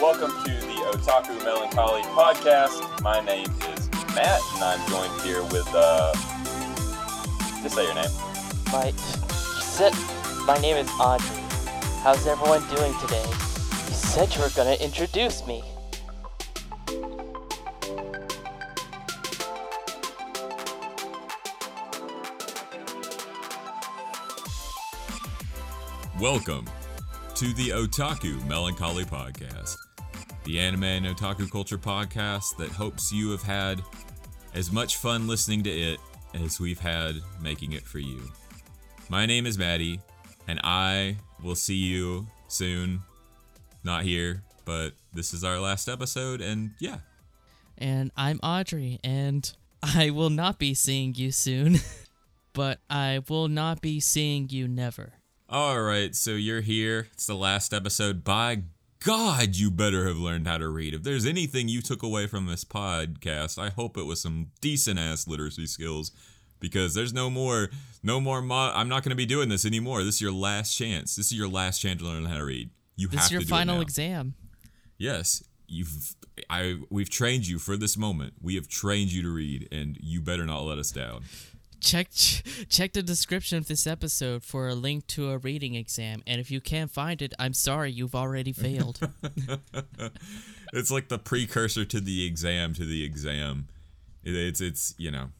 welcome 0.00 0.30
to 0.44 0.50
the 0.50 0.76
Otaku 0.92 1.42
Melancholy 1.42 2.02
podcast. 2.02 3.02
My 3.02 3.20
name 3.24 3.50
is 3.74 3.90
Matt, 4.14 4.40
and 4.54 4.62
I'm 4.62 4.88
joined 4.88 5.20
here 5.22 5.42
with, 5.42 5.68
uh, 5.74 6.12
just 7.62 7.74
say 7.74 7.84
your 7.84 7.94
name. 7.94 8.10
My, 8.70 8.86
you 8.86 9.60
said, 9.60 9.92
my 10.46 10.56
name 10.58 10.76
is 10.76 10.88
Audrey. 11.00 11.42
How's 12.02 12.28
everyone 12.28 12.60
doing 12.68 12.94
today? 13.00 13.24
You 13.26 13.94
said 13.94 14.32
you 14.36 14.40
were 14.40 14.50
gonna 14.50 14.74
introduce 14.74 15.44
me. 15.48 15.64
Welcome 26.20 26.66
to 27.34 27.52
the 27.54 27.68
Otaku 27.70 28.44
Melancholy 28.48 29.04
Podcast, 29.04 29.76
the 30.48 30.58
anime 30.58 30.84
and 30.84 31.04
otaku 31.04 31.48
culture 31.50 31.76
podcast 31.76 32.56
that 32.56 32.70
hopes 32.70 33.12
you 33.12 33.30
have 33.30 33.42
had 33.42 33.82
as 34.54 34.72
much 34.72 34.96
fun 34.96 35.28
listening 35.28 35.62
to 35.62 35.68
it 35.68 36.00
as 36.32 36.58
we've 36.58 36.80
had 36.80 37.16
making 37.42 37.72
it 37.72 37.82
for 37.82 37.98
you. 37.98 38.18
My 39.10 39.26
name 39.26 39.44
is 39.44 39.58
Maddie, 39.58 40.00
and 40.48 40.58
I 40.64 41.18
will 41.44 41.54
see 41.54 41.74
you 41.74 42.26
soon. 42.46 43.02
Not 43.84 44.04
here, 44.04 44.42
but 44.64 44.94
this 45.12 45.34
is 45.34 45.44
our 45.44 45.60
last 45.60 45.86
episode, 45.86 46.40
and 46.40 46.70
yeah. 46.80 47.00
And 47.76 48.10
I'm 48.16 48.40
Audrey, 48.42 49.00
and 49.04 49.52
I 49.82 50.08
will 50.08 50.30
not 50.30 50.58
be 50.58 50.72
seeing 50.72 51.14
you 51.14 51.30
soon, 51.30 51.76
but 52.54 52.78
I 52.88 53.20
will 53.28 53.48
not 53.48 53.82
be 53.82 54.00
seeing 54.00 54.48
you 54.48 54.66
never. 54.66 55.12
All 55.50 55.82
right, 55.82 56.14
so 56.14 56.30
you're 56.30 56.62
here. 56.62 57.08
It's 57.12 57.26
the 57.26 57.36
last 57.36 57.74
episode. 57.74 58.24
By 58.24 58.62
God, 59.00 59.54
you 59.56 59.70
better 59.70 60.06
have 60.08 60.18
learned 60.18 60.46
how 60.48 60.58
to 60.58 60.68
read. 60.68 60.92
If 60.92 61.02
there's 61.04 61.24
anything 61.24 61.68
you 61.68 61.80
took 61.80 62.02
away 62.02 62.26
from 62.26 62.46
this 62.46 62.64
podcast, 62.64 63.58
I 63.58 63.68
hope 63.70 63.96
it 63.96 64.02
was 64.06 64.20
some 64.20 64.48
decent 64.60 64.98
ass 64.98 65.28
literacy 65.28 65.66
skills 65.66 66.10
because 66.58 66.94
there's 66.94 67.12
no 67.12 67.30
more 67.30 67.68
no 68.02 68.20
more 68.20 68.42
mo- 68.42 68.72
I'm 68.74 68.88
not 68.88 69.02
going 69.04 69.10
to 69.10 69.16
be 69.16 69.26
doing 69.26 69.48
this 69.48 69.64
anymore. 69.64 70.02
This 70.02 70.16
is 70.16 70.20
your 70.20 70.32
last 70.32 70.74
chance. 70.76 71.14
This 71.16 71.26
is 71.26 71.38
your 71.38 71.48
last 71.48 71.78
chance 71.80 72.00
to 72.00 72.06
learn 72.08 72.24
how 72.24 72.38
to 72.38 72.44
read. 72.44 72.70
You 72.96 73.06
This 73.08 73.20
have 73.20 73.26
is 73.26 73.30
your 73.32 73.40
to 73.42 73.46
do 73.46 73.54
it 73.54 73.56
final 73.58 73.76
now. 73.76 73.80
exam. 73.82 74.34
Yes, 74.98 75.44
you've 75.68 76.16
I 76.50 76.78
we've 76.90 77.10
trained 77.10 77.46
you 77.46 77.58
for 77.60 77.76
this 77.76 77.96
moment. 77.96 78.34
We 78.42 78.56
have 78.56 78.66
trained 78.68 79.12
you 79.12 79.22
to 79.22 79.30
read 79.32 79.68
and 79.70 79.96
you 80.00 80.20
better 80.20 80.44
not 80.44 80.62
let 80.62 80.78
us 80.78 80.90
down. 80.90 81.22
Check 81.80 82.10
check 82.68 82.92
the 82.92 83.02
description 83.02 83.58
of 83.58 83.68
this 83.68 83.86
episode 83.86 84.42
for 84.42 84.68
a 84.68 84.74
link 84.74 85.06
to 85.08 85.30
a 85.30 85.38
reading 85.38 85.74
exam, 85.74 86.22
and 86.26 86.40
if 86.40 86.50
you 86.50 86.60
can't 86.60 86.90
find 86.90 87.22
it, 87.22 87.34
I'm 87.38 87.54
sorry, 87.54 87.92
you've 87.92 88.14
already 88.14 88.52
failed. 88.52 89.00
It's 90.72 90.90
like 90.90 91.08
the 91.08 91.18
precursor 91.18 91.86
to 91.86 91.98
the 92.00 92.26
exam 92.26 92.74
to 92.74 92.84
the 92.84 93.02
exam. 93.02 93.68
It, 94.22 94.34
it's 94.34 94.60
it's, 94.60 94.94
you 94.98 95.10
know. 95.10 95.30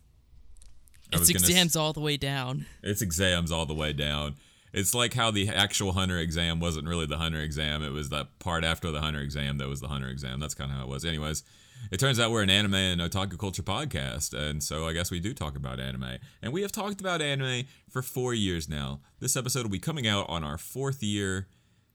I 1.12 1.16
it's 1.16 1.20
was 1.20 1.28
gonna 1.28 1.44
s- 1.44 1.48
exams 1.50 1.76
all 1.76 1.92
the 1.92 2.00
way 2.00 2.16
down. 2.16 2.66
It's 2.82 3.02
exams 3.02 3.52
all 3.52 3.66
the 3.66 3.74
way 3.74 3.92
down. 3.92 4.36
It's 4.72 4.94
like 4.94 5.14
how 5.14 5.30
the 5.30 5.48
actual 5.48 5.92
hunter 5.92 6.18
exam 6.18 6.60
wasn't 6.60 6.88
really 6.88 7.06
the 7.06 7.18
hunter 7.18 7.40
exam. 7.40 7.82
It 7.82 7.92
was 7.92 8.08
the 8.08 8.26
part 8.38 8.64
after 8.64 8.90
the 8.90 9.00
hunter 9.00 9.20
exam 9.20 9.58
that 9.58 9.68
was 9.68 9.80
the 9.80 9.88
hunter 9.88 10.08
exam. 10.08 10.40
That's 10.40 10.54
kind 10.54 10.70
of 10.70 10.78
how 10.78 10.84
it 10.84 10.88
was. 10.88 11.04
Anyways, 11.04 11.42
it 11.90 11.98
turns 12.00 12.18
out 12.20 12.30
we're 12.30 12.42
an 12.42 12.50
anime 12.50 12.74
and 12.74 13.00
otaku 13.00 13.38
culture 13.38 13.62
podcast, 13.62 14.32
and 14.32 14.62
so 14.62 14.86
I 14.86 14.92
guess 14.92 15.10
we 15.10 15.20
do 15.20 15.32
talk 15.34 15.56
about 15.56 15.80
anime. 15.80 16.18
And 16.42 16.52
we 16.52 16.62
have 16.62 16.72
talked 16.72 17.00
about 17.00 17.20
anime 17.22 17.64
for 17.90 18.02
four 18.02 18.34
years 18.34 18.68
now. 18.68 19.00
This 19.20 19.36
episode 19.36 19.62
will 19.62 19.70
be 19.70 19.78
coming 19.78 20.06
out 20.06 20.28
on 20.28 20.44
our 20.44 20.58
fourth 20.58 21.02
year 21.02 21.48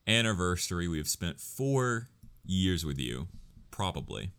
anniversary. 0.08 0.88
We 0.88 0.98
have 0.98 1.08
spent 1.10 1.40
four 1.40 2.10
years 2.46 2.86
with 2.86 3.00
you, 3.00 3.28
probably. 3.72 4.32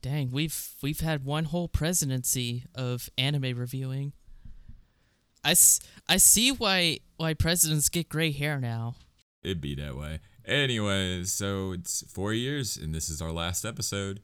Dang, 0.00 0.30
we've 0.30 0.74
we've 0.82 1.00
had 1.00 1.24
one 1.24 1.44
whole 1.44 1.68
presidency 1.68 2.64
of 2.74 3.08
anime 3.18 3.58
reviewing. 3.58 4.12
I, 5.44 5.52
s- 5.52 5.80
I 6.08 6.16
see 6.18 6.50
why 6.52 6.98
why 7.16 7.34
presidents 7.34 7.88
get 7.88 8.08
gray 8.08 8.30
hair 8.32 8.60
now. 8.60 8.94
It'd 9.42 9.60
be 9.60 9.74
that 9.76 9.96
way. 9.96 10.20
Anyways, 10.44 11.32
so 11.32 11.72
it's 11.72 12.04
four 12.10 12.32
years, 12.32 12.76
and 12.76 12.94
this 12.94 13.08
is 13.08 13.20
our 13.20 13.32
last 13.32 13.64
episode, 13.64 14.20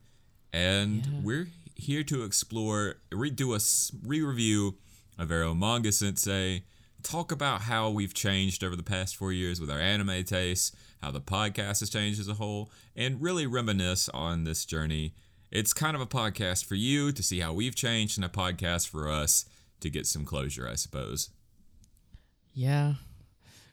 and 0.53 1.05
Yeah. 1.05 1.19
we're 1.21 1.47
here 1.75 2.03
to 2.03 2.23
explore, 2.23 2.97
redo 3.11 3.53
a 3.55 4.07
re-review 4.07 4.77
of 5.17 5.29
Eromanga 5.29 5.93
Sensei, 5.93 6.63
talk 7.03 7.31
about 7.31 7.61
how 7.63 7.89
we've 7.89 8.13
changed 8.13 8.63
over 8.63 8.75
the 8.75 8.83
past 8.83 9.15
four 9.15 9.31
years 9.31 9.59
with 9.59 9.69
our 9.69 9.79
anime 9.79 10.23
tastes, 10.23 10.71
how 11.01 11.11
the 11.11 11.21
podcast 11.21 11.81
has 11.81 11.89
changed 11.89 12.19
as 12.19 12.27
a 12.27 12.33
whole, 12.35 12.71
and 12.95 13.21
really 13.21 13.45
reminisce 13.45 14.09
on 14.09 14.43
this 14.43 14.65
journey. 14.65 15.13
It's 15.51 15.73
kind 15.73 15.95
of 15.95 16.01
a 16.01 16.07
podcast 16.07 16.65
for 16.65 16.75
you 16.75 17.11
to 17.11 17.21
see 17.23 17.39
how 17.39 17.53
we've 17.53 17.75
changed, 17.75 18.17
and 18.17 18.25
a 18.25 18.29
podcast 18.29 18.87
for 18.89 19.09
us 19.09 19.45
to 19.81 19.89
get 19.89 20.07
some 20.07 20.25
closure, 20.25 20.67
I 20.67 20.75
suppose. 20.75 21.29
Yeah. 22.53 22.95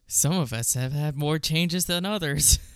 Some 0.07 0.33
of 0.33 0.53
us 0.53 0.75
have 0.75 0.93
had 0.93 1.17
more 1.17 1.39
changes 1.39 1.87
than 1.87 2.05
others. 2.05 2.59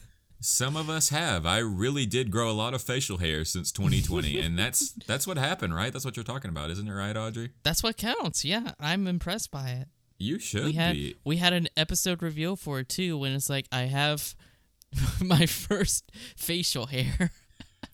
Some 0.47 0.77
of 0.77 0.89
us 0.89 1.09
have. 1.09 1.45
I 1.45 1.59
really 1.59 2.07
did 2.07 2.31
grow 2.31 2.49
a 2.49 2.53
lot 2.53 2.73
of 2.73 2.81
facial 2.81 3.19
hair 3.19 3.45
since 3.45 3.73
2020, 3.73 4.39
and 4.39 4.57
that's 4.57 4.93
that's 4.93 5.27
what 5.27 5.39
happened, 5.39 5.75
right? 5.75 5.93
That's 5.93 6.05
what 6.05 6.17
you're 6.17 6.23
talking 6.23 6.51
about, 6.51 6.71
isn't 6.71 6.87
it, 6.87 6.93
right, 6.93 7.17
Audrey? 7.17 7.51
That's 7.65 7.83
what 7.83 7.97
counts. 7.97 8.45
Yeah, 8.45 8.71
I'm 8.79 9.09
impressed 9.09 9.51
by 9.51 9.71
it. 9.71 9.89
You 10.19 10.39
should 10.39 10.67
we 10.67 10.73
had 10.75 10.93
be. 10.95 11.17
we 11.25 11.39
had 11.39 11.53
an 11.53 11.67
episode 11.77 12.23
reveal 12.23 12.55
for 12.55 12.79
it 12.79 12.89
too 12.89 13.19
when 13.19 13.33
it's 13.33 13.51
like 13.51 13.67
I 13.73 13.83
have 13.83 14.37
my 15.21 15.47
first 15.47 16.13
facial 16.37 16.87
hair. 16.87 17.33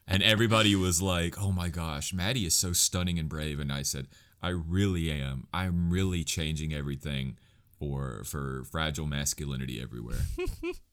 And 0.07 0.23
everybody 0.23 0.77
was 0.77 1.01
like, 1.01 1.41
"Oh 1.41 1.53
my 1.53 1.71
gosh, 1.71 2.13
Maddie 2.13 2.45
is 2.45 2.55
so 2.55 2.75
stunning 2.75 3.19
and 3.19 3.31
brave." 3.31 3.61
And 3.61 3.73
I 3.73 3.81
said, 3.81 4.09
"I 4.43 4.51
really 4.51 5.11
am. 5.11 5.47
I'm 5.55 5.91
really 5.91 6.23
changing 6.23 6.75
everything 6.75 7.39
for 7.79 8.25
for 8.27 8.65
fragile 8.71 9.07
masculinity 9.07 9.81
everywhere." 9.81 10.27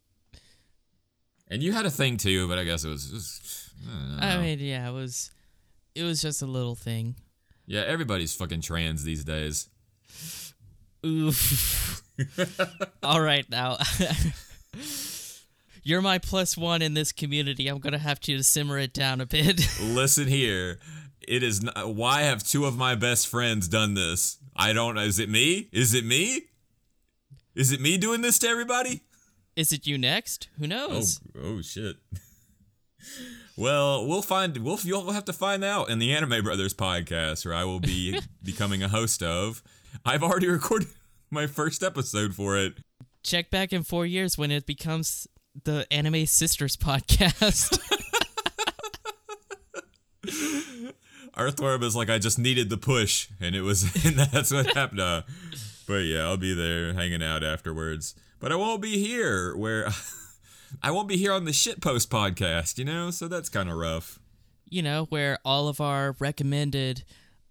and 1.49 1.63
you 1.63 1.71
had 1.71 1.85
a 1.85 1.91
thing 1.91 2.17
too, 2.17 2.47
but 2.47 2.57
I 2.57 2.63
guess 2.63 2.83
it 2.83 2.89
was. 2.89 3.09
Just, 3.09 3.71
I. 4.19 4.35
I 4.35 4.41
mean, 4.41 4.59
yeah, 4.59 4.89
it 4.89 4.93
was 4.93 5.31
it 5.95 6.03
was 6.03 6.21
just 6.21 6.41
a 6.41 6.45
little 6.45 6.75
thing. 6.75 7.15
yeah, 7.65 7.81
everybody's 7.81 8.35
fucking 8.35 8.61
trans 8.61 9.03
these 9.03 9.23
days. 9.23 9.69
Oof. 11.05 12.03
All 13.03 13.21
right 13.21 13.49
now. 13.49 13.77
You're 15.83 16.01
my 16.01 16.19
plus 16.19 16.57
one 16.57 16.81
in 16.81 16.93
this 16.93 17.11
community. 17.11 17.67
I'm 17.67 17.79
gonna 17.79 17.97
have 17.97 18.19
to 18.21 18.43
simmer 18.43 18.77
it 18.77 18.93
down 18.93 19.21
a 19.21 19.25
bit. 19.25 19.61
Listen 19.81 20.27
here. 20.27 20.79
It 21.27 21.41
is 21.43 21.63
not, 21.63 21.95
why 21.95 22.21
have 22.23 22.43
two 22.43 22.65
of 22.65 22.77
my 22.77 22.95
best 22.95 23.27
friends 23.27 23.67
done 23.67 23.93
this? 23.93 24.38
I 24.55 24.73
don't. 24.73 24.97
Is 24.97 25.19
it 25.19 25.29
me? 25.29 25.69
Is 25.71 25.93
it 25.93 26.05
me? 26.05 26.43
Is 27.55 27.71
it 27.71 27.81
me 27.81 27.97
doing 27.97 28.21
this 28.21 28.39
to 28.39 28.47
everybody? 28.47 29.01
Is 29.59 29.73
it 29.73 29.85
you 29.85 29.97
next? 29.97 30.47
Who 30.57 30.63
Oh, 30.63 30.67
knows? 30.67 31.19
oh 31.37 31.61
shit. 31.61 31.97
Well, 33.57 34.07
we'll 34.07 34.21
find 34.21 34.55
we'll 34.57 34.79
you'll 34.83 35.11
have 35.11 35.25
to 35.25 35.33
find 35.33 35.65
out 35.65 35.89
in 35.89 35.99
the 35.99 36.13
Anime 36.13 36.43
Brothers 36.45 36.73
podcast 36.73 37.43
where 37.45 37.53
I 37.53 37.65
will 37.65 37.81
be 37.81 38.17
becoming 38.43 38.81
a 38.83 38.87
host 38.87 39.21
of. 39.21 39.61
I've 40.05 40.23
already 40.23 40.47
recorded 40.47 40.87
my 41.29 41.45
first 41.45 41.83
episode 41.83 42.33
for 42.35 42.55
it. 42.57 42.75
Check 43.21 43.49
back 43.51 43.73
in 43.73 43.83
four 43.83 44.05
years 44.05 44.37
when 44.37 44.49
it 44.49 44.65
becomes 44.65 45.27
the 45.65 45.85
Anime 45.91 46.25
Sisters 46.25 46.77
podcast. 46.77 47.77
Earthworm 51.38 51.83
is 51.83 51.95
like 51.97 52.09
I 52.09 52.17
just 52.17 52.39
needed 52.39 52.69
the 52.69 52.77
push, 52.77 53.27
and 53.41 53.55
it 53.55 53.62
was, 53.62 53.83
and 54.05 54.17
that's 54.17 54.51
what 54.53 54.73
happened. 54.73 55.01
Uh, 55.01 55.23
but 55.85 56.00
yeah, 56.05 56.21
I'll 56.23 56.38
be 56.38 56.53
there 56.53 56.94
hanging 56.94 57.23
out 57.23 57.44
afterwards. 57.44 58.15
But 58.39 58.51
I 58.51 58.56
won't 58.56 58.81
be 58.81 58.97
here 59.06 59.56
where 59.56 59.88
I 60.83 60.91
won't 60.91 61.07
be 61.07 61.18
here 61.18 61.33
on 61.33 61.45
the 61.45 61.51
shitpost 61.51 62.07
podcast, 62.07 62.77
you 62.77 62.86
know. 62.86 63.12
So 63.12 63.27
that's 63.27 63.50
kind 63.50 63.69
of 63.69 63.75
rough. 63.77 64.19
you 64.69 64.81
know, 64.81 65.06
where 65.06 65.39
all 65.44 65.68
of 65.68 65.81
our 65.81 66.15
recommended 66.19 67.03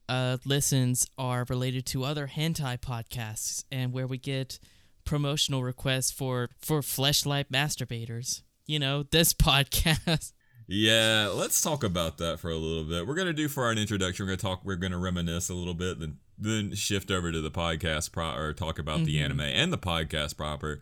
uh, 0.09 0.39
listens 0.45 1.07
are 1.19 1.45
related 1.49 1.85
to 1.87 2.05
other 2.05 2.29
hentai 2.29 2.79
podcasts, 2.79 3.65
and 3.71 3.93
where 3.93 4.07
we 4.07 4.17
get 4.19 4.59
promotional 5.05 5.63
requests 5.63 6.11
for 6.11 6.49
for 6.61 6.81
fleshlight 6.81 7.47
masturbators. 7.53 8.43
You 8.67 8.79
know, 8.79 9.03
this 9.03 9.33
podcast. 9.49 10.33
Yeah, 10.71 11.31
let's 11.33 11.61
talk 11.63 11.83
about 11.83 12.19
that 12.19 12.41
for 12.41 12.51
a 12.51 12.57
little 12.57 12.85
bit. 12.85 13.07
We're 13.07 13.15
gonna 13.15 13.33
do 13.33 13.49
for 13.49 13.65
our 13.65 13.73
introduction. 13.73 14.25
We're 14.27 14.37
gonna 14.37 14.55
talk. 14.55 14.65
We're 14.65 14.77
gonna 14.77 14.99
reminisce 14.99 15.49
a 15.51 15.55
little 15.55 15.75
bit, 15.75 15.99
then 15.99 16.19
then 16.39 16.75
shift 16.75 17.11
over 17.11 17.33
to 17.33 17.41
the 17.41 17.51
podcast 17.51 18.13
pro 18.13 18.35
or 18.35 18.53
talk 18.53 18.79
about 18.79 19.05
the 19.05 19.17
mm-hmm. 19.17 19.25
anime 19.25 19.41
and 19.41 19.73
the 19.73 19.79
podcast 19.79 20.37
proper. 20.37 20.81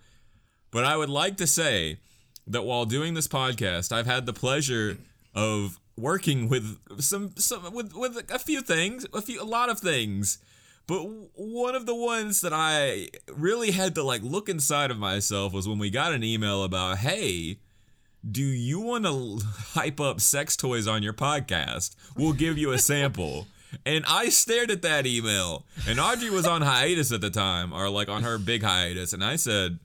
But 0.70 0.84
I 0.84 0.96
would 0.96 1.08
like 1.08 1.36
to 1.38 1.46
say 1.46 1.98
that 2.46 2.62
while 2.62 2.84
doing 2.84 3.14
this 3.14 3.28
podcast, 3.28 3.92
I've 3.92 4.06
had 4.06 4.26
the 4.26 4.32
pleasure 4.32 4.98
of 5.34 5.80
working 5.96 6.48
with 6.48 6.78
some 7.00 7.32
some 7.36 7.72
with 7.72 7.94
with 7.94 8.30
a 8.30 8.38
few 8.38 8.60
things, 8.60 9.06
a 9.14 9.22
few 9.22 9.42
a 9.42 9.44
lot 9.44 9.70
of 9.70 9.80
things. 9.80 10.38
But 10.86 11.00
one 11.34 11.74
of 11.74 11.86
the 11.86 11.94
ones 11.94 12.42
that 12.42 12.52
I 12.52 13.08
really 13.34 13.72
had 13.72 13.94
to 13.96 14.04
like 14.04 14.22
look 14.22 14.48
inside 14.48 14.90
of 14.90 14.98
myself 14.98 15.52
was 15.52 15.66
when 15.66 15.78
we 15.78 15.90
got 15.90 16.12
an 16.12 16.22
email 16.22 16.62
about, 16.62 16.98
"Hey, 16.98 17.58
Do 18.28 18.42
you 18.42 18.80
want 18.80 19.04
to 19.04 19.38
hype 19.74 20.00
up 20.00 20.20
sex 20.20 20.56
toys 20.56 20.88
on 20.88 21.02
your 21.02 21.12
podcast? 21.12 21.94
We'll 22.16 22.32
give 22.32 22.58
you 22.58 22.72
a 22.72 22.78
sample. 22.78 23.46
And 23.84 24.04
I 24.06 24.28
stared 24.28 24.70
at 24.70 24.82
that 24.82 25.06
email, 25.06 25.64
and 25.86 25.98
Audrey 26.00 26.30
was 26.30 26.46
on 26.46 26.62
hiatus 26.62 27.12
at 27.12 27.20
the 27.20 27.30
time, 27.30 27.72
or 27.72 27.88
like 27.90 28.08
on 28.08 28.22
her 28.22 28.38
big 28.38 28.62
hiatus, 28.62 29.12
and 29.12 29.22
I 29.24 29.36
said, 29.36 29.78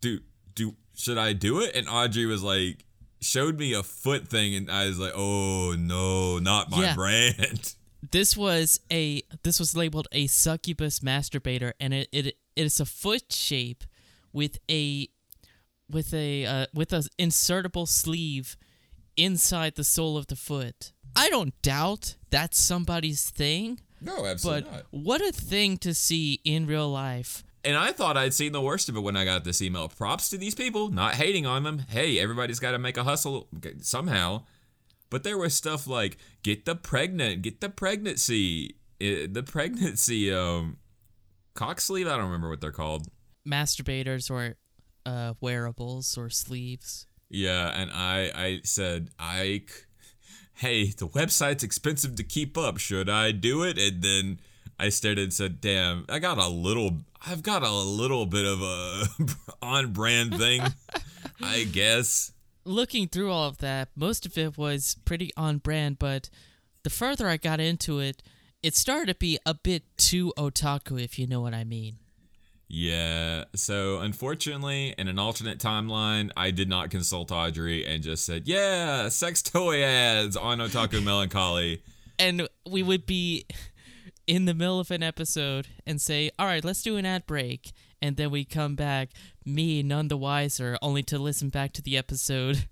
"Do 0.00 0.20
do 0.54 0.76
should 0.96 1.18
I 1.18 1.32
do 1.32 1.60
it?" 1.60 1.74
And 1.74 1.88
Audrey 1.88 2.26
was 2.26 2.42
like, 2.42 2.84
showed 3.20 3.58
me 3.58 3.72
a 3.72 3.82
foot 3.82 4.28
thing, 4.28 4.54
and 4.54 4.70
I 4.70 4.86
was 4.86 4.98
like, 4.98 5.12
"Oh 5.14 5.74
no, 5.78 6.38
not 6.38 6.70
my 6.70 6.82
Yeah. 6.82 6.94
brand." 6.94 7.74
this 8.12 8.36
was 8.36 8.80
a 8.92 9.22
this 9.42 9.58
was 9.58 9.74
labeled 9.74 10.06
a 10.12 10.26
succubus 10.26 11.00
masturbator 11.00 11.72
and 11.80 11.94
it 11.94 12.06
it, 12.12 12.26
it 12.26 12.36
is 12.54 12.78
a 12.78 12.84
foot 12.84 13.32
shape 13.32 13.82
with 14.30 14.58
a 14.70 15.08
with 15.90 16.12
a 16.12 16.44
uh, 16.44 16.66
with 16.74 16.92
a 16.92 17.08
insertable 17.18 17.88
sleeve 17.88 18.58
inside 19.16 19.76
the 19.76 19.84
sole 19.84 20.18
of 20.18 20.26
the 20.26 20.36
foot 20.36 20.92
i 21.16 21.28
don't 21.30 21.54
doubt 21.62 22.16
that's 22.30 22.58
somebody's 22.60 23.30
thing 23.30 23.80
No, 24.00 24.22
but 24.22 24.26
absolutely 24.26 24.70
not. 24.70 24.82
what 24.90 25.20
a 25.20 25.32
thing 25.32 25.78
to 25.78 25.94
see 25.94 26.40
in 26.44 26.66
real 26.66 26.88
life 26.90 27.42
And 27.64 27.76
I 27.78 27.92
thought 27.92 28.16
I'd 28.18 28.34
seen 28.34 28.52
the 28.52 28.60
worst 28.60 28.88
of 28.90 28.96
it 28.96 29.00
when 29.00 29.16
I 29.16 29.24
got 29.24 29.44
this 29.44 29.62
email. 29.62 29.88
Props 29.88 30.28
to 30.28 30.36
these 30.36 30.54
people, 30.54 30.90
not 30.90 31.14
hating 31.14 31.46
on 31.46 31.62
them. 31.62 31.78
Hey, 31.88 32.18
everybody's 32.20 32.60
got 32.60 32.72
to 32.72 32.78
make 32.78 32.98
a 32.98 33.04
hustle 33.04 33.48
somehow. 33.80 34.42
But 35.08 35.22
there 35.24 35.38
was 35.38 35.54
stuff 35.54 35.86
like 35.86 36.18
get 36.42 36.66
the 36.66 36.74
pregnant, 36.76 37.40
get 37.40 37.62
the 37.62 37.70
pregnancy, 37.70 38.76
eh, 39.00 39.26
the 39.30 39.42
pregnancy 39.42 40.30
um 40.30 40.76
cock 41.54 41.80
sleeve. 41.80 42.06
I 42.06 42.16
don't 42.18 42.26
remember 42.26 42.50
what 42.50 42.60
they're 42.60 42.70
called. 42.84 43.06
masturbators 43.48 44.30
or 44.30 44.56
uh, 45.06 45.32
wearables 45.40 46.18
or 46.18 46.28
sleeves 46.28 47.06
Yeah, 47.30 47.70
and 47.80 47.90
I 47.90 48.30
I 48.34 48.60
said 48.64 49.08
I, 49.18 49.62
hey, 50.54 50.86
the 50.90 51.08
website's 51.08 51.62
expensive 51.62 52.16
to 52.16 52.22
keep 52.24 52.56
up. 52.56 52.78
Should 52.78 53.08
I 53.08 53.32
do 53.32 53.62
it? 53.62 53.78
And 53.78 54.02
then 54.02 54.40
I 54.78 54.88
stared 54.88 55.18
and 55.18 55.32
said, 55.32 55.60
damn, 55.60 56.04
I 56.08 56.18
got 56.18 56.38
a 56.38 56.48
little, 56.48 56.98
I've 57.26 57.42
got 57.42 57.62
a 57.62 57.72
little 57.72 58.26
bit 58.26 58.44
of 58.44 58.60
a 58.62 59.04
on 59.62 59.92
brand 59.92 60.36
thing, 60.36 60.62
I 61.42 61.64
guess. 61.64 62.32
looking 62.64 63.08
through 63.08 63.30
all 63.30 63.48
of 63.48 63.58
that, 63.58 63.88
most 63.96 64.26
of 64.26 64.38
it 64.38 64.56
was 64.56 64.96
pretty 65.04 65.30
on 65.36 65.58
brand, 65.58 65.98
but 65.98 66.30
the 66.82 66.90
further 66.90 67.28
I 67.28 67.36
got 67.36 67.60
into 67.60 67.98
it, 67.98 68.22
it 68.62 68.74
started 68.74 69.12
to 69.12 69.18
be 69.18 69.38
a 69.44 69.54
bit 69.54 69.82
too 69.96 70.32
otaku, 70.38 71.02
if 71.02 71.18
you 71.18 71.26
know 71.26 71.40
what 71.40 71.54
I 71.54 71.64
mean. 71.64 71.98
Yeah. 72.76 73.44
So 73.54 74.00
unfortunately, 74.00 74.96
in 74.98 75.06
an 75.06 75.16
alternate 75.16 75.60
timeline, 75.60 76.32
I 76.36 76.50
did 76.50 76.68
not 76.68 76.90
consult 76.90 77.30
Audrey 77.30 77.86
and 77.86 78.02
just 78.02 78.26
said, 78.26 78.48
"Yeah, 78.48 79.08
sex 79.10 79.42
toy 79.42 79.84
ads 79.84 80.36
on 80.36 80.58
Otaku 80.58 81.02
Melancholy." 81.02 81.82
And 82.16 82.48
we 82.64 82.84
would 82.84 83.06
be 83.06 83.44
in 84.28 84.44
the 84.44 84.54
middle 84.54 84.78
of 84.78 84.92
an 84.92 85.02
episode 85.02 85.66
and 85.84 86.00
say, 86.00 86.30
all 86.38 86.46
right, 86.46 86.64
let's 86.64 86.80
do 86.80 86.96
an 86.96 87.04
ad 87.04 87.26
break. 87.26 87.72
And 88.00 88.16
then 88.16 88.30
we 88.30 88.44
come 88.44 88.76
back, 88.76 89.10
me 89.44 89.82
none 89.82 90.06
the 90.06 90.16
wiser, 90.16 90.78
only 90.80 91.02
to 91.02 91.18
listen 91.18 91.48
back 91.48 91.72
to 91.72 91.82
the 91.82 91.96
episode. 91.96 92.66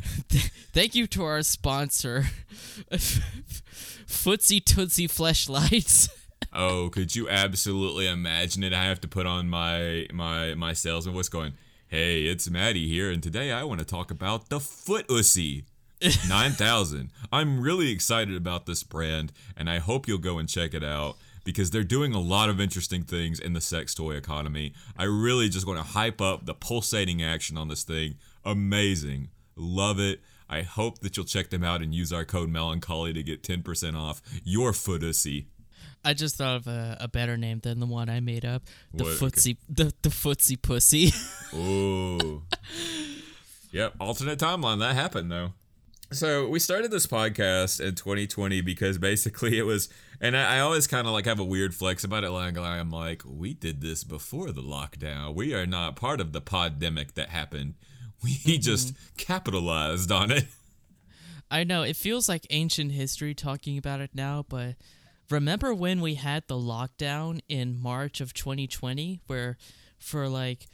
Thank 0.02 0.96
you 0.96 1.06
to 1.06 1.22
our 1.22 1.42
sponsor, 1.42 2.24
Footsie 2.90 4.64
Tootsie 4.64 5.06
Fleshlights. 5.06 6.08
Oh, 6.58 6.88
could 6.88 7.14
you 7.14 7.28
absolutely 7.28 8.08
imagine 8.08 8.64
it? 8.64 8.72
I 8.72 8.84
have 8.84 9.00
to 9.02 9.08
put 9.08 9.26
on 9.26 9.48
my 9.50 10.06
my 10.10 10.54
my 10.54 10.72
salesman 10.72 11.14
voice, 11.14 11.28
going, 11.28 11.52
"Hey, 11.86 12.24
it's 12.24 12.48
Maddie 12.48 12.88
here, 12.88 13.10
and 13.10 13.22
today 13.22 13.52
I 13.52 13.62
want 13.64 13.80
to 13.80 13.86
talk 13.86 14.10
about 14.10 14.48
the 14.48 14.58
Foot 14.58 15.06
Ussy." 15.08 15.64
9000. 16.28 17.10
I'm 17.32 17.60
really 17.60 17.90
excited 17.90 18.36
about 18.36 18.66
this 18.66 18.82
brand 18.82 19.32
and 19.56 19.70
I 19.70 19.78
hope 19.78 20.06
you'll 20.06 20.18
go 20.18 20.36
and 20.36 20.46
check 20.46 20.74
it 20.74 20.84
out 20.84 21.16
because 21.42 21.70
they're 21.70 21.84
doing 21.84 22.12
a 22.12 22.20
lot 22.20 22.50
of 22.50 22.60
interesting 22.60 23.02
things 23.02 23.40
in 23.40 23.54
the 23.54 23.62
sex 23.62 23.94
toy 23.94 24.12
economy. 24.12 24.74
I 24.98 25.04
really 25.04 25.48
just 25.48 25.66
want 25.66 25.78
to 25.78 25.92
hype 25.94 26.20
up 26.20 26.44
the 26.44 26.52
pulsating 26.52 27.22
action 27.22 27.56
on 27.56 27.68
this 27.68 27.82
thing. 27.82 28.16
Amazing. 28.44 29.28
Love 29.56 29.98
it. 29.98 30.20
I 30.50 30.62
hope 30.62 30.98
that 30.98 31.16
you'll 31.16 31.24
check 31.24 31.48
them 31.48 31.64
out 31.64 31.80
and 31.80 31.94
use 31.94 32.12
our 32.12 32.26
code 32.26 32.50
melancholy 32.50 33.14
to 33.14 33.22
get 33.22 33.42
10% 33.42 33.96
off 33.96 34.20
your 34.44 34.74
Foot 34.74 35.00
Ussy. 35.00 35.46
I 36.06 36.14
just 36.14 36.36
thought 36.36 36.54
of 36.54 36.66
a, 36.68 36.96
a 37.00 37.08
better 37.08 37.36
name 37.36 37.58
than 37.58 37.80
the 37.80 37.86
one 37.86 38.08
I 38.08 38.20
made 38.20 38.44
up. 38.44 38.62
The 38.94 39.02
What? 39.02 39.22
Okay. 39.22 39.56
the 39.68 39.92
the 40.02 40.08
footsie 40.08 40.60
pussy. 40.60 41.12
Ooh. 41.54 42.44
yep, 43.72 43.94
alternate 43.98 44.38
timeline. 44.38 44.78
That 44.78 44.94
happened 44.94 45.32
though. 45.32 45.54
So 46.12 46.48
we 46.48 46.60
started 46.60 46.92
this 46.92 47.08
podcast 47.08 47.80
in 47.80 47.96
2020 47.96 48.60
because 48.60 48.98
basically 48.98 49.58
it 49.58 49.64
was, 49.64 49.88
and 50.20 50.36
I, 50.36 50.58
I 50.58 50.60
always 50.60 50.86
kind 50.86 51.08
of 51.08 51.12
like 51.12 51.24
have 51.24 51.40
a 51.40 51.44
weird 51.44 51.74
flex 51.74 52.04
about 52.04 52.22
it. 52.22 52.30
Like 52.30 52.56
I'm 52.56 52.92
like, 52.92 53.22
we 53.26 53.54
did 53.54 53.80
this 53.80 54.04
before 54.04 54.52
the 54.52 54.62
lockdown. 54.62 55.34
We 55.34 55.54
are 55.54 55.66
not 55.66 55.96
part 55.96 56.20
of 56.20 56.32
the 56.32 56.40
pandemic 56.40 57.14
that 57.14 57.30
happened. 57.30 57.74
We 58.24 58.30
mm-hmm. 58.30 58.62
just 58.62 58.94
capitalized 59.18 60.10
on 60.10 60.30
it. 60.30 60.46
I 61.50 61.64
know 61.64 61.82
it 61.82 61.96
feels 61.96 62.28
like 62.30 62.46
ancient 62.50 62.92
history 62.92 63.34
talking 63.34 63.76
about 63.76 64.00
it 64.00 64.10
now, 64.14 64.46
but 64.48 64.76
remember 65.30 65.74
when 65.74 66.00
we 66.00 66.14
had 66.14 66.44
the 66.46 66.54
lockdown 66.54 67.40
in 67.48 67.80
March 67.80 68.20
of 68.20 68.34
2020, 68.34 69.20
where 69.26 69.56
for 69.98 70.28
like 70.28 70.66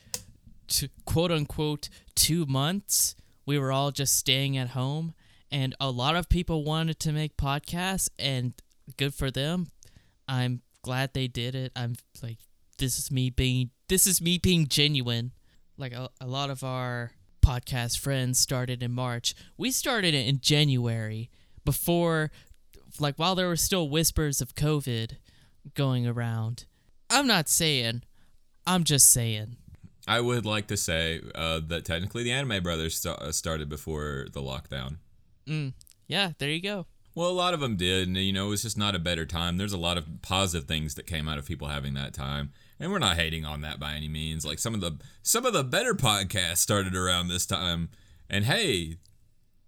quote 1.05 1.31
unquote 1.31 1.89
two 2.15 2.47
months 2.47 3.15
we 3.45 3.59
were 3.59 3.73
all 3.73 3.91
just 3.91 4.17
staying 4.17 4.57
at 4.57 4.71
home, 4.71 5.15
and 5.51 5.75
a 5.81 5.91
lot 5.91 6.17
of 6.17 6.29
people 6.29 6.65
wanted 6.65 6.99
to 7.01 7.13
make 7.13 7.37
podcasts, 7.37 8.09
and 8.19 8.55
good 8.97 9.15
for 9.15 9.31
them. 9.31 9.69
I'm 10.29 10.63
glad 10.83 11.13
they 11.13 11.29
did 11.29 11.55
it. 11.55 11.73
I'm 11.75 11.97
like, 12.23 12.39
this 12.79 12.99
is 12.99 13.11
me 13.11 13.31
being 13.31 13.71
this 13.89 14.07
is 14.07 14.21
me 14.21 14.39
being 14.39 14.69
genuine. 14.69 15.33
Like 15.77 15.93
a, 15.93 16.09
a 16.21 16.27
lot 16.27 16.51
of 16.51 16.63
our 16.63 17.13
podcast 17.45 17.99
friends 17.99 18.39
started 18.39 18.83
in 18.83 18.93
March. 18.93 19.35
We 19.57 19.71
started 19.71 20.15
it 20.15 20.27
in 20.27 20.41
January 20.41 21.31
before 21.65 22.31
like 22.99 23.17
while 23.17 23.35
there 23.35 23.49
were 23.49 23.57
still 23.57 23.89
whispers 23.89 24.41
of 24.41 24.55
COVID 24.55 25.17
going 25.75 26.07
around. 26.07 26.65
I'm 27.11 27.27
not 27.27 27.49
saying. 27.49 28.03
I'm 28.67 28.85
just 28.85 29.11
saying. 29.11 29.57
I 30.07 30.21
would 30.21 30.45
like 30.45 30.67
to 30.69 30.77
say 30.77 31.21
uh, 31.35 31.61
that 31.69 31.85
technically 31.85 32.25
the 32.25 32.33
Anime 32.33 32.63
Brothers 32.63 32.99
st- 32.99 33.19
uh, 33.19 33.33
started 33.33 33.69
before 33.69 34.27
the 34.33 34.41
lockdown. 34.41 34.97
Mm. 35.47 35.75
Yeah, 36.09 36.33
there 36.39 36.51
you 36.51 36.61
go. 36.61 36.87
Well, 37.15 37.29
a 37.29 37.33
lot 37.33 37.53
of 37.55 37.61
them 37.61 37.77
did, 37.77 38.09
and 38.09 38.17
you 38.17 38.33
know, 38.33 38.47
it 38.47 38.51
was 38.51 38.63
just 38.63 38.79
not 38.79 38.95
a 38.95 38.99
better 38.99 39.27
time. 39.27 39.59
There's 39.59 39.75
a 39.75 39.79
lot 39.79 39.99
of 39.99 40.07
positive 40.23 40.67
things 40.67 40.95
that 40.95 41.07
came 41.07 41.29
out 41.29 41.39
of 41.39 41.45
people 41.47 41.69
having 41.69 41.95
that 41.95 42.15
time, 42.15 42.53
and 42.81 42.91
we're 42.91 42.99
not 42.99 43.17
hating 43.17 43.45
on 43.45 43.61
that 43.61 43.79
by 43.79 43.93
any 43.93 44.09
means. 44.09 44.47
Like 44.47 44.59
some 44.59 44.75
of 44.75 44.81
the 44.81 44.99
some 45.23 45.45
of 45.45 45.53
the 45.53 45.63
better 45.63 45.95
podcasts 45.95 46.59
started 46.59 46.97
around 46.97 47.29
this 47.29 47.45
time, 47.45 47.91
and 48.31 48.47
hey, 48.47 48.97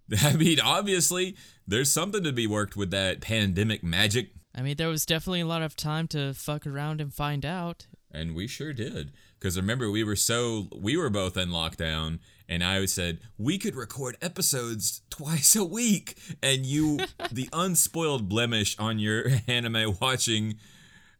I 0.23 0.33
mean, 0.33 0.59
obviously, 0.59 1.35
there's 1.67 1.91
something 1.91 2.23
to 2.23 2.31
be 2.31 2.47
worked 2.47 2.75
with 2.75 2.91
that 2.91 3.21
pandemic 3.21 3.83
magic, 3.83 4.29
I 4.57 4.61
mean, 4.61 4.77
there 4.77 4.87
was 4.87 5.05
definitely 5.05 5.41
a 5.41 5.45
lot 5.45 5.61
of 5.61 5.75
time 5.75 6.07
to 6.09 6.33
fuck 6.33 6.65
around 6.65 7.01
and 7.01 7.13
find 7.13 7.45
out. 7.45 7.87
and 8.09 8.33
we 8.33 8.47
sure 8.47 8.71
did. 8.71 9.11
Because 9.37 9.57
remember, 9.57 9.91
we 9.91 10.03
were 10.03 10.15
so 10.15 10.69
we 10.73 10.95
were 10.95 11.09
both 11.09 11.35
in 11.35 11.49
lockdown, 11.49 12.19
and 12.47 12.63
I 12.63 12.85
said 12.85 13.19
we 13.37 13.57
could 13.57 13.75
record 13.75 14.15
episodes 14.21 15.01
twice 15.09 15.55
a 15.57 15.65
week, 15.65 16.17
and 16.41 16.65
you, 16.65 16.99
the 17.31 17.49
unspoiled 17.51 18.29
blemish 18.29 18.79
on 18.79 18.97
your 18.97 19.25
anime 19.47 19.97
watching 19.99 20.55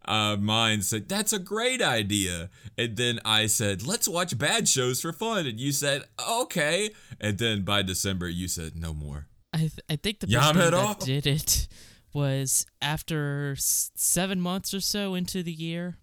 uh, 0.08 0.38
mind, 0.38 0.86
said 0.86 1.10
that's 1.10 1.34
a 1.34 1.40
great 1.40 1.82
idea. 1.82 2.50
And 2.78 2.98
then 2.98 3.20
I 3.26 3.48
said 3.48 3.86
let's 3.86 4.08
watch 4.08 4.38
bad 4.38 4.68
shows 4.68 5.02
for 5.02 5.12
fun, 5.14 5.46
and 5.46 5.60
you 5.60 5.72
said 5.72 6.04
okay. 6.30 6.92
And 7.20 7.38
then 7.38 7.64
by 7.64 7.82
December, 7.82 8.28
you 8.30 8.48
said 8.48 8.76
no 8.76 8.94
more. 8.94 9.28
I 9.54 9.58
th- 9.60 9.80
I 9.90 9.96
think 9.96 10.20
the 10.20 10.28
thing 10.52 10.58
that 10.72 11.00
did 11.06 11.26
it 11.28 11.68
was 12.14 12.66
after 12.82 13.54
s- 13.58 13.92
seven 13.96 14.40
months 14.42 14.74
or 14.74 14.80
so 14.80 15.16
into 15.16 15.44
the 15.44 15.52
year, 15.52 15.98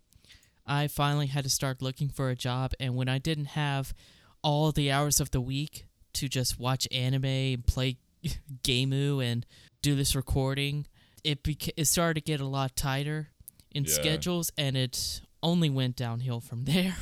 I 0.66 0.86
finally 0.88 1.26
had 1.26 1.44
to 1.44 1.50
start 1.50 1.82
looking 1.82 2.08
for 2.08 2.30
a 2.30 2.36
job, 2.36 2.72
and 2.80 2.94
when 2.94 3.08
I 3.08 3.18
didn't 3.18 3.46
have 3.46 3.94
all 4.42 4.72
the 4.72 4.90
hours 4.90 5.20
of 5.20 5.30
the 5.30 5.40
week 5.40 5.86
to 6.14 6.28
just 6.28 6.58
watch 6.58 6.86
anime 6.92 7.24
and 7.24 7.66
play 7.66 7.98
Gameu 8.62 9.24
and 9.24 9.46
do 9.82 9.94
this 9.94 10.14
recording, 10.14 10.86
it 11.24 11.42
beca- 11.42 11.72
it 11.76 11.86
started 11.86 12.14
to 12.24 12.30
get 12.32 12.40
a 12.40 12.46
lot 12.46 12.76
tighter 12.76 13.28
in 13.74 13.84
Yeah. 13.84 13.92
schedules, 13.92 14.50
and 14.56 14.76
it 14.76 15.20
only 15.42 15.68
went 15.70 15.96
downhill 15.96 16.40
from 16.40 16.62
there. 16.64 16.96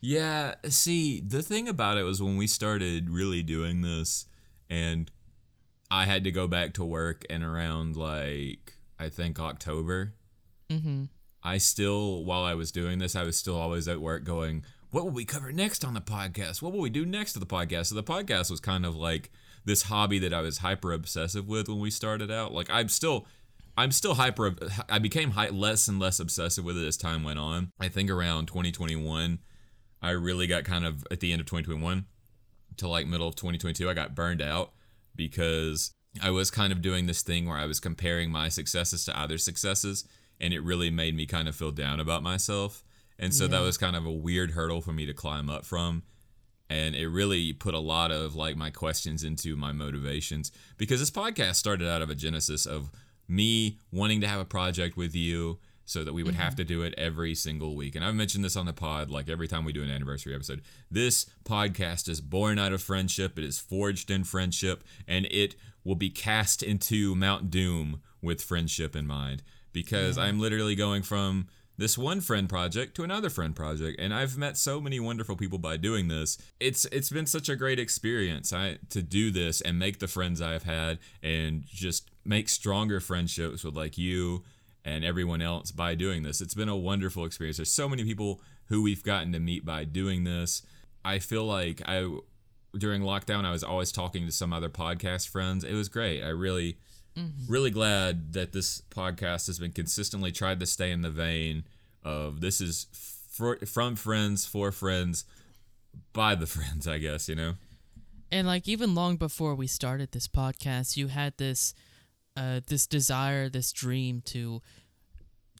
Yeah, 0.00 0.54
see, 0.68 1.20
the 1.20 1.42
thing 1.42 1.68
about 1.68 1.98
it 1.98 2.04
was 2.04 2.22
when 2.22 2.36
we 2.36 2.46
started 2.46 3.10
really 3.10 3.42
doing 3.42 3.82
this 3.82 4.26
and 4.70 5.10
I 5.90 6.06
had 6.06 6.24
to 6.24 6.30
go 6.30 6.46
back 6.46 6.72
to 6.74 6.84
work 6.84 7.24
and 7.28 7.42
around 7.42 7.96
like 7.96 8.74
I 8.98 9.08
think 9.08 9.38
October. 9.38 10.14
Mm-hmm. 10.70 11.04
I 11.42 11.58
still 11.58 12.24
while 12.24 12.44
I 12.44 12.54
was 12.54 12.70
doing 12.72 12.98
this, 12.98 13.14
I 13.16 13.24
was 13.24 13.36
still 13.36 13.56
always 13.56 13.88
at 13.88 14.00
work 14.00 14.24
going, 14.24 14.64
what 14.90 15.04
will 15.04 15.10
we 15.10 15.24
cover 15.24 15.52
next 15.52 15.84
on 15.84 15.94
the 15.94 16.00
podcast? 16.00 16.62
What 16.62 16.72
will 16.72 16.80
we 16.80 16.90
do 16.90 17.04
next 17.04 17.34
to 17.34 17.38
the 17.40 17.46
podcast? 17.46 17.86
So 17.86 17.94
the 17.94 18.02
podcast 18.02 18.50
was 18.50 18.60
kind 18.60 18.86
of 18.86 18.96
like 18.96 19.30
this 19.66 19.82
hobby 19.82 20.18
that 20.20 20.32
I 20.32 20.40
was 20.40 20.58
hyper 20.58 20.92
obsessive 20.92 21.46
with 21.46 21.68
when 21.68 21.78
we 21.80 21.90
started 21.90 22.30
out. 22.30 22.52
Like 22.54 22.70
I'm 22.70 22.88
still 22.88 23.26
I'm 23.76 23.92
still 23.92 24.14
hyper 24.14 24.54
I 24.88 24.98
became 24.98 25.32
hy- 25.32 25.48
less 25.48 25.88
and 25.88 25.98
less 25.98 26.20
obsessive 26.20 26.64
with 26.64 26.76
it 26.76 26.86
as 26.86 26.96
time 26.96 27.22
went 27.22 27.38
on. 27.38 27.70
I 27.80 27.88
think 27.88 28.10
around 28.10 28.46
2021 28.46 29.38
I 30.02 30.10
really 30.10 30.46
got 30.46 30.64
kind 30.64 30.84
of 30.84 31.04
at 31.10 31.20
the 31.20 31.32
end 31.32 31.40
of 31.40 31.46
2021 31.46 32.06
to 32.78 32.88
like 32.88 33.06
middle 33.06 33.28
of 33.28 33.36
2022 33.36 33.88
I 33.88 33.94
got 33.94 34.14
burned 34.14 34.42
out 34.42 34.72
because 35.14 35.92
I 36.22 36.30
was 36.30 36.50
kind 36.50 36.72
of 36.72 36.82
doing 36.82 37.06
this 37.06 37.22
thing 37.22 37.48
where 37.48 37.58
I 37.58 37.66
was 37.66 37.80
comparing 37.80 38.30
my 38.30 38.48
successes 38.48 39.04
to 39.04 39.18
other 39.18 39.38
successes 39.38 40.04
and 40.40 40.52
it 40.52 40.60
really 40.60 40.90
made 40.90 41.14
me 41.14 41.26
kind 41.26 41.48
of 41.48 41.54
feel 41.54 41.70
down 41.70 42.00
about 42.00 42.22
myself. 42.22 42.82
And 43.18 43.34
so 43.34 43.46
that 43.46 43.60
was 43.60 43.76
kind 43.76 43.94
of 43.94 44.06
a 44.06 44.10
weird 44.10 44.52
hurdle 44.52 44.80
for 44.80 44.92
me 44.92 45.04
to 45.04 45.12
climb 45.12 45.50
up 45.50 45.66
from. 45.66 46.04
And 46.70 46.94
it 46.94 47.08
really 47.08 47.52
put 47.52 47.74
a 47.74 47.78
lot 47.78 48.10
of 48.10 48.34
like 48.34 48.56
my 48.56 48.70
questions 48.70 49.22
into 49.22 49.56
my 49.56 49.72
motivations 49.72 50.50
because 50.78 51.00
this 51.00 51.10
podcast 51.10 51.56
started 51.56 51.86
out 51.86 52.00
of 52.00 52.08
a 52.08 52.14
genesis 52.14 52.64
of 52.64 52.90
me 53.30 53.78
wanting 53.92 54.20
to 54.20 54.28
have 54.28 54.40
a 54.40 54.44
project 54.44 54.96
with 54.96 55.14
you 55.14 55.58
so 55.90 56.04
that 56.04 56.12
we 56.12 56.22
would 56.22 56.34
have 56.34 56.50
mm-hmm. 56.50 56.58
to 56.58 56.64
do 56.64 56.82
it 56.82 56.94
every 56.96 57.34
single 57.34 57.74
week. 57.74 57.96
And 57.96 58.04
I've 58.04 58.14
mentioned 58.14 58.44
this 58.44 58.56
on 58.56 58.66
the 58.66 58.72
pod 58.72 59.10
like 59.10 59.28
every 59.28 59.48
time 59.48 59.64
we 59.64 59.72
do 59.72 59.82
an 59.82 59.90
anniversary 59.90 60.34
episode. 60.34 60.62
This 60.90 61.26
podcast 61.44 62.08
is 62.08 62.20
born 62.20 62.58
out 62.58 62.72
of 62.72 62.80
friendship, 62.80 63.38
it 63.38 63.44
is 63.44 63.58
forged 63.58 64.10
in 64.10 64.22
friendship, 64.24 64.84
and 65.08 65.26
it 65.26 65.56
will 65.82 65.96
be 65.96 66.10
cast 66.10 66.62
into 66.62 67.14
Mount 67.14 67.50
Doom 67.50 68.02
with 68.22 68.42
friendship 68.42 68.94
in 68.94 69.06
mind 69.06 69.42
because 69.72 70.18
I'm 70.18 70.38
literally 70.40 70.74
going 70.74 71.02
from 71.02 71.48
this 71.80 71.96
one 71.96 72.20
friend 72.20 72.48
project 72.48 72.94
to 72.94 73.02
another 73.02 73.30
friend 73.30 73.56
project 73.56 73.98
and 73.98 74.12
I've 74.12 74.36
met 74.36 74.58
so 74.58 74.80
many 74.80 75.00
wonderful 75.00 75.34
people 75.34 75.58
by 75.58 75.78
doing 75.78 76.08
this. 76.08 76.36
It's 76.60 76.84
it's 76.86 77.08
been 77.08 77.26
such 77.26 77.48
a 77.48 77.56
great 77.56 77.78
experience 77.78 78.52
I, 78.52 78.78
to 78.90 79.02
do 79.02 79.30
this 79.30 79.60
and 79.60 79.78
make 79.78 79.98
the 79.98 80.06
friends 80.06 80.42
I've 80.42 80.64
had 80.64 80.98
and 81.22 81.64
just 81.66 82.09
make 82.24 82.48
stronger 82.48 83.00
friendships 83.00 83.64
with 83.64 83.74
like 83.74 83.98
you 83.98 84.42
and 84.84 85.04
everyone 85.04 85.42
else 85.42 85.70
by 85.70 85.94
doing 85.94 86.22
this. 86.22 86.40
It's 86.40 86.54
been 86.54 86.68
a 86.68 86.76
wonderful 86.76 87.24
experience. 87.24 87.58
There's 87.58 87.72
so 87.72 87.88
many 87.88 88.04
people 88.04 88.40
who 88.66 88.82
we've 88.82 89.02
gotten 89.02 89.32
to 89.32 89.40
meet 89.40 89.64
by 89.64 89.84
doing 89.84 90.24
this. 90.24 90.62
I 91.04 91.18
feel 91.18 91.44
like 91.44 91.82
I 91.86 92.08
during 92.76 93.02
lockdown 93.02 93.44
I 93.44 93.50
was 93.50 93.64
always 93.64 93.90
talking 93.90 94.26
to 94.26 94.32
some 94.32 94.52
other 94.52 94.68
podcast 94.68 95.28
friends. 95.28 95.64
It 95.64 95.74
was 95.74 95.88
great. 95.88 96.22
I 96.22 96.28
really 96.28 96.78
mm-hmm. 97.16 97.52
really 97.52 97.70
glad 97.70 98.32
that 98.32 98.52
this 98.52 98.82
podcast 98.90 99.46
has 99.46 99.58
been 99.58 99.72
consistently 99.72 100.32
tried 100.32 100.60
to 100.60 100.66
stay 100.66 100.90
in 100.90 101.02
the 101.02 101.10
vein 101.10 101.64
of 102.02 102.40
this 102.40 102.60
is 102.60 102.86
for, 103.30 103.56
from 103.66 103.96
friends 103.96 104.46
for 104.46 104.72
friends 104.72 105.24
by 106.12 106.34
the 106.34 106.46
friends, 106.46 106.86
I 106.86 106.98
guess, 106.98 107.28
you 107.28 107.34
know. 107.34 107.54
And 108.32 108.46
like 108.46 108.68
even 108.68 108.94
long 108.94 109.16
before 109.16 109.54
we 109.54 109.66
started 109.66 110.12
this 110.12 110.28
podcast, 110.28 110.96
you 110.96 111.08
had 111.08 111.36
this 111.36 111.74
uh 112.40 112.60
this 112.66 112.86
desire, 112.86 113.48
this 113.48 113.70
dream 113.72 114.22
to 114.26 114.62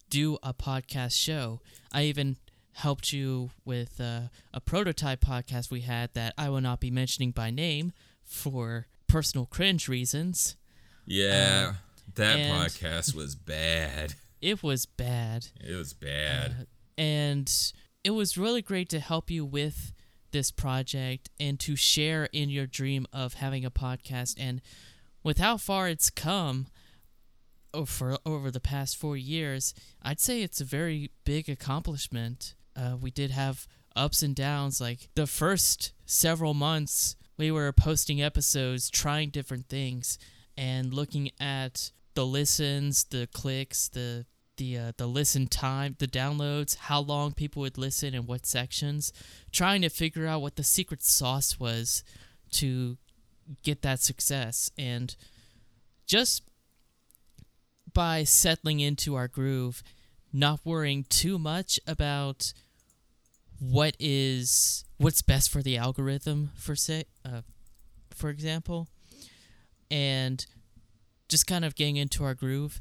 do 0.08 0.38
a 0.42 0.52
podcast 0.54 1.12
show. 1.14 1.60
I 1.92 2.04
even 2.04 2.36
helped 2.72 3.12
you 3.12 3.50
with 3.64 4.00
uh, 4.00 4.20
a 4.54 4.60
prototype 4.60 5.20
podcast 5.20 5.70
we 5.70 5.82
had 5.82 6.14
that 6.14 6.34
I 6.38 6.48
will 6.48 6.60
not 6.60 6.80
be 6.80 6.90
mentioning 6.90 7.30
by 7.32 7.50
name 7.50 7.92
for 8.24 8.86
personal 9.06 9.46
cringe 9.46 9.88
reasons. 9.88 10.56
Yeah, 11.06 11.74
that 12.14 12.38
podcast 12.38 13.14
was 13.14 13.34
bad. 13.36 14.14
It 14.40 14.62
was 14.62 14.86
bad. 14.86 15.48
It 15.62 15.74
was 15.74 15.92
bad. 15.92 16.66
and 16.96 17.52
it 18.02 18.12
was 18.12 18.38
really 18.38 18.62
great 18.62 18.88
to 18.88 18.98
help 18.98 19.30
you 19.30 19.44
with 19.44 19.92
this 20.30 20.50
project 20.50 21.28
and 21.38 21.60
to 21.60 21.76
share 21.76 22.24
in 22.32 22.48
your 22.48 22.66
dream 22.66 23.06
of 23.12 23.34
having 23.34 23.66
a 23.66 23.70
podcast 23.70 24.36
and 24.38 24.62
with 25.22 25.38
how 25.38 25.56
far 25.56 25.88
it's 25.88 26.10
come 26.10 26.66
over 27.72 28.16
over 28.26 28.50
the 28.50 28.58
past 28.58 28.96
four 28.96 29.16
years 29.16 29.74
i'd 30.02 30.18
say 30.18 30.42
it's 30.42 30.60
a 30.60 30.64
very 30.64 31.10
big 31.24 31.48
accomplishment. 31.48 32.54
Uh, 32.76 32.96
we 33.00 33.10
did 33.10 33.30
have 33.30 33.66
ups 33.96 34.22
and 34.22 34.34
downs. 34.34 34.80
Like 34.80 35.08
the 35.14 35.26
first 35.26 35.92
several 36.06 36.54
months 36.54 37.16
we 37.36 37.50
were 37.50 37.72
posting 37.72 38.22
episodes 38.22 38.90
trying 38.90 39.30
different 39.30 39.68
things 39.68 40.18
and 40.56 40.92
looking 40.92 41.30
at 41.40 41.90
the 42.14 42.26
listens 42.26 43.04
the 43.04 43.28
clicks 43.32 43.88
the 43.88 44.26
the 44.56 44.76
uh, 44.76 44.92
the 44.98 45.06
listen 45.06 45.46
time, 45.46 45.96
the 45.98 46.06
downloads, 46.06 46.76
how 46.76 47.00
long 47.00 47.32
people 47.32 47.62
would 47.62 47.78
listen 47.78 48.14
and 48.14 48.26
what 48.26 48.44
sections, 48.44 49.12
trying 49.52 49.80
to 49.82 49.88
figure 49.88 50.26
out 50.26 50.42
what 50.42 50.56
the 50.56 50.62
secret 50.62 51.02
sauce 51.02 51.58
was 51.58 52.04
to 52.50 52.98
get 53.62 53.82
that 53.82 54.00
success. 54.00 54.70
And 54.78 55.14
just 56.06 56.42
by 57.92 58.24
settling 58.24 58.80
into 58.80 59.14
our 59.14 59.28
groove, 59.28 59.82
not 60.32 60.60
worrying 60.64 61.04
too 61.08 61.38
much 61.38 61.80
about 61.86 62.52
what 63.58 63.94
is 63.98 64.84
what's 64.96 65.22
best 65.22 65.50
for 65.50 65.62
the 65.62 65.76
algorithm 65.76 66.50
for 66.56 66.74
say 66.74 67.04
uh, 67.26 67.42
for 68.10 68.30
example 68.30 68.88
and 69.90 70.46
just 71.28 71.46
kind 71.46 71.64
of 71.64 71.74
getting 71.74 71.96
into 71.96 72.24
our 72.24 72.34
groove 72.34 72.80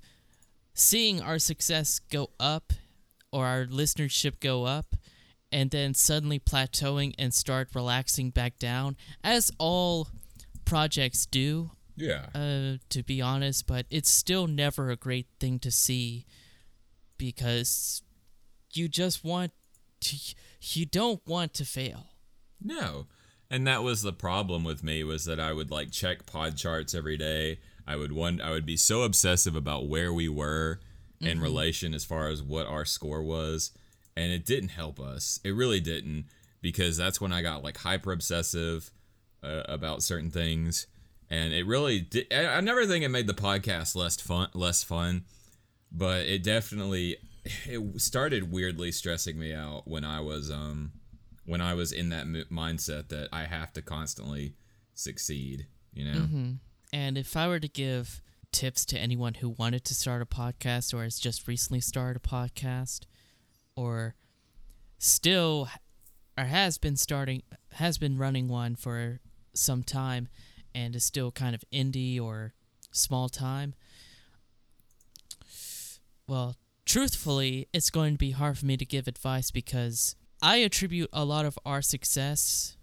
seeing 0.73 1.21
our 1.21 1.37
success 1.37 1.99
go 2.09 2.29
up 2.39 2.71
or 3.31 3.45
our 3.45 3.65
listenership 3.65 4.39
go 4.39 4.63
up 4.63 4.95
and 5.51 5.71
then 5.71 5.93
suddenly 5.93 6.39
plateauing 6.39 7.13
and 7.19 7.33
start 7.33 7.67
relaxing 7.73 8.29
back 8.29 8.57
down 8.57 8.95
as 9.21 9.51
all 9.57 10.07
projects 10.69 11.25
do 11.25 11.71
Yeah. 11.95 12.27
uh, 12.35 12.77
to 12.89 13.03
be 13.03 13.21
honest 13.21 13.65
but 13.67 13.85
it's 13.89 14.09
still 14.11 14.47
never 14.47 14.89
a 14.91 14.95
great 14.95 15.27
thing 15.39 15.59
to 15.59 15.71
see 15.71 16.25
because 17.17 18.01
you 18.73 18.87
just 18.87 19.23
want 19.23 19.51
to 20.01 20.15
you 20.61 20.85
don't 20.85 21.21
want 21.27 21.53
to 21.55 21.65
fail 21.65 22.07
No. 22.61 23.07
And 23.51 23.65
that 23.65 23.81
was 23.81 24.03
the 24.03 24.13
problem 24.13 24.63
with 24.63 24.83
me 24.83 25.03
was 25.03 25.25
that 25.25 25.39
I 25.39 25.53
would 25.53 25.71
like 25.71 25.89
check 25.91 26.27
pod 26.27 26.55
charts 26.55 26.93
every 26.93 27.17
day. 27.17 27.57
I 27.87 27.95
would 27.95 28.11
one 28.11 28.39
I 28.41 28.51
would 28.51 28.65
be 28.65 28.77
so 28.77 29.01
obsessive 29.01 29.55
about 29.55 29.87
where 29.89 30.13
we 30.13 30.29
were 30.29 30.79
in 31.19 31.41
relation 31.41 31.93
as 31.95 32.05
far 32.05 32.27
as 32.27 32.43
what 32.43 32.67
our 32.67 32.85
score 32.85 33.23
was, 33.23 33.71
and 34.15 34.31
it 34.31 34.45
didn't 34.45 34.69
help 34.69 34.99
us. 34.99 35.39
It 35.43 35.55
really 35.55 35.79
didn't 35.79 36.25
because 36.61 36.95
that's 36.95 37.19
when 37.19 37.33
I 37.33 37.41
got 37.41 37.63
like 37.63 37.77
hyper 37.77 38.11
obsessive 38.11 38.91
uh, 39.43 39.63
about 39.65 40.03
certain 40.03 40.31
things, 40.31 40.87
and 41.29 41.53
it 41.53 41.65
really 41.65 42.01
did. 42.01 42.27
I, 42.31 42.45
I 42.57 42.61
never 42.61 42.85
think 42.85 43.03
it 43.03 43.09
made 43.09 43.27
the 43.27 43.33
podcast 43.33 43.95
less 43.95 44.19
fun, 44.19 44.49
less 44.53 44.83
fun, 44.83 45.25
but 45.91 46.25
it 46.25 46.43
definitely 46.43 47.17
it 47.65 48.01
started 48.01 48.51
weirdly 48.51 48.91
stressing 48.91 49.39
me 49.39 49.53
out 49.53 49.87
when 49.87 50.03
I 50.03 50.19
was 50.19 50.51
um 50.51 50.91
when 51.45 51.61
I 51.61 51.73
was 51.73 51.91
in 51.91 52.09
that 52.09 52.21
m- 52.21 52.45
mindset 52.51 53.07
that 53.09 53.29
I 53.31 53.45
have 53.45 53.73
to 53.73 53.81
constantly 53.81 54.55
succeed, 54.93 55.67
you 55.93 56.05
know. 56.05 56.19
And 56.93 57.17
if 57.17 57.35
I 57.37 57.47
were 57.47 57.59
to 57.59 57.67
give 57.67 58.21
tips 58.51 58.83
to 58.85 58.97
anyone 58.99 59.35
who 59.35 59.49
wanted 59.49 59.85
to 59.85 59.93
start 59.95 60.21
a 60.21 60.25
podcast 60.25 60.93
or 60.93 61.03
has 61.03 61.19
just 61.19 61.47
recently 61.47 61.79
started 61.79 62.21
a 62.23 62.27
podcast 62.27 63.01
or 63.75 64.15
still 64.97 65.69
or 66.37 66.45
has 66.45 66.77
been 66.77 66.95
starting 66.95 67.43
has 67.73 67.97
been 67.97 68.17
running 68.17 68.47
one 68.47 68.75
for 68.75 69.19
some 69.59 69.83
time 69.83 70.27
and 70.73 70.95
is 70.95 71.05
still 71.05 71.31
kind 71.31 71.53
of 71.55 71.63
indie 71.71 72.19
or 72.19 72.53
small 72.91 73.29
time 73.29 73.73
well 76.27 76.55
truthfully 76.85 77.67
it's 77.73 77.89
going 77.89 78.13
to 78.13 78.17
be 78.17 78.31
hard 78.31 78.57
for 78.57 78.65
me 78.65 78.75
to 78.77 78.85
give 78.85 79.07
advice 79.07 79.51
because 79.51 80.15
i 80.41 80.57
attribute 80.57 81.09
a 81.13 81.23
lot 81.23 81.45
of 81.45 81.57
our 81.65 81.81
success 81.81 82.77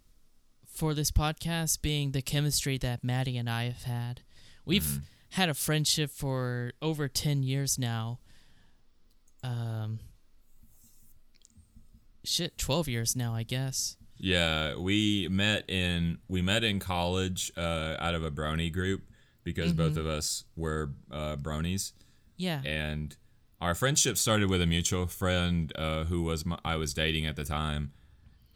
for 0.76 0.92
this 0.92 1.10
podcast 1.10 1.80
being 1.80 2.12
the 2.12 2.20
chemistry 2.20 2.76
that 2.78 3.02
Maddie 3.02 3.38
and 3.38 3.48
I 3.48 3.64
have 3.64 3.84
had. 3.84 4.20
We've 4.66 5.00
had 5.30 5.48
a 5.48 5.54
friendship 5.54 6.10
for 6.10 6.72
over 6.82 7.08
10 7.08 7.42
years 7.42 7.78
now. 7.78 8.18
Um 9.42 10.00
shit, 12.24 12.58
12 12.58 12.88
years 12.88 13.16
now, 13.16 13.34
I 13.34 13.42
guess. 13.42 13.96
Yeah, 14.18 14.76
we 14.76 15.28
met 15.30 15.68
in 15.68 16.18
we 16.28 16.42
met 16.42 16.64
in 16.64 16.78
college 16.78 17.52
uh, 17.56 17.96
out 17.98 18.14
of 18.14 18.24
a 18.24 18.30
brony 18.30 18.72
group 18.72 19.02
because 19.44 19.72
both 19.72 19.96
of 19.96 20.06
us 20.06 20.44
were 20.56 20.90
uh, 21.10 21.36
bronies, 21.36 21.92
Yeah. 22.36 22.62
and 22.64 23.16
our 23.60 23.74
friendship 23.74 24.16
started 24.18 24.50
with 24.50 24.60
a 24.60 24.66
mutual 24.66 25.06
friend 25.06 25.72
uh, 25.76 26.04
who 26.04 26.22
was 26.22 26.44
my, 26.44 26.58
I 26.64 26.76
was 26.76 26.92
dating 26.94 27.26
at 27.26 27.36
the 27.36 27.44
time, 27.44 27.92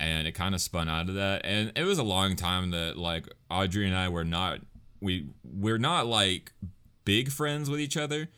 and 0.00 0.26
it 0.26 0.32
kind 0.32 0.54
of 0.54 0.60
spun 0.60 0.88
out 0.88 1.08
of 1.08 1.14
that. 1.14 1.42
And 1.44 1.72
it 1.76 1.84
was 1.84 1.98
a 1.98 2.02
long 2.02 2.34
time 2.36 2.70
that 2.72 2.96
like 2.98 3.26
Audrey 3.50 3.86
and 3.86 3.96
I 3.96 4.08
were 4.08 4.24
not 4.24 4.60
we 5.00 5.26
we're 5.44 5.78
not 5.78 6.06
like 6.06 6.52
big 7.04 7.30
friends 7.30 7.70
with 7.70 7.80
each 7.80 7.96
other, 7.96 8.28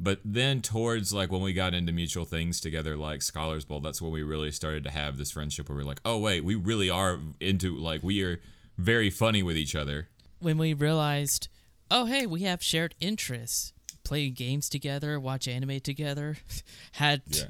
But 0.00 0.20
then 0.24 0.62
towards 0.62 1.12
like 1.12 1.32
when 1.32 1.42
we 1.42 1.52
got 1.52 1.74
into 1.74 1.92
mutual 1.92 2.24
things 2.24 2.60
together, 2.60 2.96
like 2.96 3.20
Scholars 3.22 3.64
Bowl, 3.64 3.80
that's 3.80 4.00
when 4.00 4.12
we 4.12 4.22
really 4.22 4.52
started 4.52 4.84
to 4.84 4.90
have 4.90 5.18
this 5.18 5.32
friendship 5.32 5.68
where 5.68 5.76
we're 5.78 5.84
like, 5.84 6.00
oh 6.04 6.18
wait, 6.18 6.44
we 6.44 6.54
really 6.54 6.88
are 6.88 7.18
into 7.40 7.76
like 7.76 8.02
we 8.02 8.22
are 8.22 8.40
very 8.76 9.10
funny 9.10 9.42
with 9.42 9.56
each 9.56 9.74
other. 9.74 10.08
When 10.38 10.56
we 10.56 10.72
realized, 10.72 11.48
oh 11.90 12.04
hey, 12.04 12.26
we 12.26 12.42
have 12.42 12.62
shared 12.62 12.94
interests, 13.00 13.72
play 14.04 14.30
games 14.30 14.68
together, 14.68 15.18
watch 15.18 15.48
anime 15.48 15.80
together, 15.80 16.36
had 16.92 17.22
Yeah. 17.28 17.44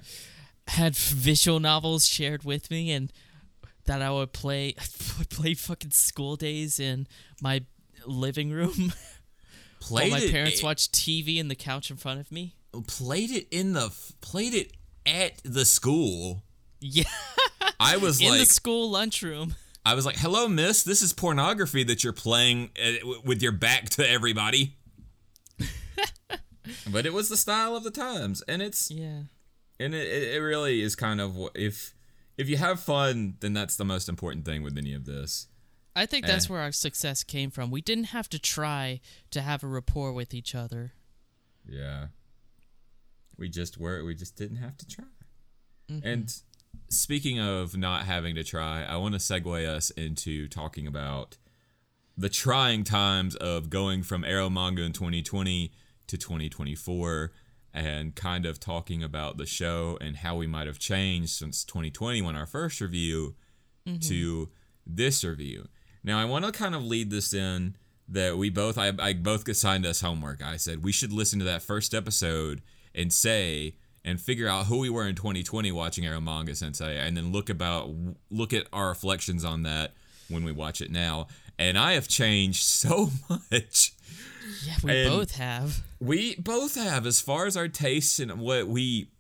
had 0.68 0.96
visual 0.96 1.60
novels 1.60 2.06
shared 2.06 2.44
with 2.44 2.70
me, 2.70 2.90
and 2.92 3.12
that 3.84 4.00
I 4.00 4.10
would 4.10 4.32
play 4.32 4.74
would 5.18 5.28
play 5.38 5.52
fucking 5.52 5.90
school 5.90 6.36
days 6.36 6.80
in 6.80 7.06
my 7.42 7.62
living 8.06 8.50
room 8.50 8.92
Played 9.80 10.12
while 10.12 10.20
my 10.20 10.30
parents 10.30 10.58
it- 10.60 10.64
watched 10.64 10.92
TV 10.92 11.38
in 11.38 11.48
the 11.48 11.54
couch 11.54 11.90
in 11.90 11.96
front 11.96 12.20
of 12.20 12.30
me. 12.32 12.54
played 12.86 13.30
it 13.30 13.46
in 13.50 13.72
the 13.72 13.90
played 14.20 14.54
it 14.54 14.72
at 15.06 15.40
the 15.44 15.64
school. 15.64 16.42
Yeah, 16.80 17.04
I 17.80 17.96
was 17.96 18.20
in 18.20 18.28
like, 18.30 18.40
the 18.40 18.46
school 18.46 18.90
lunchroom. 18.90 19.54
I 19.84 19.94
was 19.94 20.04
like, 20.06 20.16
"Hello, 20.16 20.48
Miss. 20.48 20.82
This 20.82 21.02
is 21.02 21.12
pornography 21.12 21.82
that 21.84 22.04
you're 22.04 22.12
playing 22.12 22.70
uh, 22.82 23.20
with 23.24 23.42
your 23.42 23.52
back 23.52 23.88
to 23.90 24.08
everybody." 24.08 24.76
but 26.92 27.06
it 27.06 27.12
was 27.12 27.28
the 27.28 27.36
style 27.36 27.74
of 27.76 27.84
the 27.84 27.90
times, 27.90 28.42
and 28.48 28.60
it's 28.62 28.90
Yeah. 28.90 29.22
and 29.80 29.94
it, 29.94 30.06
it 30.06 30.34
it 30.36 30.40
really 30.40 30.82
is 30.82 30.94
kind 30.94 31.20
of 31.20 31.36
if 31.54 31.94
if 32.36 32.48
you 32.48 32.56
have 32.56 32.80
fun, 32.80 33.34
then 33.40 33.52
that's 33.54 33.76
the 33.76 33.84
most 33.84 34.08
important 34.08 34.44
thing 34.44 34.62
with 34.62 34.76
any 34.78 34.92
of 34.94 35.04
this. 35.06 35.46
I 35.96 36.06
think 36.06 36.26
that's 36.26 36.46
Eh. 36.46 36.52
where 36.52 36.60
our 36.62 36.72
success 36.72 37.24
came 37.24 37.50
from. 37.50 37.70
We 37.70 37.80
didn't 37.80 38.04
have 38.04 38.28
to 38.30 38.38
try 38.38 39.00
to 39.30 39.40
have 39.42 39.64
a 39.64 39.66
rapport 39.66 40.12
with 40.12 40.32
each 40.32 40.54
other. 40.54 40.92
Yeah. 41.68 42.08
We 43.36 43.48
just 43.48 43.78
were 43.78 44.04
we 44.04 44.14
just 44.14 44.36
didn't 44.36 44.56
have 44.58 44.76
to 44.78 44.86
try. 44.86 45.04
And 46.02 46.32
speaking 46.90 47.40
of 47.40 47.76
not 47.76 48.04
having 48.04 48.34
to 48.34 48.44
try, 48.44 48.84
I 48.84 48.96
want 48.96 49.14
to 49.14 49.18
segue 49.18 49.66
us 49.66 49.90
into 49.90 50.48
talking 50.48 50.86
about 50.86 51.38
the 52.16 52.28
trying 52.28 52.84
times 52.84 53.36
of 53.36 53.70
going 53.70 54.02
from 54.02 54.22
Eromanga 54.22 54.84
in 54.84 54.92
2020 54.92 55.72
to 56.08 56.18
2024 56.18 57.32
and 57.72 58.14
kind 58.14 58.44
of 58.44 58.58
talking 58.60 59.02
about 59.02 59.38
the 59.38 59.46
show 59.46 59.96
and 60.00 60.16
how 60.16 60.36
we 60.36 60.46
might 60.46 60.66
have 60.66 60.78
changed 60.78 61.30
since 61.30 61.64
2020 61.64 62.20
when 62.22 62.34
our 62.36 62.46
first 62.46 62.80
review 62.80 63.34
to 64.00 64.50
this 64.86 65.24
review. 65.24 65.66
Now 66.08 66.18
I 66.18 66.24
want 66.24 66.46
to 66.46 66.52
kind 66.52 66.74
of 66.74 66.82
lead 66.82 67.10
this 67.10 67.34
in 67.34 67.76
that 68.08 68.38
we 68.38 68.48
both 68.48 68.78
I, 68.78 68.92
I 68.98 69.12
both 69.12 69.46
assigned 69.46 69.84
us 69.84 70.00
homework. 70.00 70.42
I 70.42 70.56
said 70.56 70.82
we 70.82 70.90
should 70.90 71.12
listen 71.12 71.38
to 71.40 71.44
that 71.44 71.62
first 71.62 71.92
episode 71.94 72.62
and 72.94 73.12
say 73.12 73.74
and 74.04 74.18
figure 74.18 74.48
out 74.48 74.66
who 74.66 74.78
we 74.78 74.88
were 74.88 75.06
in 75.06 75.14
2020 75.14 75.70
watching 75.70 76.04
Eromanga 76.04 76.56
Sensei 76.56 76.96
and 76.98 77.14
then 77.14 77.30
look 77.30 77.50
about 77.50 77.90
look 78.30 78.54
at 78.54 78.66
our 78.72 78.88
reflections 78.88 79.44
on 79.44 79.64
that 79.64 79.92
when 80.30 80.44
we 80.44 80.50
watch 80.52 80.80
it 80.80 80.90
now. 80.90 81.28
And 81.58 81.76
I 81.76 81.92
have 81.92 82.08
changed 82.08 82.62
so 82.62 83.10
much. 83.28 83.92
Yeah, 84.64 84.76
we 84.82 85.02
And- 85.02 85.10
both 85.10 85.36
have. 85.36 85.82
We 86.00 86.36
both 86.36 86.74
have 86.76 87.04
as 87.06 87.20
far 87.20 87.44
as 87.44 87.54
our 87.54 87.68
tastes 87.68 88.18
and 88.18 88.32
what 88.40 88.66
we 88.66 89.10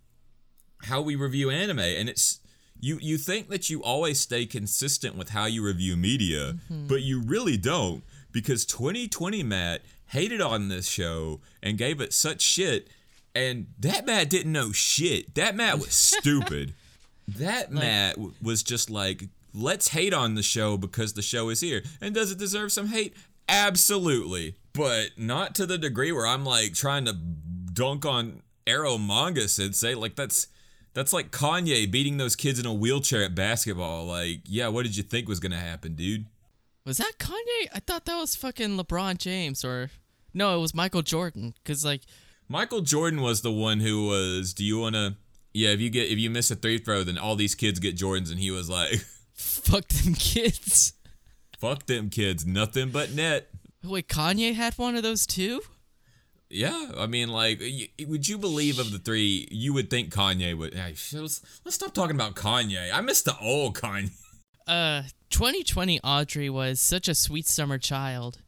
how 0.84 1.02
we 1.02 1.16
review 1.16 1.50
anime 1.50 1.80
and 1.80 2.08
it's 2.08 2.40
you 2.80 2.98
you 3.00 3.18
think 3.18 3.48
that 3.48 3.70
you 3.70 3.82
always 3.82 4.20
stay 4.20 4.46
consistent 4.46 5.16
with 5.16 5.30
how 5.30 5.46
you 5.46 5.64
review 5.64 5.96
media, 5.96 6.54
mm-hmm. 6.70 6.86
but 6.86 7.02
you 7.02 7.20
really 7.20 7.56
don't 7.56 8.04
because 8.32 8.64
2020 8.64 9.42
Matt 9.42 9.82
hated 10.06 10.40
on 10.40 10.68
this 10.68 10.88
show 10.88 11.40
and 11.62 11.76
gave 11.76 12.00
it 12.00 12.12
such 12.12 12.40
shit 12.40 12.88
and 13.38 13.68
that 13.78 14.04
Matt 14.04 14.30
didn't 14.30 14.52
know 14.52 14.72
shit. 14.72 15.34
That 15.36 15.54
Matt 15.54 15.78
was 15.78 15.92
stupid. 15.92 16.74
That 17.28 17.70
Matt 17.70 18.16
w- 18.16 18.34
was 18.42 18.62
just 18.64 18.90
like, 18.90 19.24
let's 19.54 19.88
hate 19.88 20.12
on 20.12 20.34
the 20.34 20.42
show 20.42 20.76
because 20.76 21.12
the 21.12 21.22
show 21.22 21.48
is 21.48 21.60
here. 21.60 21.82
And 22.00 22.14
does 22.14 22.32
it 22.32 22.38
deserve 22.38 22.72
some 22.72 22.88
hate? 22.88 23.14
Absolutely. 23.48 24.56
But 24.72 25.10
not 25.16 25.54
to 25.56 25.66
the 25.66 25.78
degree 25.78 26.10
where 26.10 26.26
I'm 26.26 26.44
like 26.44 26.74
trying 26.74 27.04
to 27.04 27.12
dunk 27.12 28.04
on 28.04 28.42
Eromanga 28.66 29.48
sensei. 29.48 29.94
Like 29.94 30.16
that's 30.16 30.48
that's 30.94 31.12
like 31.12 31.30
Kanye 31.30 31.90
beating 31.90 32.16
those 32.16 32.36
kids 32.36 32.58
in 32.58 32.66
a 32.66 32.72
wheelchair 32.74 33.22
at 33.22 33.34
basketball. 33.34 34.06
Like, 34.06 34.40
yeah, 34.44 34.68
what 34.68 34.84
did 34.84 34.96
you 34.96 35.02
think 35.02 35.28
was 35.28 35.40
gonna 35.40 35.58
happen, 35.58 35.94
dude? 35.94 36.26
Was 36.84 36.98
that 36.98 37.12
Kanye? 37.18 37.68
I 37.74 37.80
thought 37.80 38.04
that 38.06 38.16
was 38.16 38.34
fucking 38.34 38.78
LeBron 38.78 39.18
James 39.18 39.64
or 39.64 39.90
no, 40.34 40.56
it 40.56 40.60
was 40.60 40.74
Michael 40.74 41.02
Jordan. 41.02 41.54
Cause 41.64 41.84
like, 41.84 42.02
Michael 42.48 42.80
Jordan 42.80 43.20
was 43.20 43.42
the 43.42 43.52
one 43.52 43.80
who 43.80 44.06
was, 44.06 44.54
do 44.54 44.64
you 44.64 44.78
wanna 44.78 45.16
yeah, 45.52 45.70
if 45.70 45.80
you 45.80 45.90
get 45.90 46.08
if 46.08 46.18
you 46.18 46.30
miss 46.30 46.50
a 46.50 46.56
three 46.56 46.78
throw, 46.78 47.02
then 47.02 47.18
all 47.18 47.36
these 47.36 47.54
kids 47.54 47.78
get 47.78 47.96
Jordans 47.96 48.30
and 48.30 48.38
he 48.38 48.50
was 48.50 48.68
like, 48.68 48.94
fuck 49.34 49.88
them 49.88 50.14
kids. 50.14 50.92
Fuck 51.58 51.86
them 51.86 52.10
kids, 52.10 52.46
nothing 52.46 52.90
but 52.90 53.12
net. 53.12 53.48
Wait, 53.82 54.08
Kanye 54.08 54.54
had 54.54 54.74
one 54.74 54.96
of 54.96 55.02
those 55.02 55.26
too? 55.26 55.60
Yeah, 56.50 56.92
I 56.96 57.06
mean, 57.06 57.28
like, 57.28 57.60
would 58.06 58.26
you 58.26 58.38
believe 58.38 58.78
of 58.78 58.90
the 58.90 58.98
three, 58.98 59.46
you 59.50 59.74
would 59.74 59.90
think 59.90 60.12
Kanye 60.12 60.56
would. 60.56 60.74
Hey, 60.74 60.94
let's, 61.12 61.42
let's 61.64 61.74
stop 61.74 61.92
talking 61.92 62.16
about 62.16 62.36
Kanye. 62.36 62.90
I 62.92 63.00
miss 63.02 63.22
the 63.22 63.36
old 63.40 63.76
Kanye. 63.76 64.10
Uh, 64.66 65.04
2020 65.30 65.98
Audrey 66.04 66.50
was 66.50 66.78
such 66.78 67.08
a 67.08 67.14
sweet 67.14 67.48
summer 67.48 67.78
child. 67.78 68.42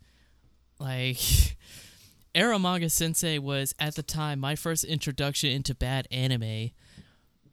Like, 0.78 1.16
Eromanga 2.34 2.90
Sensei 2.90 3.38
was 3.38 3.74
at 3.80 3.94
the 3.94 4.02
time 4.02 4.38
my 4.38 4.54
first 4.54 4.84
introduction 4.84 5.48
into 5.48 5.74
bad 5.74 6.06
anime 6.10 6.72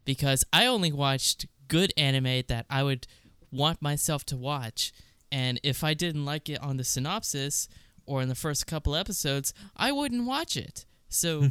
because 0.04 0.44
I 0.52 0.66
only 0.66 0.92
watched 0.92 1.46
good 1.66 1.94
anime 1.96 2.42
that 2.48 2.66
I 2.68 2.82
would 2.82 3.06
want 3.50 3.80
myself 3.80 4.24
to 4.26 4.36
watch. 4.36 4.92
And 5.32 5.58
if 5.62 5.82
I 5.82 5.94
didn't 5.94 6.24
like 6.24 6.48
it 6.48 6.62
on 6.62 6.76
the 6.76 6.84
synopsis 6.84 7.68
or 8.08 8.22
in 8.22 8.28
the 8.28 8.34
first 8.34 8.66
couple 8.66 8.96
episodes, 8.96 9.52
I 9.76 9.92
wouldn't 9.92 10.26
watch 10.26 10.56
it. 10.56 10.86
So 11.08 11.40
hmm. 11.40 11.46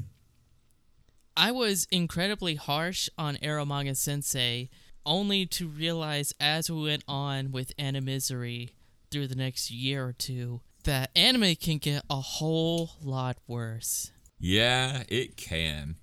I 1.38 1.52
was 1.52 1.88
incredibly 1.92 2.56
harsh 2.56 3.08
on 3.18 3.38
Eromanga 3.38 3.96
Sensei, 3.96 4.70
only 5.06 5.46
to 5.46 5.68
realize 5.68 6.34
as 6.40 6.70
we 6.70 6.84
went 6.84 7.04
on 7.08 7.52
with 7.52 7.78
Animisery 7.78 8.72
through 9.12 9.28
the 9.28 9.36
next 9.36 9.72
year 9.72 10.06
or 10.06 10.14
two 10.14 10.62
that 10.84 11.12
anime 11.16 11.56
can 11.56 11.78
get 11.78 12.04
a 12.10 12.16
whole 12.16 12.92
lot 13.02 13.38
worse. 13.48 14.12
Yeah, 14.40 15.04
it 15.10 15.38
can. 15.38 15.96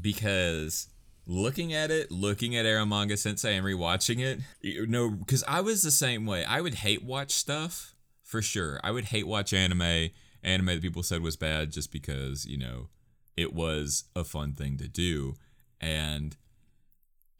Because 0.00 0.88
looking 1.26 1.72
at 1.72 1.90
it, 1.90 2.10
looking 2.10 2.56
at 2.56 2.64
Eromanga 2.64 3.18
Sensei 3.18 3.56
and 3.56 3.66
rewatching 3.66 4.20
it, 4.20 4.40
you 4.62 4.86
know, 4.86 5.10
because 5.10 5.44
I 5.46 5.60
was 5.60 5.82
the 5.82 5.90
same 5.90 6.24
way. 6.24 6.44
I 6.44 6.60
would 6.60 6.76
hate 6.76 7.04
watch 7.04 7.32
stuff 7.32 7.94
for 8.28 8.42
sure. 8.42 8.78
I 8.84 8.90
would 8.90 9.06
hate 9.06 9.26
watch 9.26 9.52
anime, 9.54 10.10
anime 10.42 10.66
that 10.66 10.82
people 10.82 11.02
said 11.02 11.22
was 11.22 11.36
bad 11.36 11.72
just 11.72 11.90
because, 11.90 12.44
you 12.44 12.58
know, 12.58 12.88
it 13.36 13.54
was 13.54 14.04
a 14.14 14.22
fun 14.22 14.52
thing 14.52 14.76
to 14.76 14.86
do. 14.86 15.34
And 15.80 16.36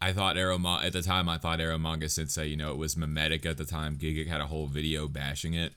I 0.01 0.13
thought 0.13 0.39
Arrow 0.39 0.59
at 0.83 0.93
the 0.95 1.03
time, 1.03 1.29
I 1.29 1.37
thought 1.39 1.59
Eromanga 1.59 2.09
Sensei, 2.09 2.47
you 2.47 2.57
know, 2.57 2.71
it 2.71 2.79
was 2.79 2.97
mimetic 2.97 3.45
at 3.45 3.57
the 3.59 3.65
time. 3.65 3.97
Gigguk 3.99 4.29
had 4.29 4.41
a 4.41 4.47
whole 4.47 4.67
video 4.67 5.09
bashing 5.09 5.55
it 5.55 5.73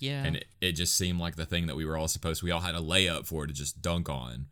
Yeah. 0.00 0.24
and 0.24 0.36
it, 0.36 0.46
it 0.60 0.72
just 0.72 0.96
seemed 0.96 1.20
like 1.20 1.36
the 1.36 1.46
thing 1.46 1.66
that 1.68 1.76
we 1.76 1.84
were 1.84 1.96
all 1.96 2.08
supposed 2.08 2.42
we 2.42 2.50
all 2.50 2.60
had 2.62 2.74
a 2.74 2.78
layup 2.80 3.26
for 3.26 3.46
to 3.46 3.52
just 3.52 3.80
dunk 3.82 4.08
on 4.08 4.46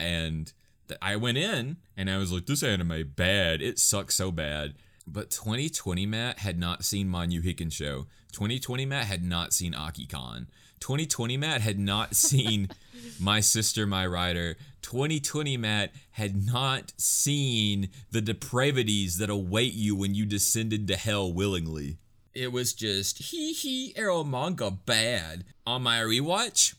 and 0.00 0.52
th- 0.88 0.98
i 1.02 1.14
went 1.16 1.38
in 1.38 1.76
and 1.96 2.08
i 2.10 2.16
was 2.18 2.32
like 2.32 2.46
this 2.46 2.62
anime 2.62 3.12
bad 3.14 3.60
it 3.62 3.78
sucks 3.78 4.14
so 4.16 4.32
bad 4.32 4.74
but 5.06 5.30
2020 5.30 6.06
matt 6.06 6.38
had 6.38 6.58
not 6.58 6.84
seen 6.84 7.08
my 7.08 7.26
new 7.26 7.40
hicken 7.42 7.70
show 7.72 8.06
2020 8.32 8.86
matt 8.86 9.06
had 9.06 9.24
not 9.24 9.52
seen 9.52 9.72
akikon 9.72 10.46
2020 10.80 11.36
matt 11.36 11.60
had 11.60 11.78
not 11.78 12.14
seen 12.14 12.68
my 13.20 13.40
sister 13.40 13.86
my 13.86 14.06
Writer. 14.06 14.56
2020 14.82 15.56
matt 15.56 15.90
had 16.12 16.46
not 16.46 16.92
seen 16.96 17.88
the 18.12 18.20
depravities 18.20 19.18
that 19.18 19.28
await 19.28 19.74
you 19.74 19.96
when 19.96 20.14
you 20.14 20.24
descended 20.24 20.86
to 20.86 20.96
hell 20.96 21.32
willingly 21.32 21.98
it 22.38 22.52
was 22.52 22.72
just 22.72 23.18
hee 23.18 23.52
hee 23.52 23.92
eromanga 23.96 24.78
bad. 24.86 25.44
On 25.66 25.82
my 25.82 25.98
rewatch, 25.98 26.76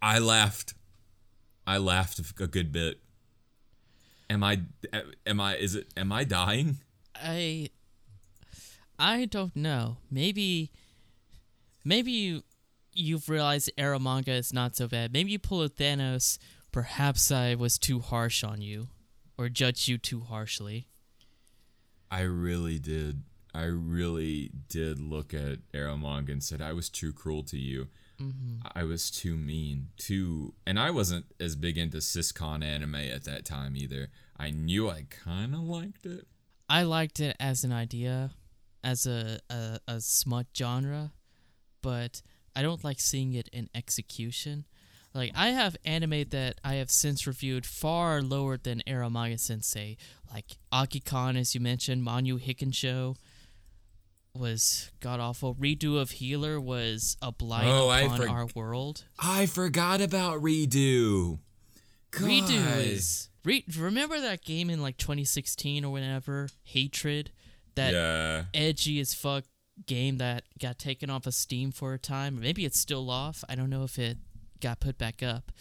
I 0.00 0.20
laughed. 0.20 0.74
I 1.66 1.78
laughed 1.78 2.20
a 2.20 2.46
good 2.46 2.70
bit. 2.70 3.00
Am 4.30 4.44
I 4.44 4.60
am 5.26 5.40
I 5.40 5.56
is 5.56 5.74
it 5.74 5.88
am 5.96 6.12
I 6.12 6.22
dying? 6.22 6.78
I 7.16 7.70
I 8.98 9.24
don't 9.24 9.56
know. 9.56 9.98
Maybe 10.10 10.70
maybe 11.84 12.12
you 12.12 12.42
you've 12.92 13.28
realized 13.28 13.70
Eromanga 13.76 14.28
is 14.28 14.52
not 14.52 14.76
so 14.76 14.88
bad. 14.88 15.12
Maybe 15.12 15.32
you 15.32 15.38
pull 15.38 15.62
a 15.62 15.68
Thanos. 15.68 16.38
Perhaps 16.72 17.30
I 17.30 17.54
was 17.54 17.78
too 17.78 18.00
harsh 18.00 18.42
on 18.42 18.60
you, 18.60 18.88
or 19.38 19.48
judged 19.48 19.88
you 19.88 19.98
too 19.98 20.20
harshly. 20.20 20.88
I 22.10 22.22
really 22.22 22.78
did. 22.78 23.22
I 23.54 23.64
really 23.64 24.50
did 24.68 24.98
look 24.98 25.32
at 25.32 25.58
Eromanga 25.72 26.32
and 26.32 26.42
said 26.42 26.60
I 26.60 26.72
was 26.72 26.88
too 26.88 27.12
cruel 27.12 27.44
to 27.44 27.58
you. 27.58 27.88
Mm-hmm. 28.20 28.66
I 28.74 28.84
was 28.84 29.10
too 29.10 29.36
mean, 29.36 29.88
too, 29.96 30.54
and 30.66 30.78
I 30.78 30.90
wasn't 30.90 31.26
as 31.40 31.56
big 31.56 31.76
into 31.78 31.98
siscon 31.98 32.64
anime 32.64 32.94
at 32.94 33.24
that 33.24 33.44
time 33.44 33.76
either. 33.76 34.08
I 34.36 34.50
knew 34.50 34.88
I 34.88 35.06
kind 35.08 35.54
of 35.54 35.60
liked 35.60 36.06
it. 36.06 36.26
I 36.68 36.82
liked 36.82 37.20
it 37.20 37.36
as 37.38 37.64
an 37.64 37.72
idea, 37.72 38.30
as 38.84 39.06
a, 39.06 39.40
a, 39.50 39.78
a 39.88 40.00
smut 40.00 40.46
genre, 40.56 41.12
but 41.82 42.22
I 42.54 42.62
don't 42.62 42.84
like 42.84 43.00
seeing 43.00 43.32
it 43.34 43.48
in 43.52 43.68
execution. 43.74 44.66
Like 45.14 45.32
I 45.34 45.48
have 45.48 45.76
anime 45.84 46.24
that 46.30 46.60
I 46.64 46.74
have 46.74 46.90
since 46.90 47.26
reviewed 47.26 47.66
far 47.66 48.20
lower 48.20 48.56
than 48.56 48.82
Eromanga 48.86 49.38
Sensei, 49.40 49.96
like 50.32 50.56
Akikon, 50.72 51.36
as 51.38 51.54
you 51.54 51.60
mentioned, 51.60 52.02
Manu 52.04 52.38
Show 52.72 53.16
was 54.36 54.90
god 55.00 55.20
awful. 55.20 55.54
Redo 55.54 56.00
of 56.00 56.10
Healer 56.12 56.60
was 56.60 57.16
a 57.22 57.30
blight 57.30 57.66
Oh, 57.68 57.90
upon 57.90 58.18
forg- 58.20 58.30
our 58.30 58.48
world. 58.54 59.04
I 59.18 59.46
forgot 59.46 60.00
about 60.00 60.42
redo. 60.42 61.38
Redo 62.12 62.76
is 62.78 63.28
re- 63.44 63.64
remember 63.76 64.20
that 64.20 64.44
game 64.44 64.70
in 64.70 64.82
like 64.82 64.96
2016 64.96 65.84
or 65.84 65.92
whenever 65.92 66.48
Hatred, 66.64 67.30
that 67.76 67.92
yeah. 67.92 68.44
edgy 68.52 69.00
as 69.00 69.14
fuck 69.14 69.44
game 69.86 70.18
that 70.18 70.44
got 70.60 70.78
taken 70.78 71.10
off 71.10 71.26
of 71.26 71.34
Steam 71.34 71.72
for 71.72 71.94
a 71.94 71.98
time. 71.98 72.40
Maybe 72.40 72.64
it's 72.64 72.78
still 72.78 73.10
off. 73.10 73.44
I 73.48 73.54
don't 73.54 73.70
know 73.70 73.84
if 73.84 73.98
it 73.98 74.18
got 74.60 74.80
put 74.80 74.98
back 74.98 75.22
up. 75.22 75.52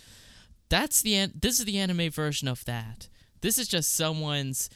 That's 0.70 1.02
the 1.02 1.16
an- 1.16 1.34
this 1.40 1.60
is 1.60 1.66
the 1.66 1.78
anime 1.78 2.10
version 2.10 2.48
of 2.48 2.66
that. 2.66 3.10
This 3.42 3.58
is 3.58 3.68
just 3.68 3.96
someone's 3.96 4.70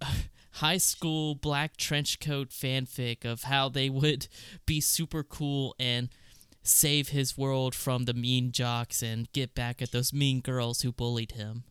high 0.52 0.76
school 0.76 1.34
black 1.34 1.76
trench 1.76 2.20
coat 2.20 2.50
fanfic 2.50 3.24
of 3.24 3.44
how 3.44 3.68
they 3.68 3.88
would 3.88 4.28
be 4.66 4.80
super 4.80 5.22
cool 5.22 5.74
and 5.78 6.08
save 6.62 7.08
his 7.08 7.36
world 7.36 7.74
from 7.74 8.04
the 8.04 8.14
mean 8.14 8.52
jocks 8.52 9.02
and 9.02 9.32
get 9.32 9.54
back 9.54 9.82
at 9.82 9.90
those 9.90 10.12
mean 10.12 10.40
girls 10.40 10.82
who 10.82 10.92
bullied 10.92 11.32
him. 11.32 11.64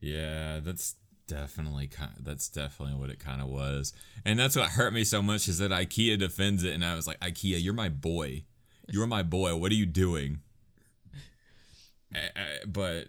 Yeah, 0.00 0.60
that's 0.60 0.96
definitely 1.26 1.86
kind. 1.86 2.12
That's 2.20 2.48
definitely 2.48 2.94
what 2.96 3.10
it 3.10 3.18
kind 3.18 3.40
of 3.40 3.48
was, 3.48 3.92
and 4.24 4.38
that's 4.38 4.56
what 4.56 4.70
hurt 4.70 4.92
me 4.92 5.04
so 5.04 5.22
much 5.22 5.48
is 5.48 5.58
that 5.58 5.70
IKEA 5.70 6.18
defends 6.18 6.64
it, 6.64 6.74
and 6.74 6.84
I 6.84 6.94
was 6.94 7.06
like, 7.06 7.20
IKEA, 7.20 7.62
you're 7.62 7.74
my 7.74 7.88
boy, 7.88 8.44
you're 8.88 9.06
my 9.06 9.22
boy. 9.22 9.54
What 9.56 9.72
are 9.72 9.76
you 9.76 9.86
doing? 9.86 10.40
Uh, 12.14 12.18
uh, 12.36 12.66
but 12.66 13.08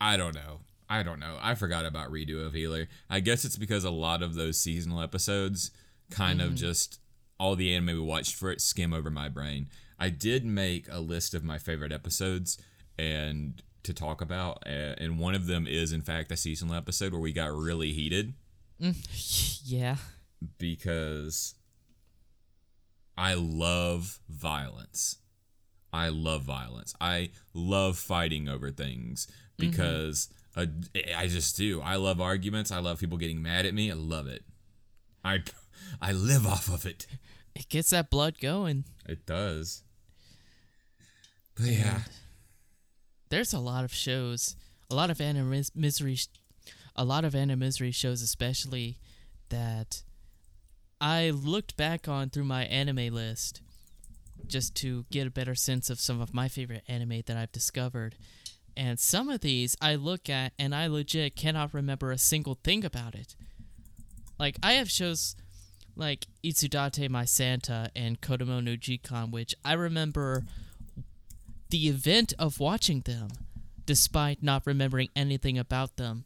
I 0.00 0.16
don't 0.16 0.34
know. 0.34 0.60
I 0.88 1.02
don't 1.02 1.18
know. 1.18 1.36
I 1.40 1.54
forgot 1.54 1.86
about 1.86 2.10
redo 2.10 2.46
of 2.46 2.52
Healer. 2.52 2.88
I 3.08 3.20
guess 3.20 3.44
it's 3.44 3.56
because 3.56 3.84
a 3.84 3.90
lot 3.90 4.22
of 4.22 4.34
those 4.34 4.58
seasonal 4.58 5.00
episodes 5.00 5.70
kind 6.10 6.40
of 6.40 6.54
just 6.54 7.00
all 7.38 7.56
the 7.56 7.74
anime 7.74 7.86
we 7.86 8.00
watched 8.00 8.34
for 8.34 8.50
it 8.50 8.60
skim 8.60 8.92
over 8.92 9.10
my 9.10 9.28
brain. 9.28 9.68
I 9.98 10.10
did 10.10 10.44
make 10.44 10.86
a 10.90 11.00
list 11.00 11.34
of 11.34 11.44
my 11.44 11.58
favorite 11.58 11.92
episodes 11.92 12.58
and 12.98 13.62
to 13.84 13.94
talk 13.94 14.20
about, 14.20 14.62
uh, 14.66 14.94
and 14.98 15.18
one 15.18 15.34
of 15.34 15.46
them 15.46 15.66
is 15.66 15.92
in 15.92 16.02
fact 16.02 16.32
a 16.32 16.36
seasonal 16.36 16.74
episode 16.74 17.12
where 17.12 17.20
we 17.20 17.32
got 17.32 17.52
really 17.52 17.92
heated 17.92 18.34
Yeah. 19.64 19.96
because 20.58 21.54
I 23.16 23.34
love 23.34 24.18
violence. 24.28 25.18
I 25.92 26.08
love 26.08 26.42
violence. 26.42 26.94
I 27.00 27.30
love 27.52 27.96
fighting 27.96 28.48
over 28.48 28.70
things 28.72 29.28
because 29.56 30.28
uh, 30.56 30.66
I 31.16 31.28
just 31.28 31.56
do. 31.56 31.80
I 31.80 31.96
love 31.96 32.20
arguments. 32.20 32.72
I 32.72 32.80
love 32.80 32.98
people 32.98 33.16
getting 33.18 33.40
mad 33.40 33.64
at 33.66 33.74
me. 33.74 33.90
I 33.90 33.94
love 33.94 34.26
it. 34.26 34.42
I 35.24 35.42
I 36.02 36.10
live 36.12 36.46
off 36.46 36.68
of 36.68 36.84
it. 36.84 37.06
It 37.54 37.68
gets 37.68 37.90
that 37.90 38.10
blood 38.10 38.40
going. 38.40 38.84
It 39.08 39.24
does. 39.26 39.82
But 41.54 41.66
yeah, 41.66 42.00
there's 43.34 43.52
a 43.52 43.58
lot 43.58 43.82
of 43.82 43.92
shows, 43.92 44.54
a 44.88 44.94
lot 44.94 45.10
of 45.10 45.20
anime 45.20 45.60
misery, 45.74 46.16
a 46.94 47.04
lot 47.04 47.24
of 47.24 47.34
anime 47.34 47.68
shows, 47.90 48.22
especially 48.22 48.96
that 49.48 50.04
I 51.00 51.30
looked 51.30 51.76
back 51.76 52.06
on 52.06 52.30
through 52.30 52.44
my 52.44 52.64
anime 52.66 53.12
list 53.12 53.60
just 54.46 54.76
to 54.76 55.04
get 55.10 55.26
a 55.26 55.32
better 55.32 55.56
sense 55.56 55.90
of 55.90 55.98
some 55.98 56.20
of 56.20 56.32
my 56.32 56.46
favorite 56.46 56.84
anime 56.86 57.22
that 57.26 57.36
I've 57.36 57.50
discovered. 57.50 58.14
And 58.76 59.00
some 59.00 59.28
of 59.28 59.40
these 59.40 59.76
I 59.82 59.96
look 59.96 60.30
at 60.30 60.52
and 60.56 60.72
I 60.72 60.86
legit 60.86 61.34
cannot 61.34 61.74
remember 61.74 62.12
a 62.12 62.18
single 62.18 62.60
thing 62.62 62.84
about 62.84 63.16
it. 63.16 63.34
Like 64.38 64.58
I 64.62 64.74
have 64.74 64.88
shows 64.88 65.34
like 65.96 66.28
Itsudatte 66.44 67.10
My 67.10 67.24
Santa 67.24 67.90
and 67.96 68.20
Kodomo 68.20 68.62
no 68.62 68.76
Jikan, 68.76 69.32
which 69.32 69.56
I 69.64 69.72
remember 69.72 70.44
the 71.70 71.88
event 71.88 72.32
of 72.38 72.60
watching 72.60 73.00
them, 73.00 73.28
despite 73.86 74.42
not 74.42 74.66
remembering 74.66 75.08
anything 75.16 75.58
about 75.58 75.96
them. 75.96 76.24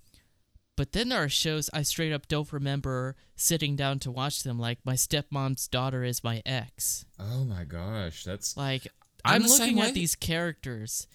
But 0.76 0.92
then 0.92 1.08
there 1.08 1.24
are 1.24 1.28
shows 1.28 1.68
I 1.74 1.82
straight 1.82 2.12
up 2.12 2.28
don't 2.28 2.52
remember 2.52 3.16
sitting 3.34 3.74
down 3.74 3.98
to 4.00 4.12
watch 4.12 4.44
them, 4.44 4.60
like 4.60 4.78
My 4.84 4.94
Stepmom's 4.94 5.66
Daughter 5.66 6.04
is 6.04 6.22
My 6.22 6.40
Ex. 6.46 7.04
Oh 7.18 7.44
my 7.44 7.64
gosh, 7.64 8.22
that's 8.22 8.56
Like, 8.56 8.86
I'm 9.24 9.42
I'm, 9.42 9.48
looking 9.48 9.80
at 9.80 9.94
these 9.94 10.14
characters. 10.14 11.08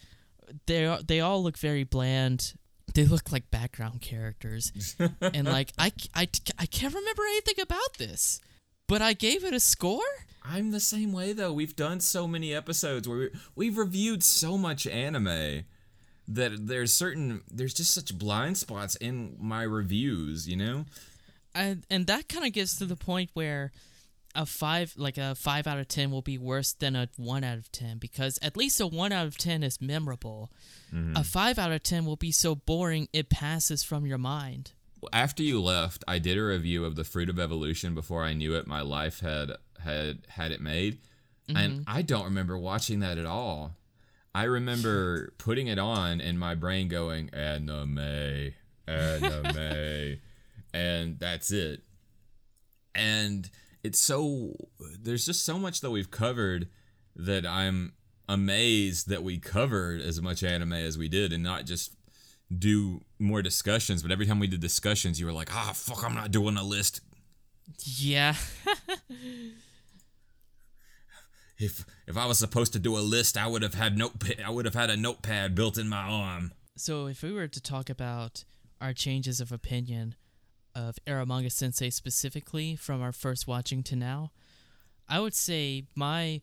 They 0.65 0.97
they 1.07 1.21
all 1.21 1.41
look 1.41 1.57
very 1.57 1.85
bland. 1.85 2.55
They 2.93 3.05
look 3.05 3.31
like 3.31 3.49
background 3.49 4.01
characters, 4.01 4.73
and 5.21 5.47
like 5.47 5.71
I, 5.77 5.93
I, 6.13 6.27
I 6.59 6.65
can't 6.65 6.93
remember 6.93 7.23
anything 7.23 7.61
about 7.61 7.97
this. 7.97 8.41
But 8.87 9.01
I 9.01 9.13
gave 9.13 9.45
it 9.45 9.53
a 9.53 9.61
score. 9.61 10.01
I'm 10.43 10.71
the 10.71 10.79
same 10.79 11.13
way 11.13 11.33
though. 11.33 11.53
We've 11.53 11.75
done 11.75 11.99
so 11.99 12.27
many 12.27 12.53
episodes 12.53 13.07
where 13.07 13.17
we, 13.17 13.29
we've 13.55 13.77
reviewed 13.77 14.23
so 14.23 14.57
much 14.57 14.85
anime 14.85 15.63
that 16.27 16.67
there's 16.67 16.93
certain 16.93 17.41
there's 17.51 17.73
just 17.73 17.93
such 17.93 18.17
blind 18.17 18.57
spots 18.57 18.95
in 18.95 19.35
my 19.39 19.63
reviews, 19.63 20.47
you 20.47 20.57
know? 20.57 20.85
and 21.55 21.85
and 21.89 22.07
that 22.07 22.27
kind 22.27 22.45
of 22.45 22.53
gets 22.53 22.77
to 22.77 22.85
the 22.85 22.95
point 22.95 23.29
where 23.33 23.71
a 24.35 24.45
five 24.45 24.93
like 24.97 25.17
a 25.17 25.35
five 25.35 25.67
out 25.67 25.77
of 25.77 25.87
ten 25.87 26.09
will 26.09 26.21
be 26.21 26.37
worse 26.37 26.73
than 26.73 26.95
a 26.95 27.07
one 27.17 27.43
out 27.43 27.57
of 27.57 27.71
ten 27.71 27.97
because 27.97 28.39
at 28.41 28.57
least 28.57 28.81
a 28.81 28.87
one 28.87 29.11
out 29.11 29.27
of 29.27 29.37
ten 29.37 29.63
is 29.63 29.79
memorable 29.79 30.51
mm-hmm. 30.93 31.15
a 31.15 31.23
five 31.23 31.59
out 31.59 31.71
of 31.71 31.83
ten 31.83 32.05
will 32.05 32.15
be 32.15 32.31
so 32.31 32.55
boring 32.55 33.07
it 33.13 33.29
passes 33.29 33.83
from 33.83 34.05
your 34.05 34.17
mind 34.17 34.71
After 35.11 35.43
you 35.43 35.61
left, 35.61 36.05
I 36.07 36.17
did 36.17 36.37
a 36.37 36.43
review 36.43 36.85
of 36.85 36.95
the 36.95 37.03
Fruit 37.03 37.29
of 37.29 37.37
Evolution 37.37 37.93
before 37.93 38.23
I 38.23 38.31
knew 38.31 38.55
it. 38.55 38.67
My 38.67 38.79
life 38.79 39.19
had 39.19 39.51
had 39.83 40.19
had 40.27 40.51
it 40.51 40.61
made, 40.61 40.99
and 41.47 41.83
I 41.87 42.01
don't 42.01 42.25
remember 42.25 42.57
watching 42.57 42.99
that 43.01 43.17
at 43.17 43.25
all. 43.25 43.75
I 44.35 44.43
remember 44.43 45.33
putting 45.37 45.67
it 45.67 45.77
on 45.77 46.19
and 46.19 46.39
my 46.39 46.55
brain 46.55 46.87
going 46.87 47.29
anime, 47.33 48.53
anime, 48.87 50.17
and 50.73 51.19
that's 51.19 51.51
it. 51.51 51.81
And 52.95 53.49
it's 53.83 53.99
so 53.99 54.55
there's 54.99 55.25
just 55.25 55.45
so 55.45 55.59
much 55.59 55.81
that 55.81 55.91
we've 55.91 56.09
covered 56.09 56.67
that 57.15 57.45
I'm 57.45 57.93
amazed 58.27 59.09
that 59.09 59.23
we 59.23 59.37
covered 59.37 60.01
as 60.01 60.21
much 60.21 60.43
anime 60.43 60.73
as 60.73 60.97
we 60.97 61.07
did 61.09 61.33
and 61.33 61.43
not 61.43 61.65
just 61.65 61.95
do 62.57 63.01
more 63.19 63.41
discussions. 63.41 64.01
But 64.01 64.11
every 64.11 64.25
time 64.25 64.39
we 64.39 64.47
did 64.47 64.61
discussions, 64.61 65.19
you 65.19 65.25
were 65.25 65.33
like, 65.33 65.53
ah, 65.53 65.73
fuck, 65.75 66.03
I'm 66.03 66.15
not 66.15 66.31
doing 66.31 66.57
a 66.57 66.63
list. 66.63 67.01
yeah 67.97 68.35
If 71.57 71.85
if 72.07 72.17
I 72.17 72.25
was 72.25 72.39
supposed 72.39 72.73
to 72.73 72.79
do 72.79 72.97
a 72.97 72.99
list, 72.99 73.37
I 73.37 73.47
would 73.47 73.61
have 73.61 73.75
had 73.75 73.97
notepad. 73.97 74.41
I 74.45 74.49
would 74.49 74.65
have 74.65 74.73
had 74.73 74.89
a 74.89 74.97
notepad 74.97 75.55
built 75.55 75.77
in 75.77 75.87
my 75.89 76.01
arm. 76.01 76.53
so 76.75 77.07
if 77.07 77.21
we 77.23 77.31
were 77.31 77.47
to 77.47 77.61
talk 77.61 77.89
about 77.89 78.43
our 78.81 78.93
changes 78.93 79.39
of 79.39 79.51
opinion 79.51 80.15
of 80.75 80.97
Eromanga 81.05 81.51
Sensei 81.51 81.89
specifically 81.91 82.75
from 82.75 83.01
our 83.01 83.11
first 83.11 83.47
watching 83.47 83.83
to 83.83 83.95
now, 83.95 84.31
I 85.07 85.19
would 85.19 85.35
say 85.35 85.85
my 85.95 86.41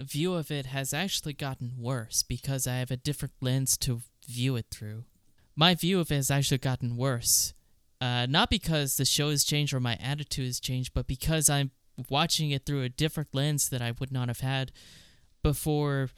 view 0.00 0.34
of 0.34 0.50
it 0.50 0.66
has 0.66 0.92
actually 0.92 1.34
gotten 1.34 1.74
worse 1.78 2.24
because 2.24 2.66
I 2.66 2.76
have 2.78 2.90
a 2.90 2.96
different 2.96 3.34
lens 3.40 3.76
to 3.78 4.00
view 4.26 4.56
it 4.56 4.66
through. 4.70 5.04
My 5.54 5.74
view 5.76 6.00
of 6.00 6.10
it 6.10 6.16
has 6.16 6.30
actually 6.32 6.58
gotten 6.58 6.96
worse. 6.96 7.54
Uh, 8.00 8.26
not 8.28 8.50
because 8.50 8.96
the 8.96 9.04
show 9.04 9.30
has 9.30 9.44
changed 9.44 9.72
or 9.72 9.80
my 9.80 9.96
attitude 10.02 10.46
has 10.46 10.58
changed, 10.58 10.92
but 10.92 11.06
because 11.06 11.48
I'm 11.48 11.70
watching 12.08 12.50
it 12.50 12.66
through 12.66 12.82
a 12.82 12.88
different 12.88 13.34
lens 13.34 13.68
that 13.68 13.82
I 13.82 13.92
would 13.98 14.12
not 14.12 14.28
have 14.28 14.40
had 14.40 14.72
before 15.42 16.10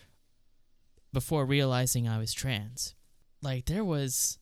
before 1.13 1.47
realizing 1.47 2.07
I 2.07 2.19
was 2.19 2.33
trans. 2.33 2.95
Like 3.43 3.67
there 3.67 3.85
was 3.85 4.39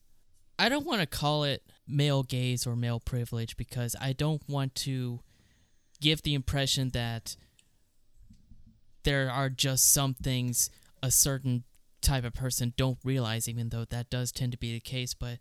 I 0.57 0.69
don't 0.69 0.85
want 0.85 1.01
to 1.01 1.07
call 1.07 1.43
it 1.43 1.63
male 1.87 2.23
gaze 2.23 2.65
or 2.65 2.75
male 2.75 2.99
privilege 2.99 3.57
because 3.57 3.95
I 3.99 4.13
don't 4.13 4.41
want 4.47 4.75
to 4.75 5.19
give 6.01 6.21
the 6.21 6.33
impression 6.33 6.89
that 6.91 7.35
there 9.03 9.29
are 9.29 9.49
just 9.49 9.93
some 9.93 10.13
things 10.13 10.69
a 11.03 11.11
certain 11.11 11.63
type 12.01 12.23
of 12.23 12.33
person 12.33 12.73
don't 12.77 12.97
realize, 13.03 13.47
even 13.47 13.69
though 13.69 13.85
that 13.85 14.09
does 14.09 14.31
tend 14.31 14.51
to 14.53 14.57
be 14.57 14.73
the 14.73 14.79
case. 14.79 15.13
But 15.13 15.39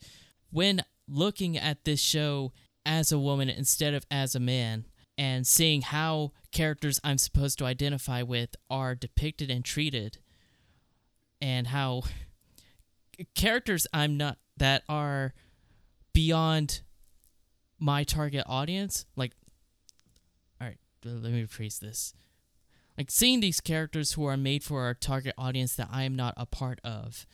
when 0.51 0.83
looking 1.09 1.57
at 1.57 1.85
this 1.85 2.01
show 2.01 2.53
as 2.85 3.13
a 3.13 3.19
woman 3.19 3.49
instead 3.49 3.95
of 3.95 4.05
as 4.11 4.35
a 4.35 4.41
man, 4.41 4.87
and 5.17 5.47
seeing 5.47 5.83
how 5.83 6.33
characters 6.53 7.01
I'm 7.05 7.19
supposed 7.19 7.59
to 7.59 7.65
identify 7.65 8.23
with 8.23 8.57
are 8.69 8.95
depicted 8.95 9.51
and 9.51 9.65
treated, 9.65 10.19
and 11.41 11.69
how 11.69 12.03
characters 13.35 13.87
I'm 13.93 14.17
not 14.17 14.39
that 14.57 14.83
are 14.89 15.35
beyond 16.13 16.83
my 17.79 18.05
target 18.05 18.45
audience, 18.47 19.05
like, 19.17 19.33
all 20.61 20.69
right, 20.69 20.79
let 21.05 21.33
me 21.33 21.45
rephrase 21.45 21.81
this. 21.81 22.15
Like 22.97 23.11
seeing 23.11 23.41
these 23.41 23.61
characters 23.61 24.13
who 24.13 24.25
are 24.25 24.37
made 24.37 24.63
for 24.63 24.83
our 24.83 24.95
target 24.95 25.35
audience 25.37 25.75
that 25.75 25.89
I 25.91 26.05
am 26.05 26.15
not 26.15 26.35
a 26.37 26.47
part 26.47 26.81
of, 26.85 27.27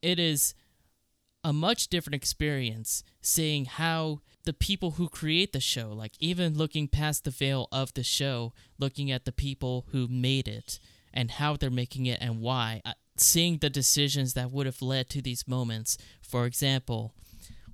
it 0.00 0.18
is 0.18 0.54
a 1.44 1.52
much 1.52 1.88
different 1.88 2.14
experience 2.14 3.04
seeing 3.20 3.66
how 3.66 4.20
the 4.44 4.52
people 4.52 4.92
who 4.92 5.08
create 5.08 5.52
the 5.52 5.60
show, 5.60 5.88
like 5.88 6.12
even 6.20 6.56
looking 6.56 6.86
past 6.86 7.24
the 7.24 7.30
veil 7.30 7.68
of 7.72 7.94
the 7.94 8.02
show, 8.02 8.52
looking 8.78 9.10
at 9.10 9.24
the 9.24 9.32
people 9.32 9.86
who 9.90 10.06
made 10.08 10.46
it 10.46 10.78
and 11.12 11.32
how 11.32 11.56
they're 11.56 11.70
making 11.70 12.06
it 12.06 12.18
and 12.20 12.40
why, 12.40 12.82
uh, 12.84 12.92
seeing 13.16 13.58
the 13.58 13.70
decisions 13.70 14.34
that 14.34 14.50
would 14.50 14.66
have 14.66 14.82
led 14.82 15.08
to 15.10 15.22
these 15.22 15.48
moments. 15.48 15.96
For 16.20 16.44
example, 16.44 17.14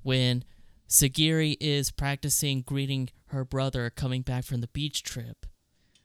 when 0.03 0.45
Sagiri 0.89 1.57
is 1.61 1.91
practicing 1.91 2.63
greeting 2.63 3.11
her 3.27 3.45
brother 3.45 3.91
coming 3.91 4.23
back 4.23 4.45
from 4.45 4.61
the 4.61 4.69
beach 4.69 5.03
trip, 5.03 5.47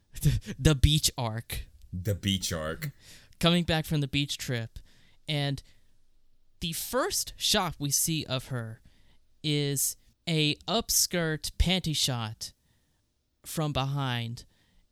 the 0.60 0.76
beach 0.76 1.12
arc. 1.18 1.68
The 1.94 2.16
beach 2.16 2.52
arc. 2.52 2.92
Coming 3.40 3.64
back 3.64 3.86
from 3.86 4.02
the 4.02 4.08
beach 4.08 4.38
trip, 4.38 4.80
and 5.28 5.62
the 6.62 6.74
first 6.74 7.34
shot 7.36 7.76
we 7.78 7.92
see 7.92 8.26
of 8.26 8.48
her 8.48 8.80
is 9.44 9.98
a 10.28 10.56
upskirt 10.68 11.52
panty 11.60 11.96
shot 11.96 12.52
from 13.46 13.72
behind 13.72 14.46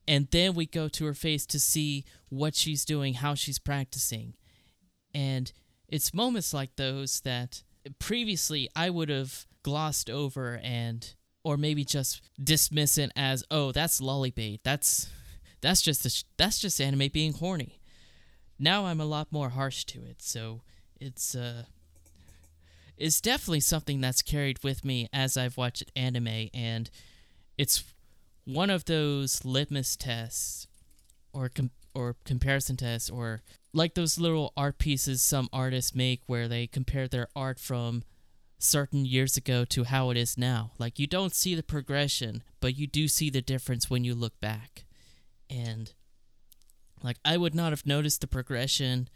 and 0.08 0.28
then 0.32 0.54
we 0.54 0.66
go 0.66 0.88
to 0.90 1.06
her 1.06 1.14
face 1.14 1.46
to 1.48 1.60
see 1.60 2.06
what 2.30 2.56
she's 2.56 2.86
doing 2.86 3.16
how 3.16 3.36
she's 3.36 3.60
practicing. 3.60 4.34
And 5.14 5.52
it's 5.88 6.14
moments 6.14 6.54
like 6.54 6.76
those 6.76 7.22
that 7.22 7.64
previously 8.00 8.70
i 8.76 8.90
would 8.90 9.10
have 9.10 9.46
glossed 9.62 10.10
over 10.10 10.60
and 10.64 11.14
or 11.44 11.58
maybe 11.58 11.84
just 11.84 12.22
dismiss 12.42 12.98
it 12.98 13.12
as 13.14 13.44
oh 13.52 13.74
that's 13.74 14.00
lollybait 14.00 14.60
that's 14.64 15.10
that's 15.60 15.82
just 15.82 16.10
sh- 16.10 16.24
that's 16.38 16.60
just 16.60 16.80
anime 16.80 17.10
being 17.12 17.34
horny. 17.34 17.82
Now 18.58 18.86
i'm 18.86 19.02
a 19.02 19.06
lot 19.06 19.32
more 19.32 19.50
harsh 19.50 19.84
to 19.86 20.00
it 20.06 20.22
so 20.22 20.62
it's 21.00 21.36
uh 21.36 21.64
it's 23.04 23.20
definitely 23.20 23.60
something 23.60 24.00
that's 24.00 24.22
carried 24.22 24.64
with 24.64 24.86
me 24.86 25.10
as 25.12 25.36
I've 25.36 25.58
watched 25.58 25.92
anime 25.94 26.48
and 26.54 26.90
it's 27.58 27.84
one 28.46 28.70
of 28.70 28.86
those 28.86 29.44
litmus 29.44 29.98
tests 29.98 30.68
or 31.34 31.50
com- 31.50 31.72
or 31.94 32.16
comparison 32.24 32.78
tests 32.78 33.10
or 33.10 33.42
like 33.74 33.96
those 33.96 34.18
little 34.18 34.54
art 34.56 34.78
pieces 34.78 35.22
some 35.22 35.50
artists 35.52 35.94
make 35.94 36.22
where 36.28 36.48
they 36.48 36.66
compare 36.66 37.10
their 37.10 37.28
art 37.36 37.60
from 37.60 38.04
certain 38.58 39.04
years 39.06 39.36
ago 39.36 39.66
to 39.66 39.84
how 39.84 40.10
it 40.10 40.16
is 40.16 40.38
now. 40.38 40.72
Like 40.80 40.98
you 40.98 41.06
don't 41.06 41.36
see 41.36 41.56
the 41.56 41.62
progression, 41.62 42.42
but 42.62 42.78
you 42.78 42.88
do 42.88 43.10
see 43.10 43.30
the 43.30 43.42
difference 43.42 43.90
when 43.90 44.06
you 44.06 44.16
look 44.16 44.40
back. 44.40 44.86
And 45.50 45.92
like 47.04 47.18
I 47.26 47.36
would 47.36 47.54
not 47.54 47.74
have 47.74 47.86
noticed 47.86 48.22
the 48.22 48.28
progression 48.28 49.10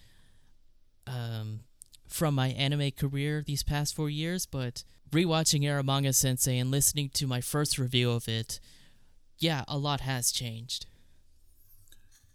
um 1.08 1.62
from 2.08 2.36
my 2.36 2.48
anime 2.50 2.92
career 2.92 3.44
these 3.46 3.64
past 3.64 3.96
four 3.96 4.10
years, 4.10 4.46
but 4.46 4.84
rewatching 5.12 5.62
Eromanga 5.62 6.14
Sensei 6.14 6.58
and 6.58 6.72
listening 6.72 7.10
to 7.10 7.28
my 7.28 7.42
first 7.42 7.78
review 7.78 8.12
of 8.12 8.28
it, 8.28 8.60
yeah, 9.38 9.64
a 9.68 9.78
lot 9.78 10.02
has 10.02 10.32
changed. 10.32 10.86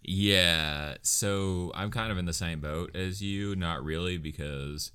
Yeah, 0.03 0.97
so 1.03 1.71
I'm 1.75 1.91
kind 1.91 2.11
of 2.11 2.19
in 2.19 2.25
the 2.25 2.33
same 2.33 2.61
boat 2.61 2.95
as 2.97 3.23
you, 3.23 3.55
not 3.55 3.85
really, 3.85 4.19
because 4.19 4.91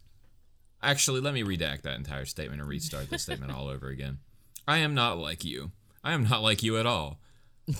actually, 0.84 1.22
let 1.22 1.34
me 1.34 1.44
redact 1.44 1.84
that 1.84 1.96
entire 1.96 2.26
statement 2.26 2.62
and 2.62 2.70
restart 2.70 3.10
the 3.10 3.18
statement 3.18 3.54
all 3.54 3.68
over 3.70 3.88
again. 3.88 4.20
I 4.68 4.80
am 4.80 4.94
not 4.94 5.18
like 5.18 5.46
you. 5.46 5.72
I 6.04 6.14
am 6.14 6.24
not 6.24 6.42
like 6.42 6.62
you 6.62 6.78
at 6.78 6.86
all. 6.86 7.20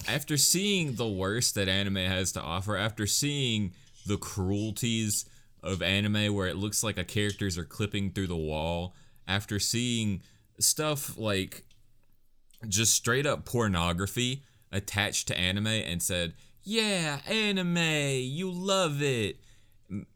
After 0.08 0.38
seeing 0.38 0.96
the 0.96 1.08
worst 1.08 1.56
that 1.56 1.68
anime 1.68 1.96
has 1.98 2.32
to 2.34 2.42
offer, 2.42 2.78
after 2.78 3.06
seeing 3.08 3.74
the 4.06 4.18
cruelties 4.18 5.26
of 5.64 5.82
anime 5.82 6.34
where 6.34 6.48
it 6.48 6.56
looks 6.56 6.84
like 6.84 6.98
a 6.98 7.04
characters 7.04 7.58
are 7.58 7.66
clipping 7.66 8.12
through 8.12 8.28
the 8.28 8.36
wall 8.36 8.96
after 9.28 9.60
seeing 9.60 10.22
stuff 10.60 11.18
like 11.18 11.66
just 12.68 12.94
straight 12.94 13.26
up 13.26 13.46
pornography 13.46 14.44
attached 14.72 15.28
to 15.28 15.38
anime 15.38 15.68
and 15.68 16.02
said, 16.02 16.34
"Yeah, 16.64 17.22
anime, 17.26 18.22
you 18.24 18.52
love 18.52 19.02
it." 19.02 19.40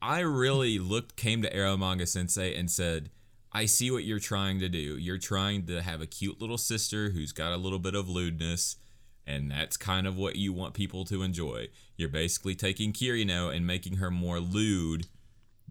I 0.02 0.20
really 0.20 0.80
looked 0.80 1.16
came 1.16 1.42
to 1.42 1.54
Eromanga 1.54 2.08
Sensei 2.08 2.56
and 2.56 2.70
said, 2.70 3.10
"I 3.52 3.66
see 3.66 3.92
what 3.92 4.04
you're 4.04 4.20
trying 4.20 4.60
to 4.60 4.70
do. 4.70 4.98
You're 4.98 5.18
trying 5.18 5.66
to 5.68 5.82
have 5.82 6.02
a 6.02 6.08
cute 6.08 6.42
little 6.42 6.58
sister 6.58 7.12
who's 7.12 7.32
got 7.32 7.54
a 7.54 7.58
little 7.58 7.80
bit 7.80 7.96
of 7.96 8.10
lewdness." 8.10 8.78
And 9.26 9.52
that's 9.52 9.78
kind 9.78 10.08
of 10.08 10.18
what 10.18 10.36
you 10.36 10.52
want 10.52 10.74
people 10.74 11.06
to 11.06 11.22
enjoy. 11.22 11.70
You're 11.96 12.10
basically 12.10 12.56
taking 12.56 12.92
Kirino 12.92 13.56
and 13.56 13.68
making 13.68 13.98
her 13.98 14.10
more 14.10 14.40
lewd 14.40 15.08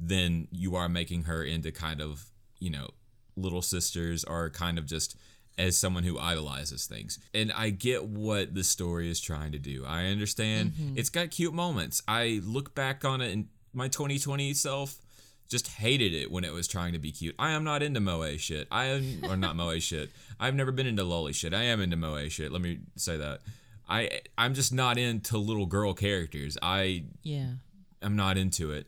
then 0.01 0.49
you 0.51 0.75
are 0.77 0.89
making 0.89 1.25
her 1.25 1.45
into 1.45 1.71
kind 1.71 2.01
of, 2.01 2.25
you 2.59 2.71
know, 2.71 2.89
little 3.37 3.63
sisters 3.63 4.25
or 4.25 4.51
kind 4.51 4.79
of 4.79 4.87
just 4.87 5.17
as 5.59 5.77
someone 5.77 6.05
who 6.05 6.19
idolizes 6.19 6.87
things. 6.87 7.19
And 7.35 7.53
I 7.53 7.71
get 7.71 8.07
what 8.07 8.55
the 8.55 8.65
story 8.65 9.11
is 9.11 9.21
trying 9.21 9.53
to 9.53 9.59
do. 9.59 9.85
I 9.87 10.07
understand 10.07 10.73
mm-hmm. 10.73 10.99
it's 10.99 11.11
got 11.11 11.31
cute 11.31 11.53
moments. 11.53 12.03
I 12.09 12.41
look 12.43 12.75
back 12.75 13.05
on 13.05 13.21
it 13.21 13.33
and 13.33 13.49
my 13.75 13.89
2020 13.89 14.55
self 14.55 14.97
just 15.49 15.67
hated 15.69 16.15
it 16.15 16.31
when 16.31 16.45
it 16.45 16.53
was 16.53 16.67
trying 16.67 16.93
to 16.93 16.99
be 16.99 17.13
cute. 17.13 17.35
I 17.39 17.51
am 17.51 17.65
not 17.65 17.83
into 17.83 18.01
moe 18.01 18.37
shit. 18.37 18.69
I 18.71 18.85
am 18.87 19.21
or 19.25 19.37
not 19.37 19.57
moe 19.57 19.79
shit. 19.81 20.11
I've 20.39 20.55
never 20.55 20.73
been 20.73 20.87
into 20.87 21.03
loli 21.03 21.35
shit. 21.35 21.53
I 21.53 21.65
am 21.65 21.81
into 21.81 21.97
moe 21.97 22.29
shit. 22.29 22.53
Let 22.53 22.63
me 22.63 22.79
say 22.97 23.17
that. 23.17 23.41
I 23.89 24.21
I'm 24.39 24.55
just 24.55 24.73
not 24.73 24.97
into 24.97 25.37
little 25.37 25.67
girl 25.67 25.93
characters. 25.93 26.57
I 26.63 27.05
yeah. 27.23 27.51
I'm 28.01 28.17
not 28.17 28.39
into 28.39 28.71
it 28.71 28.87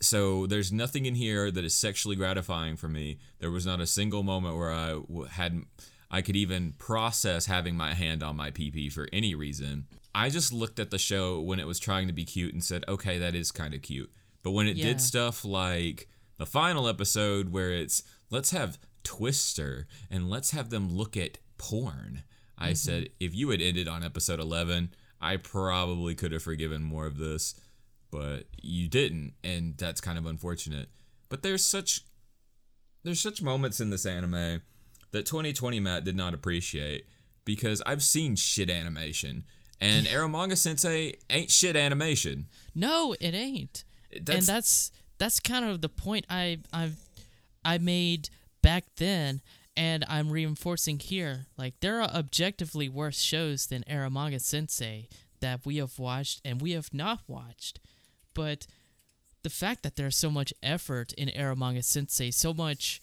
so 0.00 0.46
there's 0.46 0.72
nothing 0.72 1.06
in 1.06 1.14
here 1.14 1.50
that 1.50 1.64
is 1.64 1.74
sexually 1.74 2.16
gratifying 2.16 2.76
for 2.76 2.88
me. 2.88 3.18
There 3.38 3.50
was 3.50 3.66
not 3.66 3.80
a 3.80 3.86
single 3.86 4.22
moment 4.22 4.56
where 4.56 4.72
I 4.72 5.00
had 5.30 5.62
I 6.10 6.22
could 6.22 6.36
even 6.36 6.74
process 6.78 7.46
having 7.46 7.76
my 7.76 7.94
hand 7.94 8.22
on 8.22 8.36
my 8.36 8.50
PP 8.50 8.92
for 8.92 9.08
any 9.12 9.34
reason. 9.34 9.86
I 10.14 10.30
just 10.30 10.52
looked 10.52 10.78
at 10.78 10.90
the 10.90 10.98
show 10.98 11.40
when 11.40 11.58
it 11.58 11.66
was 11.66 11.78
trying 11.78 12.06
to 12.06 12.12
be 12.12 12.24
cute 12.24 12.52
and 12.52 12.62
said, 12.62 12.84
"Okay, 12.88 13.18
that 13.18 13.34
is 13.34 13.50
kind 13.50 13.74
of 13.74 13.82
cute." 13.82 14.10
But 14.42 14.52
when 14.52 14.66
it 14.66 14.76
yeah. 14.76 14.86
did 14.86 15.00
stuff 15.00 15.44
like 15.44 16.08
the 16.38 16.46
final 16.46 16.88
episode 16.88 17.50
where 17.50 17.72
it's 17.72 18.02
let's 18.30 18.50
have 18.50 18.78
Twister 19.02 19.86
and 20.10 20.28
let's 20.28 20.50
have 20.50 20.70
them 20.70 20.94
look 20.94 21.16
at 21.16 21.38
porn. 21.58 22.22
I 22.58 22.68
mm-hmm. 22.68 22.74
said, 22.74 23.08
if 23.20 23.34
you 23.34 23.50
had 23.50 23.60
ended 23.60 23.88
on 23.88 24.02
episode 24.02 24.40
11, 24.40 24.90
I 25.20 25.36
probably 25.36 26.14
could 26.14 26.32
have 26.32 26.42
forgiven 26.42 26.82
more 26.82 27.06
of 27.06 27.18
this 27.18 27.54
but 28.16 28.44
you 28.62 28.88
didn't, 28.88 29.34
and 29.44 29.76
that's 29.76 30.00
kind 30.00 30.16
of 30.16 30.24
unfortunate. 30.24 30.88
But 31.28 31.42
there's 31.42 31.62
such 31.62 32.00
there's 33.04 33.20
such 33.20 33.42
moments 33.42 33.78
in 33.78 33.90
this 33.90 34.06
anime 34.06 34.62
that 35.10 35.26
2020 35.26 35.80
Matt 35.80 36.04
did 36.04 36.16
not 36.16 36.32
appreciate 36.32 37.06
because 37.44 37.82
I've 37.84 38.02
seen 38.02 38.34
shit 38.34 38.70
animation, 38.70 39.44
and 39.82 40.06
Eromanga 40.06 40.56
Sensei 40.56 41.16
ain't 41.28 41.50
shit 41.50 41.76
animation. 41.76 42.46
No, 42.74 43.14
it 43.20 43.34
ain't. 43.34 43.84
That's, 44.10 44.38
and 44.38 44.46
that's 44.46 44.90
that's 45.18 45.38
kind 45.38 45.66
of 45.66 45.82
the 45.82 45.90
point 45.90 46.24
I 46.30 46.60
I've 46.72 46.96
I 47.66 47.76
made 47.76 48.30
back 48.62 48.84
then 48.96 49.42
and 49.76 50.06
I'm 50.08 50.30
reinforcing 50.30 51.00
here. 51.00 51.48
Like 51.58 51.74
there 51.80 52.00
are 52.00 52.08
objectively 52.08 52.88
worse 52.88 53.20
shows 53.20 53.66
than 53.66 53.84
Eromanga 53.90 54.40
Sensei 54.40 55.10
that 55.40 55.66
we 55.66 55.76
have 55.76 55.98
watched 55.98 56.40
and 56.46 56.62
we 56.62 56.72
have 56.72 56.94
not 56.94 57.20
watched 57.28 57.78
but 58.36 58.66
the 59.42 59.50
fact 59.50 59.82
that 59.82 59.96
there's 59.96 60.16
so 60.16 60.30
much 60.30 60.52
effort 60.62 61.12
in 61.14 61.28
Eromanga 61.28 61.82
Sensei, 61.82 62.30
so 62.30 62.52
much 62.52 63.00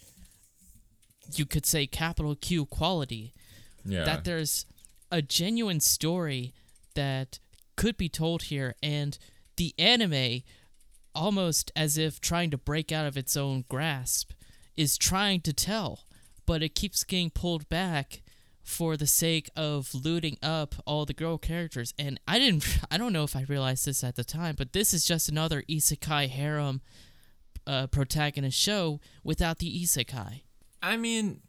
you 1.35 1.45
could 1.45 1.65
say 1.65 1.87
capital 1.87 2.35
Q 2.35 2.65
quality, 2.65 3.33
yeah. 3.83 4.03
that 4.03 4.23
there's 4.23 4.65
a 5.11 5.21
genuine 5.21 5.79
story 5.79 6.53
that 6.95 7.39
could 7.75 7.97
be 7.97 8.09
told 8.09 8.43
here, 8.43 8.75
and 8.83 9.17
the 9.57 9.73
anime, 9.79 10.43
almost 11.15 11.71
as 11.75 11.97
if 11.97 12.21
trying 12.21 12.51
to 12.51 12.57
break 12.57 12.91
out 12.91 13.05
of 13.05 13.17
its 13.17 13.35
own 13.35 13.65
grasp, 13.69 14.31
is 14.75 14.97
trying 14.97 15.41
to 15.41 15.53
tell, 15.53 16.05
but 16.45 16.61
it 16.61 16.75
keeps 16.75 17.03
getting 17.03 17.29
pulled 17.29 17.67
back 17.69 18.21
for 18.63 18.95
the 18.95 19.07
sake 19.07 19.49
of 19.55 19.93
looting 19.93 20.37
up 20.41 20.75
all 20.85 21.05
the 21.05 21.13
girl 21.13 21.37
characters. 21.37 21.93
And 21.99 22.19
I 22.27 22.39
didn't, 22.39 22.79
I 22.91 22.97
don't 22.97 23.13
know 23.13 23.23
if 23.23 23.35
I 23.35 23.45
realized 23.47 23.85
this 23.85 24.03
at 24.03 24.15
the 24.15 24.23
time, 24.23 24.55
but 24.57 24.73
this 24.73 24.93
is 24.93 25.05
just 25.05 25.29
another 25.29 25.63
isekai 25.63 26.29
harem 26.29 26.81
uh, 27.67 27.87
protagonist 27.87 28.57
show 28.57 28.99
without 29.23 29.59
the 29.59 29.83
isekai. 29.83 30.41
I 30.81 30.97
mean, 30.97 31.41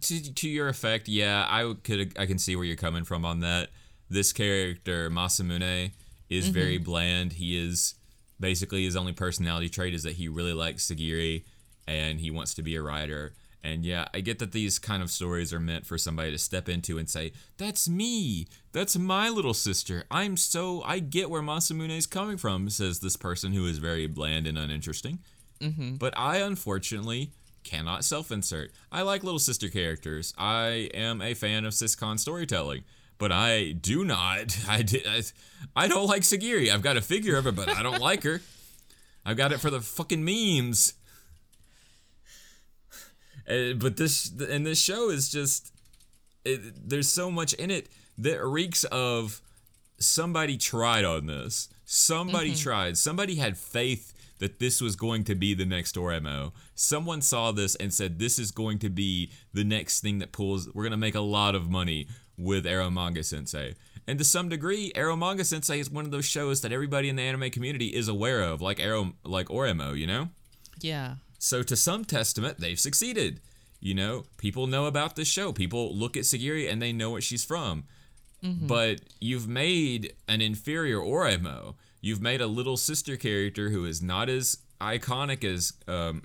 to, 0.00 0.34
to 0.34 0.48
your 0.48 0.68
effect, 0.68 1.08
yeah, 1.08 1.46
I 1.48 1.74
could 1.82 2.16
I 2.18 2.26
can 2.26 2.38
see 2.38 2.56
where 2.56 2.64
you're 2.64 2.76
coming 2.76 3.04
from 3.04 3.24
on 3.24 3.40
that. 3.40 3.70
this 4.08 4.32
character 4.32 5.10
Masamune 5.10 5.92
is 6.28 6.48
very 6.48 6.78
bland. 6.78 7.34
He 7.34 7.56
is 7.56 7.94
basically 8.38 8.84
his 8.84 8.96
only 8.96 9.12
personality 9.12 9.68
trait 9.68 9.94
is 9.94 10.02
that 10.04 10.14
he 10.14 10.28
really 10.28 10.52
likes 10.52 10.86
Sagiri 10.86 11.44
and 11.86 12.20
he 12.20 12.30
wants 12.30 12.54
to 12.54 12.62
be 12.62 12.76
a 12.76 12.82
writer. 12.82 13.34
And 13.62 13.84
yeah, 13.84 14.06
I 14.14 14.20
get 14.20 14.38
that 14.38 14.52
these 14.52 14.78
kind 14.78 15.02
of 15.02 15.10
stories 15.10 15.52
are 15.52 15.60
meant 15.60 15.86
for 15.86 15.98
somebody 15.98 16.30
to 16.30 16.38
step 16.38 16.68
into 16.68 16.98
and 16.98 17.08
say, 17.08 17.32
"That's 17.58 17.88
me. 17.88 18.46
That's 18.72 18.96
my 18.96 19.28
little 19.28 19.54
sister. 19.54 20.04
I'm 20.10 20.36
so 20.36 20.82
I 20.82 20.98
get 20.98 21.28
where 21.28 21.42
Masamune 21.42 21.96
is 21.96 22.06
coming 22.06 22.38
from," 22.38 22.70
says 22.70 23.00
this 23.00 23.16
person 23.16 23.52
who 23.52 23.66
is 23.66 23.78
very 23.78 24.06
bland 24.06 24.46
and 24.46 24.56
uninteresting. 24.56 25.18
Mm-hmm. 25.60 25.96
But 25.96 26.14
I 26.16 26.38
unfortunately 26.38 27.32
cannot 27.62 28.04
self-insert. 28.04 28.72
I 28.90 29.02
like 29.02 29.22
little 29.22 29.38
sister 29.38 29.68
characters. 29.68 30.32
I 30.38 30.90
am 30.94 31.20
a 31.20 31.34
fan 31.34 31.64
of 31.66 31.74
siscon 31.74 32.18
storytelling, 32.18 32.84
but 33.18 33.30
I 33.30 33.72
do 33.72 34.04
not. 34.04 34.58
I 34.68 34.82
did. 34.82 35.06
I, 35.06 35.22
I 35.76 35.88
don't 35.88 36.06
like 36.06 36.22
Sagiri. 36.22 36.72
I've 36.72 36.82
got 36.82 36.96
a 36.96 37.02
figure 37.02 37.36
of 37.36 37.44
her, 37.44 37.52
but 37.52 37.68
I 37.68 37.82
don't 37.82 38.00
like 38.00 38.22
her. 38.22 38.40
I've 39.24 39.36
got 39.36 39.52
it 39.52 39.60
for 39.60 39.70
the 39.70 39.80
fucking 39.80 40.24
memes. 40.24 40.94
Uh, 43.50 43.74
but 43.74 43.96
this 43.96 44.30
and 44.30 44.64
this 44.64 44.80
show 44.80 45.10
is 45.10 45.28
just 45.28 45.72
it, 46.44 46.88
there's 46.88 47.08
so 47.08 47.30
much 47.30 47.52
in 47.54 47.70
it 47.70 47.88
that 48.18 48.42
reeks 48.44 48.84
of 48.84 49.40
somebody 49.98 50.56
tried 50.56 51.04
on 51.04 51.26
this. 51.26 51.68
Somebody 51.84 52.54
tried. 52.54 52.96
Somebody 52.96 53.36
had 53.36 53.58
faith 53.58 54.14
that 54.38 54.58
this 54.58 54.80
was 54.80 54.96
going 54.96 55.24
to 55.24 55.34
be 55.34 55.54
the 55.54 55.66
next 55.66 55.96
Oremo. 55.96 56.52
Someone 56.74 57.20
saw 57.20 57.52
this 57.52 57.74
and 57.74 57.92
said 57.92 58.18
this 58.18 58.38
is 58.38 58.50
going 58.50 58.78
to 58.78 58.88
be 58.88 59.32
the 59.52 59.64
next 59.64 60.00
thing 60.00 60.18
that 60.18 60.32
pulls. 60.32 60.68
We're 60.72 60.84
gonna 60.84 60.96
make 60.96 61.14
a 61.14 61.20
lot 61.20 61.54
of 61.54 61.68
money 61.68 62.06
with 62.38 62.64
Eromanga 62.64 63.24
Sensei. 63.24 63.74
And 64.06 64.18
to 64.18 64.24
some 64.24 64.48
degree, 64.48 64.92
Eromanga 64.96 65.44
Sensei 65.44 65.78
is 65.78 65.90
one 65.90 66.04
of 66.04 66.10
those 66.10 66.24
shows 66.24 66.62
that 66.62 66.72
everybody 66.72 67.08
in 67.08 67.16
the 67.16 67.22
anime 67.22 67.50
community 67.50 67.88
is 67.88 68.08
aware 68.08 68.42
of, 68.42 68.60
like 68.60 68.80
Arrow, 68.80 69.12
like 69.24 69.48
Oremo. 69.48 69.96
You 69.96 70.06
know. 70.06 70.28
Yeah. 70.80 71.16
So 71.40 71.62
to 71.64 71.74
some 71.74 72.04
testament, 72.04 72.60
they've 72.60 72.78
succeeded. 72.78 73.40
You 73.80 73.94
know, 73.94 74.24
people 74.36 74.66
know 74.66 74.84
about 74.84 75.16
this 75.16 75.26
show. 75.26 75.52
People 75.52 75.96
look 75.96 76.16
at 76.16 76.24
Sagiri 76.24 76.70
and 76.70 76.80
they 76.80 76.92
know 76.92 77.10
what 77.10 77.22
she's 77.24 77.44
from. 77.44 77.84
But 78.66 79.00
you've 79.20 79.48
made 79.48 80.14
an 80.28 80.40
inferior 80.40 80.98
Oremo. 80.98 81.74
You've 82.00 82.22
made 82.22 82.40
a 82.40 82.46
little 82.46 82.76
sister 82.76 83.16
character 83.16 83.70
who 83.70 83.84
is 83.84 84.00
not 84.00 84.28
as 84.28 84.58
iconic 84.80 85.44
as 85.44 85.72
um, 85.88 86.22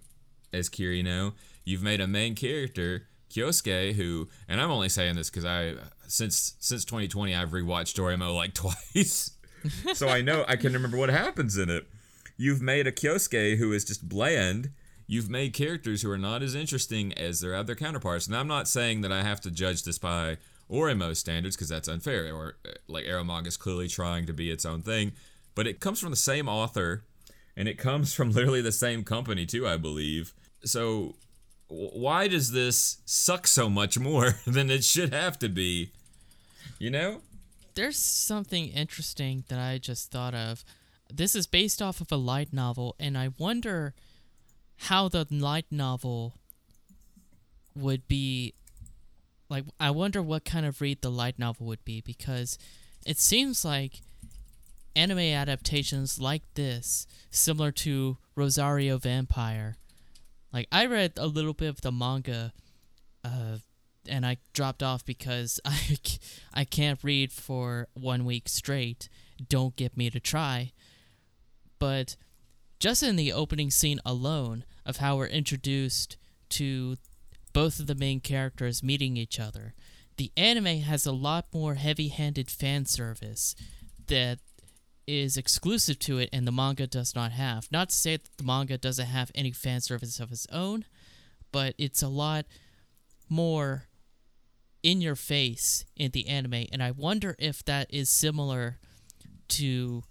as 0.54 0.70
Kirino. 0.70 1.34
You've 1.66 1.84
made 1.84 2.00
a 2.00 2.08
main 2.08 2.36
character, 2.36 3.08
Kyosuke, 3.30 3.94
who, 3.96 4.30
and 4.48 4.62
I'm 4.62 4.72
only 4.72 4.88
saying 4.90 5.16
this 5.16 5.30
because 5.30 5.44
I 5.46 5.74
since 6.08 6.56
since 6.60 6.86
2020 6.86 7.36
I've 7.36 7.50
rewatched 7.50 8.00
Oremo 8.00 8.34
like 8.34 8.54
twice, 8.94 9.32
so 9.94 10.08
I 10.08 10.22
know 10.22 10.46
I 10.48 10.56
can 10.56 10.72
remember 10.72 10.98
what 10.98 11.10
happens 11.10 11.58
in 11.58 11.70
it. 11.70 11.86
You've 12.38 12.62
made 12.62 12.88
a 12.88 12.94
Kyosuke 12.94 13.58
who 13.58 13.74
is 13.74 13.84
just 13.84 14.08
bland. 14.08 14.72
You've 15.08 15.30
made 15.30 15.54
characters 15.54 16.02
who 16.02 16.10
are 16.10 16.18
not 16.18 16.42
as 16.42 16.56
interesting 16.56 17.14
as 17.14 17.40
their 17.40 17.54
other 17.54 17.76
counterparts. 17.76 18.28
And 18.28 18.36
I'm 18.36 18.48
not 18.48 18.68
saying 18.68 19.02
that 19.02 19.12
I 19.12 19.22
have 19.22 19.40
to 19.42 19.52
judge 19.52 19.84
this 19.84 20.00
by 20.00 20.38
Oremo 20.70 21.16
standards 21.16 21.56
because 21.56 21.70
that's 21.70 21.88
unfair. 21.88 22.34
Or 22.34 22.56
uh, 22.68 22.72
like 22.88 23.06
Arrow 23.06 23.24
is 23.46 23.58
clearly 23.58 23.88
trying 23.88 24.26
to 24.26 24.34
be 24.34 24.50
its 24.50 24.66
own 24.66 24.82
thing, 24.82 25.12
but 25.54 25.68
it 25.68 25.80
comes 25.80 26.00
from 26.00 26.10
the 26.10 26.16
same 26.16 26.50
author, 26.50 27.04
and 27.56 27.68
it 27.68 27.78
comes 27.78 28.14
from 28.14 28.32
literally 28.34 28.62
the 28.62 28.72
same 28.72 29.04
company 29.04 29.46
too, 29.46 29.68
I 29.68 29.78
believe. 29.78 30.34
So 30.64 31.16
why 31.68 32.28
does 32.28 32.52
this 32.52 32.98
suck 33.06 33.48
so 33.48 33.70
much 33.70 34.00
more 34.00 34.36
than 34.48 34.70
it 34.70 34.84
should 34.84 35.14
have 35.14 35.38
to 35.40 35.50
be? 35.50 35.92
You 36.80 36.90
know? 36.90 37.22
There's 37.76 37.98
something 37.98 38.68
interesting 38.70 39.44
that 39.50 39.60
I 39.60 39.78
just 39.78 40.12
thought 40.12 40.34
of. 40.34 40.64
This 41.14 41.36
is 41.36 41.46
based 41.46 41.82
off 41.82 42.02
of 42.02 42.12
a 42.12 42.16
light 42.16 42.52
novel, 42.52 42.96
and 43.00 43.18
I 43.18 43.30
wonder 43.38 43.94
how 44.78 45.08
the 45.08 45.28
light 45.30 45.66
novel 45.72 46.36
would 47.76 48.08
be. 48.08 48.54
Like, 49.50 49.66
I 49.80 49.92
wonder 49.92 50.22
what 50.22 50.44
kind 50.44 50.66
of 50.66 50.82
read 50.82 51.02
the 51.02 51.12
light 51.12 51.38
novel 51.38 51.68
would 51.68 51.86
be 51.86 52.02
because 52.02 52.58
it 53.06 53.20
seems 53.20 53.64
like 53.64 54.02
anime 54.96 55.20
adaptations 55.20 56.20
like 56.20 56.42
this, 56.56 57.06
similar 57.30 57.72
to 57.72 58.18
Rosario 58.36 58.98
Vampire. 58.98 59.76
Like, 60.52 60.68
I 60.72 60.86
read 60.86 61.14
a 61.18 61.28
little 61.28 61.54
bit 61.54 61.70
of 61.70 61.82
the 61.82 61.92
manga 61.92 62.54
uh, 63.24 63.58
and 64.08 64.26
I 64.26 64.38
dropped 64.54 64.84
off 64.84 65.06
because 65.06 65.60
I 65.66 65.98
I 66.54 66.66
can't 66.66 67.04
read 67.04 67.32
for 67.32 67.88
one 67.94 68.26
week 68.26 68.50
straight. 68.50 69.10
Don't 69.48 69.76
get 69.76 69.98
me 69.98 70.10
to 70.10 70.20
try. 70.20 70.72
But 71.80 72.16
just 72.80 73.04
in 73.04 73.16
the 73.16 73.32
opening 73.32 73.72
scene 73.72 74.00
alone 74.06 74.66
of 74.86 74.98
how 74.98 75.18
we're 75.18 75.28
introduced 75.28 76.18
to 76.50 76.98
both 77.54 77.80
of 77.80 77.88
the 77.88 77.96
main 77.96 78.20
characters 78.20 78.84
meeting 78.84 79.18
each 79.18 79.40
other, 79.40 79.74
the 80.18 80.32
anime 80.38 80.82
has 80.82 81.06
a 81.06 81.12
lot 81.12 81.46
more 81.54 81.76
heavy 81.76 82.10
handed 82.10 82.50
fan 82.50 82.86
service 82.86 83.56
that 84.08 84.40
is 85.08 85.38
exclusive 85.38 86.00
to 86.00 86.18
it 86.18 86.30
and 86.34 86.48
the 86.48 86.52
manga 86.52 86.88
does 86.88 87.16
not 87.16 87.32
have. 87.32 87.72
Not 87.72 87.90
to 87.90 87.96
say 87.96 88.18
that 88.18 88.38
the 88.38 88.44
manga 88.44 88.78
doesn't 88.78 89.06
have 89.06 89.32
any 89.36 89.52
fan 89.52 89.82
service 89.82 90.20
of 90.20 90.32
its 90.32 90.48
own, 90.52 90.86
but 91.52 91.76
it's 91.78 92.02
a 92.02 92.08
lot 92.08 92.46
more 93.30 93.88
in 94.86 95.02
your 95.02 95.16
face 95.16 95.84
in 95.96 96.12
the 96.12 96.28
anime 96.28 96.66
and 96.72 96.84
i 96.84 96.92
wonder 96.92 97.36
if 97.40 97.66
that 97.66 97.92
is 97.92 98.08
similar 98.08 98.78
to 99.48 100.04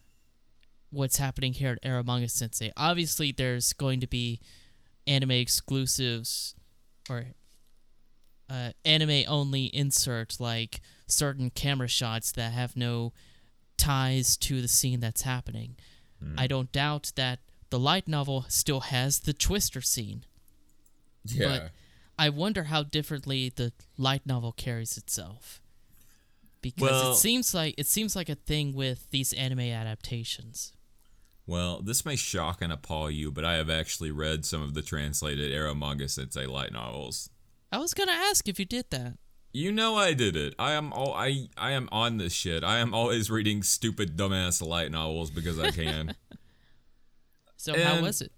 what's 0.94 1.16
happening 1.18 1.52
here 1.52 1.72
at 1.72 1.82
Eromanga 1.82 2.30
Sensei. 2.30 2.72
Obviously 2.76 3.32
there's 3.32 3.72
going 3.72 4.00
to 4.00 4.06
be 4.06 4.40
anime 5.06 5.32
exclusives 5.32 6.54
or 7.10 7.26
uh, 8.48 8.70
anime 8.84 9.24
only 9.28 9.66
insert 9.74 10.38
like 10.38 10.80
certain 11.06 11.50
camera 11.50 11.88
shots 11.88 12.32
that 12.32 12.52
have 12.52 12.76
no 12.76 13.12
ties 13.76 14.36
to 14.36 14.62
the 14.62 14.68
scene 14.68 15.00
that's 15.00 15.22
happening. 15.22 15.76
I 16.38 16.46
don't 16.46 16.72
doubt 16.72 17.12
that 17.16 17.40
the 17.68 17.78
light 17.78 18.08
novel 18.08 18.46
still 18.48 18.80
has 18.80 19.18
the 19.20 19.34
twister 19.34 19.82
scene. 19.82 20.24
Yeah. 21.22 21.48
But 21.48 21.70
I 22.18 22.30
wonder 22.30 22.64
how 22.64 22.82
differently 22.82 23.52
the 23.54 23.72
light 23.98 24.22
novel 24.24 24.52
carries 24.52 24.96
itself. 24.96 25.60
Because 26.62 26.90
Well- 26.90 27.12
it 27.12 27.16
seems 27.16 27.52
like 27.52 27.74
it 27.76 27.86
seems 27.86 28.16
like 28.16 28.30
a 28.30 28.36
thing 28.36 28.72
with 28.72 29.10
these 29.10 29.34
anime 29.34 29.60
adaptations. 29.60 30.72
Well, 31.46 31.80
this 31.82 32.06
may 32.06 32.16
shock 32.16 32.62
and 32.62 32.72
appall 32.72 33.10
you, 33.10 33.30
but 33.30 33.44
I 33.44 33.54
have 33.54 33.68
actually 33.68 34.10
read 34.10 34.44
some 34.46 34.62
of 34.62 34.74
the 34.74 34.82
translated 34.82 35.52
Eromanga 35.52 36.08
Sensei 36.08 36.46
light 36.46 36.72
novels. 36.72 37.28
I 37.70 37.78
was 37.78 37.92
gonna 37.92 38.12
ask 38.12 38.48
if 38.48 38.58
you 38.58 38.64
did 38.64 38.86
that. 38.90 39.18
You 39.52 39.70
know 39.70 39.94
I 39.96 40.14
did 40.14 40.36
it. 40.36 40.54
I 40.58 40.72
am 40.72 40.92
all 40.92 41.12
I 41.14 41.48
I 41.56 41.72
am 41.72 41.88
on 41.92 42.16
this 42.16 42.32
shit. 42.32 42.64
I 42.64 42.78
am 42.78 42.94
always 42.94 43.30
reading 43.30 43.62
stupid 43.62 44.16
dumbass 44.16 44.66
light 44.66 44.90
novels 44.90 45.30
because 45.30 45.58
I 45.58 45.70
can. 45.70 46.14
So 47.56 47.80
how 47.80 48.02
was 48.02 48.20
it? 48.20 48.30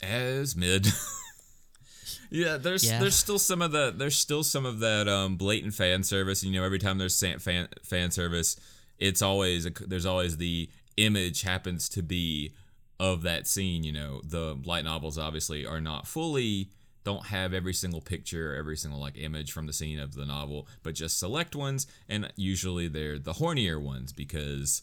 As 0.00 0.56
mid. 0.56 0.86
yeah, 2.30 2.56
there's 2.56 2.84
Yeah. 2.84 2.98
there's 3.00 3.14
still 3.16 3.38
some 3.38 3.60
of 3.60 3.70
the 3.72 3.92
there's 3.94 4.16
still 4.16 4.42
some 4.42 4.64
of 4.64 4.78
that 4.80 5.08
um 5.08 5.36
blatant 5.36 5.74
fan 5.74 6.02
service. 6.04 6.42
You 6.42 6.52
know, 6.52 6.64
every 6.64 6.78
time 6.78 6.96
there's 6.96 7.18
fan 7.20 7.68
fan 7.82 8.10
service, 8.10 8.56
it's 8.98 9.20
always 9.20 9.66
a, 9.66 9.70
there's 9.86 10.06
always 10.06 10.38
the 10.38 10.70
image 11.04 11.42
happens 11.42 11.88
to 11.90 12.02
be 12.02 12.52
of 12.98 13.22
that 13.22 13.46
scene. 13.46 13.82
You 13.84 13.92
know, 13.92 14.20
the 14.24 14.58
light 14.64 14.84
novels 14.84 15.18
obviously 15.18 15.66
are 15.66 15.80
not 15.80 16.06
fully 16.06 16.68
don't 17.02 17.26
have 17.26 17.54
every 17.54 17.72
single 17.72 18.02
picture, 18.02 18.54
every 18.54 18.76
single 18.76 19.00
like 19.00 19.16
image 19.16 19.52
from 19.52 19.66
the 19.66 19.72
scene 19.72 19.98
of 19.98 20.14
the 20.14 20.26
novel, 20.26 20.68
but 20.82 20.94
just 20.94 21.18
select 21.18 21.56
ones, 21.56 21.86
and 22.10 22.30
usually 22.36 22.88
they're 22.88 23.18
the 23.18 23.32
hornier 23.34 23.80
ones 23.80 24.12
because, 24.12 24.82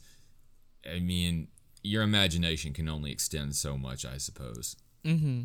I 0.92 1.00
mean, 1.00 1.48
your 1.84 2.02
imagination 2.02 2.74
can 2.74 2.90
only 2.90 3.12
extend 3.12 3.56
so 3.56 3.78
much, 3.78 4.04
I 4.04 4.18
suppose 4.18 4.76
Mm-hmm. 5.06 5.44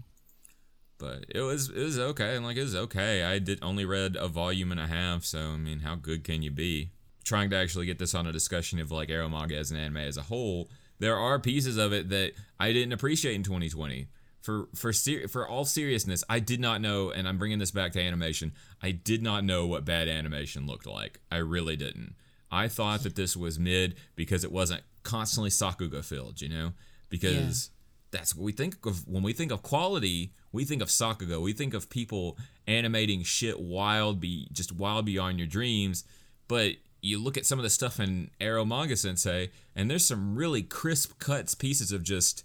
but 0.98 1.26
it 1.28 1.42
was 1.42 1.68
it 1.68 1.82
was 1.82 1.98
okay 1.98 2.34
and 2.36 2.44
like 2.44 2.56
it 2.56 2.62
was 2.62 2.74
okay 2.74 3.22
i 3.22 3.38
did 3.38 3.58
only 3.62 3.84
read 3.84 4.16
a 4.16 4.26
volume 4.28 4.72
and 4.72 4.80
a 4.80 4.86
half 4.88 5.24
so 5.24 5.38
i 5.38 5.56
mean 5.56 5.80
how 5.80 5.94
good 5.94 6.24
can 6.24 6.42
you 6.42 6.50
be 6.50 6.90
trying 7.22 7.50
to 7.50 7.56
actually 7.56 7.86
get 7.86 7.98
this 7.98 8.14
on 8.14 8.26
a 8.26 8.32
discussion 8.32 8.78
of 8.80 8.90
like 8.90 9.08
eromanga 9.08 9.52
as 9.52 9.70
an 9.70 9.76
anime 9.76 9.98
as 9.98 10.16
a 10.16 10.22
whole 10.22 10.68
there 10.98 11.16
are 11.16 11.38
pieces 11.38 11.76
of 11.76 11.92
it 11.92 12.08
that 12.08 12.32
i 12.58 12.72
didn't 12.72 12.92
appreciate 12.92 13.34
in 13.34 13.42
2020 13.42 14.08
for 14.40 14.68
for 14.74 14.92
ser- 14.92 15.28
for 15.28 15.46
all 15.46 15.64
seriousness 15.64 16.24
i 16.28 16.38
did 16.38 16.60
not 16.60 16.80
know 16.80 17.10
and 17.10 17.28
i'm 17.28 17.38
bringing 17.38 17.58
this 17.58 17.70
back 17.70 17.92
to 17.92 18.00
animation 18.00 18.52
i 18.82 18.90
did 18.90 19.22
not 19.22 19.44
know 19.44 19.66
what 19.66 19.84
bad 19.84 20.08
animation 20.08 20.66
looked 20.66 20.86
like 20.86 21.20
i 21.30 21.36
really 21.36 21.76
didn't 21.76 22.14
i 22.50 22.68
thought 22.68 23.02
that 23.02 23.16
this 23.16 23.36
was 23.36 23.58
mid 23.58 23.94
because 24.16 24.44
it 24.44 24.52
wasn't 24.52 24.82
constantly 25.02 25.50
sakuga 25.50 26.04
filled 26.04 26.40
you 26.40 26.48
know 26.48 26.72
because 27.08 27.70
that's 28.12 28.36
what 28.36 28.44
we 28.44 28.52
think 28.52 28.84
of 28.86 29.08
when 29.08 29.22
we 29.22 29.32
think 29.32 29.50
of 29.50 29.62
quality. 29.62 30.32
We 30.52 30.64
think 30.64 30.82
of 30.82 30.88
Sakuga. 30.88 31.40
We 31.40 31.54
think 31.54 31.74
of 31.74 31.88
people 31.88 32.36
animating 32.66 33.22
shit 33.22 33.58
wild, 33.58 34.20
be 34.20 34.48
just 34.52 34.70
wild 34.70 35.06
beyond 35.06 35.38
your 35.38 35.48
dreams. 35.48 36.04
But 36.46 36.74
you 37.02 37.22
look 37.22 37.36
at 37.36 37.44
some 37.44 37.58
of 37.58 37.64
the 37.64 37.70
stuff 37.70 37.98
in 38.00 38.30
Eromanga 38.40 38.96
Sensei, 38.96 39.50
and 39.74 39.90
there's 39.90 40.06
some 40.06 40.36
really 40.36 40.62
crisp 40.62 41.18
cuts 41.18 41.54
pieces 41.54 41.92
of 41.92 42.02
just 42.04 42.44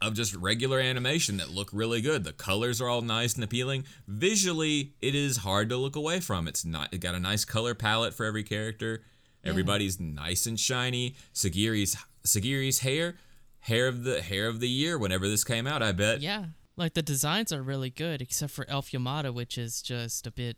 of 0.00 0.14
just 0.14 0.34
regular 0.36 0.78
animation 0.78 1.38
that 1.38 1.50
look 1.50 1.70
really 1.72 2.00
good. 2.00 2.22
The 2.22 2.32
colors 2.32 2.80
are 2.80 2.88
all 2.88 3.00
nice 3.00 3.34
and 3.34 3.42
appealing. 3.42 3.84
Visually, 4.06 4.92
it 5.00 5.14
is 5.14 5.38
hard 5.38 5.68
to 5.70 5.76
look 5.76 5.96
away 5.96 6.20
from. 6.20 6.46
It's 6.46 6.64
not 6.64 6.92
it 6.92 6.98
got 6.98 7.14
a 7.14 7.20
nice 7.20 7.44
color 7.44 7.74
palette 7.74 8.14
for 8.14 8.26
every 8.26 8.42
character. 8.42 9.02
Everybody's 9.44 9.98
nice 9.98 10.46
and 10.46 10.58
shiny. 10.58 11.14
Sagiri's 11.32 11.96
Sagiri's 12.24 12.80
hair, 12.80 13.16
hair 13.60 13.86
of 13.86 14.04
the 14.04 14.20
hair 14.20 14.48
of 14.48 14.60
the 14.60 14.68
year 14.68 14.98
whenever 14.98 15.28
this 15.28 15.44
came 15.44 15.66
out, 15.66 15.82
I 15.82 15.92
bet. 15.92 16.20
Yeah. 16.20 16.46
Like 16.76 16.94
the 16.94 17.02
designs 17.02 17.52
are 17.52 17.62
really 17.62 17.90
good, 17.90 18.20
except 18.20 18.52
for 18.52 18.68
Elf 18.68 18.90
Yamada, 18.90 19.32
which 19.32 19.56
is 19.56 19.80
just 19.80 20.26
a 20.26 20.30
bit 20.30 20.56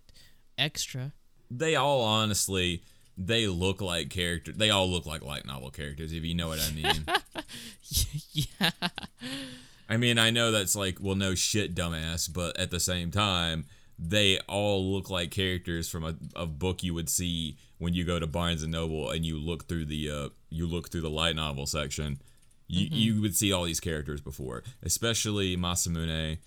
extra. 0.59 1.13
They 1.51 1.77
all 1.77 2.03
honestly 2.03 2.83
they 3.17 3.47
look 3.47 3.81
like 3.83 4.09
character. 4.09 4.53
They 4.53 4.71
all 4.71 4.89
look 4.91 5.05
like 5.05 5.23
light 5.23 5.45
novel 5.45 5.71
characters, 5.71 6.13
if 6.13 6.25
you 6.25 6.35
know 6.35 6.49
what 6.49 6.61
I 6.61 6.73
mean. 6.73 7.05
yeah. 8.33 8.71
I 9.89 9.97
mean, 9.97 10.19
I 10.19 10.31
know 10.31 10.51
that's 10.51 10.75
like, 10.75 10.99
well, 11.01 11.17
no 11.17 11.35
shit, 11.35 11.75
dumbass, 11.75 12.33
but 12.33 12.59
at 12.59 12.71
the 12.71 12.81
same 12.81 13.11
time, 13.11 13.67
they 13.99 14.39
all 14.49 14.93
look 14.93 15.11
like 15.11 15.31
characters 15.31 15.89
from 15.89 16.05
a, 16.05 16.15
a 16.35 16.47
book 16.47 16.83
you 16.83 16.95
would 16.95 17.11
see 17.11 17.59
when 17.79 17.93
you 17.93 18.05
go 18.05 18.19
to 18.19 18.27
Barnes 18.27 18.63
and 18.63 18.73
Noble 18.73 19.11
and 19.11 19.25
you 19.25 19.39
look 19.39 19.69
through 19.69 19.85
the 19.87 20.11
uh, 20.11 20.29
you 20.49 20.67
look 20.67 20.91
through 20.91 21.03
the 21.03 21.11
light 21.11 21.37
novel 21.37 21.67
section. 21.67 22.21
You 22.69 22.89
you 22.91 23.21
would 23.21 23.37
see 23.37 23.53
all 23.53 23.65
these 23.65 23.81
characters 23.81 24.21
before, 24.21 24.63
especially 24.83 25.57
Masamune. 25.57 26.39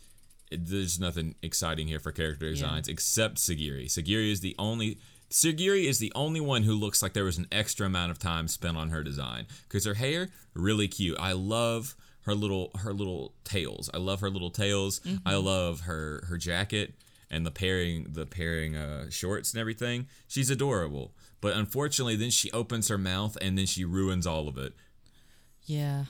There's 0.58 1.00
nothing 1.00 1.36
exciting 1.42 1.88
here 1.88 2.00
for 2.00 2.12
character 2.12 2.50
designs 2.50 2.88
except 2.88 3.36
Sagiri. 3.38 3.86
Sagiri 3.86 4.32
is 4.32 4.42
the 4.42 4.56
only 4.60 5.00
Sagiri 5.30 5.86
is 5.86 6.00
the 6.00 6.12
only 6.16 6.40
one 6.40 6.64
who 6.64 6.74
looks 6.76 7.02
like 7.02 7.14
there 7.14 7.24
was 7.24 7.38
an 7.38 7.48
extra 7.52 7.88
amount 7.88 8.12
of 8.12 8.20
time 8.20 8.48
spent 8.48 8.78
on 8.78 8.90
her 8.90 9.04
design 9.04 9.48
because 9.64 9.86
her 9.86 9.96
hair 9.96 10.30
really 10.54 10.88
cute. 10.88 11.18
I 11.20 11.32
love 11.32 11.96
her 12.22 12.36
little 12.36 12.72
her 12.80 12.94
little 12.94 13.34
tails. 13.44 13.90
I 13.94 13.98
love 13.98 14.22
her 14.22 14.30
little 14.30 14.52
tails. 14.52 15.02
I 15.26 15.36
love 15.36 15.82
her 15.82 16.24
her 16.28 16.38
jacket 16.38 16.94
and 17.32 17.46
the 17.46 17.52
pairing 17.52 18.08
the 18.12 18.26
pairing 18.26 18.76
uh, 18.76 19.10
shorts 19.10 19.54
and 19.54 19.60
everything. 19.60 20.08
She's 20.28 20.50
adorable. 20.50 21.14
But 21.42 21.58
unfortunately, 21.58 22.16
then 22.16 22.30
she 22.30 22.52
opens 22.52 22.88
her 22.88 22.98
mouth 22.98 23.38
and 23.42 23.58
then 23.58 23.66
she 23.66 23.84
ruins 23.84 24.28
all 24.28 24.48
of 24.48 24.58
it. 24.58 24.74
Yeah. 25.66 26.06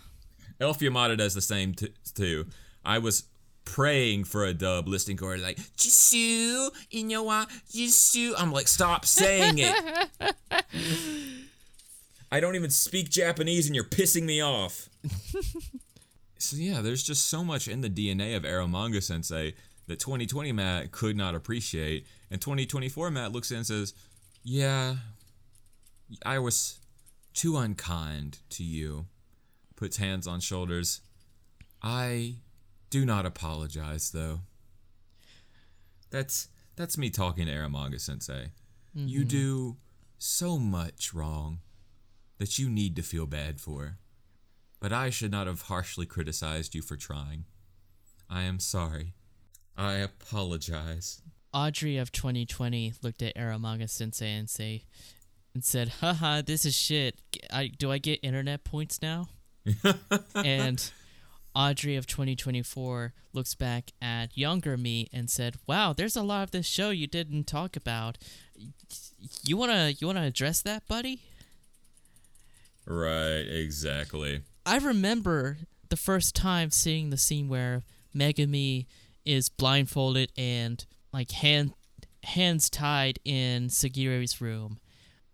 Elf 0.59 0.79
Yamada 0.79 1.17
does 1.17 1.33
the 1.33 1.41
same 1.41 1.73
t- 1.73 1.93
too. 2.13 2.45
I 2.85 2.99
was 2.99 3.23
praying 3.66 4.24
for 4.26 4.45
a 4.45 4.53
dub, 4.53 4.88
listening 4.88 5.18
to 5.18 5.26
her 5.26 5.38
like 5.38 5.57
Jisoo, 5.78 6.70
you 6.89 7.03
know 7.03 7.24
what, 7.24 7.49
Jisoo. 7.72 8.34
I'm 8.38 8.51
like, 8.51 8.68
stop 8.68 9.05
saying 9.05 9.55
it. 9.57 10.09
I 12.32 12.39
don't 12.39 12.55
even 12.55 12.72
speak 12.72 13.09
Japanese, 13.09 13.68
and 13.68 13.76
you're 13.76 13.84
pissing 13.84 14.24
me 14.24 14.41
off. 14.41 14.89
so 16.38 16.57
yeah, 16.57 16.82
there's 16.82 17.03
just 17.03 17.28
so 17.30 17.43
much 17.43 17.68
in 17.68 17.82
the 17.82 17.89
DNA 17.89 18.36
of 18.36 18.43
Eromanga 18.43 19.03
Sensei 19.03 19.53
that 19.88 19.99
2020 19.99 20.51
Matt 20.51 20.91
could 20.91 21.16
not 21.16 21.36
appreciate, 21.36 22.07
and 22.32 22.41
2024 22.41 23.11
Matt 23.11 23.32
looks 23.32 23.51
in 23.51 23.57
and 23.57 23.68
says, 23.68 23.93
"Yeah, 24.43 24.95
I 26.26 26.39
was 26.39 26.80
too 27.34 27.57
unkind 27.57 28.39
to 28.51 28.64
you." 28.64 29.05
Puts 29.76 29.97
hands 29.97 30.28
on 30.28 30.39
shoulders. 30.39 31.01
I 31.82 32.36
do 32.93 33.07
not 33.07 33.25
apologize 33.25 34.11
though. 34.11 34.41
That's 36.11 36.47
that's 36.75 36.95
me 36.95 37.09
talking 37.09 37.47
to 37.47 37.51
Eromanga 37.51 37.99
Sensei. 37.99 38.51
You 38.93 39.21
mm-hmm. 39.21 39.27
do 39.29 39.77
so 40.19 40.59
much 40.59 41.11
wrong 41.11 41.61
that 42.37 42.59
you 42.59 42.69
need 42.69 42.95
to 42.95 43.01
feel 43.01 43.25
bad 43.25 43.59
for. 43.59 43.97
But 44.79 44.93
I 44.93 45.09
should 45.09 45.31
not 45.31 45.47
have 45.47 45.63
harshly 45.63 46.05
criticized 46.05 46.75
you 46.75 46.83
for 46.83 46.95
trying. 46.95 47.45
I 48.29 48.43
am 48.43 48.59
sorry. 48.59 49.15
I 49.75 49.93
apologize. 49.93 51.23
Audrey 51.51 51.97
of 51.97 52.11
2020 52.11 52.93
looked 53.01 53.23
at 53.23 53.35
Eromanga 53.35 53.89
Sensei 53.89 54.33
and 54.33 54.47
say 54.47 54.83
and 55.55 55.65
said, 55.65 55.87
"Haha, 55.99 56.43
this 56.43 56.63
is 56.63 56.75
shit. 56.75 57.15
I 57.51 57.69
do 57.69 57.91
I 57.91 57.97
get 57.97 58.19
internet 58.21 58.63
points 58.63 59.01
now?" 59.01 59.29
and 60.35 60.91
Audrey 61.55 61.95
of 61.95 62.07
2024 62.07 63.13
looks 63.31 63.53
back 63.53 63.91
at 64.01 64.37
younger 64.37 64.77
me 64.77 65.07
and 65.13 65.29
said, 65.29 65.57
"Wow, 65.67 65.93
there's 65.93 66.15
a 66.15 66.23
lot 66.23 66.43
of 66.43 66.51
this 66.51 66.65
show 66.65 66.89
you 66.89 67.07
didn't 67.07 67.45
talk 67.45 67.75
about. 67.75 68.17
You 69.45 69.57
wanna 69.57 69.93
you 69.99 70.07
wanna 70.07 70.23
address 70.23 70.61
that, 70.61 70.87
buddy?" 70.87 71.21
Right, 72.85 73.41
exactly. 73.41 74.41
I 74.65 74.77
remember 74.77 75.59
the 75.89 75.97
first 75.97 76.35
time 76.35 76.71
seeing 76.71 77.09
the 77.09 77.17
scene 77.17 77.47
where 77.49 77.83
Megami 78.15 78.87
is 79.25 79.49
blindfolded 79.49 80.31
and 80.37 80.85
like 81.11 81.31
hand 81.31 81.73
hands 82.23 82.69
tied 82.69 83.19
in 83.25 83.67
Sagiri's 83.67 84.41
room. 84.41 84.79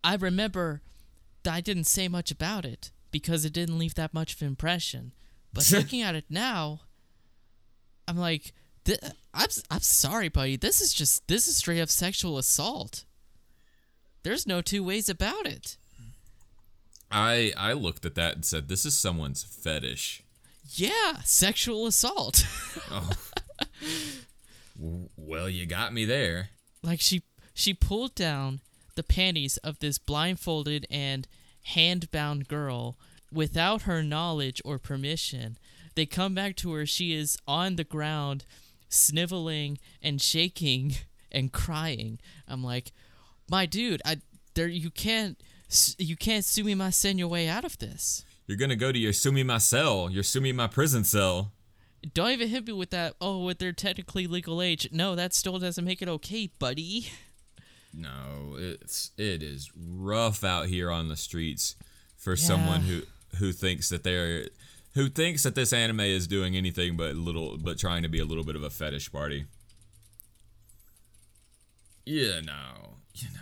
I 0.04 0.16
remember 0.16 0.82
that 1.44 1.54
I 1.54 1.62
didn't 1.62 1.86
say 1.86 2.08
much 2.08 2.32
about 2.32 2.66
it 2.66 2.92
because 3.12 3.46
it 3.46 3.54
didn't 3.54 3.78
leave 3.78 3.96
that 3.96 4.14
much 4.14 4.34
of 4.34 4.42
an 4.42 4.48
impression. 4.48 5.14
But 5.54 5.72
looking 5.74 6.02
at 6.02 6.16
it 6.16 6.26
now, 6.30 6.82
I'm 8.08 8.18
like, 8.18 8.54
th- 8.86 9.00
I'm 9.34 9.48
I'm 9.72 9.80
sorry, 9.82 10.30
buddy. 10.30 10.56
This 10.58 10.82
is 10.82 10.94
just 10.94 11.28
this 11.28 11.48
is 11.48 11.58
straight 11.58 11.82
up 11.82 11.90
sexual 11.90 12.38
assault. 12.38 13.06
There's 14.24 14.46
no 14.48 14.62
two 14.62 14.84
ways 14.84 15.10
about 15.10 15.46
it. 15.46 15.78
I 17.12 17.54
I 17.58 17.74
looked 17.74 18.06
at 18.06 18.16
that 18.16 18.36
and 18.36 18.46
said, 18.46 18.68
"This 18.68 18.86
is 18.86 18.98
someone's 18.98 19.44
fetish." 19.44 20.24
Yeah, 20.72 21.22
sexual 21.24 21.88
assault. 21.88 22.46
oh. 22.92 23.10
Well, 25.18 25.50
you 25.50 25.66
got 25.66 25.94
me 25.94 26.06
there. 26.06 26.50
like 26.84 27.02
she 27.02 27.24
she 27.54 27.74
pulled 27.74 28.16
down 28.16 28.62
the 28.96 29.04
panties 29.04 29.58
of 29.58 29.80
this 29.80 29.98
blindfolded 29.98 30.86
and 30.90 31.28
hand-bound 31.64 32.48
girl 32.48 32.98
without 33.32 33.84
her 33.84 34.04
knowledge 34.04 34.62
or 34.66 34.80
permission. 34.80 35.58
They 35.96 36.06
come 36.06 36.34
back 36.34 36.56
to 36.58 36.74
her 36.74 36.86
she 36.86 37.14
is 37.14 37.38
on 37.48 37.76
the 37.76 37.84
ground 37.84 38.46
sniveling 38.90 39.78
and 40.02 40.22
shaking 40.22 40.96
and 41.32 41.52
crying. 41.52 42.20
I'm 42.48 42.64
like, 42.64 42.92
"My 43.50 43.66
dude, 43.66 44.02
I 44.06 44.22
there 44.54 44.68
you 44.68 44.90
can't 44.90 45.42
you 45.98 46.16
can't 46.16 46.46
sue 46.46 46.64
me 46.64 46.76
my 46.76 46.90
send 46.90 47.20
your 47.20 47.28
way 47.28 47.48
out 47.48 47.66
of 47.66 47.78
this." 47.78 48.26
You're 48.48 48.58
gonna 48.58 48.76
go 48.76 48.92
to 48.92 48.98
your 48.98 49.14
sumi 49.14 49.44
my 49.44 49.60
cell, 49.60 50.10
your 50.10 50.24
sumi 50.24 50.52
my 50.52 50.68
prison 50.68 51.04
cell. 51.04 51.52
Don't 52.14 52.32
even 52.32 52.48
hit 52.48 52.66
me 52.66 52.74
with 52.74 52.92
that. 52.92 53.16
Oh, 53.20 53.44
with 53.44 53.60
their 53.60 53.74
technically 53.74 54.26
legal 54.26 54.62
age. 54.62 54.88
No, 54.92 55.16
that 55.16 55.34
still 55.34 55.60
doesn't 55.60 55.84
make 55.84 56.02
it 56.02 56.08
okay, 56.08 56.50
buddy. 56.60 57.12
No, 57.94 58.56
it's 58.58 59.12
it 59.18 59.44
is 59.44 59.72
rough 59.76 60.44
out 60.44 60.68
here 60.68 60.90
on 60.90 61.10
the 61.10 61.18
streets 61.18 61.76
for 62.16 62.36
someone 62.36 62.82
who 62.82 63.02
who 63.38 63.52
thinks 63.52 63.90
that 63.90 64.04
they're 64.04 64.46
who 64.96 65.10
thinks 65.10 65.44
that 65.44 65.56
this 65.56 65.72
anime 65.72 66.02
is 66.02 66.28
doing 66.28 66.56
anything 66.56 66.98
but 66.98 67.16
little 67.16 67.58
but 67.58 67.78
trying 67.78 68.04
to 68.04 68.10
be 68.10 68.20
a 68.20 68.26
little 68.26 68.44
bit 68.44 68.56
of 68.56 68.64
a 68.64 68.70
fetish 68.70 69.12
party. 69.12 69.46
You 72.06 72.42
know, 72.42 72.98
you 73.14 73.28
know. 73.34 73.40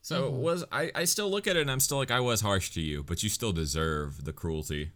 So 0.00 0.26
it 0.26 0.32
was 0.32 0.64
I 0.72 0.90
I 0.94 1.04
still 1.04 1.30
look 1.30 1.46
at 1.46 1.56
it 1.56 1.60
and 1.60 1.70
I'm 1.70 1.80
still 1.80 1.98
like 1.98 2.10
I 2.10 2.20
was 2.20 2.40
harsh 2.40 2.70
to 2.70 2.80
you, 2.80 3.02
but 3.02 3.22
you 3.22 3.28
still 3.28 3.52
deserve 3.52 4.24
the 4.24 4.32
cruelty. 4.32 4.90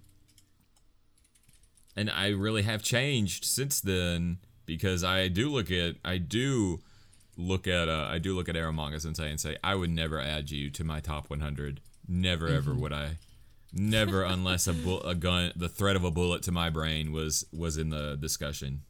And 1.94 2.10
I 2.10 2.28
really 2.28 2.62
have 2.62 2.82
changed 2.82 3.44
since 3.44 3.80
then 3.80 4.38
because 4.66 5.04
I 5.04 5.28
do 5.28 5.48
look 5.50 5.70
at 5.70 5.96
I 6.04 6.18
do 6.18 6.80
look 7.36 7.66
at 7.66 7.88
uh, 7.88 8.08
I 8.10 8.18
do 8.18 8.34
look 8.34 8.48
at 8.48 8.54
Eromanga 8.54 9.00
Sensei 9.00 9.30
and 9.30 9.40
say 9.40 9.56
I 9.62 9.74
would 9.74 9.90
never 9.90 10.20
add 10.20 10.50
you 10.50 10.70
to 10.70 10.84
my 10.84 11.00
top 11.00 11.30
100. 11.30 11.80
Never 12.08 12.48
ever 12.48 12.74
would 12.74 12.92
I. 12.92 13.18
Never 13.72 14.22
unless 14.22 14.66
a 14.66 14.72
bu- 14.72 15.00
a 15.00 15.14
gun 15.14 15.52
the 15.56 15.68
threat 15.68 15.96
of 15.96 16.04
a 16.04 16.10
bullet 16.10 16.42
to 16.44 16.52
my 16.52 16.70
brain 16.70 17.12
was 17.12 17.44
was 17.52 17.76
in 17.76 17.90
the 17.90 18.16
discussion. 18.16 18.82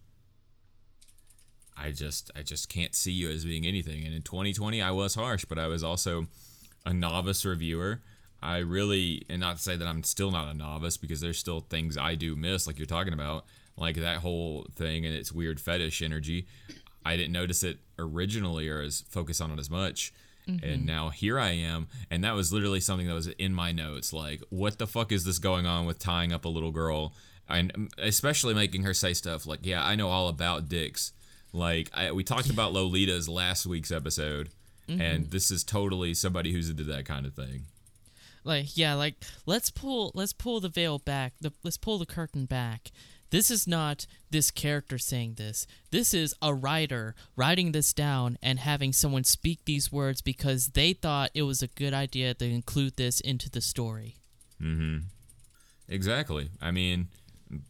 I 1.77 1.91
just 1.91 2.31
I 2.37 2.43
just 2.43 2.69
can't 2.69 2.95
see 2.95 3.13
you 3.13 3.31
as 3.31 3.45
being 3.45 3.67
anything. 3.67 4.05
And 4.05 4.15
in 4.15 4.23
2020 4.23 4.81
I 4.81 4.91
was 4.91 5.15
harsh, 5.15 5.45
but 5.45 5.59
I 5.59 5.67
was 5.67 5.83
also 5.83 6.27
a 6.85 6.93
novice 6.93 7.45
reviewer. 7.45 8.01
I 8.43 8.59
really 8.59 9.25
and 9.29 9.41
not 9.41 9.57
to 9.57 9.63
say 9.63 9.77
that 9.77 9.89
I'm 9.89 10.03
still 10.03 10.31
not 10.31 10.49
a 10.49 10.55
novice 10.55 10.97
because 10.97 11.21
there's 11.21 11.39
still 11.39 11.61
things 11.61 11.97
I 11.97 12.15
do 12.15 12.37
miss 12.37 12.67
like 12.67 12.79
you're 12.79 12.87
talking 12.87 13.13
about, 13.13 13.45
like 13.77 13.97
that 13.97 14.19
whole 14.19 14.67
thing 14.75 15.05
and 15.05 15.15
its 15.15 15.33
weird 15.33 15.61
fetish 15.61 16.01
energy. 16.03 16.47
I 17.05 17.17
didn't 17.17 17.33
notice 17.33 17.63
it 17.63 17.79
originally 17.99 18.69
or 18.69 18.81
as 18.81 19.03
focus 19.03 19.41
on 19.41 19.51
it 19.51 19.59
as 19.59 19.71
much. 19.71 20.13
And 20.47 20.61
mm-hmm. 20.61 20.87
now 20.87 21.09
here 21.11 21.41
I 21.41 21.51
am, 21.51 21.89
and 22.11 22.23
that 22.23 22.35
was 22.35 22.53
literally 22.53 22.81
something 22.81 23.07
that 23.09 23.15
was 23.15 23.27
in 23.27 23.53
my 23.53 23.73
notes. 23.73 24.13
Like, 24.13 24.43
what 24.49 24.79
the 24.79 24.87
fuck 24.87 25.11
is 25.11 25.25
this 25.25 25.39
going 25.39 25.67
on 25.67 25.87
with 25.87 25.99
tying 25.99 26.33
up 26.33 26.45
a 26.45 26.49
little 26.49 26.71
girl, 26.71 27.15
and 27.49 27.73
um, 27.75 27.89
especially 27.99 28.55
making 28.55 28.85
her 28.85 28.95
say 28.95 29.13
stuff 29.13 29.47
like, 29.47 29.61
"Yeah, 29.63 29.85
I 29.85 29.97
know 29.97 30.09
all 30.09 30.29
about 30.29 30.69
dicks." 30.69 31.13
Like, 31.53 31.91
I, 31.95 32.13
we 32.13 32.23
talked 32.23 32.51
about 32.51 32.73
Lolitas 32.73 33.29
last 33.29 33.67
week's 33.67 33.91
episode, 33.91 34.51
and 34.89 35.01
mm-hmm. 35.01 35.31
this 35.31 35.51
is 35.51 35.65
totally 35.65 36.15
somebody 36.15 36.53
who's 36.53 36.71
into 36.71 36.85
that 36.85 37.07
kind 37.07 37.27
of 37.27 37.35
thing. 37.35 37.65
like 38.45 38.77
yeah 38.77 38.95
like 38.95 39.17
let's 39.45 39.71
pull 39.71 40.13
let's 40.15 40.33
pull 40.33 40.61
the 40.61 40.69
veil 40.69 40.99
back 40.99 41.35
the, 41.41 41.53
let's 41.65 41.77
pull 41.77 41.99
the 41.99 42.07
curtain 42.07 42.47
back 42.47 42.93
this 43.31 43.51
is 43.51 43.67
not 43.67 44.07
this 44.37 44.51
character 44.51 44.99
saying 44.99 45.35
this 45.37 45.67
this 45.91 46.13
is 46.23 46.35
a 46.43 46.53
writer 46.65 47.15
writing 47.37 47.73
this 47.73 47.91
down 47.95 48.37
and 48.43 48.59
having 48.59 48.93
someone 48.93 49.25
speak 49.25 49.59
these 49.65 49.91
words 49.91 50.21
because 50.21 50.63
they 50.79 50.93
thought 50.93 51.31
it 51.41 51.43
was 51.51 51.63
a 51.63 51.75
good 51.83 51.95
idea 51.95 52.35
to 52.35 52.45
include 52.59 52.95
this 52.97 53.21
into 53.21 53.49
the 53.51 53.61
story 53.61 54.11
Mm-hmm. 54.63 54.99
Exactly. 55.89 56.49
I 56.61 56.71
mean, 56.71 57.09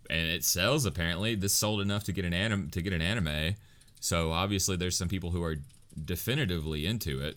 and 0.09 0.29
it 0.37 0.45
sells 0.45 0.87
apparently. 0.87 1.35
This 1.35 1.53
sold 1.53 1.81
enough 1.81 2.05
to 2.05 2.13
get 2.13 2.25
an 2.25 2.33
anim 2.33 2.71
to 2.71 2.81
get 2.81 2.93
an 2.93 3.03
anime. 3.03 3.57
So 4.01 4.31
obviously, 4.33 4.77
there's 4.77 4.97
some 4.97 5.09
people 5.09 5.31
who 5.31 5.43
are 5.43 5.57
definitively 6.05 6.87
into 6.87 7.21
it. 7.21 7.37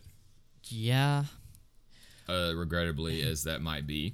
yeah 0.70 1.24
Uh, 2.28 2.54
regrettably, 2.56 3.22
as 3.24 3.44
that 3.44 3.62
might 3.62 3.88
be. 3.88 4.14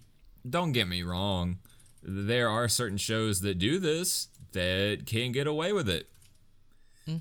Don't 0.49 0.71
get 0.71 0.87
me 0.87 1.03
wrong. 1.03 1.57
There 2.01 2.49
are 2.49 2.69
certain 2.69 2.97
shows 2.97 3.41
that 3.41 3.59
do 3.59 3.79
this 3.79 4.29
that 4.55 5.03
can 5.05 5.31
get 5.31 5.45
away 5.47 5.71
with 5.71 5.87
it. 5.87 6.09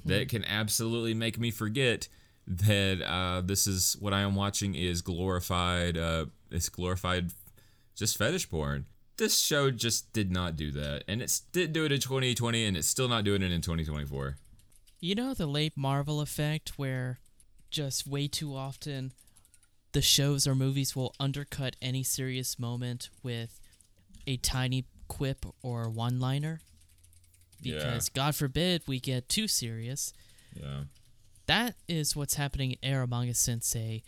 That 0.06 0.30
can 0.30 0.44
absolutely 0.46 1.12
make 1.12 1.38
me 1.38 1.50
forget 1.50 2.08
that 2.46 3.02
uh, 3.02 3.42
this 3.42 3.66
is 3.66 3.96
what 4.00 4.14
I 4.14 4.20
am 4.20 4.34
watching 4.34 4.74
is 4.74 5.02
glorified. 5.02 5.98
Uh, 5.98 6.26
it's 6.50 6.70
glorified, 6.70 7.32
just 7.94 8.16
fetish 8.16 8.48
porn. 8.48 8.86
This 9.16 9.38
show 9.38 9.70
just 9.70 10.12
did 10.12 10.32
not 10.32 10.56
do 10.56 10.70
that, 10.72 11.04
and 11.06 11.20
it 11.20 11.40
did 11.52 11.72
do 11.72 11.84
it 11.84 11.92
in 11.92 12.00
2020, 12.00 12.64
and 12.64 12.76
it's 12.76 12.88
still 12.88 13.08
not 13.08 13.24
doing 13.24 13.42
it 13.42 13.52
in 13.52 13.60
2024. 13.60 14.36
You 15.00 15.14
know 15.14 15.34
the 15.34 15.46
late 15.46 15.76
Marvel 15.76 16.20
effect 16.20 16.78
where 16.78 17.18
just 17.70 18.06
way 18.06 18.26
too 18.26 18.56
often 18.56 19.12
the 19.92 20.00
shows 20.00 20.46
or 20.46 20.54
movies 20.54 20.96
will 20.96 21.14
undercut 21.20 21.76
any 21.82 22.02
serious 22.02 22.58
moment 22.58 23.10
with 23.22 23.60
a 24.26 24.36
tiny 24.38 24.86
quip 25.08 25.44
or 25.62 25.88
one 25.88 26.18
liner? 26.18 26.60
Yeah. 27.64 27.78
Because 27.78 28.08
God 28.08 28.34
forbid 28.34 28.82
we 28.86 29.00
get 29.00 29.28
too 29.28 29.48
serious. 29.48 30.12
Yeah. 30.54 30.84
That 31.46 31.74
is 31.88 32.16
what's 32.16 32.34
happening 32.34 32.76
in 32.82 32.92
Eromanga 32.92 33.36
Sensei, 33.36 34.02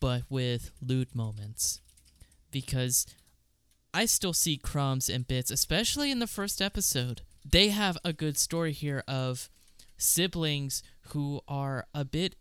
but 0.00 0.22
with 0.28 0.70
lewd 0.80 1.14
moments. 1.14 1.80
Because 2.50 3.06
I 3.94 4.06
still 4.06 4.32
see 4.32 4.56
crumbs 4.56 5.08
and 5.08 5.26
bits, 5.26 5.50
especially 5.50 6.10
in 6.10 6.18
the 6.18 6.26
first 6.26 6.60
episode. 6.60 7.22
They 7.44 7.68
have 7.68 7.96
a 8.04 8.12
good 8.12 8.38
story 8.38 8.72
here 8.72 9.02
of 9.08 9.48
siblings 9.96 10.82
who 11.08 11.40
are 11.48 11.86
a 11.94 12.04
bit 12.04 12.36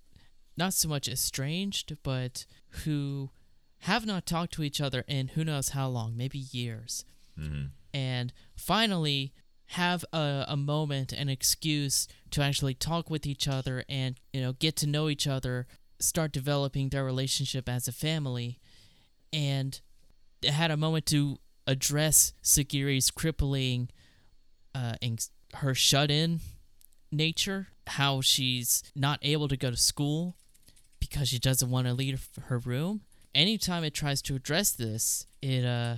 not 0.58 0.74
so 0.74 0.90
much 0.90 1.08
estranged, 1.08 1.96
but 2.04 2.46
who 2.84 3.30
have 3.84 4.06
not 4.06 4.26
talked 4.26 4.54
to 4.54 4.64
each 4.64 4.82
other 4.82 5.06
in 5.08 5.30
who 5.30 5.44
knows 5.44 5.70
how 5.70 5.88
long, 5.88 6.18
maybe 6.18 6.38
years. 6.38 7.06
Mm-hmm. 7.40 7.68
And 7.94 8.34
finally 8.56 9.34
have 9.74 10.04
a, 10.12 10.46
a 10.48 10.58
moment, 10.58 11.12
an 11.14 11.30
excuse 11.30 12.08
to 12.32 12.42
actually 12.42 12.74
talk 12.74 13.10
with 13.10 13.28
each 13.28 13.48
other 13.48 13.84
and, 13.88 14.20
you 14.34 14.42
know, 14.42 14.54
get 14.54 14.76
to 14.78 14.88
know 14.88 15.10
each 15.10 15.28
other, 15.28 15.68
start 16.00 16.32
developing 16.32 16.90
their 16.90 17.06
relationship 17.06 17.70
as 17.70 17.88
a 17.88 17.92
family. 17.92 18.60
And 19.32 19.80
had 20.44 20.72
a 20.72 20.78
moment 20.78 21.06
to 21.08 21.38
address 21.68 22.34
Sagiri's 22.44 23.12
crippling 23.12 23.90
uh, 24.74 24.96
anx- 25.02 25.30
her 25.56 25.76
shut 25.76 26.10
in 26.10 26.40
nature, 27.12 27.68
how 27.88 28.22
she's 28.22 28.84
not 28.96 29.20
able 29.22 29.48
to 29.48 29.58
go 29.58 29.70
to 29.70 29.78
school 29.78 30.36
because 31.00 31.30
she 31.30 31.40
doesn't 31.40 31.70
want 31.70 31.88
to 31.88 31.94
leave 31.94 32.28
her 32.46 32.58
room. 32.58 33.02
Anytime 33.36 33.84
it 33.84 33.94
tries 33.94 34.22
to 34.24 34.36
address 34.36 34.72
this, 34.72 35.28
it 35.42 35.64
uh, 35.64 35.98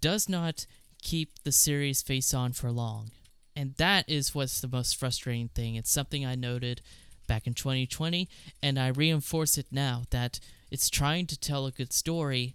does 0.00 0.28
not 0.28 0.66
keep 1.02 1.42
the 1.44 1.52
series 1.52 2.02
face 2.02 2.34
on 2.34 2.52
for 2.52 2.70
long. 2.70 3.10
And 3.56 3.74
that 3.74 4.08
is 4.08 4.34
what's 4.34 4.60
the 4.60 4.68
most 4.68 4.96
frustrating 4.96 5.48
thing. 5.48 5.74
It's 5.74 5.90
something 5.90 6.24
I 6.24 6.34
noted 6.34 6.80
back 7.26 7.46
in 7.46 7.54
2020, 7.54 8.28
and 8.62 8.78
I 8.78 8.88
reinforce 8.88 9.58
it 9.58 9.66
now 9.70 10.04
that 10.10 10.40
it's 10.70 10.88
trying 10.88 11.26
to 11.26 11.38
tell 11.38 11.66
a 11.66 11.72
good 11.72 11.92
story, 11.92 12.54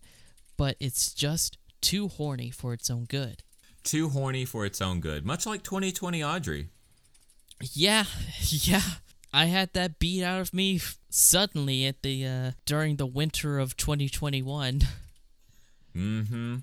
but 0.58 0.76
it's 0.80 1.14
just 1.14 1.58
too 1.82 2.08
horny 2.08 2.50
for 2.50 2.74
its 2.74 2.90
own 2.90 3.06
good. 3.06 3.44
Too 3.84 4.10
horny 4.10 4.46
for 4.46 4.66
its 4.66 4.82
own 4.82 5.00
good, 5.02 5.26
much 5.26 5.46
like 5.46 5.64
2020 5.64 6.24
Audrey. 6.24 6.70
Yeah, 7.74 8.06
yeah. 8.50 8.82
I 9.34 9.46
had 9.46 9.74
that 9.74 10.00
beat 10.00 10.24
out 10.24 10.42
of 10.42 10.54
me 10.54 10.80
suddenly 11.10 11.86
at 11.86 12.02
the 12.04 12.26
uh 12.26 12.52
during 12.66 12.98
the 12.98 13.06
winter 13.06 13.60
of 13.60 13.76
2021. 13.76 14.82
Mm-hmm. 15.96 16.56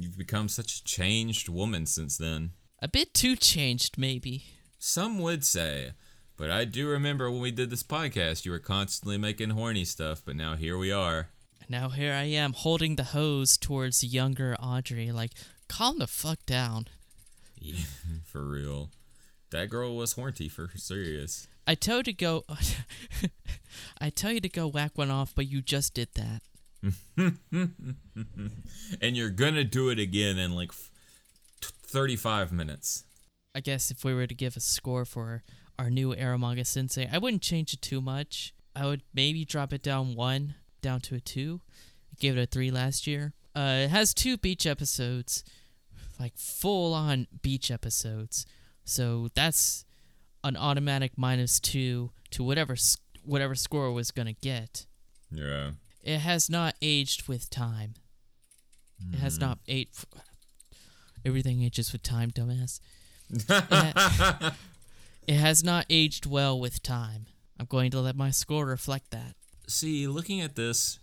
You've 0.00 0.16
become 0.16 0.48
such 0.48 0.78
a 0.78 0.84
changed 0.84 1.50
woman 1.50 1.84
since 1.84 2.16
then. 2.16 2.52
A 2.80 2.88
bit 2.88 3.12
too 3.12 3.36
changed 3.36 3.98
maybe. 3.98 4.44
Some 4.78 5.18
would 5.18 5.44
say. 5.44 5.92
But 6.38 6.50
I 6.50 6.64
do 6.64 6.88
remember 6.88 7.30
when 7.30 7.42
we 7.42 7.50
did 7.50 7.68
this 7.68 7.82
podcast, 7.82 8.46
you 8.46 8.50
were 8.50 8.58
constantly 8.58 9.18
making 9.18 9.50
horny 9.50 9.84
stuff, 9.84 10.22
but 10.24 10.36
now 10.36 10.56
here 10.56 10.78
we 10.78 10.90
are. 10.90 11.28
Now 11.68 11.90
here 11.90 12.14
I 12.14 12.22
am 12.22 12.54
holding 12.54 12.96
the 12.96 13.04
hose 13.04 13.58
towards 13.58 14.02
younger 14.02 14.56
Audrey 14.58 15.12
like 15.12 15.32
calm 15.68 15.98
the 15.98 16.06
fuck 16.06 16.46
down. 16.46 16.86
Yeah, 17.58 17.84
for 18.24 18.42
real. 18.42 18.88
That 19.50 19.68
girl 19.68 19.96
was 19.96 20.14
horny 20.14 20.48
for 20.48 20.70
serious. 20.76 21.46
I 21.66 21.74
told 21.74 22.06
you 22.06 22.14
to 22.14 22.16
go 22.16 22.44
I 24.00 24.08
tell 24.08 24.32
you 24.32 24.40
to 24.40 24.48
go 24.48 24.66
whack 24.66 24.96
one 24.96 25.10
off, 25.10 25.34
but 25.34 25.46
you 25.46 25.60
just 25.60 25.92
did 25.92 26.08
that. 26.14 26.40
And 29.00 29.16
you're 29.16 29.30
gonna 29.30 29.64
do 29.64 29.88
it 29.90 29.98
again 29.98 30.38
in 30.38 30.54
like 30.54 30.70
f- 30.70 30.90
t- 31.60 31.68
35 31.82 32.52
minutes. 32.52 33.04
I 33.54 33.60
guess 33.60 33.90
if 33.90 34.04
we 34.04 34.14
were 34.14 34.26
to 34.26 34.34
give 34.34 34.56
a 34.56 34.60
score 34.60 35.04
for 35.04 35.42
our 35.78 35.90
new 35.90 36.14
Eromanga 36.14 36.66
Sensei, 36.66 37.08
I 37.10 37.18
wouldn't 37.18 37.42
change 37.42 37.74
it 37.74 37.82
too 37.82 38.00
much. 38.00 38.54
I 38.76 38.86
would 38.86 39.02
maybe 39.12 39.44
drop 39.44 39.72
it 39.72 39.82
down 39.82 40.14
one, 40.14 40.54
down 40.80 41.00
to 41.02 41.16
a 41.16 41.20
two. 41.20 41.60
I 42.12 42.16
gave 42.20 42.36
it 42.36 42.42
a 42.42 42.46
three 42.46 42.70
last 42.70 43.06
year. 43.06 43.32
Uh, 43.54 43.82
it 43.84 43.90
has 43.90 44.14
two 44.14 44.36
beach 44.36 44.66
episodes, 44.66 45.42
like 46.18 46.36
full 46.36 46.94
on 46.94 47.26
beach 47.42 47.70
episodes. 47.70 48.46
So 48.84 49.28
that's 49.34 49.84
an 50.44 50.56
automatic 50.56 51.12
minus 51.16 51.58
two 51.60 52.10
to 52.30 52.44
whatever 52.44 52.76
whatever 53.24 53.54
score 53.54 53.92
was 53.92 54.10
gonna 54.10 54.32
get. 54.32 54.86
Yeah. 55.30 55.72
It 56.02 56.18
has 56.18 56.48
not 56.48 56.74
aged 56.80 57.28
with 57.28 57.50
time. 57.50 57.94
It 59.12 59.18
has 59.18 59.38
mm-hmm. 59.38 59.48
not 59.48 59.58
aged. 59.68 60.04
Everything 61.24 61.62
ages 61.62 61.92
with 61.92 62.02
time, 62.02 62.30
dumbass. 62.30 62.80
It, 63.30 63.44
ha- 63.48 64.54
it 65.26 65.36
has 65.36 65.62
not 65.62 65.86
aged 65.88 66.26
well 66.26 66.58
with 66.58 66.82
time. 66.82 67.26
I'm 67.58 67.66
going 67.66 67.90
to 67.92 68.00
let 68.00 68.16
my 68.16 68.30
score 68.30 68.66
reflect 68.66 69.10
that. 69.10 69.36
See, 69.68 70.08
looking 70.08 70.40
at 70.40 70.56
this 70.56 70.98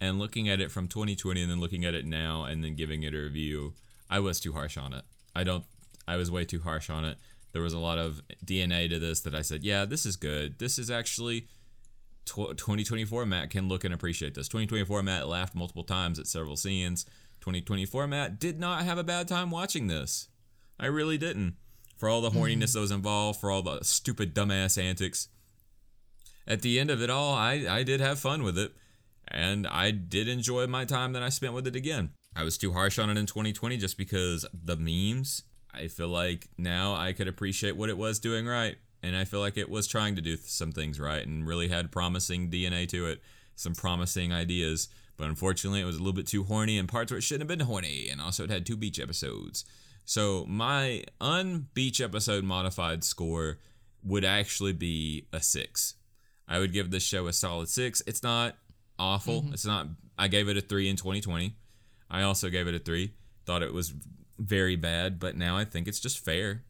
and 0.00 0.18
looking 0.18 0.48
at 0.48 0.60
it 0.60 0.70
from 0.70 0.88
2020 0.88 1.42
and 1.42 1.50
then 1.50 1.60
looking 1.60 1.84
at 1.84 1.94
it 1.94 2.06
now 2.06 2.44
and 2.44 2.64
then 2.64 2.76
giving 2.76 3.02
it 3.02 3.12
a 3.12 3.18
review, 3.18 3.74
I 4.08 4.20
was 4.20 4.40
too 4.40 4.52
harsh 4.52 4.78
on 4.78 4.94
it. 4.94 5.02
I 5.34 5.44
don't, 5.44 5.64
I 6.08 6.16
was 6.16 6.30
way 6.30 6.44
too 6.44 6.60
harsh 6.60 6.88
on 6.88 7.04
it. 7.04 7.18
There 7.52 7.62
was 7.62 7.72
a 7.72 7.78
lot 7.78 7.98
of 7.98 8.22
DNA 8.44 8.88
to 8.88 8.98
this 8.98 9.20
that 9.20 9.34
I 9.34 9.42
said, 9.42 9.64
yeah, 9.64 9.84
this 9.84 10.06
is 10.06 10.16
good. 10.16 10.58
This 10.58 10.78
is 10.78 10.90
actually 10.90 11.48
2024 12.26 13.26
Matt 13.26 13.50
can 13.50 13.68
look 13.68 13.84
and 13.84 13.94
appreciate 13.94 14.34
this. 14.34 14.48
2024 14.48 15.02
Matt 15.02 15.28
laughed 15.28 15.54
multiple 15.54 15.84
times 15.84 16.18
at 16.18 16.26
several 16.26 16.56
scenes. 16.56 17.04
2024 17.40 18.06
Matt 18.06 18.38
did 18.38 18.60
not 18.60 18.84
have 18.84 18.98
a 18.98 19.04
bad 19.04 19.28
time 19.28 19.50
watching 19.50 19.86
this. 19.86 20.28
I 20.78 20.86
really 20.86 21.18
didn't. 21.18 21.56
For 21.96 22.08
all 22.08 22.20
the 22.20 22.30
mm-hmm. 22.30 22.38
horniness 22.38 22.72
that 22.72 22.80
was 22.80 22.90
involved, 22.90 23.40
for 23.40 23.50
all 23.50 23.62
the 23.62 23.80
stupid 23.82 24.34
dumbass 24.34 24.82
antics 24.82 25.28
at 26.46 26.62
the 26.62 26.80
end 26.80 26.90
of 26.90 27.00
it 27.00 27.10
all, 27.10 27.34
I, 27.34 27.66
I 27.68 27.82
did 27.82 28.00
have 28.00 28.18
fun 28.18 28.42
with 28.42 28.58
it. 28.58 28.72
And 29.28 29.66
I 29.66 29.92
did 29.92 30.26
enjoy 30.26 30.66
my 30.66 30.84
time 30.84 31.12
that 31.12 31.22
I 31.22 31.28
spent 31.28 31.52
with 31.52 31.66
it 31.66 31.76
again. 31.76 32.10
I 32.34 32.42
was 32.42 32.58
too 32.58 32.72
harsh 32.72 32.98
on 32.98 33.10
it 33.10 33.16
in 33.16 33.26
2020 33.26 33.76
just 33.76 33.96
because 33.96 34.44
the 34.52 34.76
memes. 34.76 35.44
I 35.72 35.86
feel 35.86 36.08
like 36.08 36.48
now 36.58 36.94
I 36.94 37.12
could 37.12 37.28
appreciate 37.28 37.76
what 37.76 37.88
it 37.88 37.96
was 37.96 38.18
doing 38.18 38.46
right. 38.46 38.76
And 39.02 39.16
I 39.16 39.24
feel 39.24 39.40
like 39.40 39.56
it 39.56 39.70
was 39.70 39.86
trying 39.86 40.16
to 40.16 40.22
do 40.22 40.36
some 40.36 40.72
things 40.72 41.00
right 41.00 41.26
and 41.26 41.46
really 41.46 41.68
had 41.68 41.90
promising 41.90 42.50
DNA 42.50 42.88
to 42.88 43.06
it, 43.06 43.20
some 43.56 43.74
promising 43.74 44.32
ideas. 44.32 44.88
But 45.16 45.28
unfortunately, 45.28 45.80
it 45.80 45.86
was 45.86 45.96
a 45.96 45.98
little 45.98 46.12
bit 46.12 46.26
too 46.26 46.44
horny 46.44 46.78
in 46.78 46.86
parts 46.86 47.10
where 47.10 47.18
it 47.18 47.22
shouldn't 47.22 47.48
have 47.48 47.58
been 47.58 47.66
horny. 47.66 48.08
And 48.10 48.20
also, 48.20 48.44
it 48.44 48.50
had 48.50 48.66
two 48.66 48.76
beach 48.76 49.00
episodes. 49.00 49.64
So, 50.04 50.44
my 50.48 51.04
unbeach 51.20 52.02
episode 52.02 52.44
modified 52.44 53.04
score 53.04 53.58
would 54.02 54.24
actually 54.24 54.72
be 54.72 55.26
a 55.32 55.40
six. 55.40 55.94
I 56.48 56.58
would 56.58 56.72
give 56.72 56.90
this 56.90 57.02
show 57.02 57.26
a 57.26 57.32
solid 57.32 57.68
six. 57.68 58.02
It's 58.06 58.22
not 58.22 58.56
awful. 58.98 59.42
Mm-hmm. 59.42 59.54
It's 59.54 59.64
not. 59.64 59.86
I 60.18 60.28
gave 60.28 60.48
it 60.48 60.56
a 60.56 60.60
three 60.60 60.88
in 60.88 60.96
2020. 60.96 61.54
I 62.10 62.22
also 62.22 62.50
gave 62.50 62.66
it 62.66 62.74
a 62.74 62.78
three. 62.78 63.12
Thought 63.46 63.62
it 63.62 63.72
was 63.72 63.92
very 64.38 64.76
bad, 64.76 65.18
but 65.20 65.36
now 65.36 65.56
I 65.56 65.64
think 65.64 65.86
it's 65.86 66.00
just 66.00 66.24
fair. 66.24 66.64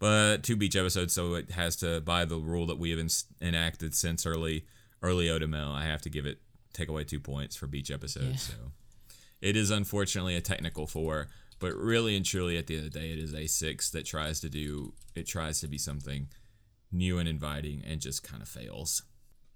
But 0.00 0.42
two 0.42 0.56
beach 0.56 0.74
episodes, 0.74 1.12
so 1.12 1.34
it 1.34 1.50
has 1.52 1.76
to 1.76 2.00
by 2.00 2.24
the 2.24 2.36
rule 2.38 2.66
that 2.66 2.78
we 2.78 2.90
have 2.90 2.98
en- 2.98 3.08
enacted 3.40 3.94
since 3.94 4.26
early 4.26 4.64
or 5.02 5.10
Leota 5.10 5.54
I 5.74 5.84
have 5.84 6.02
to 6.02 6.10
give 6.10 6.26
it 6.26 6.38
take 6.72 6.88
away 6.88 7.04
two 7.04 7.20
points 7.20 7.54
for 7.54 7.68
each 7.72 7.90
episode. 7.90 8.30
Yeah. 8.30 8.36
So 8.36 8.54
it 9.42 9.56
is 9.56 9.70
unfortunately 9.70 10.36
a 10.36 10.40
technical 10.40 10.86
four, 10.86 11.28
but 11.58 11.74
really 11.76 12.16
and 12.16 12.24
truly 12.24 12.56
at 12.56 12.66
the 12.66 12.76
end 12.78 12.86
of 12.86 12.92
the 12.92 12.98
day, 12.98 13.10
it 13.12 13.18
is 13.18 13.34
a 13.34 13.46
six 13.46 13.90
that 13.90 14.06
tries 14.06 14.40
to 14.40 14.48
do 14.48 14.94
it 15.14 15.26
tries 15.26 15.60
to 15.60 15.68
be 15.68 15.78
something 15.78 16.28
new 16.90 17.18
and 17.18 17.28
inviting 17.28 17.82
and 17.86 18.00
just 18.00 18.22
kind 18.22 18.42
of 18.42 18.48
fails. 18.48 19.02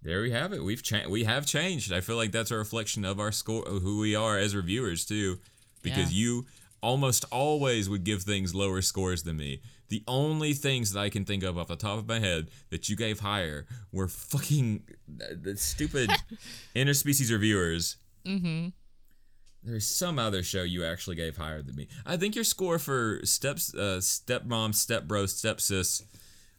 There 0.03 0.20
we 0.20 0.30
have 0.32 0.53
it. 0.53 0.62
We've 0.62 0.82
cha- 0.82 1.09
we 1.09 1.24
have 1.24 1.47
changed. 1.47 1.90
I 1.90 2.03
feel 2.03 2.16
like 2.16 2.32
that's 2.32 2.51
a 2.51 2.57
reflection 2.59 3.07
of 3.07 3.18
our 3.18 3.32
score, 3.32 3.66
of 3.66 3.80
who 3.82 3.99
we 4.01 4.14
are 4.14 4.36
as 4.38 4.55
reviewers 4.55 5.07
too, 5.07 5.38
because 5.82 6.12
Yeah. 6.12 6.18
you 6.18 6.47
almost 6.85 7.24
always 7.32 7.89
would 7.89 8.05
give 8.05 8.22
things 8.22 8.55
lower 8.55 8.82
scores 8.82 9.22
than 9.22 9.37
me. 9.37 9.61
The 9.89 10.05
only 10.07 10.53
things 10.53 10.93
that 10.93 11.01
I 11.01 11.09
can 11.09 11.24
think 11.24 11.43
of 11.43 11.59
off 11.59 11.68
the 11.68 11.76
top 11.76 11.99
of 11.99 12.07
my 12.07 12.18
head 12.18 12.51
that 12.70 12.89
you 12.89 12.97
gave 12.97 13.20
higher 13.20 13.66
were 13.91 14.09
fucking 14.09 14.85
the 15.09 15.35
the 15.35 15.57
stupid 15.57 16.11
interspecies 16.76 17.30
reviewers. 17.30 17.97
Mm-hmm. 18.26 18.68
There's 19.62 19.87
some 19.87 20.18
other 20.18 20.43
show 20.43 20.62
you 20.62 20.85
actually 20.85 21.16
gave 21.16 21.39
higher 21.39 21.62
than 21.62 21.74
me. 21.74 21.89
I 22.05 22.18
think 22.18 22.35
your 22.35 22.45
score 22.45 22.78
for 22.78 23.20
steps, 23.24 23.74
uh, 23.74 23.99
stepmom, 24.01 24.72
stepbro, 24.72 25.24
stepsis 25.24 26.03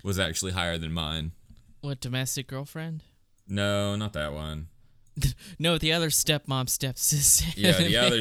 was 0.03 0.17
actually 0.17 0.53
higher 0.53 0.79
than 0.79 0.91
mine. 0.91 1.31
What 1.81 1.99
domestic 1.99 2.47
girlfriend? 2.47 3.03
No, 3.47 3.95
not 3.95 4.13
that 4.13 4.33
one. 4.33 4.67
No, 5.57 5.77
the 5.77 5.93
other 5.93 6.09
stepmom, 6.09 6.65
stepsis. 6.65 7.53
Yeah, 7.55 7.77
the 7.77 7.97
other 8.05 8.19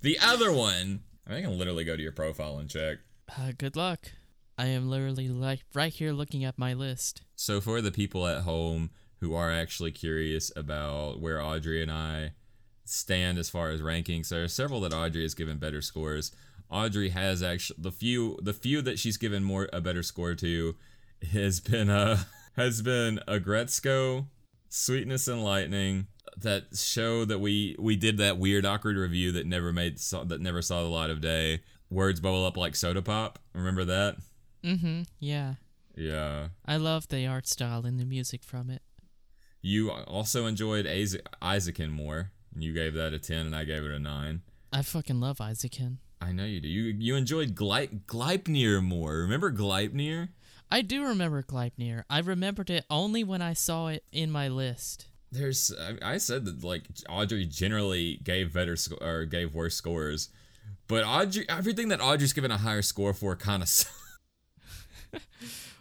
the 0.00 0.18
other 0.20 0.50
one. 0.50 1.03
I 1.26 1.40
can 1.40 1.58
literally 1.58 1.84
go 1.84 1.96
to 1.96 2.02
your 2.02 2.12
profile 2.12 2.58
and 2.58 2.68
check. 2.68 2.98
Uh, 3.38 3.52
good 3.56 3.76
luck. 3.76 4.12
I 4.56 4.66
am 4.66 4.88
literally 4.88 5.28
like 5.28 5.60
right 5.74 5.92
here 5.92 6.12
looking 6.12 6.44
at 6.44 6.58
my 6.58 6.74
list. 6.74 7.22
So 7.34 7.60
for 7.60 7.80
the 7.80 7.90
people 7.90 8.26
at 8.26 8.42
home 8.42 8.90
who 9.20 9.34
are 9.34 9.50
actually 9.50 9.90
curious 9.90 10.52
about 10.54 11.20
where 11.20 11.40
Audrey 11.42 11.82
and 11.82 11.90
I 11.90 12.32
stand 12.84 13.38
as 13.38 13.50
far 13.50 13.70
as 13.70 13.80
rankings, 13.80 14.28
there 14.28 14.44
are 14.44 14.48
several 14.48 14.80
that 14.82 14.92
Audrey 14.92 15.22
has 15.22 15.34
given 15.34 15.56
better 15.56 15.82
scores. 15.82 16.30
Audrey 16.70 17.08
has 17.10 17.42
actually 17.42 17.76
the 17.80 17.92
few 17.92 18.38
the 18.42 18.52
few 18.52 18.82
that 18.82 18.98
she's 18.98 19.16
given 19.16 19.42
more 19.42 19.68
a 19.72 19.80
better 19.80 20.02
score 20.02 20.34
to 20.34 20.76
has 21.32 21.60
been 21.60 21.90
uh 21.90 22.18
has 22.56 22.82
been 22.82 23.20
Aggretsuko, 23.26 24.26
Sweetness 24.74 25.28
and 25.28 25.44
Lightning, 25.44 26.08
that 26.36 26.76
show 26.76 27.24
that 27.26 27.38
we 27.38 27.76
we 27.78 27.94
did 27.94 28.18
that 28.18 28.38
weird 28.38 28.66
awkward 28.66 28.96
review 28.96 29.30
that 29.30 29.46
never 29.46 29.72
made 29.72 30.00
saw, 30.00 30.24
that 30.24 30.40
never 30.40 30.62
saw 30.62 30.82
the 30.82 30.88
light 30.88 31.10
of 31.10 31.20
day. 31.20 31.60
Words 31.90 32.18
bubble 32.18 32.44
up 32.44 32.56
like 32.56 32.74
soda 32.74 33.00
pop. 33.00 33.38
Remember 33.52 33.84
that? 33.84 34.16
Mm-hmm. 34.64 35.02
Yeah. 35.20 35.54
Yeah. 35.94 36.48
I 36.66 36.76
love 36.78 37.06
the 37.06 37.24
art 37.24 37.46
style 37.46 37.86
and 37.86 38.00
the 38.00 38.04
music 38.04 38.42
from 38.42 38.68
it. 38.68 38.82
You 39.62 39.92
also 39.92 40.46
enjoyed 40.46 40.88
Isaac 40.88 41.24
Isaacin 41.40 41.90
more. 41.90 42.32
And 42.52 42.64
you 42.64 42.72
gave 42.72 42.94
that 42.94 43.12
a 43.12 43.20
ten, 43.20 43.46
and 43.46 43.54
I 43.54 43.62
gave 43.62 43.84
it 43.84 43.92
a 43.92 44.00
nine. 44.00 44.42
I 44.72 44.82
fucking 44.82 45.20
love 45.20 45.38
Isaacin. 45.38 45.98
I 46.20 46.32
know 46.32 46.46
you 46.46 46.60
do. 46.60 46.66
You 46.66 46.96
you 46.98 47.14
enjoyed 47.14 47.54
Gleip, 47.54 48.06
Gleipnir 48.06 48.82
more. 48.82 49.18
Remember 49.18 49.52
Gleipnir? 49.52 50.30
I 50.70 50.82
do 50.82 51.04
remember 51.04 51.42
Gleipnir. 51.42 52.04
I 52.10 52.20
remembered 52.20 52.70
it 52.70 52.84
only 52.90 53.22
when 53.24 53.42
I 53.42 53.52
saw 53.52 53.88
it 53.88 54.04
in 54.12 54.30
my 54.30 54.48
list. 54.48 55.06
There's 55.30 55.72
I, 56.02 56.14
I 56.14 56.18
said 56.18 56.44
that 56.44 56.62
like 56.64 56.84
Audrey 57.08 57.46
generally 57.46 58.20
gave 58.22 58.52
better 58.52 58.76
sc- 58.76 59.00
or 59.00 59.24
gave 59.24 59.54
worse 59.54 59.74
scores, 59.74 60.28
but 60.86 61.04
Audrey 61.04 61.44
everything 61.48 61.88
that 61.88 62.00
Audrey's 62.00 62.32
given 62.32 62.50
a 62.50 62.58
higher 62.58 62.82
score 62.82 63.12
for 63.14 63.36
kind 63.36 63.62
of. 63.62 63.70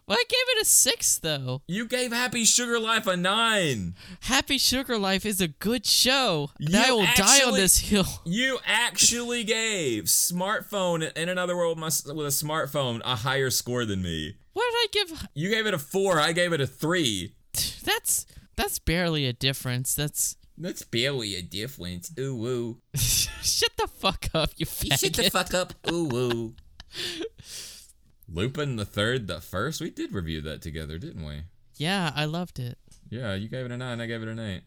Well, 0.06 0.18
I 0.18 0.24
gave 0.28 0.58
it 0.58 0.62
a 0.64 0.66
six 0.66 1.18
though. 1.18 1.62
You 1.66 1.86
gave 1.86 2.12
Happy 2.12 2.44
Sugar 2.44 2.78
Life 2.78 3.08
a 3.08 3.16
nine. 3.16 3.96
Happy 4.22 4.58
Sugar 4.58 4.98
Life 4.98 5.26
is 5.26 5.40
a 5.40 5.48
good 5.48 5.86
show. 5.86 6.52
I 6.74 6.92
will 6.92 7.08
die 7.16 7.44
on 7.46 7.54
this 7.54 7.78
hill. 7.78 8.06
You 8.26 8.60
actually 8.66 9.44
gave 9.46 10.06
smartphone 10.06 11.10
in 11.16 11.30
another 11.30 11.56
world 11.56 11.80
with 11.80 11.96
a 12.06 12.30
smartphone 12.30 13.02
a 13.06 13.16
higher 13.16 13.50
score 13.50 13.86
than 13.86 14.02
me. 14.02 14.36
What 14.54 14.64
did 14.72 14.78
I 14.78 14.88
give? 14.92 15.28
You 15.34 15.50
gave 15.50 15.66
it 15.66 15.74
a 15.74 15.80
four. 15.80 16.20
I 16.20 16.32
gave 16.32 16.54
it 16.54 16.62
a 16.62 16.68
three. 16.68 17.34
That's 17.84 18.26
that's 18.56 18.80
barely 18.80 19.26
a 19.26 19.34
difference. 19.34 19.96
That's 19.96 20.38
That's 20.58 20.84
barely 20.84 21.36
a 21.36 21.42
difference. 21.42 22.12
Ooh 22.20 22.36
woo. 22.36 22.78
shut 22.96 23.72
the 23.78 23.88
fuck 23.88 24.30
up, 24.34 24.52
you 24.58 24.66
faggot. 24.66 25.00
Shut 25.00 25.14
the 25.14 25.30
fuck 25.32 25.54
up. 25.54 25.74
Ooh 25.92 26.06
woo. 26.06 26.54
Lupin 28.28 28.76
the 28.78 28.86
third, 28.86 29.28
the 29.28 29.42
first. 29.42 29.82
We 29.82 29.90
did 29.90 30.14
review 30.14 30.42
that 30.42 30.62
together, 30.62 30.98
didn't 30.98 31.26
we? 31.26 31.44
yeah, 31.76 32.12
I 32.16 32.26
loved 32.26 32.60
it. 32.60 32.78
Yeah, 33.10 33.34
you 33.34 33.48
gave 33.48 33.66
it 33.66 33.72
a 33.72 33.78
nine. 33.78 34.00
I 34.00 34.06
gave 34.06 34.22
it 34.22 34.28
an 34.28 34.40
eight. 34.40 34.62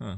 Huh. 0.00 0.16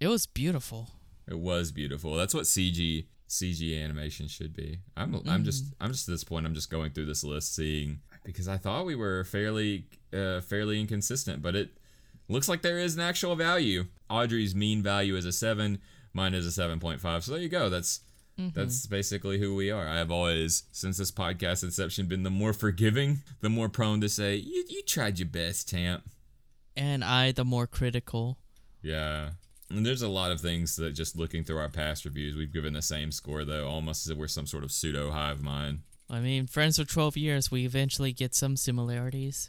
It 0.00 0.08
was 0.08 0.26
beautiful. 0.26 0.90
It 1.28 1.38
was 1.38 1.72
beautiful. 1.72 2.14
That's 2.16 2.34
what 2.34 2.44
CG 2.44 3.06
CG 3.28 3.82
animation 3.82 4.28
should 4.28 4.54
be. 4.54 4.78
I'm 4.96 5.20
I'm 5.28 5.44
just 5.44 5.64
mm. 5.64 5.72
I'm 5.80 5.92
just 5.92 6.08
at 6.08 6.12
this 6.12 6.24
point. 6.24 6.46
I'm 6.46 6.54
just 6.54 6.70
going 6.70 6.92
through 6.92 7.06
this 7.06 7.24
list, 7.24 7.54
seeing 7.54 8.00
because 8.24 8.48
I 8.48 8.56
thought 8.56 8.86
we 8.86 8.94
were 8.94 9.24
fairly 9.24 9.86
uh, 10.12 10.40
fairly 10.40 10.80
inconsistent, 10.80 11.42
but 11.42 11.54
it 11.54 11.70
looks 12.28 12.48
like 12.48 12.62
there 12.62 12.78
is 12.78 12.94
an 12.94 13.00
actual 13.00 13.34
value. 13.36 13.86
Audrey's 14.08 14.54
mean 14.54 14.82
value 14.82 15.16
is 15.16 15.24
a 15.24 15.32
seven. 15.32 15.78
Mine 16.12 16.34
is 16.34 16.46
a 16.46 16.52
seven 16.52 16.80
point 16.80 17.00
five. 17.00 17.24
So 17.24 17.32
there 17.32 17.40
you 17.40 17.48
go. 17.48 17.68
That's 17.68 18.00
that's 18.54 18.86
basically 18.86 19.38
who 19.38 19.54
we 19.54 19.70
are. 19.70 19.86
I 19.86 19.98
have 19.98 20.10
always, 20.10 20.64
since 20.72 20.96
this 20.96 21.10
podcast 21.12 21.62
inception, 21.62 22.06
been 22.06 22.22
the 22.22 22.30
more 22.30 22.52
forgiving, 22.52 23.20
the 23.40 23.50
more 23.50 23.68
prone 23.68 24.00
to 24.00 24.08
say, 24.08 24.36
"You 24.36 24.64
you 24.68 24.82
tried 24.82 25.18
your 25.18 25.28
best, 25.28 25.68
Tamp." 25.68 26.04
And 26.76 27.04
I, 27.04 27.32
the 27.32 27.44
more 27.44 27.66
critical. 27.66 28.38
Yeah. 28.82 29.30
And 29.70 29.86
there's 29.86 30.02
a 30.02 30.08
lot 30.08 30.30
of 30.30 30.40
things 30.40 30.76
that 30.76 30.92
just 30.92 31.16
looking 31.16 31.44
through 31.44 31.58
our 31.58 31.68
past 31.68 32.04
reviews, 32.04 32.34
we've 32.34 32.52
given 32.52 32.72
the 32.72 32.82
same 32.82 33.12
score 33.12 33.44
though, 33.44 33.68
almost 33.68 34.06
as 34.06 34.10
if 34.10 34.18
we're 34.18 34.28
some 34.28 34.46
sort 34.46 34.64
of 34.64 34.72
pseudo 34.72 35.10
hive 35.10 35.42
mind. 35.42 35.80
I 36.12 36.20
mean, 36.20 36.46
friends 36.46 36.76
for 36.76 36.84
12 36.84 37.16
years, 37.16 37.50
we 37.50 37.64
eventually 37.64 38.12
get 38.12 38.34
some 38.34 38.54
similarities. 38.56 39.48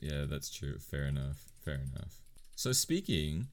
Yeah, 0.00 0.26
that's 0.30 0.48
true. 0.48 0.78
Fair 0.78 1.06
enough. 1.06 1.44
Fair 1.64 1.74
enough. 1.74 2.20
So 2.54 2.70
speaking 2.70 3.48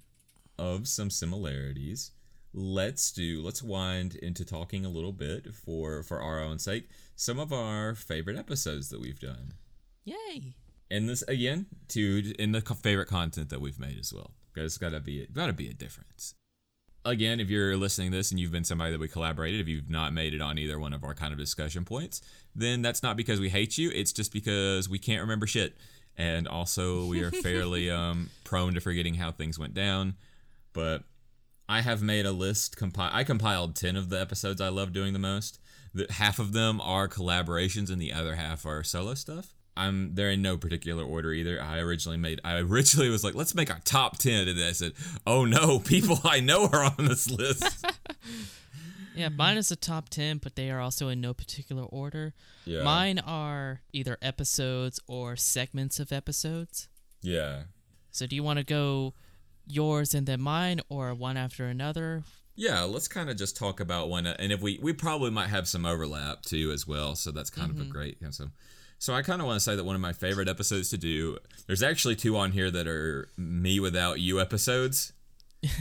of 0.59 0.87
some 0.87 1.09
similarities, 1.09 2.11
let's 2.53 3.11
do 3.11 3.41
let's 3.41 3.63
wind 3.63 4.13
into 4.15 4.45
talking 4.45 4.85
a 4.85 4.89
little 4.89 5.13
bit 5.13 5.53
for 5.53 6.03
for 6.03 6.21
our 6.21 6.41
own 6.41 6.59
sake 6.59 6.89
some 7.15 7.39
of 7.39 7.53
our 7.53 7.95
favorite 7.95 8.37
episodes 8.37 8.89
that 8.89 8.99
we've 8.99 9.19
done. 9.19 9.53
Yay! 10.03 10.55
And 10.91 11.07
this 11.07 11.23
again, 11.23 11.65
to 11.89 12.33
in 12.37 12.51
the 12.51 12.61
favorite 12.61 13.07
content 13.07 13.49
that 13.49 13.61
we've 13.61 13.79
made 13.79 13.97
as 13.97 14.13
well. 14.13 14.31
There's 14.53 14.77
gotta 14.77 14.99
be 14.99 15.25
gotta 15.33 15.53
be 15.53 15.69
a 15.69 15.73
difference. 15.73 16.35
Again, 17.03 17.39
if 17.39 17.49
you're 17.49 17.75
listening 17.77 18.11
to 18.11 18.17
this 18.17 18.31
and 18.31 18.39
you've 18.39 18.51
been 18.51 18.63
somebody 18.63 18.91
that 18.91 18.99
we 18.99 19.07
collaborated, 19.07 19.59
if 19.59 19.67
you've 19.67 19.89
not 19.89 20.13
made 20.13 20.33
it 20.33 20.41
on 20.41 20.59
either 20.59 20.79
one 20.79 20.93
of 20.93 21.03
our 21.03 21.15
kind 21.15 21.33
of 21.33 21.39
discussion 21.39 21.83
points, 21.83 22.21
then 22.55 22.81
that's 22.81 23.01
not 23.01 23.17
because 23.17 23.39
we 23.39 23.49
hate 23.49 23.77
you. 23.77 23.89
It's 23.93 24.11
just 24.11 24.31
because 24.31 24.87
we 24.87 24.99
can't 24.99 25.21
remember 25.21 25.47
shit, 25.47 25.75
and 26.17 26.47
also 26.47 27.05
we 27.05 27.23
are 27.23 27.31
fairly 27.43 27.89
um, 27.89 28.29
prone 28.43 28.75
to 28.75 28.81
forgetting 28.81 29.15
how 29.15 29.31
things 29.31 29.57
went 29.57 29.73
down. 29.73 30.15
But 30.73 31.03
I 31.67 31.81
have 31.81 32.03
made 32.03 32.25
a 32.25 32.31
list. 32.31 32.77
Compi- 32.77 33.09
I 33.11 33.23
compiled 33.23 33.75
ten 33.75 33.95
of 33.95 34.09
the 34.09 34.21
episodes 34.21 34.61
I 34.61 34.69
love 34.69 34.93
doing 34.93 35.13
the 35.13 35.19
most. 35.19 35.59
The, 35.93 36.05
half 36.09 36.37
of 36.37 36.53
them 36.53 36.79
are 36.81 37.07
collaborations, 37.07 37.89
and 37.89 38.01
the 38.01 38.13
other 38.13 38.35
half 38.35 38.65
are 38.65 38.83
solo 38.83 39.15
stuff. 39.15 39.55
I'm 39.81 40.15
they're 40.15 40.31
in 40.31 40.41
no 40.41 40.57
particular 40.57 41.03
order 41.03 41.33
either. 41.33 41.61
I 41.61 41.79
originally 41.79 42.17
made 42.17 42.39
I 42.43 42.57
originally 42.59 43.09
was 43.09 43.23
like, 43.23 43.35
let's 43.35 43.55
make 43.55 43.71
our 43.71 43.79
top 43.83 44.17
ten, 44.17 44.47
and 44.47 44.59
I 44.59 44.71
said, 44.71 44.93
oh 45.25 45.45
no, 45.45 45.79
people 45.85 46.19
I 46.23 46.39
know 46.39 46.67
are 46.71 46.83
on 46.83 46.95
this 47.05 47.29
list. 47.29 47.85
Yeah, 49.13 49.29
mine 49.29 49.57
is 49.57 49.69
the 49.69 49.75
top 49.75 50.09
10, 50.09 50.37
but 50.37 50.55
they 50.55 50.71
are 50.71 50.79
also 50.79 51.09
in 51.09 51.19
no 51.19 51.33
particular 51.33 51.83
order. 51.83 52.33
Yeah. 52.65 52.83
Mine 52.83 53.19
are 53.19 53.81
either 53.91 54.17
episodes 54.21 54.99
or 55.05 55.35
segments 55.35 55.99
of 55.99 56.11
episodes. 56.11 56.87
Yeah. 57.21 57.63
So 58.11 58.25
do 58.25 58.35
you 58.35 58.43
want 58.43 58.59
to 58.59 58.65
go 58.65 59.13
yours 59.67 60.13
and 60.13 60.25
then 60.25 60.41
mine 60.41 60.79
or 60.89 61.13
one 61.13 61.37
after 61.37 61.65
another? 61.65 62.23
Yeah, 62.55 62.83
let's 62.83 63.07
kind 63.07 63.29
of 63.29 63.37
just 63.37 63.55
talk 63.55 63.79
about 63.79 64.09
one, 64.09 64.27
and 64.27 64.51
if 64.51 64.61
we 64.61 64.77
we 64.81 64.91
probably 64.93 65.31
might 65.31 65.47
have 65.47 65.67
some 65.67 65.85
overlap 65.85 66.41
too 66.41 66.71
as 66.71 66.85
well. 66.85 67.15
So 67.15 67.31
that's 67.31 67.49
kind 67.49 67.71
of 67.71 67.77
a 67.77 67.83
mm-hmm. 67.83 67.91
great 67.91 68.17
so. 68.31 68.47
So 69.01 69.15
I 69.15 69.23
kind 69.23 69.41
of 69.41 69.47
want 69.47 69.57
to 69.57 69.63
say 69.63 69.75
that 69.75 69.83
one 69.83 69.95
of 69.95 70.01
my 70.01 70.13
favorite 70.13 70.47
episodes 70.47 70.91
to 70.91 70.97
do. 70.97 71.39
There's 71.65 71.81
actually 71.81 72.15
two 72.15 72.37
on 72.37 72.51
here 72.51 72.69
that 72.69 72.85
are 72.85 73.29
me 73.35 73.79
without 73.79 74.19
you 74.19 74.39
episodes. 74.39 75.11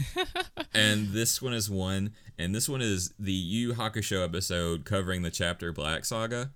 and 0.73 1.09
this 1.09 1.39
one 1.39 1.53
is 1.53 1.69
one, 1.69 2.13
and 2.39 2.55
this 2.55 2.67
one 2.67 2.81
is 2.81 3.13
the 3.19 3.31
Yu 3.31 3.73
Hakusho 3.73 4.23
episode 4.23 4.85
covering 4.85 5.21
the 5.21 5.29
chapter 5.29 5.71
Black 5.71 6.03
Saga 6.03 6.49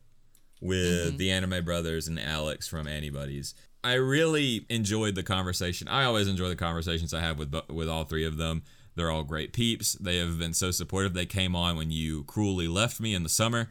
with 0.59 1.09
mm-hmm. 1.09 1.18
the 1.18 1.30
anime 1.30 1.63
brothers 1.63 2.07
and 2.07 2.20
Alex 2.20 2.68
from 2.68 2.88
Antibodies. 2.88 3.53
I 3.84 3.93
really 3.93 4.66
enjoyed 4.68 5.13
the 5.13 5.22
conversation. 5.22 5.88
I 5.88 6.05
always 6.05 6.28
enjoy 6.28 6.49
the 6.49 6.55
conversations 6.55 7.13
I 7.13 7.22
have 7.22 7.38
with 7.38 7.53
with 7.70 7.88
all 7.88 8.05
three 8.05 8.26
of 8.26 8.38
them. 8.38 8.63
They're 8.95 9.11
all 9.11 9.24
great 9.24 9.53
peeps. 9.53 9.93
They 9.93 10.18
have 10.18 10.39
been 10.39 10.55
so 10.55 10.72
supportive. 10.72 11.13
They 11.13 11.28
came 11.28 11.55
on 11.55 11.78
when 11.78 11.91
you 11.91 12.24
cruelly 12.24 12.68
left 12.68 12.99
me 12.99 13.13
in 13.13 13.22
the 13.22 13.30
summer 13.30 13.70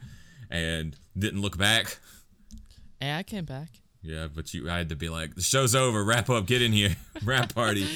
and 0.49 0.95
didn't 1.19 1.41
look 1.43 1.59
back. 1.59 1.99
Hey, 3.01 3.17
I 3.17 3.23
came 3.23 3.45
back. 3.45 3.69
Yeah, 4.03 4.29
but 4.33 4.53
you 4.53 4.69
I 4.71 4.79
had 4.79 4.91
to 4.91 4.97
be 4.97 5.09
like, 5.09 5.35
the 5.35 5.43
show's 5.43 5.75
over, 5.75 6.05
wrap 6.05 6.29
up, 6.29 6.47
get 6.47 6.61
in 6.63 6.73
here, 6.73 6.97
wrap 7.25 7.55
party. 7.55 7.89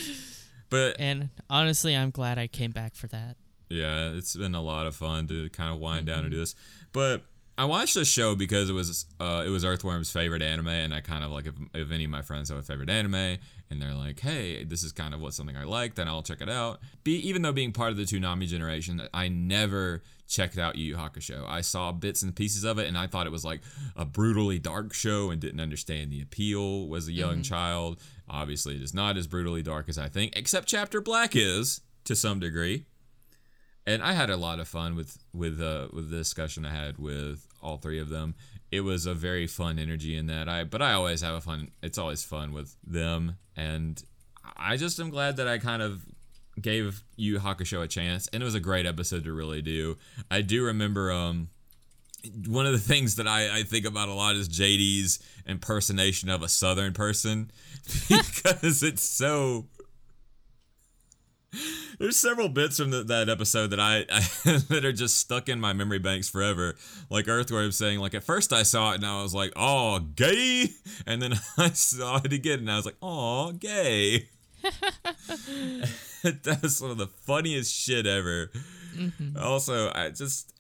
But 0.71 0.97
And 0.99 1.31
honestly, 1.51 1.95
I'm 1.97 2.11
glad 2.11 2.39
I 2.39 2.47
came 2.47 2.71
back 2.71 2.95
for 2.95 3.07
that. 3.09 3.37
Yeah, 3.69 4.13
it's 4.13 4.35
been 4.35 4.55
a 4.55 4.63
lot 4.63 4.87
of 4.87 4.97
fun 4.97 5.27
to 5.29 5.51
kind 5.51 5.73
of 5.73 5.79
wind 5.79 6.07
down 6.07 6.21
and 6.21 6.31
do 6.31 6.39
this. 6.39 6.55
But 6.93 7.23
I 7.59 7.65
watched 7.65 7.95
this 7.95 8.09
show 8.09 8.35
because 8.35 8.71
it 8.71 8.73
was 8.73 9.05
uh, 9.21 9.43
it 9.45 9.51
was 9.51 9.65
Earthworm's 9.65 10.11
favorite 10.11 10.43
anime, 10.43 10.69
and 10.69 10.95
I 10.95 11.01
kind 11.01 11.25
of 11.25 11.31
like 11.31 11.47
if, 11.47 11.55
if 11.75 11.91
any 11.91 12.05
of 12.05 12.11
my 12.11 12.23
friends 12.23 12.49
have 12.49 12.59
a 12.59 12.63
favorite 12.63 12.89
anime, 12.89 13.15
and 13.71 13.83
they're 13.83 13.95
like, 13.95 14.21
hey, 14.21 14.65
this 14.65 14.83
is 14.83 14.93
kind 14.93 15.13
of 15.13 15.21
what 15.21 15.35
something 15.35 15.57
I 15.57 15.65
like, 15.65 15.97
then 15.97 16.09
I'll 16.09 16.23
check 16.23 16.41
it 16.41 16.49
out. 16.49 16.81
Be 17.05 17.17
even 17.29 17.43
though 17.43 17.53
being 17.53 17.73
part 17.73 17.91
of 17.91 17.97
the 17.97 18.05
Toonami 18.05 18.47
generation, 18.47 19.03
I 19.13 19.29
never 19.29 20.03
checked 20.29 20.59
out 20.59 20.76
Yu 20.76 20.85
Yu 20.85 20.97
Hakusho. 20.97 21.45
I 21.49 21.62
saw 21.62 21.91
bits 21.91 22.22
and 22.22 22.37
pieces 22.37 22.64
of 22.64 22.79
it, 22.79 22.87
and 22.87 22.97
I 22.97 23.07
thought 23.07 23.26
it 23.26 23.33
was 23.33 23.45
like 23.45 23.62
a 23.97 24.05
brutally 24.05 24.59
dark 24.59 24.95
show, 24.95 25.31
and 25.31 25.41
didn't 25.41 25.61
understand 25.61 26.12
the 26.12 26.20
appeal. 26.20 26.87
Was 26.87 27.09
a 27.09 27.12
young 27.12 27.43
child. 27.43 28.01
Obviously, 28.29 28.76
it 28.76 28.83
is 28.83 28.95
not 28.95 29.16
as 29.16 29.26
brutally 29.26 29.62
dark 29.62 29.89
as 29.89 29.99
I 29.99 30.09
think, 30.09 30.37
except 30.37 30.68
Chapter 30.68 31.01
Black 31.01 31.35
is 31.35 31.81
to 32.05 32.14
some 32.14 32.39
degree 32.39 32.85
and 33.89 34.03
I 34.03 34.12
had 34.12 34.29
a 34.29 34.37
lot 34.37 34.61
of 34.61 34.68
fun 34.68 34.97
with 34.97 35.16
with 35.33 35.62
uh, 35.62 35.89
with 35.93 36.11
the 36.11 36.18
discussion 36.18 36.66
I 36.66 36.74
had 36.74 36.99
with 36.99 37.47
all 37.62 37.79
three 37.79 37.99
of 37.99 38.11
them. 38.11 38.35
It 38.70 38.83
was 38.83 39.07
a 39.07 39.14
very 39.14 39.47
fun 39.47 39.79
energy 39.79 40.14
in 40.14 40.26
that. 40.26 40.47
I 40.47 40.64
but 40.64 40.83
I 40.83 40.93
always 40.93 41.22
have 41.22 41.35
a 41.35 41.41
fun. 41.41 41.70
It's 41.83 41.97
always 41.97 42.22
fun 42.22 42.53
with 42.53 42.76
them, 42.87 43.39
and 43.57 44.03
I 44.57 44.76
just 44.76 45.01
am 45.01 45.09
glad 45.09 45.39
that 45.39 45.49
I 45.49 45.57
kind 45.57 45.81
of 45.81 46.05
gave 46.63 47.03
Yu 47.17 47.39
Hakusho 47.39 47.83
a 47.83 47.89
chance, 47.89 48.29
and 48.33 48.43
it 48.43 48.45
was 48.45 48.55
a 48.55 48.61
great 48.61 48.87
episode 48.87 49.25
to 49.25 49.33
really 49.33 49.63
do. 49.63 49.97
I 50.31 50.43
do 50.43 50.65
remember 50.65 51.13
um 51.13 51.49
one 52.47 52.67
of 52.67 52.73
the 52.73 52.79
things 52.79 53.17
that 53.17 53.29
I, 53.29 53.59
I 53.59 53.63
think 53.63 53.87
about 53.87 54.09
a 54.09 54.13
lot 54.13 54.35
is 54.35 54.49
JD's 54.49 55.21
impersonation 55.47 56.29
of 56.29 56.43
a 56.43 56.49
Southern 56.49 56.93
person 56.93 57.51
because 58.09 58.83
it's 58.83 59.05
so 59.05 59.67
there's 61.99 62.17
several 62.17 62.49
bits 62.49 62.79
from 62.79 62.91
the, 62.91 63.03
that 63.05 63.29
episode 63.29 63.69
that 63.69 63.81
I, 63.81 64.05
I 64.11 64.21
that 64.69 64.85
are 64.85 64.93
just 64.93 65.19
stuck 65.19 65.49
in 65.49 65.61
my 65.61 65.73
memory 65.73 65.99
banks 65.99 66.29
forever. 66.29 66.77
Like 67.11 67.29
Earthworm 67.29 67.73
saying, 67.73 68.01
like 68.01 68.15
at 68.15 68.25
first 68.25 68.53
I 68.53 68.63
saw 68.63 68.93
it 68.93 68.97
and 68.97 69.07
I 69.07 69.23
was 69.23 69.35
like, 69.35 69.53
"Oh, 69.57 69.99
gay," 69.99 70.71
and 71.07 71.21
then 71.21 71.35
I 71.59 71.71
saw 71.71 72.21
it 72.25 72.33
again 72.33 72.61
and 72.61 72.71
I 72.71 72.77
was 72.77 72.87
like, 72.87 72.99
"Oh, 73.03 73.53
gay." 73.53 74.29
That's 76.43 76.81
one 76.81 76.91
of 76.91 76.99
the 76.99 77.07
funniest 77.07 77.75
shit 77.75 78.07
ever. 78.07 78.51
Mm-hmm. 78.97 79.37
Also, 79.39 79.91
I 79.95 80.11
just 80.11 80.53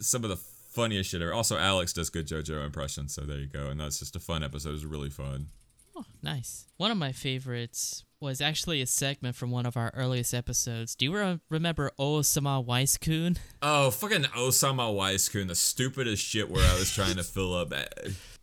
some 0.00 0.24
of 0.24 0.30
the 0.30 0.36
funniest 0.36 1.10
shit 1.10 1.22
ever. 1.22 1.32
Also, 1.32 1.56
Alex 1.56 1.92
does 1.92 2.10
good 2.10 2.26
JoJo 2.26 2.64
impressions, 2.64 3.14
so 3.14 3.22
there 3.22 3.38
you 3.38 3.46
go. 3.46 3.66
And 3.66 3.80
that's 3.80 3.98
just 3.98 4.16
a 4.16 4.20
fun 4.20 4.42
episode. 4.42 4.70
It 4.70 4.72
was 4.72 4.86
really 4.86 5.10
fun. 5.10 5.48
Oh, 5.96 6.04
nice. 6.22 6.66
One 6.76 6.90
of 6.90 6.96
my 6.96 7.12
favorites 7.12 8.04
was 8.20 8.40
actually 8.40 8.80
a 8.80 8.86
segment 8.86 9.36
from 9.36 9.50
one 9.50 9.66
of 9.66 9.76
our 9.76 9.92
earliest 9.94 10.34
episodes. 10.34 10.94
Do 10.96 11.04
you 11.04 11.14
re- 11.14 11.38
remember 11.50 11.92
Osama 11.98 12.64
Weiskun? 12.64 13.36
Oh, 13.62 13.90
fucking 13.90 14.22
Osama 14.22 14.92
Weiskun, 14.92 15.46
the 15.46 15.54
stupidest 15.54 16.24
shit 16.24 16.50
where 16.50 16.64
I 16.68 16.78
was 16.78 16.92
trying 16.92 17.16
to 17.16 17.22
fill 17.22 17.54
up, 17.54 17.72
I 17.72 17.86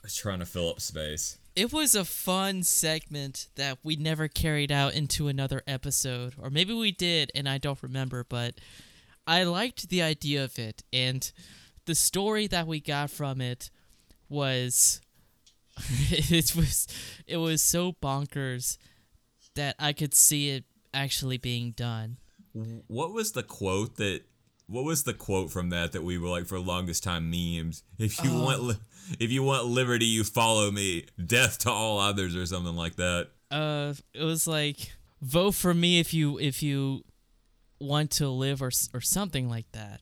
was 0.03 0.16
trying 0.16 0.39
to 0.39 0.45
fill 0.45 0.70
up 0.70 0.80
space. 0.80 1.38
It 1.56 1.74
was 1.74 1.95
a 1.95 2.06
fun 2.06 2.64
segment 2.64 3.47
that 3.56 3.80
we 3.84 3.95
never 3.95 4.28
carried 4.28 4.72
out 4.72 4.93
into 4.93 5.28
another 5.28 5.62
episode, 5.68 6.36
or 6.38 6.49
maybe 6.49 6.74
we 6.74 6.91
did, 6.91 7.32
and 7.36 7.47
I 7.47 7.58
don't 7.58 7.82
remember. 7.84 8.24
But 8.24 8.56
I 9.28 9.43
liked 9.43 9.89
the 9.89 10.02
idea 10.02 10.43
of 10.43 10.58
it, 10.58 10.84
and 10.93 11.30
the 11.86 11.95
story 11.95 12.47
that 12.47 12.68
we 12.68 12.80
got 12.80 13.10
from 13.10 13.41
it 13.41 13.70
was 14.30 15.02
it 16.10 16.56
was 16.56 16.88
it 17.28 17.38
was 17.38 17.62
so 17.62 17.93
bonkers 18.02 18.78
that 19.56 19.76
I 19.78 19.91
could 19.91 20.14
see 20.14 20.49
it 20.52 20.64
actually 20.93 21.38
being 21.38 21.72
done. 21.72 22.18
What 22.54 23.14
was 23.14 23.34
the 23.34 23.43
quote 23.43 23.97
that? 23.97 24.24
What 24.72 24.86
was 24.86 25.03
the 25.03 25.13
quote 25.13 25.51
from 25.51 25.69
that 25.72 25.91
that 25.91 26.01
we 26.01 26.17
were 26.17 26.30
like 26.30 26.45
for 26.45 26.57
longest 26.57 27.03
time 27.03 27.30
memes? 27.30 27.84
If 27.99 28.24
you 28.24 28.32
want, 28.34 28.63
li- 28.63 28.76
if 29.19 29.30
you 29.30 29.43
want 29.43 29.65
liberty, 29.65 30.05
you 30.05 30.24
follow 30.24 30.72
me. 30.72 31.07
Death 31.24 31.59
to 31.59 31.69
all 31.69 31.99
others, 31.99 32.38
or 32.38 32.45
something 32.45 32.78
like 32.78 32.95
that. 32.95 33.28
Uh, 33.51 33.93
it 34.13 34.24
was 34.24 34.47
like 34.47 34.93
vote 35.22 35.55
for 35.55 35.74
me 35.74 35.99
if 35.99 36.13
you 36.13 36.39
if 36.39 36.63
you 36.63 37.03
want 37.82 38.11
to 38.11 38.30
live 38.30 38.61
or 38.61 38.72
or 38.93 39.01
something 39.01 39.49
like 39.49 39.69
that. 39.74 39.99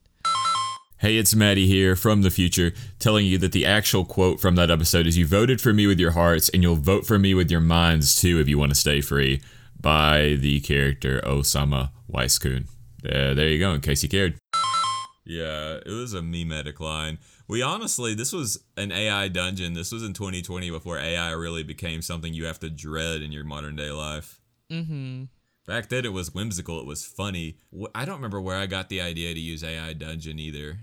Hey, 0.98 1.18
it's 1.18 1.34
Maddie 1.34 1.66
here 1.66 1.96
from 1.96 2.22
the 2.22 2.30
future, 2.30 2.72
telling 3.00 3.26
you 3.26 3.40
that 3.40 3.54
the 3.54 3.66
actual 3.66 4.06
quote 4.06 4.40
from 4.40 4.54
that 4.56 4.70
episode 4.70 5.08
is 5.08 5.18
You 5.18 5.26
voted 5.26 5.60
for 5.60 5.74
me 5.74 5.88
with 5.88 6.00
your 6.00 6.12
hearts, 6.12 6.48
and 6.50 6.62
you'll 6.62 6.76
vote 6.76 7.08
for 7.08 7.18
me 7.18 7.34
with 7.34 7.50
your 7.50 7.62
minds 7.62 8.22
too 8.22 8.40
if 8.40 8.48
you 8.48 8.60
want 8.60 8.72
to 8.72 8.80
stay 8.80 9.02
free, 9.02 9.42
by 9.82 10.38
the 10.40 10.60
character 10.60 11.22
Osama 11.26 11.90
Weiskun. 12.08 12.68
Uh, 13.04 13.34
there 13.34 13.48
you 13.48 13.60
go, 13.60 13.74
in 13.74 13.82
case 13.82 14.04
you 14.04 14.10
cared. 14.10 14.38
Yeah, 15.30 15.78
it 15.86 15.92
was 15.92 16.16
a 16.16 16.22
memetic 16.24 16.80
line. 16.80 17.20
We 17.48 17.62
honestly, 17.62 18.16
this 18.16 18.34
was 18.34 18.64
an 18.78 18.92
AI 18.92 19.28
dungeon. 19.28 19.74
This 19.74 19.92
was 19.92 20.02
in 20.04 20.14
2020 20.14 20.72
before 20.72 20.98
AI 20.98 21.30
really 21.34 21.62
became 21.62 22.02
something 22.02 22.34
you 22.34 22.46
have 22.46 22.58
to 22.62 22.70
dread 22.72 23.22
in 23.22 23.32
your 23.32 23.44
modern 23.44 23.76
day 23.76 23.92
life. 23.92 24.42
Mm-hmm. 24.72 25.26
Back 25.68 25.90
then, 25.90 26.04
it 26.04 26.14
was 26.14 26.34
whimsical. 26.34 26.80
It 26.80 26.88
was 26.88 27.06
funny. 27.06 27.58
I 27.94 28.06
don't 28.06 28.16
remember 28.16 28.42
where 28.42 28.58
I 28.58 28.66
got 28.66 28.90
the 28.90 29.02
idea 29.02 29.32
to 29.36 29.40
use 29.40 29.64
AI 29.64 29.94
dungeon 29.94 30.40
either. 30.40 30.80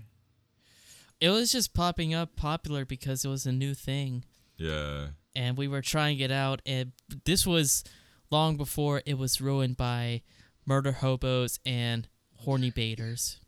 It 1.19 1.29
was 1.29 1.51
just 1.51 1.73
popping 1.73 2.13
up 2.13 2.37
popular 2.37 2.85
because 2.85 3.25
it 3.25 3.29
was 3.29 3.45
a 3.45 3.51
new 3.51 3.73
thing, 3.73 4.23
Yeah. 4.57 5.07
and 5.35 5.57
we 5.57 5.67
were 5.67 5.81
trying 5.81 6.19
it 6.19 6.31
out. 6.31 6.61
And 6.65 6.93
this 7.25 7.45
was 7.45 7.83
long 8.31 8.55
before 8.55 9.01
it 9.05 9.17
was 9.17 9.41
ruined 9.41 9.75
by 9.75 10.21
murder 10.65 10.93
hobos 10.93 11.59
and 11.65 12.07
horny 12.35 12.69
baiters. 12.71 13.39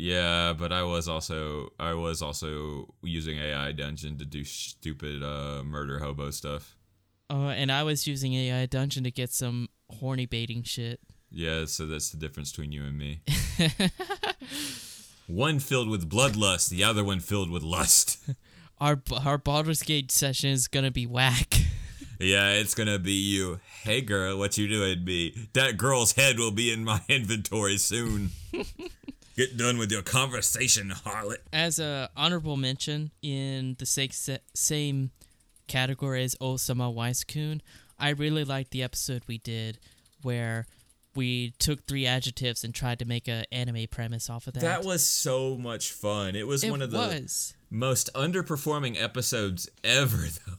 Yeah, 0.00 0.54
but 0.54 0.72
I 0.72 0.82
was 0.82 1.08
also 1.08 1.74
I 1.78 1.92
was 1.92 2.22
also 2.22 2.94
using 3.02 3.38
AI 3.38 3.72
Dungeon 3.72 4.16
to 4.16 4.24
do 4.24 4.44
stupid 4.44 5.22
uh, 5.22 5.62
murder 5.62 5.98
hobo 5.98 6.30
stuff. 6.30 6.74
Uh, 7.28 7.48
and 7.48 7.70
I 7.70 7.82
was 7.82 8.06
using 8.06 8.32
AI 8.32 8.64
Dungeon 8.64 9.04
to 9.04 9.10
get 9.10 9.30
some 9.30 9.68
horny 9.90 10.24
baiting 10.24 10.62
shit. 10.62 11.00
Yeah, 11.30 11.66
so 11.66 11.86
that's 11.86 12.08
the 12.08 12.16
difference 12.16 12.50
between 12.50 12.72
you 12.72 12.84
and 12.84 12.96
me. 12.96 13.20
one 15.26 15.58
filled 15.58 15.90
with 15.90 16.08
bloodlust, 16.08 16.70
the 16.70 16.82
other 16.82 17.04
one 17.04 17.20
filled 17.20 17.50
with 17.50 17.62
lust. 17.62 18.24
Our 18.80 19.02
our 19.26 19.36
Baldur's 19.36 19.82
Gate 19.82 20.10
session 20.10 20.48
is 20.48 20.66
gonna 20.66 20.90
be 20.90 21.06
whack. 21.06 21.52
yeah, 22.18 22.52
it's 22.52 22.74
gonna 22.74 22.98
be 22.98 23.12
you. 23.12 23.60
Hey 23.82 24.00
girl, 24.00 24.38
what 24.38 24.56
you 24.56 24.66
doing, 24.66 25.04
me? 25.04 25.50
That 25.52 25.76
girl's 25.76 26.12
head 26.12 26.38
will 26.38 26.52
be 26.52 26.72
in 26.72 26.84
my 26.84 27.02
inventory 27.06 27.76
soon. 27.76 28.30
Get 29.36 29.56
done 29.56 29.78
with 29.78 29.90
your 29.90 30.02
conversation, 30.02 30.90
harlot. 30.90 31.38
As 31.52 31.78
a 31.78 32.10
honorable 32.16 32.56
mention 32.56 33.10
in 33.22 33.76
the 33.78 33.86
sa- 33.86 34.06
sa- 34.10 34.38
same 34.54 35.10
category 35.68 36.24
as 36.24 36.34
Osama 36.36 36.92
Weiskun, 36.94 37.60
I 37.98 38.10
really 38.10 38.44
liked 38.44 38.70
the 38.72 38.82
episode 38.82 39.22
we 39.26 39.38
did 39.38 39.78
where 40.22 40.66
we 41.14 41.52
took 41.58 41.86
three 41.86 42.06
adjectives 42.06 42.64
and 42.64 42.74
tried 42.74 42.98
to 42.98 43.04
make 43.04 43.28
an 43.28 43.44
anime 43.50 43.86
premise 43.90 44.30
off 44.30 44.46
of 44.46 44.54
that. 44.54 44.60
That 44.60 44.84
was 44.84 45.04
so 45.04 45.56
much 45.56 45.92
fun. 45.92 46.36
It 46.36 46.46
was 46.46 46.62
it 46.62 46.70
one 46.70 46.82
of 46.82 46.90
the 46.90 46.98
was. 46.98 47.54
most 47.70 48.10
underperforming 48.14 49.00
episodes 49.00 49.68
ever, 49.82 50.16
though. 50.46 50.54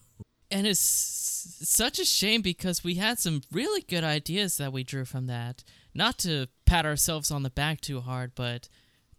And 0.50 0.68
it's 0.68 0.80
such 0.80 2.00
a 2.00 2.06
shame 2.06 2.42
because 2.42 2.84
we 2.84 2.96
had 2.96 3.20
some 3.20 3.42
really 3.52 3.82
good 3.82 4.04
ideas 4.04 4.58
that 4.58 4.74
we 4.74 4.84
drew 4.84 5.06
from 5.06 5.28
that. 5.28 5.64
Not 5.94 6.18
to 6.20 6.48
pat 6.66 6.86
ourselves 6.86 7.32
on 7.32 7.44
the 7.44 7.50
back 7.50 7.82
too 7.82 8.02
hard, 8.02 8.32
but 8.36 8.70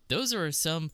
those 0.09 0.33
are 0.33 0.51
some 0.53 0.91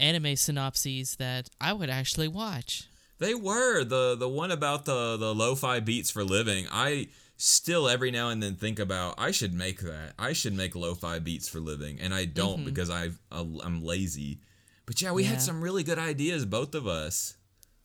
anime 0.00 0.36
synopses 0.36 1.16
that 1.16 1.48
I 1.60 1.72
would 1.72 1.90
actually 1.90 2.28
watch. 2.28 2.84
They 3.18 3.34
were 3.34 3.84
the 3.84 4.14
the 4.16 4.28
one 4.28 4.50
about 4.50 4.84
the 4.84 5.16
the 5.16 5.34
lo-fi 5.34 5.80
beats 5.80 6.10
for 6.10 6.24
living. 6.24 6.66
I 6.70 7.08
still 7.36 7.88
every 7.88 8.10
now 8.10 8.28
and 8.30 8.42
then 8.42 8.54
think 8.54 8.78
about 8.78 9.14
I 9.18 9.32
should 9.32 9.52
make 9.52 9.80
that. 9.80 10.14
I 10.18 10.32
should 10.32 10.54
make 10.54 10.74
lo-fi 10.76 11.18
beats 11.18 11.48
for 11.48 11.58
living, 11.60 12.00
and 12.00 12.14
I 12.14 12.24
don't 12.26 12.58
mm-hmm. 12.58 12.64
because 12.66 12.90
I 12.90 13.10
I'm 13.30 13.84
lazy. 13.84 14.40
But 14.86 15.02
yeah, 15.02 15.12
we 15.12 15.24
Yeah. 15.24 15.30
had 15.30 15.42
some 15.42 15.60
really 15.60 15.82
good 15.82 15.98
ideas, 15.98 16.46
both 16.46 16.74
of 16.74 16.86
us. 16.86 17.36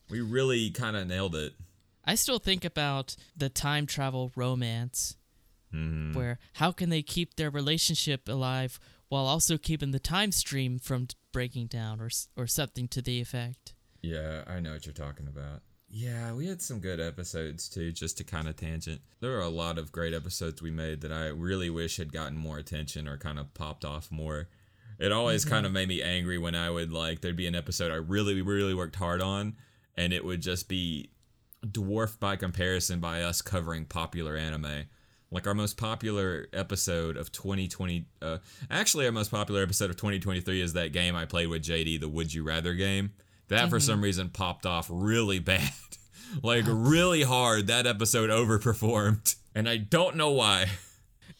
We 0.08 0.20
really 0.20 0.70
kind 0.70 0.96
of 0.96 1.06
nailed 1.06 1.34
it. 1.34 1.54
I 2.04 2.14
still 2.14 2.38
think 2.38 2.64
about 2.64 3.16
the 3.36 3.48
time 3.48 3.86
travel 3.86 4.30
romance, 4.36 5.16
Mm-hmm. 5.74 6.12
where 6.16 6.38
how 6.54 6.70
can 6.70 6.88
they 6.88 7.02
keep 7.02 7.34
their 7.34 7.50
relationship 7.50 8.28
alive 8.28 8.78
while 9.08 9.26
also 9.26 9.58
keeping 9.58 9.90
the 9.90 9.98
time 9.98 10.32
stream 10.32 10.78
from 10.78 11.08
breaking 11.32 11.66
down, 11.66 12.00
or 12.00 12.08
or 12.36 12.46
something 12.46 12.88
to 12.88 13.02
the 13.02 13.20
effect. 13.20 13.74
Yeah, 14.02 14.42
I 14.46 14.60
know 14.60 14.72
what 14.72 14.86
you're 14.86 14.92
talking 14.92 15.28
about. 15.28 15.62
Yeah, 15.88 16.32
we 16.32 16.48
had 16.48 16.60
some 16.60 16.80
good 16.80 17.00
episodes 17.00 17.68
too, 17.68 17.92
just 17.92 18.18
to 18.18 18.24
kind 18.24 18.48
of 18.48 18.56
tangent. 18.56 19.02
There 19.20 19.36
are 19.36 19.42
a 19.42 19.48
lot 19.48 19.78
of 19.78 19.92
great 19.92 20.14
episodes 20.14 20.60
we 20.60 20.70
made 20.70 21.02
that 21.02 21.12
I 21.12 21.26
really 21.26 21.70
wish 21.70 21.98
had 21.98 22.12
gotten 22.12 22.36
more 22.36 22.58
attention 22.58 23.06
or 23.06 23.16
kind 23.16 23.38
of 23.38 23.54
popped 23.54 23.84
off 23.84 24.10
more. 24.10 24.48
It 24.98 25.12
always 25.12 25.44
mm-hmm. 25.44 25.54
kind 25.54 25.66
of 25.66 25.72
made 25.72 25.88
me 25.88 26.02
angry 26.02 26.38
when 26.38 26.54
I 26.54 26.70
would 26.70 26.92
like 26.92 27.20
there'd 27.20 27.36
be 27.36 27.46
an 27.46 27.54
episode 27.54 27.92
I 27.92 27.96
really 27.96 28.40
really 28.42 28.74
worked 28.74 28.96
hard 28.96 29.20
on 29.20 29.56
and 29.96 30.12
it 30.12 30.24
would 30.24 30.40
just 30.40 30.68
be 30.68 31.10
dwarfed 31.70 32.18
by 32.20 32.36
comparison 32.36 33.00
by 33.00 33.22
us 33.22 33.42
covering 33.42 33.84
popular 33.84 34.36
anime. 34.36 34.84
Like 35.34 35.48
our 35.48 35.54
most 35.54 35.76
popular 35.76 36.46
episode 36.52 37.16
of 37.16 37.32
2020, 37.32 38.06
uh, 38.22 38.38
actually 38.70 39.04
our 39.06 39.10
most 39.10 39.32
popular 39.32 39.64
episode 39.64 39.90
of 39.90 39.96
2023 39.96 40.60
is 40.60 40.74
that 40.74 40.92
game 40.92 41.16
I 41.16 41.24
played 41.24 41.48
with 41.48 41.64
JD, 41.64 41.98
the 41.98 42.08
Would 42.08 42.32
You 42.32 42.44
Rather 42.44 42.72
game. 42.74 43.10
That 43.48 43.68
for 43.68 43.80
some 43.80 44.00
reason 44.00 44.30
popped 44.30 44.64
off 44.64 44.86
really 44.88 45.38
bad, 45.40 45.72
like 46.44 46.64
really 46.68 47.22
hard. 47.22 47.66
That 47.66 47.84
episode 47.84 48.30
overperformed, 48.30 49.34
and 49.56 49.68
I 49.68 49.76
don't 49.76 50.14
know 50.14 50.30
why. 50.30 50.66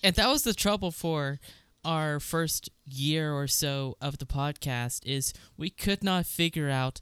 And 0.03 0.17
that 0.17 0.29
was 0.29 0.43
the 0.43 0.55
trouble 0.55 0.91
for 0.91 1.39
our 1.85 2.19
first 2.19 2.71
year 2.85 3.33
or 3.33 3.47
so 3.47 3.97
of 4.01 4.19
the 4.19 4.27
podcast 4.27 5.07
is 5.07 5.33
we 5.57 5.71
could 5.71 6.03
not 6.03 6.27
figure 6.27 6.69
out 6.69 7.01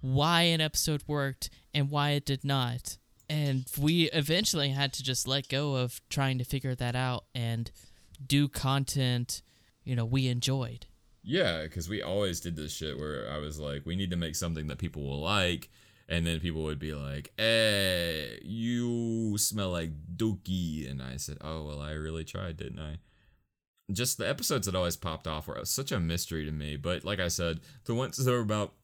why 0.00 0.42
an 0.42 0.60
episode 0.60 1.04
worked 1.06 1.48
and 1.72 1.90
why 1.90 2.10
it 2.10 2.26
did 2.26 2.44
not. 2.44 2.98
And 3.32 3.64
we 3.78 4.10
eventually 4.10 4.68
had 4.68 4.92
to 4.92 5.02
just 5.02 5.26
let 5.26 5.48
go 5.48 5.76
of 5.76 6.02
trying 6.10 6.36
to 6.36 6.44
figure 6.44 6.74
that 6.74 6.94
out 6.94 7.24
and 7.34 7.70
do 8.24 8.46
content, 8.46 9.40
you 9.84 9.96
know, 9.96 10.04
we 10.04 10.28
enjoyed. 10.28 10.84
Yeah, 11.22 11.62
because 11.62 11.88
we 11.88 12.02
always 12.02 12.40
did 12.40 12.56
this 12.56 12.74
shit 12.74 12.98
where 12.98 13.30
I 13.32 13.38
was 13.38 13.58
like, 13.58 13.86
we 13.86 13.96
need 13.96 14.10
to 14.10 14.16
make 14.16 14.36
something 14.36 14.66
that 14.66 14.76
people 14.76 15.02
will 15.02 15.20
like. 15.20 15.70
And 16.10 16.26
then 16.26 16.40
people 16.40 16.62
would 16.64 16.78
be 16.78 16.92
like, 16.92 17.32
hey, 17.38 18.38
you 18.44 19.38
smell 19.38 19.70
like 19.70 19.92
dookie. 20.14 20.90
And 20.90 21.00
I 21.00 21.16
said, 21.16 21.38
oh, 21.40 21.64
well, 21.64 21.80
I 21.80 21.92
really 21.92 22.24
tried, 22.24 22.58
didn't 22.58 22.80
I? 22.80 22.98
Just 23.90 24.18
the 24.18 24.28
episodes 24.28 24.66
that 24.66 24.76
always 24.76 24.96
popped 24.96 25.26
off 25.26 25.48
were 25.48 25.58
such 25.64 25.90
a 25.90 25.98
mystery 25.98 26.44
to 26.44 26.52
me. 26.52 26.76
But 26.76 27.02
like 27.02 27.18
I 27.18 27.28
said, 27.28 27.60
the 27.86 27.94
ones 27.94 28.18
that 28.18 28.30
were 28.30 28.40
about 28.40 28.74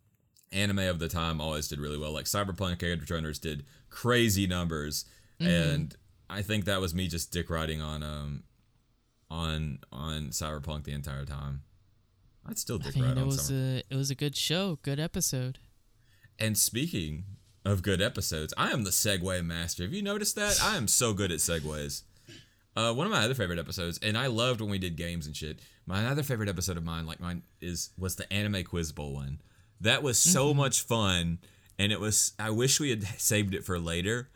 anime 0.53 0.79
of 0.79 0.99
the 0.99 1.09
time 1.09 1.39
always 1.39 1.69
did 1.69 1.81
really 1.81 1.99
well. 1.99 2.13
Like 2.13 2.25
Cyberpunk 2.25 2.83
Edge 2.83 3.41
did 3.41 3.67
crazy 3.91 4.47
numbers. 4.47 5.05
And 5.41 5.95
I 6.28 6.43
think 6.43 6.64
that 6.64 6.80
was 6.80 6.95
me 6.95 7.07
just 7.09 7.30
dick 7.32 7.49
riding 7.49 7.80
on 7.80 8.03
um 8.03 8.43
on 9.30 9.78
on 9.93 10.28
Cyberpunk 10.30 10.84
the 10.84 10.93
entire 10.93 11.24
time. 11.24 11.62
I'd 12.47 12.59
still 12.59 12.78
I 12.80 12.84
dick 12.86 12.97
mean, 12.97 13.05
ride 13.05 13.18
it 13.18 13.20
on 13.20 13.26
was 13.26 13.51
Cyberpunk. 13.51 13.76
a 13.78 13.82
it 13.91 13.97
was 13.97 14.11
a 14.11 14.14
good 14.14 14.36
show, 14.36 14.78
good 14.82 14.99
episode. 14.99 15.59
And 16.39 16.57
speaking 16.57 17.24
of 17.64 17.82
good 17.82 18.01
episodes, 18.01 18.55
I 18.57 18.70
am 18.70 18.84
the 18.84 18.91
segue 18.91 19.45
master. 19.45 19.82
Have 19.82 19.93
you 19.93 20.03
noticed 20.03 20.36
that? 20.36 20.59
I 20.62 20.76
am 20.76 20.89
so 20.89 21.12
good 21.12 21.30
at 21.32 21.39
segues. 21.39 22.03
Uh, 22.76 22.93
one 22.95 23.07
of 23.07 23.12
my 23.12 23.24
other 23.24 23.34
favorite 23.34 23.59
episodes, 23.59 23.99
and 24.03 24.16
I 24.16 24.28
loved 24.28 24.61
when 24.61 24.70
we 24.70 24.78
did 24.78 24.97
games 24.97 25.26
and 25.26 25.36
shit. 25.36 25.59
My 25.84 26.07
other 26.07 26.22
favorite 26.22 26.49
episode 26.49 26.76
of 26.76 26.84
mine, 26.84 27.07
like 27.07 27.18
mine, 27.18 27.43
is 27.61 27.91
was 27.99 28.14
the 28.16 28.32
anime 28.32 28.62
quiz 28.64 28.93
bowl 28.93 29.14
one. 29.14 29.41
That 29.80 30.03
was 30.03 30.18
so 30.18 30.55
much 30.55 30.82
fun, 30.82 31.39
and 31.79 31.93
it 31.93 32.01
was. 32.01 32.33
I 32.39 32.51
wish 32.51 32.81
we 32.81 32.91
had 32.91 33.05
saved 33.20 33.55
it 33.55 33.64
for 33.64 33.79
later. 33.79 34.29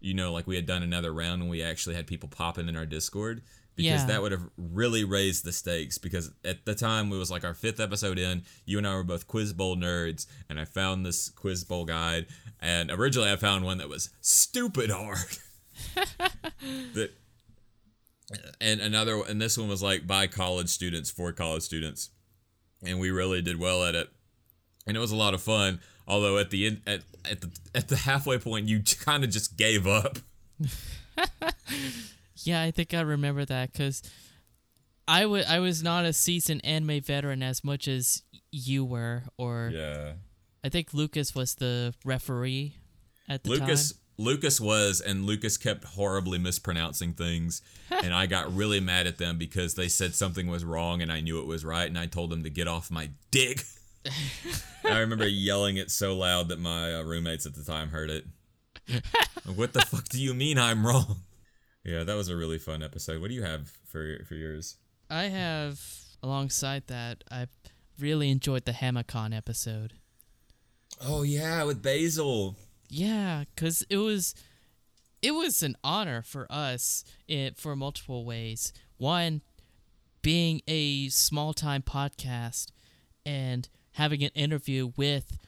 You 0.00 0.14
know, 0.14 0.32
like 0.32 0.46
we 0.46 0.56
had 0.56 0.66
done 0.66 0.82
another 0.82 1.12
round 1.12 1.40
and 1.42 1.50
we 1.50 1.62
actually 1.62 1.94
had 1.96 2.06
people 2.06 2.28
popping 2.28 2.68
in 2.68 2.76
our 2.76 2.86
Discord 2.86 3.42
because 3.74 4.02
Yeah. 4.02 4.06
that 4.06 4.22
would 4.22 4.30
have 4.32 4.48
really 4.56 5.04
raised 5.04 5.44
the 5.44 5.52
stakes. 5.52 5.98
Because 5.98 6.30
at 6.44 6.64
the 6.64 6.74
time 6.74 7.10
it 7.12 7.16
was 7.16 7.30
like 7.30 7.44
our 7.44 7.54
fifth 7.54 7.80
episode 7.80 8.18
in, 8.18 8.44
you 8.66 8.78
and 8.78 8.86
I 8.86 8.94
were 8.94 9.02
both 9.04 9.26
quiz 9.26 9.52
bowl 9.52 9.76
nerds, 9.76 10.26
and 10.48 10.60
I 10.60 10.64
found 10.64 11.04
this 11.04 11.30
quiz 11.30 11.64
bowl 11.64 11.84
guide. 11.86 12.26
And 12.60 12.90
originally 12.90 13.30
I 13.32 13.36
found 13.36 13.64
one 13.64 13.78
that 13.78 13.88
was 13.88 14.10
stupid 14.20 14.90
hard. 14.90 15.18
that 16.94 17.10
and 18.60 18.80
another 18.80 19.22
and 19.28 19.40
this 19.40 19.56
one 19.56 19.68
was 19.68 19.82
like 19.82 20.06
by 20.06 20.26
college 20.26 20.68
students 20.68 21.10
for 21.10 21.30
college 21.32 21.62
students 21.62 22.10
and 22.82 22.98
we 22.98 23.10
really 23.10 23.40
did 23.42 23.58
well 23.58 23.84
at 23.84 23.94
it 23.94 24.08
and 24.86 24.96
it 24.96 25.00
was 25.00 25.12
a 25.12 25.16
lot 25.16 25.32
of 25.34 25.40
fun 25.42 25.78
although 26.06 26.38
at 26.38 26.50
the 26.50 26.66
end 26.66 26.80
at, 26.86 27.02
at 27.30 27.40
the 27.40 27.50
at 27.74 27.88
the 27.88 27.96
halfway 27.96 28.38
point 28.38 28.68
you 28.68 28.82
kind 29.00 29.24
of 29.24 29.30
just 29.30 29.56
gave 29.56 29.86
up. 29.86 30.18
Yeah, 32.44 32.62
I 32.62 32.70
think 32.70 32.94
I 32.94 33.00
remember 33.00 33.44
that 33.46 33.72
because 33.72 34.02
I 35.08 35.26
wa- 35.26 35.42
I 35.48 35.58
was 35.58 35.82
not 35.82 36.04
a 36.04 36.12
seasoned 36.12 36.64
anime 36.64 37.00
veteran 37.00 37.42
as 37.42 37.64
much 37.64 37.88
as 37.88 38.22
you 38.52 38.84
were, 38.84 39.24
or 39.36 39.70
yeah. 39.74 40.12
I 40.62 40.68
think 40.68 40.92
Lucas 40.94 41.34
was 41.34 41.54
the 41.56 41.94
referee 42.04 42.74
at 43.28 43.42
the 43.42 43.50
lucas 43.50 43.92
time. 43.92 44.00
lucas 44.18 44.60
was 44.60 45.00
and 45.00 45.24
lucas 45.26 45.56
kept 45.56 45.82
horribly 45.84 46.38
mispronouncing 46.38 47.12
things 47.12 47.60
and 48.04 48.14
i 48.14 48.24
got 48.24 48.54
really 48.54 48.78
mad 48.78 49.06
at 49.06 49.18
them 49.18 49.36
because 49.36 49.74
they 49.74 49.88
said 49.88 50.14
something 50.14 50.46
was 50.46 50.64
wrong 50.64 51.02
and 51.02 51.10
i 51.10 51.20
knew 51.20 51.40
it 51.40 51.46
was 51.46 51.64
right 51.64 51.88
and 51.88 51.98
i 51.98 52.06
told 52.06 52.30
them 52.30 52.44
to 52.44 52.50
get 52.50 52.68
off 52.68 52.88
my 52.88 53.10
dick 53.32 53.64
i 54.84 54.98
remember 54.98 55.26
yelling 55.26 55.76
it 55.76 55.90
so 55.90 56.16
loud 56.16 56.48
that 56.48 56.58
my 56.58 56.94
uh, 56.94 57.02
roommates 57.02 57.46
at 57.46 57.54
the 57.54 57.62
time 57.64 57.88
heard 57.90 58.10
it. 58.10 58.24
What 59.54 59.72
the 59.72 59.80
fuck 59.90 60.08
do 60.08 60.20
you 60.20 60.34
mean 60.34 60.58
i'm 60.58 60.86
wrong? 60.86 61.16
Yeah 61.84 62.04
that 62.04 62.14
was 62.16 62.28
a 62.28 62.36
really 62.36 62.58
fun 62.58 62.82
episode. 62.82 63.20
What 63.20 63.28
do 63.28 63.34
you 63.34 63.42
have 63.42 63.70
for 63.86 64.24
for 64.26 64.34
yours? 64.34 64.76
I 65.10 65.24
have 65.24 65.80
alongside 66.22 66.86
that 66.88 67.24
I 67.30 67.46
really 67.98 68.30
enjoyed 68.30 68.64
the 68.64 68.72
Hamacon 68.72 69.36
episode. 69.36 69.94
oh 71.00 71.22
yeah 71.22 71.62
with 71.64 71.82
basil. 71.82 72.56
Yeah, 72.88 73.44
cuz 73.56 73.82
it 73.90 73.98
was 73.98 74.34
it 75.22 75.32
was 75.32 75.62
an 75.62 75.76
honor 75.82 76.22
for 76.22 76.46
us 76.50 77.02
it, 77.26 77.56
for 77.56 77.74
multiple 77.74 78.24
ways. 78.24 78.72
One 78.98 79.42
being 80.22 80.60
a 80.68 81.08
small-time 81.08 81.82
podcast 81.82 82.70
and 83.24 83.68
having 83.96 84.22
an 84.22 84.30
interview 84.34 84.92
with 84.96 85.38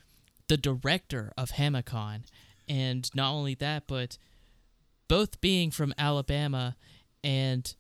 the 0.49 0.57
director 0.57 1.33
of 1.37 1.53
Hamacon 1.53 2.25
and 2.69 3.11
not 3.15 3.33
only 3.33 3.55
that 3.55 3.85
but 3.87 4.19
both 5.09 5.41
being 5.41 5.71
from 5.71 5.95
Alabama 5.97 6.77
and 7.25 7.75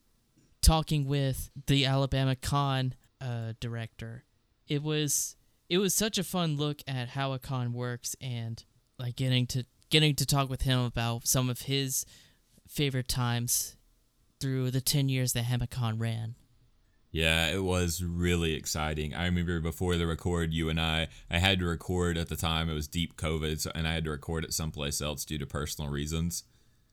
talking 0.62 1.06
with 1.06 1.50
the 1.66 1.86
Alabama 1.86 2.36
Con 2.36 2.94
uh, 3.20 3.52
director. 3.60 4.24
It 4.66 4.82
was 4.82 5.36
it 5.68 5.78
was 5.78 5.94
such 5.94 6.18
a 6.18 6.24
fun 6.24 6.56
look 6.56 6.82
at 6.86 7.10
how 7.10 7.32
a 7.32 7.38
con 7.38 7.72
works 7.72 8.16
and 8.20 8.62
like 8.98 9.16
getting 9.16 9.46
to 9.48 9.64
getting 9.90 10.14
to 10.16 10.26
talk 10.26 10.48
with 10.48 10.62
him 10.62 10.80
about 10.80 11.26
some 11.26 11.48
of 11.50 11.62
his 11.62 12.04
favorite 12.66 13.08
times 13.08 13.76
through 14.40 14.70
the 14.70 14.80
10 14.80 15.08
years 15.08 15.32
that 15.32 15.44
Hamacon 15.44 16.00
ran. 16.00 16.34
Yeah, 17.10 17.48
it 17.48 17.64
was 17.64 18.02
really 18.02 18.54
exciting. 18.54 19.14
I 19.14 19.24
remember 19.24 19.60
before 19.60 19.96
the 19.96 20.06
record, 20.06 20.52
you 20.52 20.68
and 20.68 20.78
I, 20.78 21.08
I 21.30 21.38
had 21.38 21.58
to 21.60 21.64
record 21.64 22.18
at 22.18 22.28
the 22.28 22.36
time. 22.36 22.68
It 22.68 22.74
was 22.74 22.86
deep 22.86 23.16
COVID, 23.16 23.60
so, 23.60 23.72
and 23.74 23.88
I 23.88 23.94
had 23.94 24.04
to 24.04 24.10
record 24.10 24.44
it 24.44 24.52
someplace 24.52 25.00
else 25.00 25.24
due 25.24 25.38
to 25.38 25.46
personal 25.46 25.90
reasons. 25.90 26.44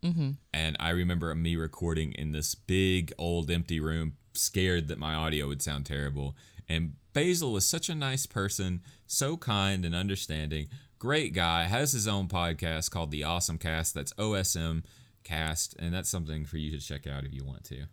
Mm-hmm. 0.02 0.32
And 0.54 0.78
I 0.80 0.92
remember 0.92 1.34
me 1.36 1.56
recording 1.56 2.14
in 2.14 2.32
this 2.32 2.56
big 2.56 3.12
old 3.18 3.52
empty 3.52 3.80
room, 3.80 4.14
scared 4.34 4.88
that 4.88 5.00
my 5.00 5.16
audio 5.16 5.48
would 5.48 5.62
sound 5.62 5.86
terrible. 5.86 6.36
And 6.70 6.94
Basil 7.14 7.52
was 7.52 7.66
such 7.66 7.90
a 7.90 7.96
nice 7.96 8.26
person, 8.26 8.82
so 9.08 9.36
kind 9.36 9.84
and 9.84 9.96
understanding. 9.96 10.68
Great 10.98 11.34
guy, 11.34 11.64
has 11.64 11.92
his 11.92 12.08
own 12.08 12.28
podcast 12.28 12.90
called 12.90 13.12
The 13.12 13.24
Awesome 13.24 13.58
Cast. 13.58 13.94
That's 13.94 14.14
OSM 14.14 14.84
Cast, 15.24 15.76
and 15.78 15.94
that's 15.94 16.10
something 16.10 16.46
for 16.46 16.58
you 16.58 16.72
to 16.72 16.86
check 16.86 17.06
out 17.06 17.26
if 17.26 17.34
you 17.34 17.44
want 17.44 17.66
to. 17.66 17.86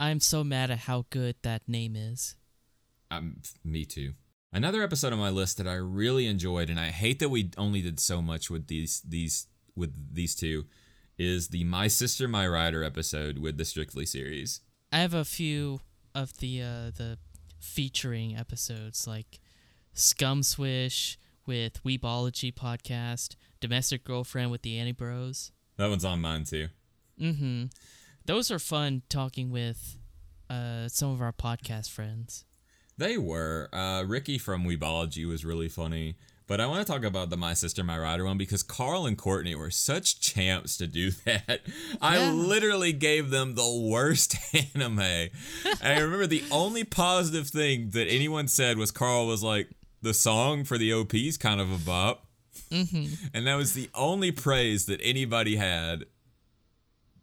I'm 0.00 0.20
so 0.20 0.44
mad 0.44 0.70
at 0.70 0.80
how 0.80 1.06
good 1.10 1.36
that 1.42 1.68
name 1.68 1.96
is. 1.96 2.36
Um, 3.10 3.40
me 3.64 3.84
too. 3.84 4.12
Another 4.52 4.82
episode 4.82 5.12
on 5.12 5.18
my 5.18 5.30
list 5.30 5.58
that 5.58 5.68
I 5.68 5.74
really 5.74 6.26
enjoyed, 6.26 6.70
and 6.70 6.80
I 6.80 6.86
hate 6.86 7.18
that 7.18 7.28
we 7.28 7.50
only 7.58 7.82
did 7.82 8.00
so 8.00 8.22
much 8.22 8.50
with 8.50 8.68
these 8.68 9.02
these 9.06 9.46
with 9.76 10.14
these 10.14 10.34
two, 10.34 10.64
is 11.18 11.48
the 11.48 11.64
My 11.64 11.86
Sister 11.88 12.26
My 12.26 12.46
Writer 12.46 12.82
episode 12.82 13.38
with 13.38 13.58
the 13.58 13.64
Strictly 13.64 14.06
series. 14.06 14.60
I 14.90 14.98
have 14.98 15.14
a 15.14 15.24
few 15.24 15.80
of 16.14 16.38
the 16.38 16.62
uh, 16.62 16.90
the 16.96 17.18
featuring 17.60 18.36
episodes 18.36 19.06
like 19.06 19.38
Scum's 19.92 20.56
Wish 20.58 21.18
with 21.46 21.82
Weebology 21.82 22.52
podcast, 22.54 23.36
Domestic 23.60 24.04
Girlfriend 24.04 24.50
with 24.50 24.62
the 24.62 24.78
Annie 24.78 24.92
Bros. 24.92 25.52
That 25.76 25.90
one's 25.90 26.04
on 26.04 26.20
mine 26.20 26.44
too. 26.44 26.68
Mm-hmm. 27.20 27.64
Those 28.28 28.50
are 28.50 28.58
fun 28.58 29.00
talking 29.08 29.50
with 29.50 29.96
uh, 30.50 30.88
some 30.88 31.10
of 31.10 31.22
our 31.22 31.32
podcast 31.32 31.88
friends. 31.90 32.44
They 32.98 33.16
were. 33.16 33.70
Uh, 33.72 34.04
Ricky 34.06 34.36
from 34.36 34.64
Weebology 34.64 35.26
was 35.26 35.46
really 35.46 35.70
funny. 35.70 36.16
But 36.46 36.60
I 36.60 36.66
want 36.66 36.86
to 36.86 36.92
talk 36.92 37.04
about 37.04 37.30
the 37.30 37.38
My 37.38 37.54
Sister 37.54 37.82
My 37.82 37.98
Writer 37.98 38.26
one 38.26 38.36
because 38.36 38.62
Carl 38.62 39.06
and 39.06 39.16
Courtney 39.16 39.54
were 39.54 39.70
such 39.70 40.20
champs 40.20 40.76
to 40.76 40.86
do 40.86 41.10
that. 41.24 41.60
I 42.02 42.18
Yeah. 42.18 42.32
literally 42.32 42.92
gave 42.92 43.30
them 43.30 43.54
the 43.54 43.88
worst 43.90 44.36
anime. 44.74 44.98
and 44.98 45.30
I 45.82 45.98
remember 45.98 46.26
the 46.26 46.44
only 46.50 46.84
positive 46.84 47.48
thing 47.48 47.90
that 47.90 48.08
anyone 48.08 48.46
said 48.46 48.76
was 48.76 48.90
Carl 48.90 49.26
was 49.26 49.42
like, 49.42 49.68
the 50.02 50.12
song 50.14 50.64
for 50.64 50.76
the 50.76 50.92
OP 50.92 51.14
is 51.14 51.38
kind 51.38 51.62
of 51.62 51.72
a 51.72 51.78
bop. 51.78 52.26
Mm-hmm. 52.70 53.06
And 53.32 53.46
that 53.46 53.54
was 53.56 53.72
the 53.72 53.88
only 53.94 54.32
praise 54.32 54.84
that 54.84 55.00
anybody 55.02 55.56
had. 55.56 56.04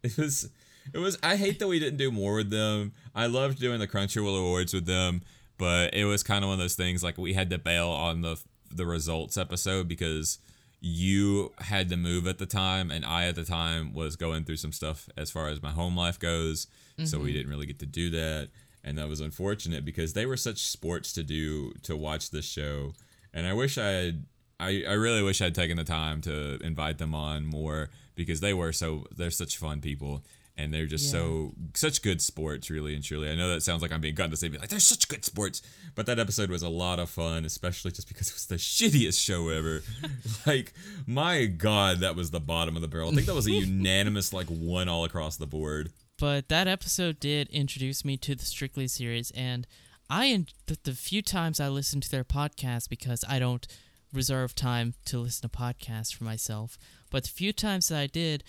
It 0.02 0.16
was 0.18 0.50
it 0.92 0.98
was 0.98 1.18
I 1.22 1.36
hate 1.36 1.58
that 1.58 1.68
we 1.68 1.78
didn't 1.78 1.98
do 1.98 2.10
more 2.10 2.34
with 2.34 2.50
them. 2.50 2.92
I 3.14 3.26
loved 3.26 3.58
doing 3.58 3.80
the 3.80 3.88
Crunchyroll 3.88 4.38
Awards 4.38 4.74
with 4.74 4.86
them, 4.86 5.22
but 5.58 5.94
it 5.94 6.04
was 6.04 6.22
kind 6.22 6.44
of 6.44 6.48
one 6.48 6.58
of 6.58 6.64
those 6.64 6.74
things 6.74 7.02
like 7.02 7.18
we 7.18 7.34
had 7.34 7.50
to 7.50 7.58
bail 7.58 7.88
on 7.88 8.22
the 8.22 8.40
the 8.70 8.86
results 8.86 9.36
episode 9.36 9.88
because 9.88 10.38
you 10.80 11.52
had 11.58 11.88
to 11.88 11.96
move 11.96 12.26
at 12.26 12.38
the 12.38 12.46
time, 12.46 12.90
and 12.90 13.04
I 13.04 13.26
at 13.26 13.34
the 13.34 13.44
time 13.44 13.94
was 13.94 14.16
going 14.16 14.44
through 14.44 14.56
some 14.56 14.72
stuff 14.72 15.08
as 15.16 15.30
far 15.30 15.48
as 15.48 15.62
my 15.62 15.70
home 15.70 15.96
life 15.96 16.18
goes, 16.18 16.66
so 17.04 17.18
we 17.18 17.24
mm-hmm. 17.24 17.36
didn't 17.36 17.50
really 17.50 17.66
get 17.66 17.78
to 17.80 17.86
do 17.86 18.10
that, 18.10 18.48
and 18.84 18.98
that 18.98 19.08
was 19.08 19.20
unfortunate 19.20 19.84
because 19.84 20.12
they 20.12 20.26
were 20.26 20.36
such 20.36 20.58
sports 20.58 21.12
to 21.14 21.22
do 21.22 21.72
to 21.82 21.96
watch 21.96 22.30
this 22.30 22.44
show, 22.44 22.92
and 23.32 23.46
I 23.46 23.52
wish 23.52 23.78
I 23.78 23.88
had. 23.88 24.24
I, 24.58 24.84
I 24.88 24.92
really 24.92 25.22
wish 25.22 25.42
I'd 25.42 25.54
taken 25.54 25.76
the 25.76 25.84
time 25.84 26.22
to 26.22 26.58
invite 26.62 26.96
them 26.96 27.14
on 27.14 27.44
more 27.44 27.90
because 28.14 28.40
they 28.40 28.54
were 28.54 28.72
so 28.72 29.04
they're 29.14 29.30
such 29.30 29.58
fun 29.58 29.82
people 29.82 30.22
and 30.56 30.72
they're 30.72 30.86
just 30.86 31.10
so 31.10 31.52
such 31.74 32.02
good 32.02 32.22
sports 32.22 32.70
really 32.70 32.94
and 32.94 33.04
truly. 33.04 33.30
I 33.30 33.34
know 33.34 33.48
that 33.52 33.62
sounds 33.62 33.82
like 33.82 33.92
I'm 33.92 34.00
being 34.00 34.14
gun 34.14 34.30
to 34.30 34.36
say 34.36 34.48
be 34.48 34.58
like 34.58 34.68
they're 34.68 34.80
such 34.80 35.08
good 35.08 35.24
sports, 35.24 35.62
but 35.94 36.06
that 36.06 36.18
episode 36.18 36.50
was 36.50 36.62
a 36.62 36.68
lot 36.68 36.98
of 36.98 37.10
fun, 37.10 37.44
especially 37.44 37.90
just 37.90 38.08
because 38.08 38.28
it 38.28 38.34
was 38.34 38.46
the 38.46 38.56
shittiest 38.56 39.22
show 39.22 39.48
ever. 39.48 39.82
like 40.46 40.72
my 41.06 41.46
god, 41.46 42.00
that 42.00 42.16
was 42.16 42.30
the 42.30 42.40
bottom 42.40 42.76
of 42.76 42.82
the 42.82 42.88
barrel. 42.88 43.10
I 43.10 43.14
think 43.14 43.26
that 43.26 43.34
was 43.34 43.46
a 43.46 43.52
unanimous 43.52 44.32
like 44.32 44.48
one 44.48 44.88
all 44.88 45.04
across 45.04 45.36
the 45.36 45.46
board. 45.46 45.92
But 46.18 46.48
that 46.48 46.66
episode 46.66 47.20
did 47.20 47.48
introduce 47.50 48.04
me 48.04 48.16
to 48.18 48.34
the 48.34 48.44
Strictly 48.44 48.88
series, 48.88 49.30
and 49.32 49.66
I 50.08 50.46
the, 50.66 50.78
the 50.84 50.92
few 50.92 51.20
times 51.20 51.60
I 51.60 51.68
listened 51.68 52.04
to 52.04 52.10
their 52.10 52.24
podcast 52.24 52.88
because 52.88 53.24
I 53.28 53.38
don't 53.38 53.66
reserve 54.12 54.54
time 54.54 54.94
to 55.04 55.18
listen 55.18 55.48
to 55.48 55.56
podcasts 55.56 56.14
for 56.14 56.24
myself. 56.24 56.78
But 57.10 57.24
the 57.24 57.30
few 57.30 57.52
times 57.52 57.88
that 57.88 57.98
I 57.98 58.06
did, 58.06 58.42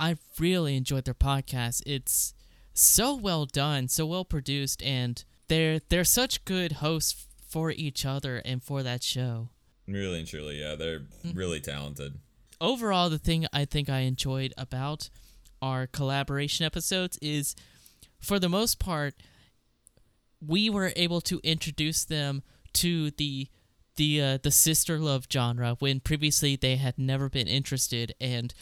I 0.00 0.16
really 0.38 0.76
enjoyed 0.76 1.04
their 1.04 1.14
podcast. 1.14 1.82
It's 1.86 2.34
so 2.72 3.14
well 3.14 3.46
done, 3.46 3.88
so 3.88 4.06
well 4.06 4.24
produced, 4.24 4.82
and 4.82 5.24
they're 5.48 5.80
they're 5.88 6.04
such 6.04 6.44
good 6.44 6.72
hosts 6.72 7.26
for 7.46 7.70
each 7.70 8.04
other 8.04 8.38
and 8.44 8.62
for 8.62 8.82
that 8.82 9.02
show. 9.02 9.48
Really 9.86 10.20
and 10.20 10.28
truly, 10.28 10.60
yeah, 10.60 10.74
they're 10.74 11.02
really 11.34 11.60
talented. 11.60 12.14
overall, 12.60 13.10
the 13.10 13.18
thing 13.18 13.46
I 13.52 13.64
think 13.64 13.88
I 13.90 14.00
enjoyed 14.00 14.52
about 14.56 15.10
our 15.60 15.86
collaboration 15.86 16.64
episodes 16.66 17.18
is, 17.22 17.54
for 18.18 18.38
the 18.38 18.48
most 18.48 18.78
part, 18.78 19.14
we 20.44 20.68
were 20.70 20.92
able 20.96 21.20
to 21.22 21.40
introduce 21.44 22.04
them 22.04 22.42
to 22.74 23.10
the 23.12 23.48
the 23.96 24.20
uh, 24.20 24.38
the 24.42 24.50
sister 24.50 24.98
love 24.98 25.26
genre 25.32 25.76
when 25.78 26.00
previously 26.00 26.56
they 26.56 26.76
had 26.76 26.98
never 26.98 27.28
been 27.28 27.46
interested, 27.46 28.14
and 28.20 28.52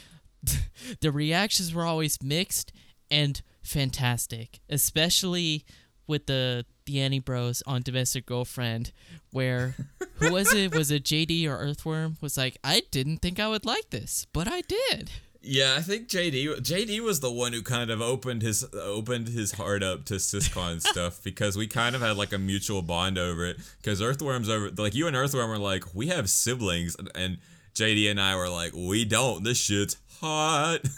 the 1.01 1.13
reactions 1.13 1.75
were 1.75 1.85
always 1.85 2.23
mixed 2.23 2.73
and 3.11 3.43
fantastic, 3.63 4.61
especially 4.69 5.65
with 6.07 6.27
the 6.27 6.65
the 6.85 7.01
Annie 7.01 7.21
Bros 7.21 7.63
on 7.67 7.83
Domestic 7.83 8.27
Girlfriend, 8.27 8.93
where 9.31 9.75
who 10.17 10.33
was 10.33 10.53
it? 10.53 10.75
Was 10.75 10.91
it 10.91 11.05
JD 11.05 11.47
or 11.49 11.57
Earthworm? 11.57 12.17
Was 12.21 12.37
like, 12.37 12.59
I 12.65 12.83
didn't 12.91 13.19
think 13.19 13.39
I 13.39 13.49
would 13.49 13.65
like 13.65 13.91
this, 13.91 14.27
but 14.33 14.49
I 14.49 14.63
did. 14.63 15.11
Yeah, 15.45 15.75
I 15.77 15.83
think 15.83 16.09
JD 16.09 16.61
JD 16.61 17.01
was 17.01 17.19
the 17.19 17.31
one 17.31 17.53
who 17.53 17.63
kind 17.63 17.91
of 17.91 18.01
opened 18.01 18.43
his 18.43 18.65
opened 18.73 19.29
his 19.29 19.53
heart 19.53 19.83
up 19.83 20.05
to 20.07 20.15
siscon 20.15 20.81
stuff 20.87 21.21
because 21.25 21.57
we 21.57 21.67
kind 21.67 21.97
of 21.97 22.03
had 22.03 22.17
like 22.17 22.33
a 22.33 22.39
mutual 22.39 22.81
bond 22.81 23.19
over 23.19 23.45
it. 23.47 23.57
Because 23.79 24.01
Earthworm's 24.01 24.49
over 24.49 24.71
like 24.71 24.95
you 24.95 25.09
and 25.09 25.17
Earthworm 25.17 25.51
were 25.51 25.59
like 25.59 25.95
we 25.95 26.09
have 26.09 26.31
siblings, 26.31 26.97
and 27.17 27.39
JD 27.75 28.09
and 28.11 28.21
I 28.21 28.37
were 28.37 28.49
like 28.49 28.73
we 28.73 29.05
don't. 29.05 29.43
This 29.43 29.59
shit's 29.59 29.97
hot. 30.23 30.81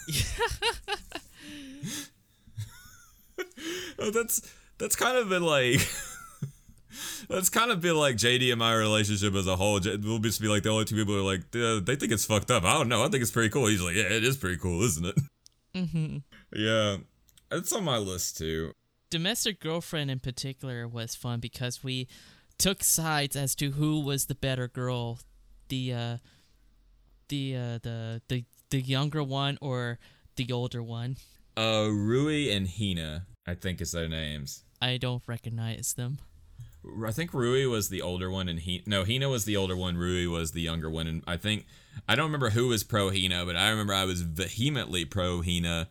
oh, 3.99 4.11
that's 4.11 4.41
that's 4.77 4.95
kind 4.95 5.17
of 5.17 5.29
been 5.29 5.43
like. 5.43 5.79
That's 7.27 7.49
kind 7.49 7.71
of 7.71 7.81
been 7.81 7.95
like 7.95 8.17
JD 8.17 8.51
and 8.51 8.59
my 8.59 8.73
relationship 8.73 9.33
as 9.33 9.47
a 9.47 9.55
whole. 9.55 9.79
We'll 9.83 10.19
just 10.19 10.39
be 10.39 10.47
like 10.47 10.61
the 10.61 10.69
only 10.69 10.85
two 10.85 10.95
people 10.95 11.15
who 11.15 11.21
are 11.21 11.23
like, 11.23 11.41
"Uh, 11.55 11.79
they 11.83 11.95
think 11.95 12.11
it's 12.11 12.23
fucked 12.23 12.51
up. 12.51 12.63
I 12.63 12.73
don't 12.73 12.87
know. 12.87 13.03
I 13.03 13.07
think 13.07 13.23
it's 13.23 13.31
pretty 13.31 13.49
cool. 13.49 13.65
He's 13.65 13.81
like, 13.81 13.95
yeah, 13.95 14.03
it 14.03 14.23
is 14.23 14.37
pretty 14.37 14.57
cool, 14.57 14.83
isn't 14.83 15.05
it? 15.05 15.15
Mm-hmm. 15.73 16.17
Yeah, 16.55 16.97
it's 17.51 17.73
on 17.73 17.83
my 17.83 17.97
list 17.97 18.37
too. 18.37 18.73
Domestic 19.09 19.59
Girlfriend 19.59 20.11
in 20.11 20.19
particular 20.19 20.87
was 20.87 21.15
fun 21.15 21.39
because 21.39 21.83
we 21.83 22.07
took 22.57 22.83
sides 22.83 23.35
as 23.35 23.55
to 23.55 23.71
who 23.71 23.99
was 23.99 24.25
the 24.25 24.35
better 24.35 24.67
girl, 24.67 25.19
the 25.69 25.93
uh, 25.93 26.17
the 27.29 27.55
uh, 27.55 27.79
the 27.81 28.21
the 28.27 28.45
the 28.75 28.81
younger 28.81 29.23
one 29.23 29.57
or 29.61 29.99
the 30.35 30.51
older 30.51 30.83
one. 30.83 31.15
Uh, 31.55 31.87
Rui 31.89 32.51
and 32.51 32.67
Hina, 32.67 33.25
I 33.47 33.53
think 33.53 33.79
is 33.79 33.93
their 33.93 34.09
names. 34.09 34.63
I 34.81 34.97
don't 34.97 35.23
recognize 35.25 35.93
them. 35.93 36.19
I 37.03 37.11
think 37.11 37.33
Rui 37.33 37.65
was 37.65 37.89
the 37.89 38.01
older 38.01 38.29
one, 38.29 38.47
and 38.47 38.59
he 38.59 38.83
no 38.85 39.03
Hina 39.05 39.29
was 39.29 39.45
the 39.45 39.57
older 39.57 39.75
one. 39.75 39.97
Rui 39.97 40.27
was 40.27 40.51
the 40.51 40.61
younger 40.61 40.89
one, 40.89 41.07
and 41.07 41.23
I 41.25 41.37
think 41.37 41.65
I 42.07 42.15
don't 42.15 42.25
remember 42.25 42.51
who 42.51 42.67
was 42.67 42.83
pro 42.83 43.09
Hina, 43.09 43.45
but 43.45 43.55
I 43.55 43.69
remember 43.69 43.93
I 43.93 44.03
was 44.03 44.21
vehemently 44.21 45.05
pro 45.05 45.41
Hina, 45.41 45.89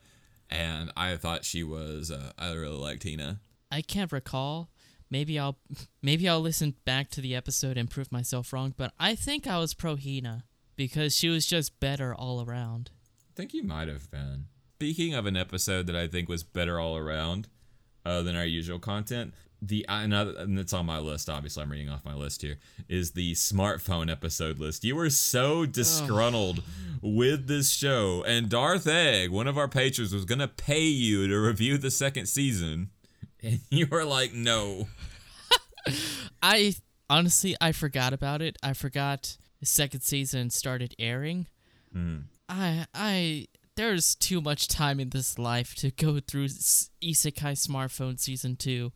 and 0.50 0.92
I 0.96 1.16
thought 1.16 1.44
she 1.44 1.64
was. 1.64 2.10
Uh, 2.10 2.32
I 2.38 2.52
really 2.52 2.76
liked 2.76 3.02
Hina. 3.02 3.40
I 3.72 3.82
can't 3.82 4.12
recall. 4.12 4.68
Maybe 5.10 5.38
I'll 5.38 5.58
maybe 6.02 6.28
I'll 6.28 6.40
listen 6.40 6.74
back 6.84 7.08
to 7.10 7.20
the 7.20 7.34
episode 7.34 7.76
and 7.76 7.90
prove 7.90 8.12
myself 8.12 8.52
wrong, 8.52 8.74
but 8.76 8.92
I 9.00 9.14
think 9.16 9.46
I 9.46 9.58
was 9.58 9.74
pro 9.74 9.96
Hina 9.96 10.44
because 10.76 11.16
she 11.16 11.28
was 11.28 11.46
just 11.46 11.78
better 11.80 12.14
all 12.14 12.44
around. 12.44 12.90
I 13.30 13.32
think 13.36 13.54
you 13.54 13.62
might 13.62 13.88
have 13.88 14.10
been. 14.10 14.46
Speaking 14.76 15.14
of 15.14 15.26
an 15.26 15.36
episode 15.36 15.86
that 15.86 15.96
I 15.96 16.06
think 16.06 16.28
was 16.28 16.42
better 16.42 16.78
all 16.78 16.96
around 16.96 17.48
uh, 18.04 18.22
than 18.22 18.36
our 18.36 18.44
usual 18.44 18.78
content, 18.78 19.32
the 19.68 19.86
another 19.88 20.34
and 20.38 20.58
it's 20.58 20.72
on 20.72 20.86
my 20.86 20.98
list. 20.98 21.28
Obviously, 21.30 21.62
I'm 21.62 21.70
reading 21.70 21.88
off 21.88 22.04
my 22.04 22.14
list 22.14 22.42
here. 22.42 22.58
Is 22.88 23.12
the 23.12 23.32
smartphone 23.32 24.10
episode 24.10 24.58
list? 24.58 24.84
You 24.84 24.96
were 24.96 25.10
so 25.10 25.64
disgruntled 25.66 26.62
with 27.00 27.46
this 27.46 27.70
show, 27.70 28.22
and 28.26 28.48
Darth 28.48 28.86
Egg, 28.86 29.30
one 29.30 29.46
of 29.46 29.56
our 29.56 29.68
patrons, 29.68 30.12
was 30.12 30.24
gonna 30.24 30.48
pay 30.48 30.82
you 30.82 31.26
to 31.28 31.36
review 31.36 31.78
the 31.78 31.90
second 31.90 32.26
season, 32.26 32.90
and 33.42 33.60
you 33.70 33.86
were 33.90 34.04
like, 34.04 34.34
"No." 34.34 34.88
I 36.42 36.74
honestly 37.08 37.56
I 37.60 37.72
forgot 37.72 38.12
about 38.12 38.42
it. 38.42 38.58
I 38.62 38.72
forgot 38.74 39.36
the 39.64 39.70
second 39.70 40.02
season 40.02 40.50
started 40.50 40.94
airing. 40.98 41.46
Hmm. 41.90 42.16
I 42.50 42.86
I 42.92 43.46
there's 43.76 44.14
too 44.14 44.42
much 44.42 44.68
time 44.68 45.00
in 45.00 45.08
this 45.08 45.38
life 45.38 45.74
to 45.76 45.90
go 45.90 46.20
through 46.20 46.48
Isekai 46.48 47.56
Smartphone 47.56 48.20
season 48.20 48.56
2. 48.56 48.92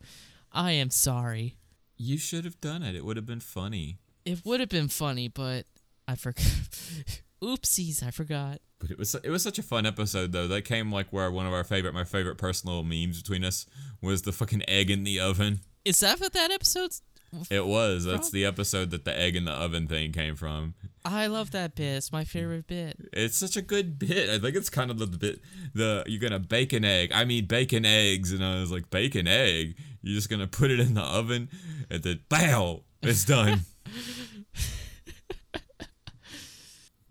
I 0.51 0.71
am 0.71 0.91
sorry. 0.91 1.57
You 1.97 2.17
should 2.17 2.45
have 2.45 2.61
done 2.61 2.83
it. 2.83 2.95
It 2.95 3.03
would 3.03 3.17
have 3.17 3.25
been 3.25 3.39
funny. 3.39 3.97
It 4.25 4.45
would 4.45 4.59
have 4.59 4.69
been 4.69 4.87
funny, 4.87 5.27
but 5.27 5.65
I 6.07 6.15
forgot. 6.15 6.45
Oopsies, 7.41 8.03
I 8.03 8.11
forgot. 8.11 8.59
But 8.77 8.91
it 8.91 8.99
was 8.99 9.15
it 9.15 9.29
was 9.29 9.41
such 9.41 9.57
a 9.57 9.63
fun 9.63 9.87
episode 9.87 10.31
though. 10.33 10.47
That 10.47 10.65
came 10.65 10.91
like 10.91 11.11
where 11.11 11.31
one 11.31 11.47
of 11.47 11.53
our 11.53 11.63
favorite 11.63 11.95
my 11.95 12.03
favorite 12.03 12.37
personal 12.37 12.83
memes 12.83 13.21
between 13.21 13.43
us 13.43 13.65
was 14.01 14.21
the 14.21 14.31
fucking 14.31 14.63
egg 14.69 14.91
in 14.91 15.03
the 15.03 15.19
oven. 15.19 15.61
Is 15.83 16.01
that 16.01 16.19
what 16.19 16.33
that 16.33 16.51
episode's 16.51 17.01
It 17.49 17.65
was. 17.65 18.05
That's 18.05 18.29
the 18.31 18.45
episode 18.45 18.91
that 18.91 19.05
the 19.05 19.17
egg 19.17 19.35
in 19.35 19.45
the 19.45 19.51
oven 19.51 19.87
thing 19.87 20.11
came 20.11 20.35
from. 20.35 20.73
I 21.05 21.27
love 21.27 21.51
that 21.51 21.75
bit. 21.75 21.97
It's 21.97 22.11
my 22.11 22.23
favorite 22.23 22.67
bit. 22.67 22.97
It's 23.13 23.37
such 23.37 23.55
a 23.55 23.61
good 23.61 23.97
bit. 23.99 24.29
I 24.29 24.39
think 24.39 24.55
it's 24.55 24.69
kind 24.69 24.91
of 24.91 24.99
the 24.99 25.07
bit 25.07 25.39
the 25.73 26.03
you're 26.07 26.19
gonna 26.19 26.39
bake 26.39 26.73
an 26.73 26.83
egg. 26.85 27.11
I 27.13 27.25
mean 27.25 27.45
bacon 27.45 27.85
eggs, 27.85 28.31
and 28.31 28.43
I 28.43 28.59
was 28.59 28.71
like 28.71 28.89
bacon 28.89 29.27
egg. 29.27 29.75
You're 30.01 30.15
just 30.15 30.29
gonna 30.29 30.47
put 30.47 30.71
it 30.71 30.79
in 30.79 30.93
the 30.95 31.01
oven, 31.01 31.49
and 31.89 32.03
then 32.03 32.19
bow, 32.29 32.83
it's 33.01 33.25
done. 33.25 33.61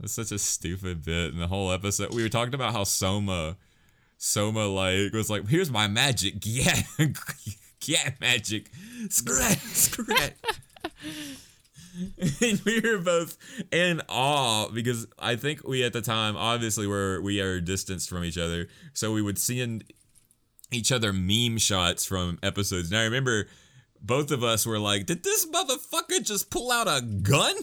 That's 0.00 0.12
such 0.12 0.30
a 0.30 0.38
stupid 0.38 1.04
bit. 1.04 1.32
in 1.32 1.38
the 1.40 1.48
whole 1.48 1.72
episode, 1.72 2.14
we 2.14 2.22
were 2.22 2.28
talking 2.28 2.54
about 2.54 2.72
how 2.72 2.84
Soma, 2.84 3.56
Soma 4.16 4.66
like 4.66 5.12
was 5.12 5.28
like, 5.28 5.48
"Here's 5.48 5.70
my 5.72 5.88
magic, 5.88 6.34
yeah, 6.44 6.80
yeah, 7.86 8.10
magic, 8.20 8.70
scrat, 9.08 9.58
scrat." 9.58 10.34
and 12.40 12.60
we 12.64 12.80
were 12.80 12.98
both 12.98 13.36
in 13.72 14.00
awe 14.08 14.68
because 14.68 15.06
I 15.18 15.36
think 15.36 15.66
we 15.66 15.84
at 15.84 15.92
the 15.92 16.00
time 16.00 16.36
obviously 16.36 16.86
were 16.86 17.20
we 17.20 17.40
are 17.40 17.60
distanced 17.60 18.08
from 18.08 18.24
each 18.24 18.38
other, 18.38 18.68
so 18.92 19.12
we 19.12 19.22
would 19.22 19.38
send 19.38 19.84
each 20.70 20.92
other 20.92 21.12
meme 21.12 21.58
shots 21.58 22.04
from 22.04 22.38
episodes. 22.42 22.90
Now 22.90 23.00
I 23.00 23.04
remember 23.04 23.48
both 24.00 24.30
of 24.30 24.44
us 24.44 24.66
were 24.66 24.78
like, 24.78 25.06
"Did 25.06 25.24
this 25.24 25.46
motherfucker 25.46 26.22
just 26.22 26.50
pull 26.50 26.70
out 26.70 26.86
a 26.86 27.02
gun? 27.02 27.56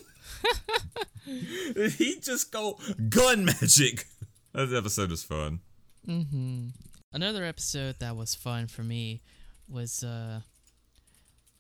Did 1.73 1.91
he 1.97 2.19
just 2.19 2.51
go 2.51 2.79
gun 3.09 3.45
magic?" 3.45 4.05
That 4.53 4.73
episode 4.73 5.11
was 5.11 5.23
fun. 5.23 5.59
Mm-hmm. 6.07 6.69
Another 7.13 7.43
episode 7.43 7.95
that 7.99 8.15
was 8.15 8.35
fun 8.35 8.67
for 8.67 8.83
me 8.83 9.21
was 9.69 10.03
uh 10.03 10.41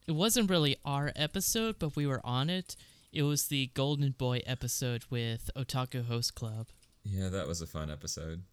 it 0.07 0.13
wasn't 0.13 0.49
really 0.49 0.77
our 0.85 1.11
episode, 1.15 1.79
but 1.79 1.95
we 1.95 2.05
were 2.05 2.21
on 2.23 2.49
it. 2.49 2.75
It 3.11 3.23
was 3.23 3.47
the 3.47 3.71
Golden 3.73 4.11
Boy 4.11 4.41
episode 4.45 5.05
with 5.09 5.49
Otaku 5.55 6.05
Host 6.05 6.35
Club. 6.35 6.67
Yeah, 7.03 7.29
that 7.29 7.47
was 7.47 7.61
a 7.61 7.67
fun 7.67 7.89
episode. 7.89 8.43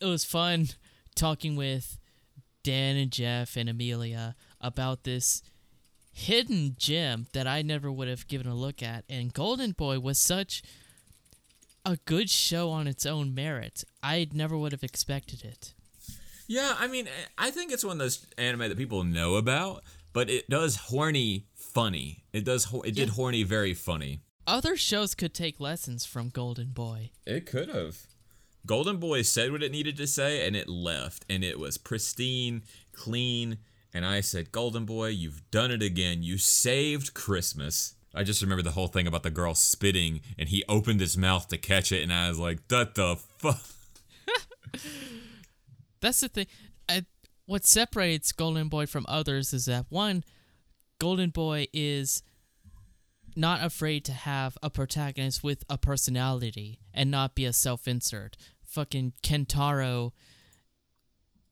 It 0.00 0.06
was 0.06 0.24
fun 0.24 0.68
talking 1.14 1.56
with 1.56 1.98
Dan 2.62 2.96
and 2.96 3.10
Jeff 3.10 3.56
and 3.56 3.68
Amelia 3.68 4.34
about 4.60 5.04
this 5.04 5.42
hidden 6.12 6.76
gem 6.78 7.26
that 7.32 7.46
I 7.46 7.62
never 7.62 7.90
would 7.90 8.08
have 8.08 8.28
given 8.28 8.46
a 8.46 8.54
look 8.54 8.82
at. 8.82 9.04
And 9.08 9.32
Golden 9.32 9.72
Boy 9.72 9.98
was 10.00 10.18
such 10.18 10.62
a 11.84 11.98
good 12.04 12.30
show 12.30 12.70
on 12.70 12.86
its 12.86 13.04
own 13.06 13.34
merit. 13.34 13.84
I 14.02 14.28
never 14.32 14.56
would 14.56 14.72
have 14.72 14.84
expected 14.84 15.44
it. 15.44 15.74
Yeah, 16.46 16.74
I 16.78 16.86
mean, 16.88 17.08
I 17.38 17.50
think 17.50 17.72
it's 17.72 17.84
one 17.84 17.92
of 17.92 17.98
those 17.98 18.26
anime 18.36 18.60
that 18.68 18.76
people 18.76 19.02
know 19.04 19.36
about, 19.36 19.82
but 20.12 20.28
it 20.28 20.48
does 20.50 20.76
horny 20.76 21.46
funny. 21.54 22.24
It 22.32 22.44
does. 22.44 22.66
It 22.84 22.94
did 22.94 23.08
Yeah. 23.08 23.14
horny 23.14 23.42
very 23.42 23.74
funny. 23.74 24.20
Other 24.46 24.76
shows 24.76 25.14
could 25.14 25.32
take 25.32 25.58
lessons 25.58 26.04
from 26.04 26.28
Golden 26.28 26.68
Boy. 26.72 27.10
It 27.26 27.46
could 27.46 27.68
have. 27.70 28.06
Golden 28.66 28.98
Boy 28.98 29.22
said 29.22 29.52
what 29.52 29.62
it 29.62 29.72
needed 29.72 29.96
to 29.96 30.06
say, 30.06 30.46
and 30.46 30.54
it 30.54 30.68
left, 30.68 31.24
and 31.30 31.42
it 31.42 31.58
was 31.58 31.78
pristine, 31.78 32.62
clean. 32.92 33.58
And 33.92 34.04
I 34.04 34.20
said, 34.20 34.52
Golden 34.52 34.84
Boy, 34.84 35.08
you've 35.08 35.50
done 35.50 35.70
it 35.70 35.82
again. 35.82 36.22
You 36.22 36.36
saved 36.38 37.14
Christmas. 37.14 37.94
I 38.14 38.22
just 38.22 38.42
remember 38.42 38.62
the 38.62 38.72
whole 38.72 38.88
thing 38.88 39.06
about 39.06 39.22
the 39.22 39.30
girl 39.30 39.54
spitting, 39.54 40.20
and 40.38 40.48
he 40.48 40.62
opened 40.68 41.00
his 41.00 41.16
mouth 41.16 41.48
to 41.48 41.58
catch 41.58 41.90
it, 41.92 42.02
and 42.02 42.12
I 42.12 42.28
was 42.28 42.38
like, 42.38 42.68
"That 42.68 42.94
the 42.94 43.16
fuck." 43.38 43.62
That's 46.04 46.20
the 46.20 46.28
thing. 46.28 46.46
I, 46.86 47.06
what 47.46 47.64
separates 47.64 48.32
Golden 48.32 48.68
Boy 48.68 48.84
from 48.84 49.06
others 49.08 49.54
is 49.54 49.64
that 49.64 49.86
one, 49.88 50.22
Golden 50.98 51.30
Boy 51.30 51.66
is 51.72 52.22
not 53.34 53.64
afraid 53.64 54.04
to 54.04 54.12
have 54.12 54.58
a 54.62 54.68
protagonist 54.68 55.42
with 55.42 55.64
a 55.70 55.78
personality 55.78 56.78
and 56.92 57.10
not 57.10 57.34
be 57.34 57.46
a 57.46 57.54
self-insert. 57.54 58.36
Fucking 58.62 59.14
Kentaro 59.22 60.12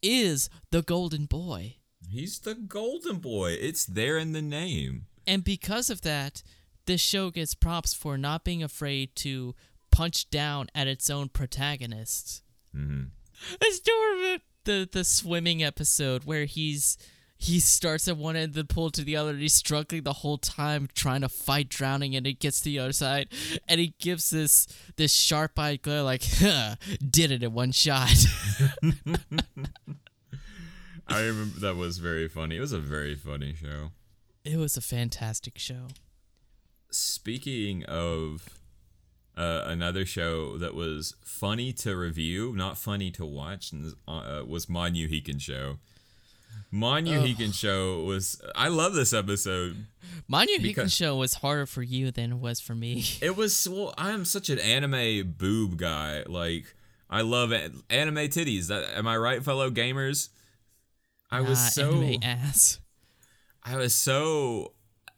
is 0.03 0.51
the 0.71 0.83
Golden 0.83 1.25
Boy. 1.25 1.77
He's 2.07 2.41
the 2.41 2.55
Golden 2.55 3.21
Boy. 3.21 3.53
It's 3.53 3.87
there 3.87 4.19
in 4.19 4.33
the 4.33 4.43
name. 4.43 5.07
And 5.27 5.43
because 5.43 5.89
of 5.89 6.03
that, 6.03 6.43
this 6.85 7.01
show 7.01 7.31
gets 7.31 7.55
props 7.55 7.95
for 7.95 8.19
not 8.19 8.45
being 8.45 8.63
afraid 8.63 9.17
to 9.17 9.55
punch 9.91 10.29
down 10.29 10.69
at 10.75 10.89
its 10.89 11.09
own 11.09 11.31
protagonists. 11.31 12.43
hmm 12.75 13.05
I 13.63 13.71
still 13.71 14.01
remember 14.15 14.43
the 14.65 14.89
the 14.91 15.05
swimming 15.05 15.63
episode 15.63 16.25
where 16.25 16.45
he's 16.45 16.97
he 17.37 17.59
starts 17.59 18.07
at 18.07 18.17
one 18.17 18.37
end 18.37 18.51
of 18.51 18.55
the 18.55 18.65
pool 18.73 18.89
to 18.91 19.03
the 19.03 19.17
other 19.17 19.31
and 19.31 19.41
he's 19.41 19.55
struggling 19.55 20.05
the 20.05 20.13
whole 20.13 20.39
time 20.39 20.89
trying 20.95 21.23
to 21.23 21.29
fight 21.29 21.69
drowning 21.69 22.15
and 22.15 22.25
he 22.25 22.35
gets 22.35 22.61
to 22.61 22.67
the 22.67 22.79
other 22.79 22.93
side 22.93 23.27
and 23.67 23.81
he 23.81 23.95
gives 23.99 24.31
this 24.31 24.69
this 24.97 25.13
sharp 25.13 25.59
eyed 25.59 25.83
glare 25.83 26.03
like 26.03 26.23
huh, 26.25 26.77
did 27.11 27.33
it 27.33 27.43
in 27.43 27.53
one 27.53 27.73
shot. 27.73 28.15
I 31.09 31.21
remember 31.23 31.59
that 31.61 31.77
was 31.77 31.99
very 31.99 32.29
funny. 32.29 32.57
It 32.57 32.61
was 32.61 32.73
a 32.73 32.79
very 32.79 33.17
funny 33.17 33.55
show. 33.55 33.91
it 34.45 34.57
was 34.57 34.77
a 34.77 34.81
fantastic 34.81 35.59
show. 35.59 35.89
Speaking 36.91 37.85
of 37.87 38.49
uh, 39.37 39.65
another 39.67 40.05
show 40.05 40.59
that 40.59 40.75
was 40.75 41.15
funny 41.25 41.73
to 41.75 41.97
review, 41.97 42.53
not 42.55 42.77
funny 42.79 43.11
to 43.13 43.25
watch, 43.25 43.73
and, 43.73 43.95
uh, 44.07 44.43
was 44.47 44.67
Manyu 44.67 45.09
Hiken-cho. 45.11 45.79
Manyu 46.73 47.23
Hiken-cho 47.27 48.05
was. 48.05 48.41
I 48.55 48.69
love 48.69 48.95
this 48.95 49.13
episode. 49.13 49.87
Mind 50.29 50.49
you, 50.51 50.59
Hicken 50.59 50.91
show 50.95 51.17
was 51.17 51.35
harder 51.35 51.67
for 51.67 51.83
you 51.83 52.11
than 52.11 52.33
it 52.33 52.39
was 52.39 52.61
for 52.61 52.75
me. 52.75 53.05
It 53.23 53.37
was. 53.37 53.69
Well, 53.69 53.95
I 53.99 54.11
am 54.11 54.25
such 54.25 54.49
an 54.51 54.59
anime 54.59 55.35
boob 55.37 55.77
guy. 55.77 56.23
Like, 56.27 56.75
I 57.11 57.21
love 57.23 57.53
anime 57.53 58.17
titties. 58.29 58.71
Am 58.97 59.07
I 59.07 59.17
right, 59.17 59.43
fellow 59.43 59.71
gamers? 59.71 60.31
I 61.31 61.41
was 61.41 61.59
Nah, 61.59 61.69
so. 61.69 62.13
ass. 62.23 62.81
I 63.65 63.77
was 63.77 63.95
so 63.95 64.73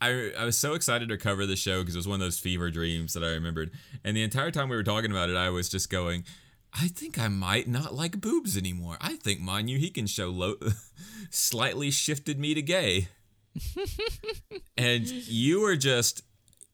I, 0.05 0.33
I 0.39 0.45
was 0.45 0.59
so 0.59 0.75
excited 0.75 1.09
to 1.09 1.17
cover 1.17 1.47
the 1.47 1.57
show 1.57 1.81
because 1.81 1.95
it 1.95 1.99
was 1.99 2.09
one 2.09 2.21
of 2.21 2.27
those 2.27 2.39
fever 2.39 2.71
dreams 2.71 3.15
that 3.15 3.25
I 3.25 3.29
remembered. 3.29 3.71
And 4.05 4.15
the 4.15 4.23
entire 4.23 4.51
time 4.51 4.69
we 4.69 4.77
were 4.77 4.83
talking 4.83 5.11
about 5.11 5.31
it, 5.31 5.37
I 5.37 5.49
was 5.49 5.71
just 5.71 5.89
going, 5.89 6.25
I 6.75 6.89
think 6.89 7.19
I 7.19 7.29
might 7.29 7.69
not 7.69 7.95
like 7.95 8.21
boobs 8.21 8.57
anymore. 8.57 8.99
I 9.01 9.17
think 9.17 9.41
Manyu 9.41 9.81
Hiken-cho 9.81 10.29
lo- 10.29 10.59
slightly 11.31 11.91
shifted 11.91 12.39
me 12.39 12.53
to 12.53 12.61
gay. 12.61 13.09
and 14.77 15.07
you 15.07 15.61
were 15.61 15.77
just. 15.77 16.23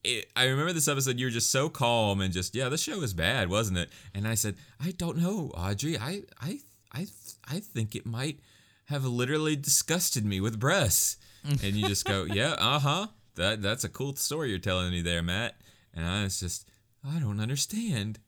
It, 0.02 0.26
I 0.34 0.46
remember 0.46 0.72
this 0.72 0.88
episode. 0.88 1.18
You 1.18 1.26
were 1.26 1.30
just 1.30 1.50
so 1.50 1.68
calm 1.68 2.22
and 2.22 2.32
just, 2.32 2.54
yeah, 2.54 2.70
this 2.70 2.82
show 2.82 3.02
is 3.02 3.12
bad, 3.12 3.50
wasn't 3.50 3.78
it? 3.78 3.90
And 4.14 4.26
I 4.26 4.34
said, 4.34 4.56
I 4.82 4.92
don't 4.92 5.18
know, 5.18 5.52
Audrey. 5.54 5.98
I, 5.98 6.22
I, 6.40 6.60
I, 6.92 7.06
I 7.46 7.60
think 7.60 7.94
it 7.94 8.06
might 8.06 8.40
have 8.86 9.04
literally 9.04 9.56
disgusted 9.56 10.24
me 10.24 10.40
with 10.40 10.58
breasts. 10.58 11.18
And 11.44 11.74
you 11.74 11.86
just 11.86 12.04
go, 12.06 12.24
yeah, 12.24 12.54
uh 12.58 12.78
huh. 12.78 13.06
That 13.40 13.62
that's 13.62 13.84
a 13.84 13.88
cool 13.88 14.14
story 14.16 14.50
you're 14.50 14.58
telling 14.58 14.90
me 14.90 15.00
there, 15.00 15.22
Matt. 15.22 15.54
And 15.94 16.04
I 16.04 16.24
was 16.24 16.40
just, 16.40 16.68
I 17.02 17.18
don't 17.18 17.40
understand. 17.40 18.18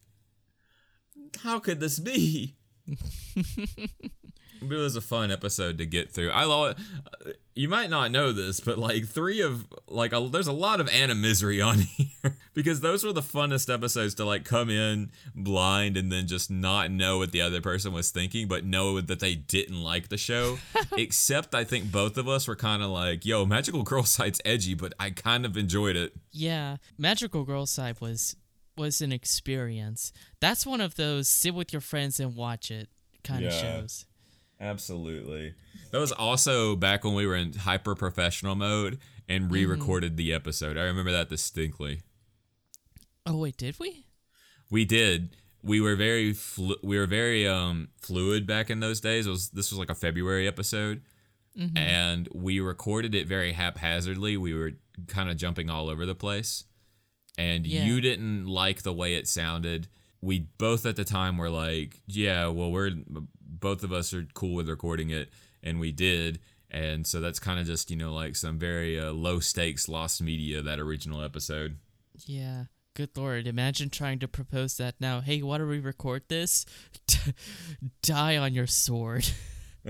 How 1.42 1.58
could 1.58 1.80
this 1.80 1.98
be? 1.98 2.56
It 4.70 4.74
was 4.76 4.96
a 4.96 5.00
fun 5.00 5.30
episode 5.30 5.78
to 5.78 5.86
get 5.86 6.10
through. 6.10 6.30
I 6.30 6.44
love. 6.44 6.76
it. 7.26 7.38
You 7.54 7.68
might 7.68 7.90
not 7.90 8.10
know 8.10 8.32
this, 8.32 8.60
but 8.60 8.78
like 8.78 9.06
three 9.06 9.42
of 9.42 9.66
like 9.86 10.14
a, 10.14 10.26
there's 10.26 10.46
a 10.46 10.52
lot 10.52 10.80
of 10.80 10.88
Anna 10.88 11.14
misery 11.14 11.60
on 11.60 11.78
here 11.96 12.36
because 12.54 12.80
those 12.80 13.04
were 13.04 13.12
the 13.12 13.20
funnest 13.20 13.72
episodes 13.72 14.14
to 14.14 14.24
like 14.24 14.44
come 14.46 14.70
in 14.70 15.10
blind 15.34 15.98
and 15.98 16.10
then 16.10 16.26
just 16.26 16.50
not 16.50 16.90
know 16.90 17.18
what 17.18 17.30
the 17.32 17.42
other 17.42 17.60
person 17.60 17.92
was 17.92 18.10
thinking, 18.10 18.48
but 18.48 18.64
know 18.64 19.02
that 19.02 19.20
they 19.20 19.34
didn't 19.34 19.82
like 19.82 20.08
the 20.08 20.16
show. 20.16 20.58
Except 20.96 21.54
I 21.54 21.64
think 21.64 21.92
both 21.92 22.16
of 22.16 22.26
us 22.26 22.48
were 22.48 22.56
kind 22.56 22.82
of 22.82 22.88
like, 22.88 23.26
"Yo, 23.26 23.44
Magical 23.44 23.82
Girl 23.82 24.04
Site's 24.04 24.40
edgy, 24.46 24.72
but 24.74 24.94
I 24.98 25.10
kind 25.10 25.44
of 25.44 25.56
enjoyed 25.56 25.96
it." 25.96 26.14
Yeah, 26.30 26.78
Magical 26.96 27.44
Girl 27.44 27.66
Site 27.66 28.00
was 28.00 28.34
was 28.78 29.02
an 29.02 29.12
experience. 29.12 30.10
That's 30.40 30.64
one 30.64 30.80
of 30.80 30.94
those 30.94 31.28
sit 31.28 31.54
with 31.54 31.72
your 31.74 31.82
friends 31.82 32.18
and 32.18 32.34
watch 32.34 32.70
it 32.70 32.88
kind 33.24 33.44
of 33.44 33.52
shows. 33.52 34.06
Absolutely. 34.62 35.54
That 35.90 35.98
was 35.98 36.12
also 36.12 36.76
back 36.76 37.04
when 37.04 37.14
we 37.14 37.26
were 37.26 37.36
in 37.36 37.52
hyper 37.52 37.94
professional 37.94 38.54
mode 38.54 38.98
and 39.28 39.50
re 39.50 39.66
recorded 39.66 40.16
the 40.16 40.32
episode. 40.32 40.78
I 40.78 40.82
remember 40.84 41.12
that 41.12 41.28
distinctly. 41.28 42.00
Oh 43.26 43.36
wait, 43.38 43.56
did 43.56 43.78
we? 43.78 44.06
We 44.70 44.84
did. 44.84 45.36
We 45.62 45.80
were 45.80 45.96
very 45.96 46.32
flu- 46.32 46.78
we 46.82 46.96
were 46.98 47.06
very 47.06 47.46
um 47.46 47.88
fluid 48.00 48.46
back 48.46 48.70
in 48.70 48.80
those 48.80 49.00
days. 49.00 49.26
It 49.26 49.30
was 49.30 49.50
this 49.50 49.70
was 49.70 49.78
like 49.78 49.90
a 49.90 49.94
February 49.94 50.46
episode. 50.48 51.02
And 51.76 52.30
we 52.34 52.60
recorded 52.60 53.14
it 53.14 53.26
very 53.28 53.52
haphazardly. 53.52 54.38
We 54.38 54.54
were 54.54 54.72
kind 55.06 55.28
of 55.28 55.36
jumping 55.36 55.68
all 55.68 55.90
over 55.90 56.06
the 56.06 56.14
place. 56.14 56.64
And 57.36 57.66
Yeah. 57.66 57.84
you 57.84 58.00
didn't 58.00 58.46
like 58.46 58.80
the 58.82 58.92
way 58.94 59.16
it 59.16 59.28
sounded. 59.28 59.88
We 60.22 60.46
both 60.56 60.86
at 60.86 60.96
the 60.96 61.04
time 61.04 61.36
were 61.36 61.50
like, 61.50 62.00
yeah, 62.06 62.46
well 62.46 62.72
we're 62.72 62.92
both 63.60 63.84
of 63.84 63.92
us 63.92 64.12
are 64.14 64.26
cool 64.34 64.54
with 64.54 64.68
recording 64.68 65.10
it 65.10 65.30
and 65.62 65.78
we 65.78 65.92
did. 65.92 66.40
And 66.70 67.06
so 67.06 67.20
that's 67.20 67.38
kind 67.38 67.60
of 67.60 67.66
just, 67.66 67.90
you 67.90 67.96
know, 67.96 68.14
like 68.14 68.34
some 68.34 68.58
very 68.58 68.98
uh, 68.98 69.12
low 69.12 69.40
stakes 69.40 69.88
lost 69.88 70.22
media 70.22 70.62
that 70.62 70.80
original 70.80 71.22
episode. 71.22 71.76
Yeah. 72.24 72.64
Good 72.94 73.16
lord, 73.16 73.46
imagine 73.46 73.88
trying 73.88 74.18
to 74.18 74.28
propose 74.28 74.76
that 74.76 74.96
now. 75.00 75.20
Hey, 75.22 75.40
why 75.40 75.56
don't 75.56 75.68
we 75.68 75.80
record 75.80 76.24
this? 76.28 76.66
Die 78.02 78.36
on 78.36 78.52
your 78.52 78.66
sword. 78.66 79.26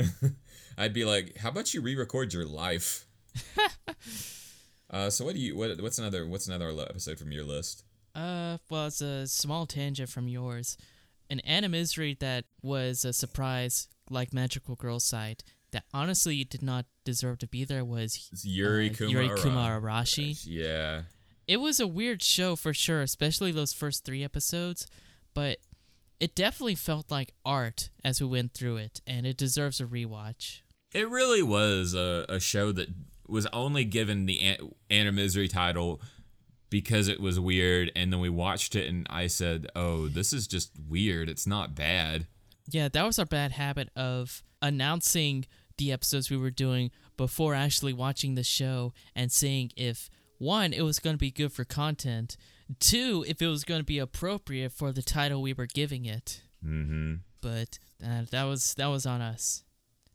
I'd 0.78 0.94
be 0.94 1.04
like, 1.04 1.36
"How 1.38 1.48
about 1.48 1.74
you 1.74 1.80
re-record 1.80 2.32
your 2.32 2.46
life?" 2.46 3.06
uh, 4.90 5.10
so 5.10 5.24
what 5.24 5.34
do 5.34 5.40
you 5.40 5.56
what 5.56 5.80
what's 5.80 5.98
another 5.98 6.26
what's 6.28 6.46
another 6.46 6.70
episode 6.70 7.18
from 7.18 7.32
your 7.32 7.42
list? 7.42 7.84
Uh, 8.14 8.58
well, 8.70 8.86
it's 8.86 9.00
a 9.00 9.26
small 9.26 9.66
tangent 9.66 10.08
from 10.08 10.28
yours. 10.28 10.76
An 11.32 11.40
animisry 11.48 12.18
that 12.18 12.44
was 12.62 13.04
a 13.06 13.12
surprise, 13.14 13.88
like 14.10 14.34
Magical 14.34 14.74
Girl 14.76 15.00
Site, 15.00 15.42
that 15.70 15.84
honestly 15.94 16.44
did 16.44 16.62
not 16.62 16.84
deserve 17.04 17.38
to 17.38 17.46
be 17.46 17.64
there 17.64 17.84
was 17.86 18.28
Yuri 18.44 18.90
uh, 18.90 18.94
Kuma. 18.94 19.10
Yuri 19.10 19.28
Ara- 19.30 19.38
Kuma 19.40 19.80
Arashi. 19.80 20.38
Yeah, 20.44 21.02
It 21.48 21.56
was 21.56 21.80
a 21.80 21.86
weird 21.86 22.22
show 22.22 22.54
for 22.54 22.74
sure, 22.74 23.00
especially 23.00 23.50
those 23.50 23.72
first 23.72 24.04
three 24.04 24.22
episodes, 24.22 24.86
but 25.32 25.56
it 26.20 26.34
definitely 26.34 26.74
felt 26.74 27.10
like 27.10 27.32
art 27.46 27.88
as 28.04 28.20
we 28.20 28.26
went 28.26 28.52
through 28.52 28.76
it, 28.76 29.00
and 29.06 29.26
it 29.26 29.38
deserves 29.38 29.80
a 29.80 29.84
rewatch. 29.86 30.60
it 30.92 31.08
really 31.08 31.42
was 31.42 31.94
a, 31.94 32.26
a 32.28 32.38
show 32.38 32.70
that 32.72 32.88
was 33.26 33.46
only 33.54 33.84
given 33.86 34.26
the 34.26 34.38
An- 34.42 34.72
Anna 34.90 35.10
Misery 35.12 35.48
title 35.48 36.02
because 36.72 37.06
it 37.06 37.20
was 37.20 37.38
weird, 37.38 37.92
and 37.94 38.10
then 38.10 38.18
we 38.18 38.30
watched 38.30 38.74
it, 38.74 38.88
and 38.88 39.06
I 39.10 39.26
said, 39.26 39.66
"Oh, 39.76 40.08
this 40.08 40.32
is 40.32 40.46
just 40.46 40.72
weird. 40.88 41.28
It's 41.28 41.46
not 41.46 41.74
bad." 41.74 42.26
Yeah, 42.66 42.88
that 42.88 43.04
was 43.04 43.18
our 43.18 43.26
bad 43.26 43.52
habit 43.52 43.90
of 43.94 44.42
announcing 44.62 45.44
the 45.76 45.92
episodes 45.92 46.30
we 46.30 46.36
were 46.38 46.50
doing 46.50 46.90
before 47.18 47.54
actually 47.54 47.92
watching 47.92 48.36
the 48.36 48.42
show 48.42 48.94
and 49.14 49.30
seeing 49.30 49.70
if 49.76 50.08
one, 50.38 50.72
it 50.72 50.80
was 50.80 50.98
going 50.98 51.14
to 51.14 51.18
be 51.18 51.30
good 51.30 51.52
for 51.52 51.64
content, 51.64 52.38
two, 52.80 53.22
if 53.28 53.42
it 53.42 53.48
was 53.48 53.64
going 53.64 53.80
to 53.80 53.84
be 53.84 53.98
appropriate 53.98 54.72
for 54.72 54.92
the 54.92 55.02
title 55.02 55.42
we 55.42 55.52
were 55.52 55.66
giving 55.66 56.06
it. 56.06 56.40
Mm-hmm. 56.64 57.16
But 57.42 57.78
uh, 58.02 58.22
that 58.30 58.44
was 58.44 58.72
that 58.74 58.86
was 58.86 59.04
on 59.04 59.20
us. 59.20 59.62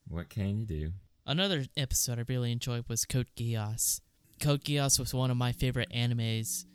What 0.07 0.29
can 0.29 0.57
you 0.57 0.65
do? 0.65 0.91
Another 1.27 1.65
episode 1.75 2.17
I 2.17 2.23
really 2.27 2.51
enjoyed 2.51 2.85
was 2.88 3.05
Code 3.05 3.29
Geass. 3.38 4.01
Code 4.39 4.64
Geass 4.64 4.99
was 4.99 5.14
one 5.14 5.31
of 5.31 5.38
my 5.38 5.51
favorite 5.51 5.89
animes 5.93 6.65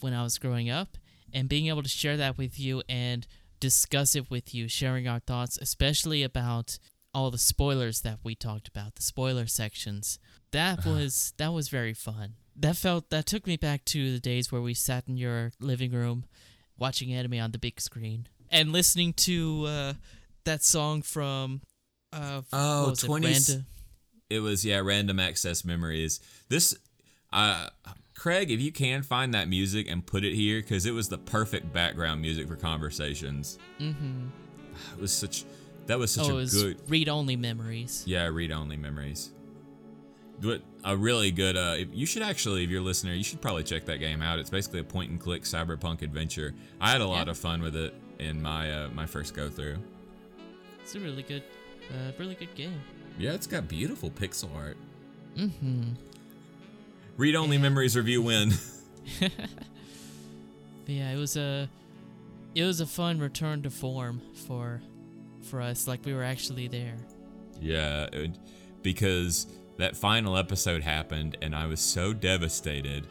when 0.00 0.12
I 0.14 0.22
was 0.22 0.38
growing 0.38 0.70
up, 0.70 0.96
and 1.32 1.48
being 1.48 1.68
able 1.68 1.82
to 1.82 1.88
share 1.88 2.16
that 2.16 2.36
with 2.38 2.58
you 2.58 2.82
and 2.88 3.26
discuss 3.60 4.16
it 4.16 4.30
with 4.30 4.54
you, 4.54 4.68
sharing 4.68 5.06
our 5.06 5.20
thoughts, 5.20 5.58
especially 5.60 6.22
about 6.22 6.78
all 7.14 7.30
the 7.30 7.38
spoilers 7.38 8.00
that 8.00 8.18
we 8.24 8.34
talked 8.34 8.66
about, 8.68 8.96
the 8.96 9.02
spoiler 9.02 9.46
sections. 9.46 10.18
That 10.50 10.84
was 10.84 11.32
that 11.36 11.52
was 11.52 11.68
very 11.68 11.94
fun. 11.94 12.34
That 12.56 12.76
felt 12.76 13.10
that 13.10 13.26
took 13.26 13.46
me 13.46 13.56
back 13.56 13.84
to 13.86 14.12
the 14.12 14.20
days 14.20 14.50
where 14.50 14.60
we 14.60 14.74
sat 14.74 15.04
in 15.08 15.16
your 15.16 15.52
living 15.60 15.92
room 15.92 16.24
watching 16.78 17.12
anime 17.12 17.34
on 17.40 17.52
the 17.52 17.58
big 17.58 17.80
screen 17.80 18.26
and 18.50 18.72
listening 18.72 19.12
to 19.14 19.64
uh, 19.66 19.92
that 20.44 20.62
song 20.64 21.02
from 21.02 21.62
uh 22.12 22.42
Oh, 22.52 22.82
what 22.82 22.90
was 22.90 23.04
it, 23.04 23.08
20s 23.08 23.48
Randa- 23.50 23.66
It 24.30 24.40
was 24.40 24.64
yeah, 24.64 24.80
random 24.80 25.18
access 25.20 25.64
memories. 25.64 26.20
This, 26.48 26.76
uh, 27.32 27.68
Craig, 28.14 28.50
if 28.50 28.60
you 28.60 28.70
can 28.72 29.02
find 29.02 29.34
that 29.34 29.48
music 29.48 29.88
and 29.90 30.04
put 30.06 30.24
it 30.24 30.34
here, 30.34 30.60
because 30.60 30.86
it 30.86 30.92
was 30.92 31.08
the 31.08 31.18
perfect 31.18 31.72
background 31.72 32.20
music 32.20 32.46
for 32.48 32.56
conversations. 32.56 33.58
Mm 33.80 33.94
Mhm. 33.94 34.28
It 34.96 35.00
was 35.00 35.12
such. 35.12 35.44
That 35.86 35.98
was 35.98 36.10
such 36.12 36.28
Oh, 36.30 36.38
a 36.38 36.46
good. 36.46 36.80
read 36.88 37.08
only 37.08 37.34
memories. 37.36 38.04
Yeah, 38.06 38.26
read 38.28 38.52
only 38.52 38.76
memories. 38.76 39.32
But 40.40 40.62
a 40.84 40.96
really 40.96 41.30
good. 41.30 41.56
Uh, 41.56 41.76
you 41.92 42.06
should 42.06 42.22
actually, 42.22 42.64
if 42.64 42.70
you're 42.70 42.80
a 42.80 42.84
listener, 42.84 43.12
you 43.14 43.22
should 43.24 43.40
probably 43.40 43.62
check 43.64 43.84
that 43.86 43.98
game 43.98 44.22
out. 44.22 44.38
It's 44.38 44.50
basically 44.50 44.80
a 44.80 44.84
point 44.84 45.10
and 45.10 45.20
click 45.20 45.42
cyberpunk 45.42 46.02
adventure. 46.02 46.54
I 46.80 46.90
had 46.90 47.00
a 47.00 47.06
lot 47.06 47.26
Yeah. 47.26 47.32
of 47.32 47.38
fun 47.38 47.60
with 47.62 47.76
it 47.76 47.94
in 48.18 48.40
my 48.42 48.70
uh, 48.72 48.88
my 48.90 49.06
first 49.06 49.34
go 49.34 49.48
through. 49.50 49.78
It's 50.82 50.94
a 50.94 51.00
really 51.00 51.22
good, 51.22 51.42
uh, 51.90 52.12
really 52.18 52.34
good 52.34 52.54
game. 52.54 52.80
Yeah, 53.18 53.32
it's 53.34 53.46
got 53.46 53.68
beautiful 53.68 54.10
pixel 54.10 54.54
art. 54.56 54.76
Mm-hmm. 55.36 55.92
Read 57.16 57.34
only 57.36 57.58
memories 57.58 57.96
review 57.96 58.22
win. 58.22 58.52
Yeah, 60.86 61.12
it 61.12 61.16
was 61.16 61.36
a, 61.36 61.68
it 62.54 62.64
was 62.64 62.80
a 62.80 62.86
fun 62.86 63.18
return 63.18 63.62
to 63.62 63.70
form 63.70 64.20
for, 64.46 64.82
for 65.42 65.60
us. 65.60 65.86
Like 65.86 66.04
we 66.04 66.12
were 66.12 66.24
actually 66.24 66.68
there. 66.68 66.96
Yeah, 67.60 68.08
it, 68.12 68.32
because 68.82 69.46
that 69.78 69.96
final 69.96 70.36
episode 70.36 70.82
happened 70.82 71.36
and 71.40 71.54
I 71.54 71.66
was 71.66 71.80
so 71.80 72.12
devastated. 72.12 73.06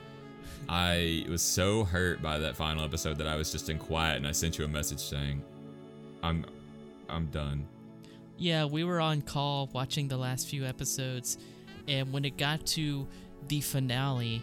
I 0.69 1.25
was 1.29 1.41
so 1.41 1.83
hurt 1.83 2.21
by 2.21 2.39
that 2.39 2.55
final 2.55 2.83
episode 2.83 3.17
that 3.17 3.27
I 3.27 3.35
was 3.35 3.51
just 3.51 3.69
in 3.69 3.77
quiet 3.77 4.17
and 4.17 4.27
I 4.27 4.31
sent 4.31 4.57
you 4.57 4.65
a 4.65 4.67
message 4.67 4.99
saying, 4.99 5.41
"I'm 6.21 6.45
I'm 7.09 7.25
done." 7.27 7.65
Yeah, 8.37 8.65
we 8.65 8.83
were 8.83 9.01
on 9.01 9.21
call 9.21 9.69
watching 9.73 10.07
the 10.07 10.17
last 10.17 10.47
few 10.47 10.65
episodes, 10.65 11.37
and 11.87 12.13
when 12.13 12.25
it 12.25 12.37
got 12.37 12.65
to 12.67 13.07
the 13.47 13.61
finale, 13.61 14.41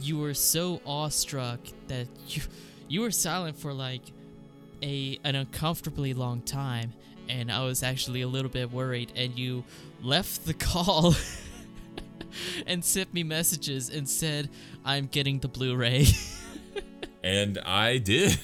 you 0.00 0.18
were 0.18 0.34
so 0.34 0.80
awestruck 0.84 1.60
that 1.88 2.06
you 2.28 2.42
you 2.88 3.00
were 3.00 3.10
silent 3.10 3.58
for 3.58 3.72
like 3.72 4.02
a 4.82 5.18
an 5.24 5.34
uncomfortably 5.34 6.14
long 6.14 6.42
time, 6.42 6.92
and 7.28 7.50
I 7.50 7.64
was 7.64 7.82
actually 7.82 8.22
a 8.22 8.28
little 8.28 8.50
bit 8.50 8.70
worried. 8.72 9.12
And 9.16 9.38
you 9.38 9.64
left 10.02 10.44
the 10.44 10.54
call 10.68 11.14
and 12.66 12.84
sent 12.84 13.12
me 13.14 13.22
messages 13.22 13.88
and 13.88 14.08
said, 14.08 14.50
"I'm 14.84 15.06
getting 15.06 15.40
the 15.40 15.48
Blu-ray." 15.48 16.06
And 17.24 17.58
I 17.58 17.98
did. 17.98 18.40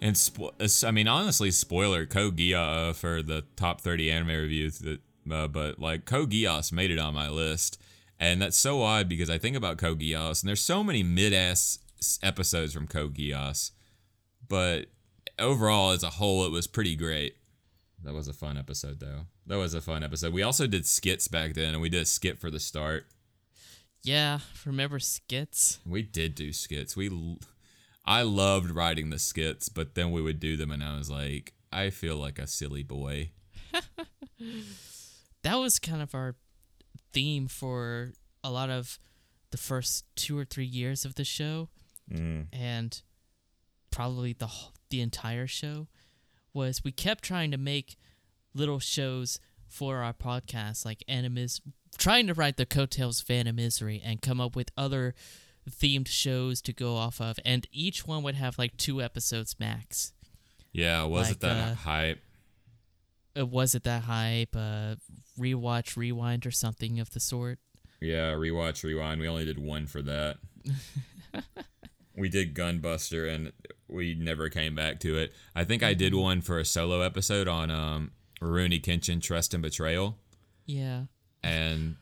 And 0.00 0.16
spo- 0.16 0.50
uh, 0.60 0.86
I 0.88 0.90
mean, 0.90 1.06
honestly, 1.06 1.52
spoiler: 1.52 2.06
Code 2.06 2.36
Geass 2.36 2.96
for 2.96 3.22
the 3.22 3.44
top 3.54 3.80
30 3.80 4.10
anime 4.10 4.28
reviews. 4.28 4.80
That, 4.80 5.00
uh, 5.30 5.48
but 5.48 5.78
like 5.78 6.04
Geass 6.26 6.72
made 6.72 6.90
it 6.90 6.98
on 6.98 7.14
my 7.14 7.28
list, 7.28 7.80
and 8.18 8.40
that's 8.40 8.56
so 8.56 8.82
odd 8.82 9.08
because 9.08 9.30
I 9.30 9.38
think 9.38 9.56
about 9.56 9.78
Geass, 9.94 10.42
and 10.42 10.48
there's 10.48 10.60
so 10.60 10.82
many 10.84 11.02
mid-ass 11.02 11.78
episodes 12.22 12.72
from 12.72 12.86
Geass, 13.14 13.70
but 14.48 14.86
overall, 15.38 15.90
as 15.92 16.02
a 16.02 16.10
whole, 16.10 16.44
it 16.44 16.50
was 16.52 16.66
pretty 16.66 16.96
great. 16.96 17.36
That 18.04 18.14
was 18.14 18.26
a 18.28 18.32
fun 18.32 18.58
episode, 18.58 18.98
though. 19.00 19.26
That 19.46 19.58
was 19.58 19.74
a 19.74 19.80
fun 19.80 20.02
episode. 20.02 20.32
We 20.32 20.42
also 20.42 20.66
did 20.66 20.86
skits 20.86 21.28
back 21.28 21.54
then, 21.54 21.72
and 21.74 21.80
we 21.80 21.88
did 21.88 22.02
a 22.02 22.06
skit 22.06 22.40
for 22.40 22.50
the 22.50 22.58
start. 22.60 23.06
yeah, 24.02 24.40
remember 24.66 24.98
skits? 24.98 25.78
We 25.86 26.02
did 26.02 26.34
do 26.34 26.52
skits. 26.52 26.96
We, 26.96 27.08
l- 27.10 27.38
I 28.04 28.22
loved 28.22 28.70
writing 28.72 29.10
the 29.10 29.20
skits, 29.20 29.68
but 29.68 29.94
then 29.94 30.10
we 30.10 30.20
would 30.20 30.40
do 30.40 30.56
them, 30.56 30.72
and 30.72 30.82
I 30.82 30.96
was 30.98 31.08
like, 31.10 31.54
I 31.72 31.90
feel 31.90 32.16
like 32.16 32.40
a 32.40 32.48
silly 32.48 32.82
boy. 32.82 33.30
that 35.42 35.56
was 35.56 35.78
kind 35.78 36.02
of 36.02 36.14
our 36.14 36.34
theme 37.12 37.48
for 37.48 38.12
a 38.42 38.50
lot 38.50 38.70
of 38.70 38.98
the 39.50 39.58
first 39.58 40.04
two 40.16 40.38
or 40.38 40.44
three 40.44 40.64
years 40.64 41.04
of 41.04 41.14
the 41.14 41.24
show. 41.24 41.68
And 42.52 43.00
probably 43.90 44.32
the 44.32 44.48
the 44.90 45.00
entire 45.00 45.46
show 45.46 45.88
was 46.52 46.84
we 46.84 46.92
kept 46.92 47.24
trying 47.24 47.50
to 47.50 47.56
make 47.56 47.96
little 48.54 48.78
shows 48.78 49.38
for 49.66 49.98
our 49.98 50.12
podcast 50.12 50.84
like 50.84 51.02
animis 51.08 51.60
trying 51.96 52.26
to 52.26 52.34
write 52.34 52.56
the 52.56 52.66
coattails 52.66 53.24
of 53.28 53.54
Misery 53.54 54.02
and 54.04 54.20
come 54.20 54.40
up 54.40 54.56
with 54.56 54.70
other 54.76 55.14
themed 55.70 56.08
shows 56.08 56.60
to 56.62 56.72
go 56.72 56.96
off 56.96 57.20
of. 57.20 57.38
And 57.44 57.66
each 57.72 58.06
one 58.06 58.22
would 58.22 58.34
have 58.34 58.58
like 58.58 58.76
two 58.76 59.00
episodes 59.00 59.56
max. 59.58 60.12
Yeah, 60.72 61.04
was 61.04 61.28
Like, 61.28 61.36
it 61.36 61.40
that 61.40 61.72
uh, 61.72 61.74
hype? 61.74 62.20
Uh, 63.38 63.46
was 63.46 63.74
it 63.74 63.84
that 63.84 64.02
hype 64.02 64.54
uh 64.54 64.94
rewatch 65.38 65.96
rewind 65.96 66.44
or 66.44 66.50
something 66.50 67.00
of 67.00 67.10
the 67.12 67.20
sort 67.20 67.58
Yeah, 68.00 68.32
rewatch, 68.32 68.84
rewind. 68.84 69.20
We 69.20 69.28
only 69.28 69.44
did 69.44 69.58
one 69.58 69.86
for 69.86 70.02
that. 70.02 70.36
we 72.16 72.28
did 72.28 72.54
Gunbuster, 72.54 73.32
and 73.32 73.52
we 73.88 74.14
never 74.14 74.48
came 74.48 74.74
back 74.74 75.00
to 75.00 75.16
it. 75.16 75.32
I 75.54 75.64
think 75.64 75.82
I 75.82 75.94
did 75.94 76.14
one 76.14 76.40
for 76.40 76.58
a 76.58 76.64
solo 76.64 77.00
episode 77.00 77.48
on 77.48 77.70
um, 77.70 78.12
Rurouni 78.40 78.82
Kenshin 78.82 79.22
Trust 79.22 79.54
and 79.54 79.62
Betrayal, 79.62 80.18
yeah 80.66 81.04
and 81.42 81.96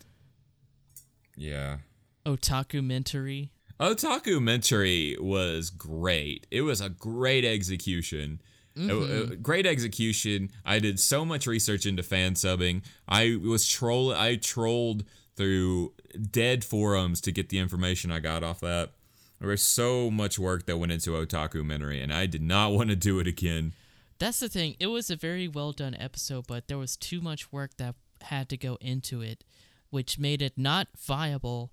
yeah. 1.36 1.78
Otaku 2.26 2.84
Mentary 2.84 3.50
Otaku 3.80 4.40
Mentary 4.42 5.18
was 5.18 5.70
great. 5.70 6.46
It 6.50 6.62
was 6.62 6.82
a 6.82 6.90
great 6.90 7.46
execution. 7.46 8.42
It- 8.76 8.80
mm-hmm. 8.80 9.42
great 9.42 9.66
execution. 9.66 10.50
I 10.64 10.78
did 10.78 11.00
so 11.00 11.24
much 11.24 11.46
research 11.46 11.86
into 11.86 12.02
fan 12.02 12.34
subbing. 12.34 12.82
I 13.08 13.36
was 13.42 13.66
troll. 13.68 14.12
I 14.12 14.36
trolled 14.36 15.04
through 15.36 15.92
dead 16.30 16.64
forums 16.64 17.20
to 17.22 17.32
get 17.32 17.48
the 17.48 17.58
information 17.58 18.10
I 18.10 18.20
got 18.20 18.42
off 18.42 18.60
that. 18.60 18.90
There 19.38 19.48
was 19.48 19.62
so 19.62 20.10
much 20.10 20.38
work 20.38 20.66
that 20.66 20.76
went 20.76 20.92
into 20.92 21.12
Otaku 21.12 21.64
Mentary, 21.64 22.02
and 22.02 22.12
I 22.12 22.26
did 22.26 22.42
not 22.42 22.72
want 22.74 22.90
to 22.90 22.96
do 22.96 23.18
it 23.20 23.26
again. 23.26 23.72
That's 24.18 24.40
the 24.40 24.50
thing. 24.50 24.76
It 24.78 24.88
was 24.88 25.10
a 25.10 25.16
very 25.16 25.48
well 25.48 25.72
done 25.72 25.96
episode, 25.98 26.46
but 26.46 26.68
there 26.68 26.78
was 26.78 26.96
too 26.96 27.22
much 27.22 27.50
work 27.50 27.76
that 27.78 27.94
had 28.22 28.50
to 28.50 28.56
go 28.58 28.76
into 28.80 29.22
it, 29.22 29.44
which 29.88 30.18
made 30.18 30.42
it 30.42 30.58
not 30.58 30.88
viable 30.96 31.72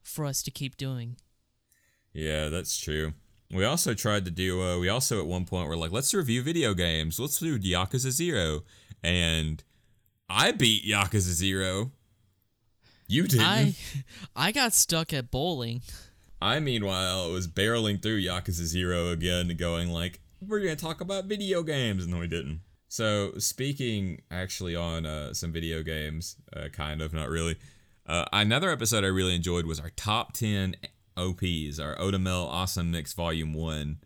for 0.00 0.24
us 0.24 0.42
to 0.44 0.50
keep 0.52 0.76
doing. 0.76 1.16
Yeah, 2.12 2.48
that's 2.48 2.78
true. 2.78 3.14
We 3.52 3.64
also 3.64 3.94
tried 3.94 4.24
to 4.26 4.30
do. 4.30 4.62
Uh, 4.62 4.78
we 4.78 4.88
also 4.88 5.20
at 5.20 5.26
one 5.26 5.46
point 5.46 5.68
were 5.68 5.76
like, 5.76 5.90
let's 5.90 6.12
review 6.12 6.42
video 6.42 6.74
games. 6.74 7.18
Let's 7.18 7.38
do 7.38 7.58
Yakuza 7.58 8.10
Zero, 8.10 8.64
and 9.02 9.62
I 10.28 10.52
beat 10.52 10.84
Yakuza 10.84 11.32
Zero. 11.32 11.92
You 13.06 13.26
didn't. 13.26 13.46
I 13.46 13.74
I 14.36 14.52
got 14.52 14.74
stuck 14.74 15.12
at 15.14 15.30
bowling. 15.30 15.80
I 16.40 16.60
meanwhile 16.60 17.32
was 17.32 17.48
barreling 17.48 18.02
through 18.02 18.20
Yakuza 18.20 18.64
Zero 18.64 19.08
again, 19.08 19.48
going 19.56 19.88
like, 19.88 20.20
"We're 20.46 20.60
gonna 20.60 20.76
talk 20.76 21.00
about 21.00 21.24
video 21.24 21.62
games," 21.62 22.04
and 22.04 22.12
then 22.12 22.20
we 22.20 22.26
didn't. 22.26 22.60
So 22.88 23.32
speaking 23.38 24.20
actually 24.30 24.76
on 24.76 25.06
uh, 25.06 25.32
some 25.32 25.52
video 25.52 25.82
games, 25.82 26.36
uh, 26.54 26.68
kind 26.68 27.00
of, 27.00 27.14
not 27.14 27.28
really. 27.30 27.56
Uh, 28.06 28.24
another 28.32 28.70
episode 28.70 29.04
I 29.04 29.08
really 29.08 29.34
enjoyed 29.34 29.66
was 29.66 29.80
our 29.80 29.90
top 29.90 30.34
ten 30.34 30.76
OPs, 31.18 31.78
our 31.78 31.96
Otamel 31.96 32.46
Awesome 32.46 32.90
Mix 32.90 33.12
Volume 33.12 33.52
One. 33.52 33.98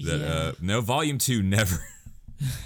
That 0.00 0.22
uh, 0.22 0.52
no 0.60 0.80
Volume 0.80 1.18
Two, 1.18 1.42
never. 1.42 1.76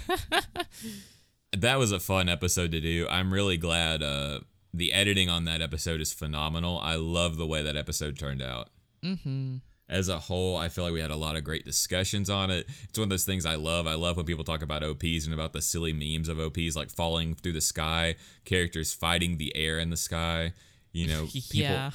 that 1.57 1.77
was 1.79 1.91
a 1.91 1.99
fun 1.99 2.29
episode 2.29 2.71
to 2.71 2.81
do. 2.81 3.07
I'm 3.09 3.33
really 3.33 3.57
glad. 3.57 4.03
Uh, 4.03 4.39
the 4.73 4.91
editing 4.93 5.29
on 5.29 5.45
that 5.45 5.61
episode 5.61 6.01
is 6.01 6.11
phenomenal. 6.13 6.79
I 6.79 6.95
love 6.95 7.37
the 7.37 7.47
way 7.47 7.61
that 7.63 7.77
episode 7.77 8.17
turned 8.19 8.41
out 8.41 8.69
Mm-hmm. 9.03 9.57
as 9.87 10.09
a 10.09 10.17
whole, 10.17 10.57
I 10.57 10.67
feel 10.67 10.83
like 10.83 10.93
we 10.93 10.99
had 10.99 11.11
a 11.11 11.15
lot 11.15 11.35
of 11.35 11.43
great 11.43 11.63
discussions 11.63 12.27
on 12.29 12.49
it. 12.49 12.65
It's 12.89 12.97
one 12.97 13.03
of 13.03 13.09
those 13.11 13.23
things 13.23 13.45
I 13.45 13.53
love. 13.55 13.85
I 13.85 13.93
love 13.93 14.17
when 14.17 14.25
people 14.25 14.43
talk 14.43 14.63
about 14.63 14.83
OPs 14.83 15.25
and 15.25 15.33
about 15.33 15.53
the 15.53 15.61
silly 15.61 15.93
memes 15.93 16.27
of 16.27 16.39
OPs, 16.39 16.75
like 16.75 16.89
falling 16.89 17.35
through 17.35 17.51
the 17.53 17.61
sky, 17.61 18.15
characters 18.45 18.93
fighting 18.93 19.37
the 19.37 19.55
air 19.55 19.77
in 19.77 19.91
the 19.91 19.97
sky. 19.97 20.53
You 20.91 21.07
know, 21.07 21.25
people, 21.31 21.59
yeah. 21.59 21.91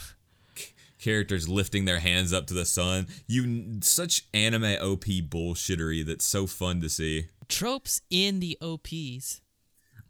Characters 1.01 1.49
lifting 1.49 1.85
their 1.85 2.01
hands 2.01 2.33
up 2.33 2.47
to 2.49 2.55
the 2.55 2.65
sun. 2.65 3.09
You 3.27 3.79
such 3.83 4.27
anime 4.35 4.77
OP 4.81 5.05
bullshittery 5.05 6.05
that's 6.05 6.25
so 6.25 6.47
fun 6.47 6.81
to 6.83 6.89
see. 6.89 7.29
Tropes 7.49 8.03
in 8.11 8.41
the 8.41 8.57
OPs. 8.61 9.41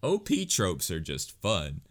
OP 0.03 0.29
tropes 0.49 0.91
are 0.91 0.99
just 0.99 1.39
fun. 1.41 1.81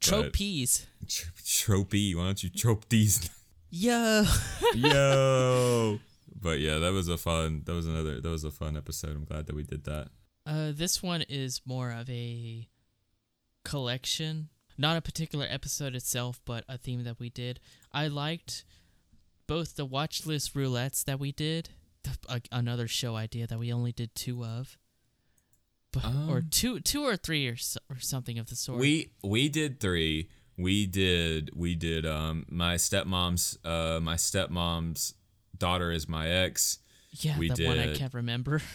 Tropes. 0.00 0.86
Tr- 1.08 1.30
tropey, 1.42 2.14
why 2.14 2.24
don't 2.24 2.42
you 2.42 2.50
trope 2.50 2.88
these? 2.88 3.30
Yo. 3.70 4.24
Yo, 4.74 5.98
but 6.40 6.60
yeah, 6.60 6.78
that 6.78 6.92
was 6.92 7.08
a 7.08 7.18
fun. 7.18 7.62
That 7.64 7.72
was 7.72 7.86
another. 7.86 8.20
That 8.20 8.28
was 8.28 8.44
a 8.44 8.50
fun 8.50 8.76
episode. 8.76 9.16
I'm 9.16 9.24
glad 9.24 9.46
that 9.46 9.56
we 9.56 9.64
did 9.64 9.84
that. 9.84 10.08
Uh, 10.46 10.72
this 10.72 11.02
one 11.02 11.22
is 11.22 11.62
more 11.64 11.90
of 11.90 12.08
a 12.10 12.68
collection, 13.64 14.50
not 14.76 14.96
a 14.96 15.00
particular 15.00 15.46
episode 15.48 15.94
itself, 15.94 16.40
but 16.44 16.64
a 16.68 16.76
theme 16.78 17.04
that 17.04 17.18
we 17.20 17.30
did. 17.30 17.60
I 17.92 18.08
liked 18.08 18.64
both 19.46 19.76
the 19.76 19.84
watch 19.84 20.26
list 20.26 20.54
roulettes 20.54 21.04
that 21.04 21.18
we 21.20 21.32
did, 21.32 21.70
a- 22.28 22.40
another 22.52 22.88
show 22.88 23.16
idea 23.16 23.46
that 23.46 23.58
we 23.58 23.72
only 23.72 23.92
did 23.92 24.14
two 24.14 24.44
of, 24.44 24.76
but, 25.92 26.04
or 26.04 26.38
Um. 26.38 26.48
two, 26.50 26.80
two 26.80 27.02
or 27.04 27.16
three 27.16 27.46
or 27.46 27.56
so, 27.56 27.78
or 27.88 27.98
something 28.00 28.38
of 28.38 28.48
the 28.48 28.56
sort. 28.56 28.78
We 28.80 29.10
we 29.22 29.48
did 29.48 29.80
three. 29.80 30.28
We 30.56 30.86
did 30.86 31.50
we 31.54 31.74
did 31.74 32.04
um 32.06 32.46
my 32.48 32.76
stepmom's 32.76 33.58
uh 33.64 34.00
my 34.02 34.14
stepmom's 34.14 35.14
daughter 35.56 35.90
is 35.92 36.08
my 36.08 36.28
ex. 36.28 36.78
yeah, 37.12 37.38
we 37.38 37.48
the 37.50 37.66
one 37.66 37.78
I 37.78 37.94
can't 37.94 38.14
remember. 38.14 38.60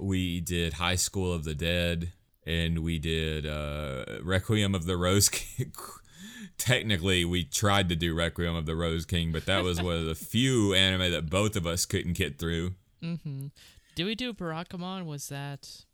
We 0.00 0.40
did 0.40 0.74
High 0.74 0.94
School 0.94 1.32
of 1.32 1.42
the 1.42 1.56
Dead, 1.56 2.12
and 2.48 2.78
we 2.80 2.98
did 2.98 3.46
uh 3.46 4.04
Requiem 4.22 4.74
of 4.74 4.86
the 4.86 4.96
Rose 4.96 5.28
King. 5.28 5.72
Technically, 6.58 7.24
we 7.24 7.44
tried 7.44 7.88
to 7.90 7.94
do 7.94 8.14
Requiem 8.14 8.56
of 8.56 8.66
the 8.66 8.74
Rose 8.74 9.04
King, 9.04 9.30
but 9.30 9.46
that 9.46 9.62
was 9.62 9.80
one 9.80 9.94
of 9.94 10.06
the 10.06 10.14
few 10.16 10.74
anime 10.74 11.12
that 11.12 11.30
both 11.30 11.54
of 11.54 11.66
us 11.66 11.86
couldn't 11.86 12.16
get 12.16 12.38
through. 12.38 12.74
mm-hmm. 13.02 13.46
Did 13.94 14.04
we 14.04 14.14
do 14.14 14.32
Barakamon? 14.32 15.04
Was 15.06 15.28
that 15.28 15.84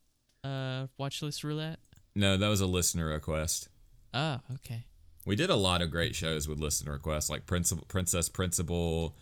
uh 0.43 0.87
watch 0.97 1.21
list 1.21 1.45
roulette? 1.45 1.81
No, 2.15 2.37
that 2.37 2.49
was 2.49 2.61
a 2.61 2.67
listener 2.67 3.07
request. 3.07 3.69
Oh, 4.15 4.39
okay. 4.55 4.85
We 5.27 5.37
did 5.37 5.51
a 5.51 5.57
lot 5.57 5.83
of 5.83 5.91
great 5.91 6.15
shows 6.15 6.47
with 6.47 6.61
listener 6.61 6.93
requests, 6.93 7.29
like 7.29 7.47
Principal, 7.47 7.85
Princess 7.89 8.29
Principal, 8.29 9.17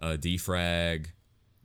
uh, 0.00 0.16
Defrag, 0.18 1.06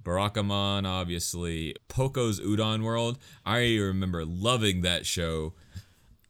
Barakamon, 0.03 0.87
obviously, 0.87 1.75
Poco's 1.87 2.39
Udon 2.39 2.83
World. 2.83 3.17
I 3.45 3.59
remember 3.77 4.25
loving 4.25 4.81
that 4.81 5.05
show. 5.05 5.53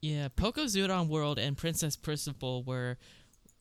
Yeah, 0.02 0.30
Poco 0.36 0.64
Udon 0.66 1.08
World 1.08 1.38
and 1.38 1.56
Princess 1.58 1.96
Principal 1.96 2.64
were 2.64 2.98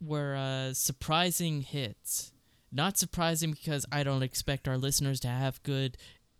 were 0.00 0.34
uh, 0.34 0.72
surprising 0.72 1.60
hits. 1.60 2.32
Not 2.72 2.96
surprising 2.96 3.50
because 3.52 3.84
I 3.92 4.02
don't 4.04 4.22
expect 4.22 4.66
our 4.68 4.78
listeners 4.78 5.20
to 5.20 5.28
have 5.28 5.62
good 5.62 5.96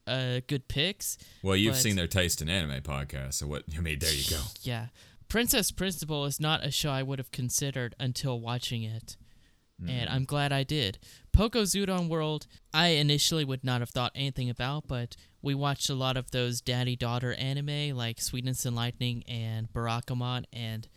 uh, 0.07 0.41
good 0.47 0.69
picks. 0.69 1.19
Well, 1.43 1.57
you've 1.57 1.75
But- 1.75 1.81
seen 1.83 1.97
their 1.97 2.07
taste 2.07 2.41
in 2.41 2.49
anime 2.49 2.81
podcast, 2.83 3.35
so 3.35 3.47
what? 3.47 3.65
I 3.77 3.81
mean, 3.81 3.99
there 3.99 4.13
you 4.13 4.25
go. 4.31 4.41
Yeah, 4.63 4.87
Princess 5.29 5.71
Principal 5.71 6.25
is 6.25 6.41
not 6.41 6.65
a 6.65 6.71
show 6.71 6.91
I 6.91 7.03
would 7.03 7.19
have 7.19 7.31
considered 7.31 7.95
until 8.01 8.41
watching 8.41 8.83
it, 8.83 9.17
and 9.87 10.09
I'm 10.09 10.25
glad 10.25 10.53
I 10.53 10.63
did. 10.63 10.99
Poco's 11.33 11.73
Udon 11.73 12.09
World, 12.09 12.47
I 12.73 12.89
initially 12.89 13.45
would 13.45 13.65
not 13.65 13.81
have 13.81 13.91
thought 13.91 14.13
anything 14.15 14.51
about, 14.51 14.87
but 14.87 15.17
we 15.43 15.55
watched 15.55 15.89
a 15.89 15.95
lot 15.95 16.17
of 16.17 16.31
those 16.31 16.61
daddy 16.61 16.97
daughter 16.97 17.35
anime 17.35 17.97
like 17.97 18.21
Sweetness 18.21 18.67
and 18.67 18.77
Lightning 18.77 19.25
and 19.29 19.73
Barakamon, 19.73 20.45
and 20.53 20.89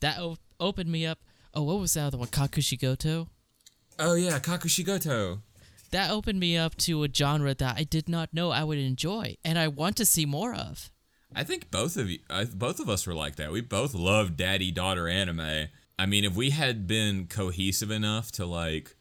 that 0.00 0.18
opened 0.58 0.90
me 0.90 1.06
up. 1.06 1.18
Oh, 1.54 1.62
what 1.62 1.78
was 1.78 1.94
that 1.94 2.06
other 2.06 2.18
one? 2.18 2.28
Kakushigoto. 2.28 3.28
Oh 3.98 4.14
yeah, 4.14 4.38
Kakushigoto. 4.38 5.40
That 5.90 6.10
opened 6.10 6.38
me 6.38 6.56
up 6.56 6.76
to 6.78 7.04
a 7.04 7.08
genre 7.12 7.54
that 7.54 7.76
I 7.78 7.84
did 7.84 8.08
not 8.08 8.34
know 8.34 8.50
I 8.50 8.64
would 8.64 8.78
enjoy, 8.78 9.36
and 9.44 9.58
I 9.58 9.68
want 9.68 9.96
to 9.96 10.04
see 10.04 10.26
more 10.26 10.54
of. 10.54 10.90
I 11.34 11.44
think 11.44 11.70
both 11.70 11.96
of 11.96 12.10
you, 12.10 12.18
I, 12.28 12.44
both 12.44 12.80
of 12.80 12.88
us 12.88 13.06
were 13.06 13.14
like 13.14 13.36
that. 13.36 13.52
We 13.52 13.60
both 13.60 13.94
loved 13.94 14.36
daddy 14.36 14.70
daughter 14.70 15.08
anime. 15.08 15.68
I 15.98 16.06
mean, 16.06 16.24
if 16.24 16.34
we 16.34 16.50
had 16.50 16.86
been 16.86 17.26
cohesive 17.26 17.90
enough 17.90 18.30
to 18.32 18.46
like, 18.46 18.96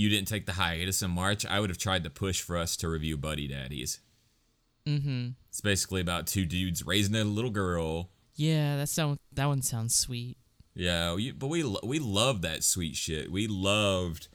you 0.00 0.08
didn't 0.08 0.28
take 0.28 0.46
the 0.46 0.52
hiatus 0.52 1.02
in 1.02 1.10
March, 1.10 1.44
I 1.44 1.60
would 1.60 1.68
have 1.68 1.78
tried 1.78 2.04
to 2.04 2.10
push 2.10 2.40
for 2.40 2.56
us 2.56 2.74
to 2.78 2.88
review 2.88 3.18
Buddy 3.18 3.46
Daddies. 3.46 4.00
Mm-hmm. 4.86 5.28
It's 5.50 5.60
basically 5.60 6.00
about 6.00 6.26
two 6.26 6.46
dudes 6.46 6.86
raising 6.86 7.14
a 7.14 7.24
little 7.24 7.50
girl. 7.50 8.08
Yeah, 8.34 8.78
that 8.78 8.88
sound 8.88 9.18
that 9.32 9.44
one 9.46 9.60
sounds 9.60 9.94
sweet. 9.94 10.38
Yeah, 10.74 11.14
we, 11.14 11.32
but 11.32 11.48
we 11.48 11.64
we 11.84 11.98
loved 11.98 12.42
that 12.42 12.64
sweet 12.64 12.96
shit. 12.96 13.30
We 13.30 13.46
loved 13.46 14.28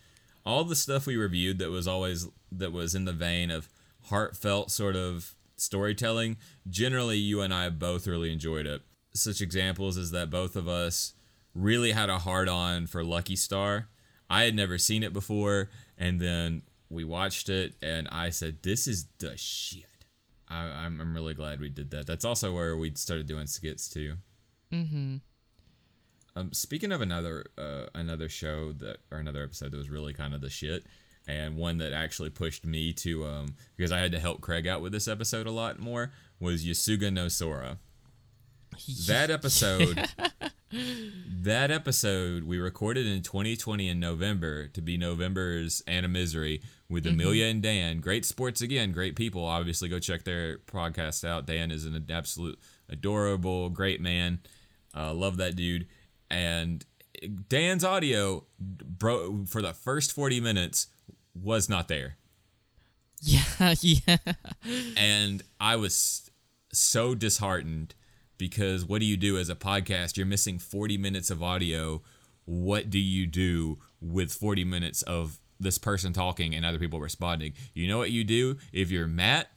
all 0.45 0.63
the 0.63 0.75
stuff 0.75 1.07
we 1.07 1.17
reviewed 1.17 1.57
that 1.57 1.71
was 1.71 1.87
always 1.87 2.27
that 2.51 2.71
was 2.71 2.93
in 2.93 3.05
the 3.05 3.13
vein 3.13 3.49
of 3.49 3.67
heartfelt 4.03 4.69
sort 4.69 4.95
of 4.95 5.33
storytelling. 5.55 6.37
Generally, 6.69 7.17
you 7.17 7.41
and 7.41 7.51
I 7.51 7.69
both 7.69 8.05
really 8.05 8.31
enjoyed 8.31 8.67
it. 8.67 8.83
Such 9.15 9.41
examples 9.41 9.97
is 9.97 10.11
that 10.11 10.29
both 10.29 10.55
of 10.55 10.67
us 10.67 11.13
really 11.55 11.93
had 11.93 12.09
a 12.09 12.19
hard 12.19 12.49
on 12.49 12.85
for 12.85 13.03
Lucky 13.03 13.35
Star. 13.35 13.87
I 14.29 14.43
had 14.43 14.55
never 14.55 14.77
seen 14.77 15.03
it 15.03 15.13
before, 15.13 15.69
and 15.97 16.19
then 16.19 16.63
we 16.89 17.03
watched 17.03 17.49
it, 17.49 17.75
and 17.81 18.07
I 18.09 18.29
said, 18.29 18.57
"This 18.63 18.87
is 18.87 19.07
the 19.19 19.37
shit." 19.37 19.85
I, 20.47 20.63
I'm 20.65 20.99
I'm 21.01 21.13
really 21.13 21.33
glad 21.33 21.59
we 21.59 21.69
did 21.69 21.91
that. 21.91 22.07
That's 22.07 22.25
also 22.25 22.53
where 22.53 22.75
we 22.77 22.93
started 22.95 23.27
doing 23.27 23.47
skits 23.47 23.89
too. 23.89 24.15
Mm-hmm. 24.71 25.17
Um, 26.35 26.51
speaking 26.51 26.91
of 26.91 27.01
another 27.01 27.45
uh, 27.57 27.85
another 27.93 28.29
show 28.29 28.73
that 28.73 28.97
or 29.11 29.19
another 29.19 29.43
episode 29.43 29.71
that 29.71 29.77
was 29.77 29.89
really 29.89 30.13
kind 30.13 30.33
of 30.33 30.41
the 30.41 30.49
shit, 30.49 30.85
and 31.27 31.55
one 31.55 31.77
that 31.77 31.93
actually 31.93 32.29
pushed 32.29 32.65
me 32.65 32.93
to 32.93 33.25
um 33.25 33.55
because 33.75 33.91
I 33.91 33.99
had 33.99 34.11
to 34.11 34.19
help 34.19 34.41
Craig 34.41 34.67
out 34.67 34.81
with 34.81 34.91
this 34.91 35.07
episode 35.07 35.47
a 35.47 35.51
lot 35.51 35.79
more 35.79 36.11
was 36.39 36.65
Yosuga 36.65 37.11
no 37.11 37.27
Sora. 37.27 37.77
That 39.07 39.31
episode, 39.31 40.05
that 41.41 41.71
episode 41.71 42.43
we 42.43 42.57
recorded 42.57 43.05
in 43.05 43.21
2020 43.21 43.89
in 43.89 43.99
November 43.99 44.67
to 44.67 44.81
be 44.81 44.97
November's 44.97 45.81
Anna 45.87 46.07
Misery 46.07 46.61
with 46.89 47.05
Amelia 47.05 47.45
and 47.45 47.61
Dan. 47.61 47.99
Great 47.99 48.25
sports 48.25 48.61
again, 48.61 48.91
great 48.91 49.15
people. 49.15 49.43
Obviously, 49.43 49.89
go 49.89 49.99
check 49.99 50.23
their 50.23 50.57
podcast 50.59 51.27
out. 51.27 51.45
Dan 51.45 51.71
is 51.71 51.85
an 51.85 52.05
absolute 52.09 52.59
adorable, 52.89 53.69
great 53.69 54.01
man. 54.01 54.39
Uh, 54.95 55.13
love 55.13 55.37
that 55.37 55.55
dude. 55.55 55.87
And 56.29 56.85
Dan's 57.49 57.83
audio, 57.83 58.45
bro, 58.59 59.45
for 59.45 59.61
the 59.61 59.73
first 59.73 60.13
40 60.13 60.39
minutes 60.41 60.87
was 61.33 61.69
not 61.69 61.87
there. 61.87 62.17
Yeah, 63.21 63.73
yeah. 63.81 64.17
and 64.97 65.41
I 65.59 65.75
was 65.75 66.29
so 66.71 67.15
disheartened 67.15 67.95
because 68.37 68.85
what 68.85 68.99
do 68.99 69.05
you 69.05 69.17
do 69.17 69.37
as 69.37 69.49
a 69.49 69.55
podcast? 69.55 70.17
You're 70.17 70.25
missing 70.25 70.59
40 70.59 70.97
minutes 70.97 71.29
of 71.29 71.41
audio. 71.41 72.01
What 72.45 72.89
do 72.89 72.99
you 72.99 73.25
do 73.27 73.79
with 74.01 74.31
40 74.31 74.63
minutes 74.63 75.01
of 75.03 75.39
this 75.59 75.77
person 75.77 76.13
talking 76.13 76.53
and 76.53 76.65
other 76.65 76.79
people 76.79 76.99
responding? 76.99 77.53
You 77.73 77.87
know 77.87 77.97
what 77.97 78.11
you 78.11 78.23
do 78.23 78.57
if 78.71 78.91
you're 78.91 79.07
Matt? 79.07 79.49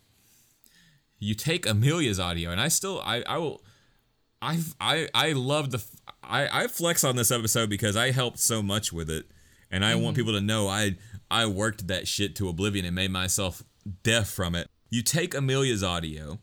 You 1.19 1.35
take 1.35 1.67
Amelia's 1.67 2.21
audio, 2.21 2.51
and 2.51 2.61
I 2.61 2.69
still 2.69 3.01
I 3.05 3.23
I 3.27 3.39
will. 3.39 3.63
I 4.41 4.61
I 4.81 5.09
I 5.15 5.33
love 5.33 5.73
the 5.73 5.85
I 6.23 6.65
I 6.65 6.67
flex 6.69 7.03
on 7.03 7.17
this 7.17 7.33
episode 7.33 7.69
because 7.69 7.97
I 7.97 8.13
helped 8.13 8.39
so 8.39 8.63
much 8.63 8.93
with 8.93 9.11
it, 9.11 9.27
and 9.69 9.85
I 9.85 9.97
want 9.97 10.15
mm-hmm. 10.15 10.15
people 10.15 10.33
to 10.35 10.41
know 10.41 10.69
I 10.69 10.97
I 11.29 11.47
worked 11.47 11.89
that 11.89 12.07
shit 12.07 12.37
to 12.37 12.49
oblivion 12.49 12.85
and 12.85 12.95
made 12.95 13.11
myself 13.11 13.65
deaf 14.05 14.29
from 14.29 14.55
it. 14.55 14.69
You 14.91 15.03
take 15.03 15.35
Amelia's 15.35 15.83
audio, 15.83 16.39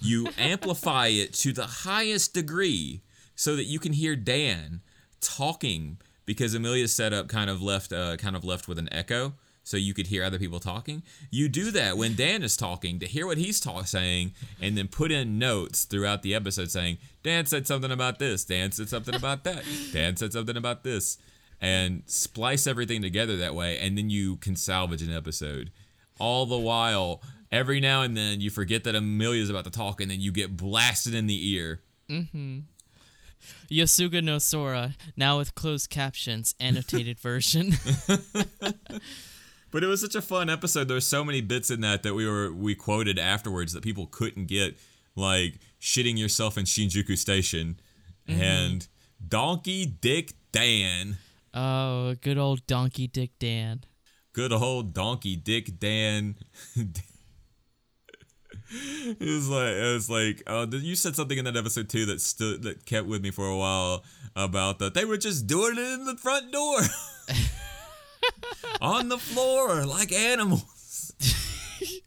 you 0.00 0.28
amplify 0.38 1.08
it 1.08 1.32
to 1.34 1.52
the 1.52 1.66
highest 1.66 2.34
degree 2.34 3.02
so 3.34 3.56
that 3.56 3.64
you 3.64 3.78
can 3.78 3.92
hear 3.92 4.16
Dan 4.16 4.80
talking 5.20 5.98
because 6.26 6.54
Amelia's 6.54 6.92
setup 6.92 7.28
kind 7.28 7.48
of 7.48 7.62
left 7.62 7.92
uh, 7.92 8.16
kind 8.16 8.36
of 8.36 8.44
left 8.44 8.68
with 8.68 8.78
an 8.78 8.88
echo 8.92 9.34
so 9.68 9.76
you 9.76 9.92
could 9.92 10.06
hear 10.06 10.24
other 10.24 10.38
people 10.38 10.60
talking. 10.60 11.02
You 11.30 11.48
do 11.48 11.70
that 11.72 11.98
when 11.98 12.14
Dan 12.14 12.42
is 12.42 12.56
talking 12.56 12.98
to 13.00 13.06
hear 13.06 13.26
what 13.26 13.36
he's 13.36 13.60
ta- 13.60 13.82
saying 13.82 14.32
and 14.62 14.78
then 14.78 14.88
put 14.88 15.12
in 15.12 15.38
notes 15.38 15.84
throughout 15.84 16.22
the 16.22 16.34
episode 16.34 16.70
saying, 16.70 16.96
Dan 17.22 17.44
said 17.44 17.66
something 17.66 17.92
about 17.92 18.18
this, 18.18 18.44
Dan 18.44 18.72
said 18.72 18.88
something 18.88 19.14
about 19.14 19.44
that, 19.44 19.64
Dan 19.92 20.16
said 20.16 20.32
something 20.32 20.56
about 20.56 20.84
this, 20.84 21.18
and 21.60 22.02
splice 22.06 22.66
everything 22.66 23.02
together 23.02 23.36
that 23.36 23.54
way, 23.54 23.78
and 23.78 23.98
then 23.98 24.08
you 24.08 24.36
can 24.36 24.56
salvage 24.56 25.02
an 25.02 25.12
episode. 25.12 25.70
All 26.18 26.46
the 26.46 26.58
while, 26.58 27.22
every 27.50 27.80
now 27.80 28.02
and 28.02 28.16
then 28.16 28.40
you 28.40 28.50
forget 28.50 28.84
that 28.84 28.94
Amelia's 28.94 29.50
about 29.50 29.64
to 29.64 29.70
talk 29.70 30.00
and 30.00 30.10
then 30.10 30.20
you 30.20 30.32
get 30.32 30.56
blasted 30.56 31.14
in 31.14 31.26
the 31.26 31.52
ear. 31.54 31.80
Mm-hmm. 32.08 32.60
Yosuga 33.70 34.22
no 34.22 34.38
Sora, 34.38 34.94
now 35.16 35.38
with 35.38 35.54
closed 35.54 35.90
captions, 35.90 36.54
annotated 36.58 37.18
version. 37.20 37.72
But 39.70 39.84
it 39.84 39.86
was 39.86 40.00
such 40.00 40.14
a 40.14 40.22
fun 40.22 40.48
episode. 40.48 40.88
There 40.88 40.96
were 40.96 41.00
so 41.00 41.24
many 41.24 41.40
bits 41.40 41.70
in 41.70 41.80
that 41.82 42.02
that 42.02 42.14
we 42.14 42.26
were 42.26 42.52
we 42.52 42.74
quoted 42.74 43.18
afterwards 43.18 43.72
that 43.74 43.82
people 43.82 44.06
couldn't 44.06 44.46
get, 44.46 44.78
like 45.14 45.58
shitting 45.80 46.18
yourself 46.18 46.56
in 46.56 46.64
Shinjuku 46.64 47.18
Station, 47.18 47.78
mm-hmm. 48.26 48.40
and 48.40 48.88
Donkey 49.26 49.84
Dick 49.84 50.32
Dan. 50.52 51.18
oh, 51.52 52.14
good 52.22 52.38
old 52.38 52.66
Donkey 52.66 53.06
Dick 53.06 53.32
Dan. 53.38 53.84
Good 54.32 54.52
old 54.52 54.94
Donkey 54.94 55.36
Dick 55.36 55.78
Dan. 55.78 56.36
it 58.70 59.18
was 59.20 59.48
like 59.48 59.72
it 59.74 59.92
was 59.94 60.10
like 60.10 60.42
uh, 60.46 60.66
you 60.70 60.94
said 60.94 61.16
something 61.16 61.38
in 61.38 61.44
that 61.46 61.56
episode 61.56 61.88
too 61.88 62.06
that 62.06 62.20
stood 62.20 62.62
that 62.64 62.84
kept 62.86 63.06
with 63.06 63.22
me 63.22 63.30
for 63.30 63.46
a 63.48 63.56
while 63.56 64.04
about 64.36 64.78
that 64.78 64.94
they 64.94 65.04
were 65.04 65.16
just 65.16 65.46
doing 65.46 65.76
it 65.78 65.94
in 65.94 66.04
the 66.04 66.16
front 66.16 66.52
door 66.52 66.78
on 68.80 69.08
the 69.08 69.18
floor 69.18 69.84
like 69.86 70.12
animals. 70.12 71.12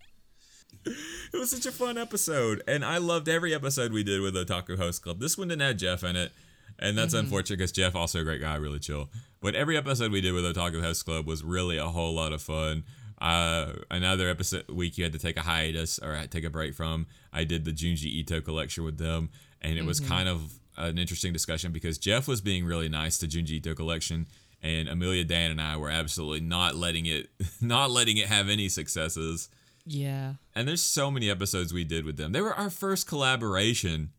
It 1.34 1.38
was 1.38 1.52
such 1.52 1.66
a 1.66 1.72
fun 1.72 1.98
episode, 1.98 2.62
and 2.68 2.84
I 2.84 2.98
loved 2.98 3.30
every 3.30 3.54
episode 3.54 3.94
we 3.94 4.04
did 4.04 4.20
with 4.20 4.36
Otaku 4.36 4.78
Host 4.78 5.02
Club. 5.02 5.20
This 5.22 5.38
one 5.38 5.48
didn't 5.48 5.62
have 5.62 5.78
Jeff 5.78 6.04
in 6.04 6.18
it, 6.18 6.34
and 6.78 6.98
that's 6.98 7.14
Mm-hmm. 7.14 7.26
unfortunate 7.26 7.58
because 7.60 7.72
Jeff 7.72 7.96
also 7.96 8.20
a 8.20 8.24
great 8.26 8.42
guy, 8.42 8.56
really 8.56 8.80
chill. 8.80 9.10
But 9.42 9.56
every 9.56 9.78
episode 9.78 10.12
we 10.12 10.20
did 10.20 10.34
with 10.34 10.44
Otaku 10.44 10.82
Host 10.82 11.06
Club 11.06 11.26
was 11.26 11.42
really 11.42 11.78
a 11.78 11.86
whole 11.86 12.14
lot 12.14 12.34
of 12.34 12.42
fun. 12.42 12.84
Uh, 13.22 13.74
another 13.92 14.28
episode 14.30 14.68
week 14.70 14.98
you 14.98 15.04
had 15.04 15.14
to 15.14 15.20
take 15.20 15.38
a 15.38 15.42
hiatus 15.42 16.00
or 16.00 16.20
take 16.30 16.44
a 16.44 16.50
break 16.50 16.74
from. 16.74 17.06
I 17.32 17.44
did 17.44 17.66
the 17.66 17.72
Junji 17.72 18.06
Ito 18.06 18.42
collection 18.42 18.84
with 18.84 18.98
them, 18.98 19.30
and 19.62 19.78
it 19.78 19.86
was 19.86 20.00
Mm-hmm. 20.02 20.10
kind 20.12 20.28
of 20.30 20.60
an 20.78 20.98
interesting 20.98 21.32
discussion 21.32 21.72
because 21.72 21.98
Jeff 21.98 22.28
was 22.28 22.42
being 22.42 22.66
really 22.66 22.90
nice 22.90 23.18
to 23.20 23.28
Junji 23.28 23.52
Ito 23.52 23.76
collection, 23.76 24.26
and 24.64 24.88
Amelia 24.90 25.24
Dan 25.24 25.52
and 25.52 25.62
I 25.62 25.78
were 25.78 25.90
absolutely 25.92 26.42
not 26.42 26.76
letting 26.76 27.06
it 27.06 27.30
not 27.62 27.92
letting 27.92 28.18
it 28.18 28.26
have 28.28 28.50
any 28.50 28.68
successes. 28.70 29.50
Yeah. 29.86 30.34
And 30.56 30.68
there's 30.68 30.82
so 30.84 31.10
many 31.12 31.30
episodes 31.30 31.74
we 31.74 31.84
did 31.84 32.06
with 32.06 32.18
them. 32.18 32.32
They 32.32 32.42
were 32.42 32.54
our 32.54 32.70
first 32.70 33.08
collaboration. 33.08 34.12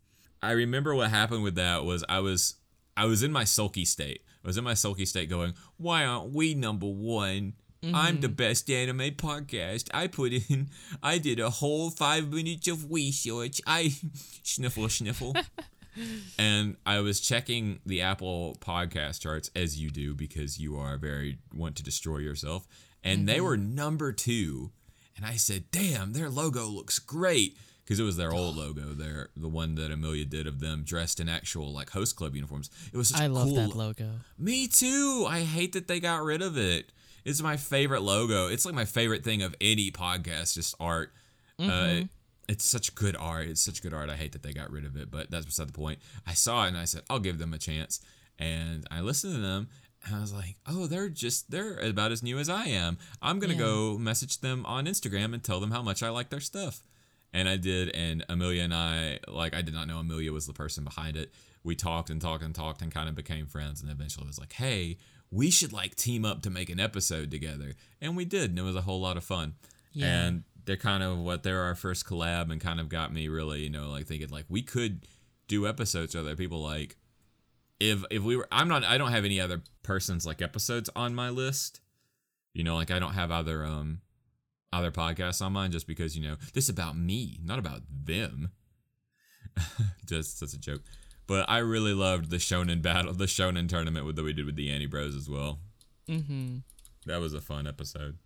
I 0.43 0.51
remember 0.53 0.95
what 0.95 1.11
happened 1.11 1.43
with 1.45 1.55
that 1.57 1.85
was 1.85 2.05
I 2.09 2.19
was 2.21 2.57
I 2.97 3.07
was 3.07 3.23
in 3.23 3.33
my 3.33 3.45
sulky 3.45 3.85
state. 3.85 4.23
I 4.45 4.49
was 4.49 4.57
in 4.57 4.65
my 4.65 4.75
sulky 4.75 5.07
state 5.07 5.31
going, 5.31 5.55
"Why 5.77 6.05
aren't 6.05 6.33
we 6.33 6.55
number 6.55 6.87
1? 7.83 7.95
I'm 7.95 8.21
the 8.21 8.29
mm-hmm. 8.29 8.35
best 8.35 8.71
anime 8.71 9.13
podcast. 9.13 9.89
I 9.93 10.07
put 10.07 10.33
in 10.33 10.69
I 11.03 11.19
did 11.19 11.41
a 11.41 11.51
whole 11.51 11.91
5 11.91 12.33
minutes 12.33 12.69
of 12.69 12.91
research. 12.91 13.61
I 13.67 13.93
sniffle 14.43 14.89
sniffle." 14.89 15.35
and 16.39 16.77
I 16.87 17.01
was 17.01 17.21
checking 17.21 17.81
the 17.85 18.03
Apple 18.03 18.57
podcast 18.61 19.21
charts 19.21 19.51
as 19.55 19.79
you 19.79 19.91
do 19.91 20.15
because 20.15 20.59
you 20.59 20.79
are 20.79 20.97
very 20.97 21.39
want 21.55 21.77
to 21.77 21.83
destroy 21.83 22.19
yourself, 22.19 22.67
and 23.03 23.29
they 23.29 23.37
mm-hmm. 23.37 23.45
were 23.45 23.57
number 23.57 24.13
two. 24.13 24.71
And 25.17 25.27
I 25.27 25.35
said, 25.35 25.65
"Damn, 25.71 26.13
their 26.13 26.31
logo 26.31 26.67
looks 26.67 26.99
great." 26.99 27.57
Because 27.85 27.99
it 27.99 28.05
was 28.05 28.17
their 28.17 28.33
old 28.33 28.57
logo, 28.59 28.95
their 28.95 29.31
the 29.37 29.49
one 29.49 29.75
that 29.75 29.91
Amelia 29.91 30.25
did 30.25 30.47
of 30.47 30.61
them 30.61 30.85
dressed 30.85 31.19
in 31.19 31.29
actual 31.29 31.73
like 31.73 31.91
host 31.91 32.17
club 32.17 32.35
uniforms. 32.35 32.71
It 32.93 32.97
was 32.97 33.09
such 33.09 33.21
I 33.21 33.27
love 33.27 33.49
cool. 33.49 33.57
that 33.57 33.77
logo. 33.77 34.11
Me 34.39 34.69
too. 34.69 35.27
I 35.29 35.41
hate 35.41 35.73
that 35.73 35.89
they 35.89 36.01
got 36.01 36.23
rid 36.23 36.43
of 36.43 36.57
it. 36.57 36.93
It's 37.25 37.41
my 37.43 37.57
favorite 37.57 38.03
logo. 38.03 38.49
It's 38.49 38.65
like 38.67 38.75
my 38.75 38.85
favorite 38.85 39.25
thing 39.25 39.43
of 39.43 39.55
any 39.61 39.91
podcast, 39.91 40.55
just 40.55 40.75
art. 40.81 41.13
Uh, 41.59 42.03
it's 42.49 42.65
such 42.65 42.95
good 42.97 43.17
art. 43.17 43.47
It's 43.49 43.61
such 43.61 43.83
good 43.83 43.95
art. 43.95 44.11
I 44.11 44.17
hate 44.17 44.33
that 44.33 44.43
they 44.43 44.53
got 44.53 44.71
rid 44.73 44.85
of 44.85 44.97
it, 44.97 45.11
but 45.11 45.31
that's 45.31 45.47
beside 45.47 45.69
the 45.69 45.73
point. 45.73 46.01
I 46.27 46.35
saw 46.35 46.65
it 46.65 46.69
and 46.69 46.77
I 46.77 46.85
said, 46.85 47.03
I'll 47.09 47.21
give 47.21 47.39
them 47.39 47.55
a 47.55 47.59
chance. 47.59 48.01
And 48.39 48.85
I 48.91 49.01
listened 49.01 49.35
to 49.35 49.41
them 49.41 49.69
and 50.05 50.17
I 50.17 50.21
was 50.21 50.33
like, 50.33 50.57
oh, 50.67 50.87
they're 50.89 51.09
just, 51.09 51.51
they're 51.53 51.79
about 51.79 52.11
as 52.11 52.23
new 52.25 52.39
as 52.39 52.49
I 52.49 52.65
am. 52.65 52.99
I'm 53.21 53.39
going 53.39 53.51
to 53.53 53.57
Yeah. 53.57 53.63
go 53.65 53.99
message 53.99 54.41
them 54.41 54.67
on 54.67 54.87
Instagram 54.87 55.33
and 55.35 55.45
tell 55.45 55.61
them 55.61 55.71
how 55.71 55.83
much 55.83 56.03
I 56.03 56.09
like 56.09 56.31
their 56.31 56.41
stuff. 56.41 56.83
And 57.33 57.49
I 57.49 57.57
did, 57.57 57.91
and 57.95 58.25
Amelia 58.29 58.63
and 58.65 58.75
I, 58.75 59.19
like, 59.29 59.55
I 59.55 59.63
did 59.63 59.73
not 59.73 59.87
know 59.89 59.99
Amelia 59.99 60.33
was 60.33 60.47
the 60.47 60.53
person 60.53 60.83
behind 60.85 61.17
it. 61.17 61.33
We 61.65 61.75
talked 61.77 62.11
and 62.11 62.21
talked 62.21 62.43
and 62.43 62.55
talked 62.55 62.83
and 62.83 62.93
kind 62.93 63.09
of 63.09 63.15
became 63.15 63.47
friends. 63.47 63.81
And 63.81 63.91
eventually 63.91 64.25
it 64.25 64.29
was 64.29 64.39
like, 64.41 64.53
hey, 64.55 64.99
we 65.33 65.51
should 65.51 65.73
like 65.73 65.97
team 65.97 66.25
up 66.25 66.43
to 66.43 66.51
make 66.51 66.69
an 66.69 66.79
episode 66.79 67.31
together. 67.31 67.73
And 68.01 68.17
we 68.17 68.25
did, 68.25 68.51
and 68.51 68.59
it 68.59 68.63
was 68.63 68.77
a 68.77 68.83
whole 68.83 69.01
lot 69.01 69.17
of 69.17 69.25
fun. 69.25 69.55
Yeah. 69.93 70.07
And 70.07 70.45
they're 70.65 70.77
kind 70.77 71.03
of 71.03 71.19
what 71.19 71.43
they're 71.43 71.63
our 71.63 71.75
first 71.75 72.07
collab 72.07 72.53
and 72.53 72.61
kind 72.61 72.79
of 72.79 72.89
got 72.89 73.13
me 73.13 73.29
really, 73.29 73.63
you 73.63 73.71
know, 73.71 73.89
like 73.91 74.07
thinking 74.07 74.29
like 74.29 74.45
we 74.49 74.63
could 74.63 75.07
do 75.49 75.67
episodes 75.67 76.15
with 76.15 76.25
other 76.25 76.37
people 76.37 76.63
like 76.63 76.97
if 77.81 78.05
if 78.11 78.23
we 78.23 78.37
were 78.37 78.47
I'm 78.53 78.69
not 78.69 78.85
I 78.85 78.97
don't 78.97 79.11
have 79.11 79.25
any 79.25 79.41
other 79.41 79.63
persons 79.83 80.25
like 80.25 80.41
episodes 80.41 80.89
on 80.95 81.15
my 81.15 81.31
list. 81.31 81.81
You 82.55 82.63
know, 82.63 82.77
like 82.77 82.91
I 82.91 82.99
don't 82.99 83.15
have 83.15 83.31
other 83.31 83.65
um 83.65 84.03
other 84.73 84.93
podcasts 84.93 85.43
on 85.43 85.53
mine 85.53 85.73
just 85.73 85.87
because, 85.87 86.17
you 86.17 86.29
know, 86.29 86.37
this 86.55 86.65
is 86.65 86.71
about 86.71 86.97
me, 86.97 87.41
not 87.43 87.59
about 87.59 87.81
them. 87.91 88.53
just 90.07 90.41
that's 90.41 90.55
a 90.55 90.59
joke. 90.59 90.83
But 91.27 91.49
I 91.49 91.59
really 91.59 91.95
loved 91.95 92.31
the 92.31 92.37
Shonen 92.37 92.83
battle, 92.83 93.13
the 93.15 93.27
Shonen 93.27 93.69
tournament 93.69 94.05
with 94.07 94.17
that 94.17 94.25
we 94.25 94.33
did 94.33 94.47
with 94.47 94.57
the 94.57 94.71
Annie 94.71 94.87
Bros 94.87 95.15
as 95.15 95.29
well. 95.29 95.61
Mm-hmm. 96.09 96.59
That 97.07 97.21
was 97.21 97.35
a 97.35 97.41
fun 97.41 97.67
episode. 97.67 98.19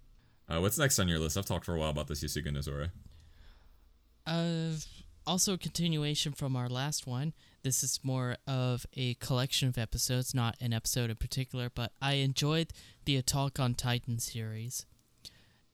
Uh, 0.48 0.60
what's 0.60 0.78
next 0.78 0.98
on 0.98 1.08
your 1.08 1.18
list? 1.18 1.36
I've 1.36 1.46
talked 1.46 1.66
for 1.66 1.74
a 1.74 1.78
while 1.78 1.90
about 1.90 2.08
this 2.08 2.22
Yosuga 2.22 2.52
no 2.52 2.60
Sora. 2.60 2.92
Uh, 4.26 4.72
also 5.26 5.54
a 5.54 5.58
continuation 5.58 6.32
from 6.32 6.56
our 6.56 6.68
last 6.68 7.06
one. 7.06 7.32
This 7.62 7.82
is 7.82 8.00
more 8.02 8.36
of 8.46 8.86
a 8.94 9.14
collection 9.14 9.68
of 9.68 9.76
episodes, 9.76 10.34
not 10.34 10.56
an 10.60 10.72
episode 10.72 11.10
in 11.10 11.16
particular, 11.16 11.70
but 11.74 11.92
I 12.00 12.14
enjoyed 12.14 12.72
the 13.04 13.16
Attack 13.16 13.58
on 13.58 13.74
Titan 13.74 14.18
series. 14.18 14.86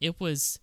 It 0.01 0.19
was 0.19 0.59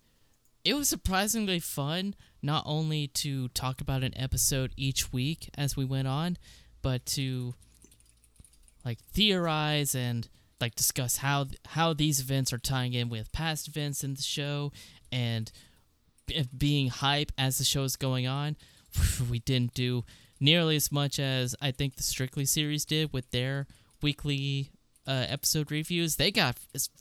it 0.64 0.74
was 0.74 0.88
surprisingly 0.88 1.58
fun 1.58 2.14
not 2.42 2.62
only 2.66 3.06
to 3.08 3.48
talk 3.48 3.80
about 3.80 4.02
an 4.02 4.16
episode 4.16 4.72
each 4.76 5.12
week 5.12 5.50
as 5.56 5.76
we 5.76 5.84
went 5.84 6.08
on, 6.08 6.36
but 6.82 7.04
to 7.06 7.54
like 8.84 8.98
theorize 9.12 9.94
and 9.94 10.28
like 10.60 10.74
discuss 10.74 11.18
how 11.18 11.46
how 11.68 11.92
these 11.92 12.20
events 12.20 12.52
are 12.52 12.58
tying 12.58 12.92
in 12.92 13.08
with 13.08 13.32
past 13.32 13.68
events 13.68 14.04
in 14.04 14.14
the 14.14 14.22
show 14.22 14.72
and 15.10 15.50
b- 16.26 16.46
being 16.56 16.88
hype 16.88 17.32
as 17.38 17.58
the 17.58 17.64
show 17.64 17.84
is 17.84 17.96
going 17.96 18.26
on. 18.26 18.56
We 19.30 19.38
didn't 19.38 19.74
do 19.74 20.04
nearly 20.40 20.76
as 20.76 20.90
much 20.90 21.18
as 21.18 21.54
I 21.60 21.70
think 21.70 21.96
the 21.96 22.02
Strictly 22.02 22.44
series 22.44 22.84
did 22.84 23.12
with 23.12 23.30
their 23.30 23.66
weekly 24.02 24.70
uh, 25.10 25.26
episode 25.28 25.70
reviews. 25.72 26.16
They 26.16 26.30
got 26.30 26.56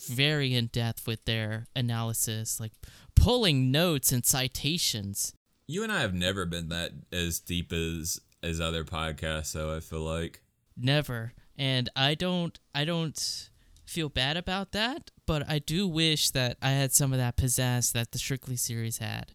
very 0.08 0.54
in 0.56 0.68
depth 0.68 1.06
with 1.06 1.24
their 1.26 1.68
analysis, 1.76 2.60
like 2.60 2.72
pulling 3.16 3.72
notes 3.72 4.12
and 4.12 4.26
citations. 4.26 5.34
You 5.68 5.84
and 5.84 5.92
I 5.92 6.02
have 6.02 6.16
never 6.16 6.46
been 6.46 6.70
that 6.70 6.92
as 7.14 7.40
deep 7.40 7.72
as 7.72 8.20
as 8.42 8.60
other 8.60 8.84
podcasts, 8.84 9.48
so 9.48 9.76
I 9.76 9.80
feel 9.80 10.00
like 10.02 10.42
Never. 10.76 11.34
And 11.58 11.90
I 11.96 12.16
don't 12.16 12.58
I 12.74 12.86
don't 12.86 13.50
feel 13.86 14.10
bad 14.10 14.38
about 14.38 14.72
that, 14.72 15.12
but 15.26 15.48
I 15.50 15.60
do 15.60 15.88
wish 15.88 16.32
that 16.32 16.58
I 16.62 16.70
had 16.72 16.94
some 16.94 17.12
of 17.12 17.20
that 17.20 17.38
pizzazz 17.38 17.92
that 17.94 18.12
the 18.12 18.18
Strictly 18.18 18.56
series 18.56 18.98
had 18.98 19.34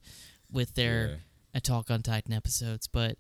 with 0.51 0.75
their 0.75 1.07
Yeah. 1.07 1.15
Attack 1.57 1.91
on 1.91 2.03
Titan 2.03 2.33
episodes. 2.33 2.89
But 2.89 3.17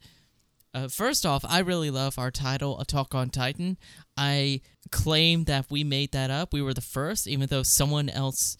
uh, 0.74 0.88
first 0.88 1.24
off, 1.24 1.44
I 1.48 1.60
really 1.60 1.90
love 1.90 2.18
our 2.18 2.30
title, 2.30 2.80
A 2.80 2.84
Talk 2.84 3.14
on 3.14 3.30
Titan. 3.30 3.78
I 4.16 4.60
claim 4.90 5.44
that 5.44 5.70
we 5.70 5.84
made 5.84 6.12
that 6.12 6.30
up. 6.30 6.52
We 6.52 6.62
were 6.62 6.74
the 6.74 6.80
first, 6.80 7.26
even 7.26 7.46
though 7.48 7.62
someone 7.62 8.08
else 8.08 8.56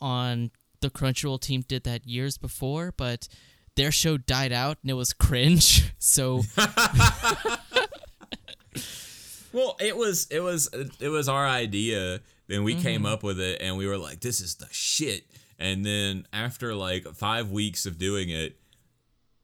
on 0.00 0.50
the 0.80 0.90
Crunchyroll 0.90 1.40
team 1.40 1.62
did 1.66 1.84
that 1.84 2.06
years 2.06 2.38
before, 2.38 2.94
but 2.96 3.28
their 3.76 3.92
show 3.92 4.16
died 4.16 4.52
out 4.52 4.78
and 4.82 4.90
it 4.90 4.94
was 4.94 5.12
cringe. 5.12 5.92
So 6.00 6.42
Well, 9.52 9.76
it 9.80 9.96
was 9.96 10.26
it 10.30 10.40
was 10.40 10.68
it 11.00 11.08
was 11.08 11.28
our 11.28 11.46
idea. 11.46 12.20
Then 12.46 12.64
we 12.64 12.74
came 12.74 13.04
up 13.04 13.22
with 13.22 13.40
it, 13.40 13.60
and 13.60 13.76
we 13.76 13.86
were 13.86 13.98
like, 13.98 14.20
"This 14.20 14.40
is 14.40 14.54
the 14.56 14.68
shit." 14.70 15.24
And 15.58 15.84
then 15.84 16.26
after 16.32 16.74
like 16.74 17.06
five 17.14 17.50
weeks 17.50 17.84
of 17.84 17.98
doing 17.98 18.30
it, 18.30 18.57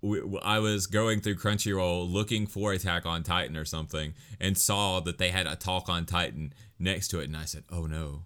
we, 0.05 0.39
I 0.43 0.59
was 0.59 0.86
going 0.86 1.20
through 1.20 1.36
Crunchyroll 1.36 2.10
looking 2.10 2.47
for 2.47 2.72
Attack 2.72 3.06
on 3.06 3.22
Titan 3.22 3.56
or 3.56 3.64
something, 3.64 4.14
and 4.39 4.56
saw 4.56 5.01
that 5.01 5.18
they 5.18 5.31
had 5.31 5.47
a 5.47 5.56
Talk 5.56 5.89
on 5.89 6.05
Titan 6.05 6.52
next 6.78 7.09
to 7.09 7.20
it, 7.20 7.24
and 7.24 7.36
I 7.36 7.47
said, 7.47 7.64
"Oh 7.70 7.86
no, 7.86 8.24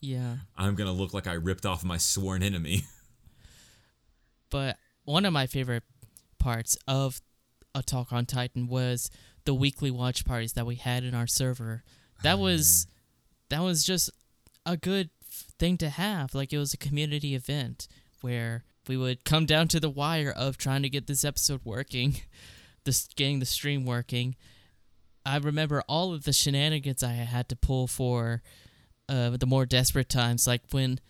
yeah. 0.00 0.36
I'm 0.56 0.74
gonna 0.74 0.92
look 0.92 1.12
like 1.12 1.26
I 1.26 1.34
ripped 1.34 1.66
off 1.66 1.84
my 1.84 1.98
sworn 1.98 2.42
enemy." 2.42 2.84
But 4.50 4.78
one 5.04 5.26
of 5.26 5.34
my 5.34 5.46
favorite 5.46 5.82
parts 6.38 6.74
of 6.86 7.20
a 7.74 7.82
Talk 7.82 8.14
on 8.14 8.24
Titan 8.24 8.66
was 8.66 9.10
the 9.44 9.52
weekly 9.52 9.90
watch 9.90 10.24
parties 10.24 10.54
that 10.54 10.64
we 10.64 10.76
had 10.76 11.04
in 11.04 11.14
our 11.14 11.26
server. 11.26 11.84
That 12.22 12.38
oh, 12.38 12.44
was 12.44 12.86
that 13.50 13.62
was 13.62 13.84
just 13.84 14.10
a 14.64 14.78
good 14.78 15.10
thing 15.58 15.76
to 15.78 15.90
have. 15.90 16.34
Like 16.34 16.52
it 16.52 16.58
was 16.58 16.72
a 16.72 16.78
community 16.78 17.34
event 17.34 17.88
where 18.22 18.64
we 18.88 18.96
would 18.96 19.24
come 19.24 19.46
down 19.46 19.68
to 19.68 19.80
the 19.80 19.90
wire 19.90 20.32
of 20.34 20.56
trying 20.56 20.82
to 20.82 20.88
get 20.88 21.06
this 21.06 21.24
episode 21.24 21.60
working, 21.64 22.16
this 22.84 23.08
getting 23.16 23.38
the 23.38 23.46
stream 23.46 23.84
working. 23.84 24.36
I 25.24 25.36
remember 25.36 25.82
all 25.88 26.14
of 26.14 26.24
the 26.24 26.32
shenanigans 26.32 27.02
I 27.02 27.12
had 27.12 27.48
to 27.50 27.56
pull 27.56 27.86
for 27.86 28.42
uh, 29.08 29.36
the 29.36 29.46
more 29.46 29.66
desperate 29.66 30.08
times, 30.08 30.46
like 30.46 30.62
when 30.70 31.00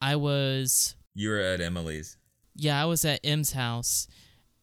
I 0.00 0.16
was 0.16 0.96
you 1.14 1.30
were 1.30 1.38
at 1.40 1.60
Emily's. 1.60 2.16
yeah, 2.54 2.82
I 2.82 2.86
was 2.86 3.04
at 3.04 3.20
M's 3.24 3.52
house 3.52 4.06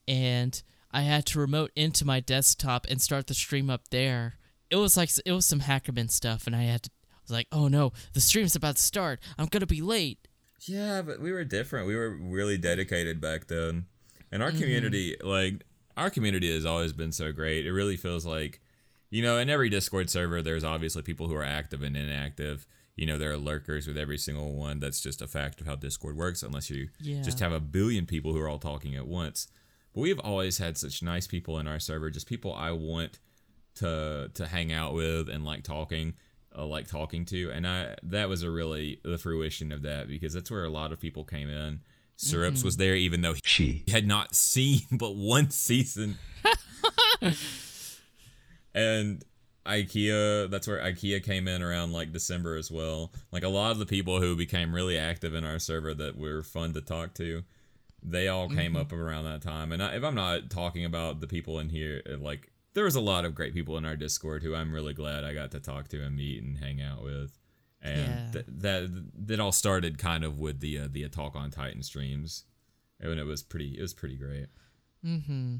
and 0.08 0.62
I 0.92 1.02
had 1.02 1.26
to 1.28 1.40
remote 1.40 1.72
into 1.76 2.06
my 2.06 2.20
desktop 2.20 2.86
and 2.90 3.02
start 3.02 3.28
the 3.28 3.34
stream 3.34 3.70
up 3.70 3.90
there. 3.90 4.36
It 4.70 4.76
was 4.76 4.98
like 4.98 5.10
it 5.26 5.32
was 5.32 5.46
some 5.46 5.62
Hackerman 5.62 6.12
stuff 6.12 6.46
and 6.46 6.56
I 6.56 6.64
had 6.64 6.84
to 6.84 6.92
I 7.12 7.22
was 7.24 7.32
like, 7.32 7.48
"Oh 7.52 7.68
no, 7.68 7.92
the 8.14 8.22
stream's 8.22 8.56
about 8.56 8.76
to 8.78 8.82
start. 8.82 9.20
I'm 9.38 9.48
going 9.48 9.62
to 9.62 9.68
be 9.68 9.82
late." 9.82 10.28
Yeah, 10.62 11.02
but 11.02 11.20
we 11.20 11.32
were 11.32 11.44
different. 11.44 11.88
We 11.88 11.96
were 11.96 12.10
really 12.10 12.58
dedicated 12.58 13.20
back 13.22 13.48
then. 13.48 13.86
And 14.32 14.44
our 14.44 14.50
mm-hmm. 14.50 14.60
community, 14.60 15.16
like, 15.24 15.64
our 15.98 16.10
community 16.10 16.54
has 16.54 16.66
always 16.66 16.94
been 16.94 17.12
so 17.12 17.32
great. 17.32 17.66
It 17.66 17.74
really 17.74 17.98
feels 17.98 18.26
like, 18.26 18.62
you 19.10 19.22
know, 19.24 19.38
in 19.38 19.50
every 19.50 19.70
Discord 19.70 20.10
server, 20.10 20.42
there's 20.42 20.64
obviously 20.64 21.02
people 21.02 21.28
who 21.28 21.36
are 21.36 21.44
active 21.44 21.82
and 21.82 21.96
inactive. 21.98 22.66
you 22.96 23.06
know 23.06 23.18
there 23.18 23.32
are 23.32 23.38
lurkers 23.38 23.88
with 23.88 23.98
every 23.98 24.18
single 24.18 24.54
one. 24.56 24.82
That's 24.82 25.00
just 25.00 25.22
a 25.22 25.28
fact 25.28 25.62
of 25.62 25.68
how 25.68 25.76
Discord 25.78 26.18
works, 26.18 26.44
unless 26.44 26.70
you 26.70 26.90
Yeah. 27.00 27.22
just 27.22 27.40
have 27.40 27.54
a 27.54 27.60
billion 27.62 28.06
people 28.06 28.34
who 28.34 28.42
are 28.42 28.50
all 28.50 28.60
talking 28.60 28.94
at 28.96 29.08
once. 29.08 29.48
But 29.94 30.02
we've 30.02 30.20
always 30.20 30.58
had 30.58 30.78
such 30.78 31.02
nice 31.02 31.26
people 31.26 31.58
in 31.60 31.66
our 31.68 31.80
server, 31.80 32.10
just 32.10 32.28
people 32.28 32.54
I 32.54 32.72
want 32.72 33.20
to 33.76 34.30
to 34.34 34.48
hang 34.48 34.74
out 34.74 34.94
with 34.94 35.30
and 35.30 35.46
like 35.46 35.64
talking, 35.64 36.16
uh, 36.58 36.66
like 36.66 36.88
talking 36.88 37.26
to, 37.26 37.52
and 37.52 37.68
I 37.68 37.96
that 38.04 38.30
was 38.30 38.44
a 38.44 38.50
really 38.50 39.00
the 39.04 39.18
fruition 39.18 39.72
of 39.72 39.82
that 39.84 40.08
because 40.08 40.34
that's 40.34 40.52
where 40.52 40.64
a 40.64 40.70
lot 40.70 40.92
of 40.92 41.00
people 41.00 41.24
came 41.24 41.50
in. 41.50 41.82
Syrups 42.18 42.66
was 42.66 42.76
there, 42.76 42.96
even 42.96 43.22
though 43.22 43.36
She. 43.46 43.84
he 43.86 43.92
had 43.92 44.06
not 44.06 44.36
seen 44.36 44.82
but 44.92 45.16
one 45.16 45.52
season. 45.52 46.18
and 48.74 49.24
IKEA, 49.66 50.50
that's 50.50 50.68
where 50.68 50.80
IKEA 50.80 51.24
came 51.24 51.48
in 51.48 51.62
around 51.62 51.94
like 51.94 52.12
December 52.12 52.58
as 52.58 52.70
well. 52.70 53.14
Like 53.32 53.44
a 53.44 53.50
lot 53.50 53.72
of 53.72 53.80
the 53.80 53.86
people 53.86 54.20
who 54.20 54.36
became 54.36 54.74
really 54.74 54.98
active 54.98 55.34
in 55.34 55.46
our 55.46 55.60
server 55.60 55.94
that 55.94 56.18
were 56.18 56.42
fun 56.44 56.74
to 56.74 56.82
talk 56.82 57.14
to, 57.16 57.44
they 58.02 58.28
all 58.28 58.50
came 58.50 58.76
up 58.76 58.92
around 58.92 59.26
that 59.26 59.42
time. 59.42 59.72
And 59.72 59.84
I, 59.84 59.96
if 59.96 60.04
I'm 60.04 60.16
not 60.16 60.50
talking 60.50 60.86
about 60.86 61.20
the 61.22 61.28
people 61.28 61.60
in 61.60 61.70
here, 61.70 62.02
like 62.20 62.52
there 62.80 62.86
was 62.86 62.96
a 62.96 63.02
lot 63.02 63.26
of 63.26 63.36
great 63.36 63.54
people 63.54 63.78
in 63.78 63.84
our 63.84 63.98
Discord 63.98 64.42
who 64.42 64.56
I'm 64.56 64.72
really 64.74 64.94
glad 64.94 65.26
I 65.26 65.34
got 65.34 65.52
to 65.52 65.60
talk 65.60 65.90
to 65.90 66.02
and 66.02 66.16
meet 66.16 66.42
and 66.42 66.58
hang 66.58 66.82
out 66.82 67.04
with. 67.04 67.38
And 67.82 67.98
Yeah. 68.00 68.30
th- 68.32 68.46
that 68.48 69.04
that 69.28 69.40
all 69.42 69.52
started 69.52 69.98
kind 69.98 70.24
of 70.24 70.40
with 70.40 70.62
the 70.62 70.80
uh, 70.80 70.88
the 70.90 71.08
Talk 71.10 71.36
on 71.36 71.52
Titan 71.52 71.84
streams, 71.84 72.46
and 73.02 73.20
it 73.20 73.26
was 73.26 73.44
pretty 73.44 73.78
it 73.78 73.82
was 73.82 73.94
pretty 73.94 74.16
great. 74.16 74.48
Mm-hmm. 75.06 75.58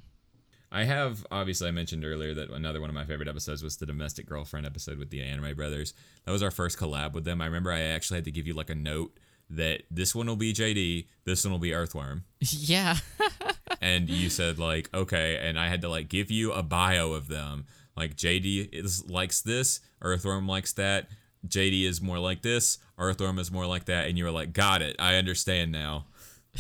I 0.72 0.84
have 0.86 1.26
obviously 1.30 1.68
I 1.68 1.72
mentioned 1.72 2.06
earlier 2.06 2.34
that 2.36 2.52
another 2.52 2.80
one 2.80 2.90
of 2.90 2.94
my 2.94 3.04
favorite 3.06 3.28
episodes 3.28 3.62
was 3.64 3.76
the 3.78 3.86
domestic 3.86 4.26
girlfriend 4.28 4.66
episode 4.66 4.98
with 4.98 5.10
the 5.10 5.22
anime 5.22 5.56
brothers. 5.56 5.94
That 6.26 6.32
was 6.32 6.44
our 6.44 6.52
first 6.52 6.78
collab 6.78 7.14
with 7.14 7.26
them. 7.26 7.42
I 7.42 7.46
remember 7.48 7.72
I 7.72 7.82
actually 7.82 8.18
had 8.18 8.26
to 8.26 8.32
give 8.32 8.48
you 8.48 8.54
like 8.54 8.70
a 8.70 8.76
note 8.76 9.18
that 9.50 9.84
this 9.90 10.14
one 10.14 10.28
will 10.28 10.36
be 10.36 10.54
JD, 10.54 11.08
this 11.26 11.44
one 11.44 11.52
will 11.52 11.60
be 11.60 11.74
Earthworm. 11.74 12.24
Yeah. 12.40 12.98
And 13.82 14.10
you 14.10 14.30
said 14.30 14.60
like, 14.60 14.90
okay, 14.94 15.40
and 15.42 15.58
I 15.58 15.70
had 15.70 15.82
to 15.82 15.90
like 15.90 16.10
give 16.10 16.30
you 16.30 16.52
a 16.52 16.64
bio 16.64 17.14
of 17.14 17.28
them. 17.28 17.66
Like 17.96 18.16
JD 18.16 18.74
is 18.74 19.10
likes 19.10 19.42
this, 19.42 19.80
Earthworm 20.02 20.48
likes 20.48 20.74
that. 20.74 21.08
JD 21.48 21.86
is 21.86 22.02
more 22.02 22.20
like 22.20 22.42
this, 22.42 22.80
Earthworm 22.98 23.40
is 23.40 23.52
more 23.52 23.66
like 23.66 23.86
that, 23.86 24.08
and 24.08 24.18
you 24.18 24.26
were 24.26 24.32
like, 24.32 24.52
got 24.52 24.82
it, 24.82 24.96
I 25.00 25.16
understand 25.16 25.72
now. 25.72 26.08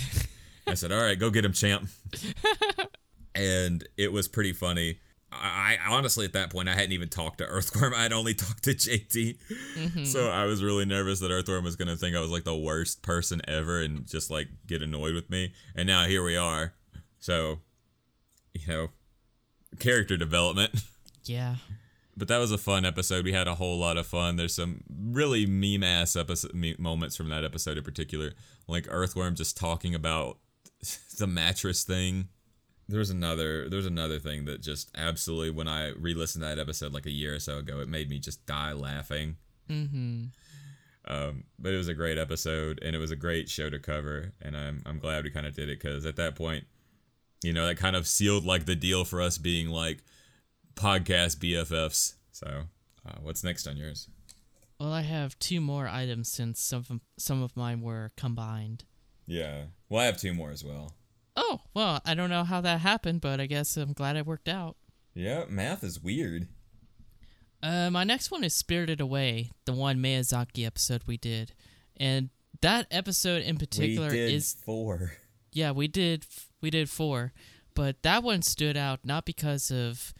I 0.68 0.76
said, 0.76 0.92
all 0.92 1.02
right, 1.02 1.20
go 1.20 1.30
get 1.30 1.44
him, 1.44 1.52
champ. 1.52 1.90
and 3.36 3.86
it 3.98 4.14
was 4.14 4.28
pretty 4.28 4.54
funny. 4.54 5.00
I, 5.32 5.78
I 5.86 5.94
honestly 5.94 6.26
at 6.26 6.34
that 6.34 6.50
point 6.50 6.70
I 6.70 6.74
hadn't 6.74 6.92
even 6.92 7.10
talked 7.10 7.38
to 7.40 7.46
Earthworm. 7.46 7.94
I 7.94 8.04
had 8.04 8.14
only 8.14 8.34
talked 8.36 8.64
to 8.64 8.72
JD. 8.72 9.38
Mm-hmm. 9.76 10.04
So 10.06 10.30
I 10.30 10.46
was 10.46 10.64
really 10.64 10.86
nervous 10.86 11.20
that 11.20 11.32
Earthworm 11.32 11.64
was 11.64 11.76
gonna 11.76 11.96
think 11.96 12.16
I 12.16 12.20
was 12.20 12.32
like 12.32 12.44
the 12.44 12.58
worst 12.58 13.02
person 13.02 13.42
ever 13.48 13.82
and 13.82 14.08
just 14.08 14.32
like 14.32 14.48
get 14.66 14.82
annoyed 14.82 15.14
with 15.14 15.30
me. 15.30 15.54
And 15.76 15.88
now 15.88 16.06
here 16.06 16.24
we 16.24 16.36
are. 16.36 16.74
So, 17.20 17.60
you 18.54 18.68
know, 18.68 18.90
character 19.80 20.18
development. 20.18 20.72
yeah. 21.26 21.56
But 22.18 22.28
that 22.28 22.38
was 22.38 22.52
a 22.52 22.58
fun 22.58 22.86
episode. 22.86 23.24
We 23.24 23.32
had 23.32 23.48
a 23.48 23.56
whole 23.56 23.78
lot 23.78 23.98
of 23.98 24.06
fun. 24.06 24.36
There's 24.36 24.54
some 24.54 24.84
really 24.90 25.46
meme 25.46 25.84
ass 25.84 26.16
episode 26.18 26.54
me- 26.54 26.76
moments 26.78 27.16
from 27.16 27.30
that 27.30 27.46
episode 27.46 27.78
in 27.78 27.84
particular, 27.84 28.34
like 28.68 28.88
Earthworm 28.90 29.36
just 29.36 29.56
talking 29.56 29.96
about 29.96 30.38
the 31.18 31.28
mattress 31.28 31.84
thing. 31.84 32.28
There's 32.90 33.12
another 33.12 33.70
there's 33.70 33.86
another 33.86 34.20
thing 34.20 34.46
that 34.46 34.62
just 34.62 34.90
absolutely 34.98 35.52
when 35.52 35.68
I 35.68 35.90
re-listened 35.90 36.44
to 36.44 36.48
that 36.48 36.60
episode 36.60 36.92
like 36.92 37.06
a 37.06 37.12
year 37.12 37.36
or 37.36 37.40
so 37.40 37.60
ago, 37.60 37.80
it 37.80 37.88
made 37.88 38.10
me 38.10 38.20
just 38.20 38.46
die 38.46 38.74
laughing. 38.74 39.38
Mm-hmm. 39.70 40.24
Um, 41.08 41.44
but 41.58 41.74
it 41.74 41.78
was 41.78 41.88
a 41.88 41.94
great 41.94 42.18
episode 42.18 42.80
and 42.84 42.96
it 42.96 43.00
was 43.00 43.12
a 43.12 43.16
great 43.16 43.48
show 43.48 43.70
to 43.70 43.80
cover, 43.80 44.34
and 44.42 44.58
I'm 44.58 44.82
I'm 44.86 45.00
glad 45.00 45.24
we 45.24 45.30
kind 45.30 45.46
of 45.46 45.56
did 45.56 45.70
it 45.70 45.80
because 45.80 46.06
at 46.06 46.16
that 46.16 46.36
point, 46.36 46.66
you 47.44 47.54
know, 47.54 47.68
that 47.68 47.78
kind 47.78 47.96
of 47.96 48.08
sealed 48.08 48.46
like 48.46 48.66
the 48.66 48.76
deal 48.76 49.06
for 49.06 49.22
us 49.22 49.38
being 49.38 49.70
like 49.70 50.00
podcast 50.76 51.38
BFFs. 51.38 52.16
So, 52.32 52.64
uh, 53.08 53.18
what's 53.22 53.44
next 53.44 53.68
on 53.68 53.78
yours? 53.78 54.08
Well, 54.80 54.94
I 54.94 55.02
have 55.02 55.38
two 55.40 55.60
more 55.60 55.88
items 55.88 56.32
since 56.32 56.62
some 56.62 56.86
of, 56.90 57.02
some 57.18 57.44
of 57.44 57.56
mine 57.58 57.82
were 57.82 58.12
combined. 58.16 58.86
Yeah, 59.28 59.64
well, 59.90 60.02
I 60.02 60.06
have 60.06 60.18
two 60.18 60.34
more 60.34 60.52
as 60.52 60.64
well. 60.64 60.94
Oh, 61.36 61.62
well, 61.74 62.02
I 62.06 62.14
don't 62.14 62.30
know 62.30 62.44
how 62.44 62.62
that 62.62 62.82
happened, 62.82 63.22
but 63.22 63.40
I 63.40 63.46
guess 63.46 63.78
I'm 63.78 63.94
glad 63.94 64.16
it 64.18 64.26
worked 64.26 64.50
out. 64.50 64.76
Yeah, 65.14 65.46
math 65.50 65.84
is 65.84 66.00
weird. 66.02 66.48
Uh, 67.62 67.90
my 67.90 68.04
next 68.04 68.32
one 68.32 68.44
is 68.44 68.54
Spirited 68.54 69.02
Away, 69.02 69.52
the 69.66 69.74
one 69.74 69.98
Miyazaki 70.00 70.66
episode 70.66 71.04
we 71.06 71.18
did. 71.18 71.54
And 71.98 72.30
that 72.62 72.88
episode 72.92 73.42
in 73.44 73.58
particular 73.58 74.10
we 74.10 74.16
did 74.16 74.34
is 74.34 74.56
four. 74.66 75.14
yeah, 75.52 75.72
we 75.72 75.88
did 75.88 76.26
we 76.62 76.70
did 76.70 76.90
four, 76.90 77.34
but 77.76 78.02
that 78.04 78.24
one 78.24 78.42
stood 78.42 78.78
out 78.78 79.00
not 79.04 79.26
because 79.26 79.72
of 79.72 80.14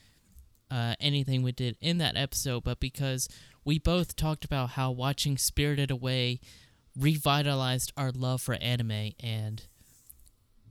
uh, 0.72 0.96
anything 1.00 1.42
we 1.42 1.52
did 1.52 1.78
in 1.82 1.98
that 2.00 2.18
episode, 2.18 2.64
but 2.64 2.80
because 2.80 3.28
we 3.64 3.80
both 3.80 4.16
talked 4.16 4.44
about 4.46 4.72
how 4.72 4.92
watching 4.92 5.38
Spirited 5.38 5.92
Away 5.92 6.40
revitalized 6.98 7.94
our 7.96 8.12
love 8.12 8.42
for 8.42 8.56
anime, 8.56 9.12
and 9.22 9.64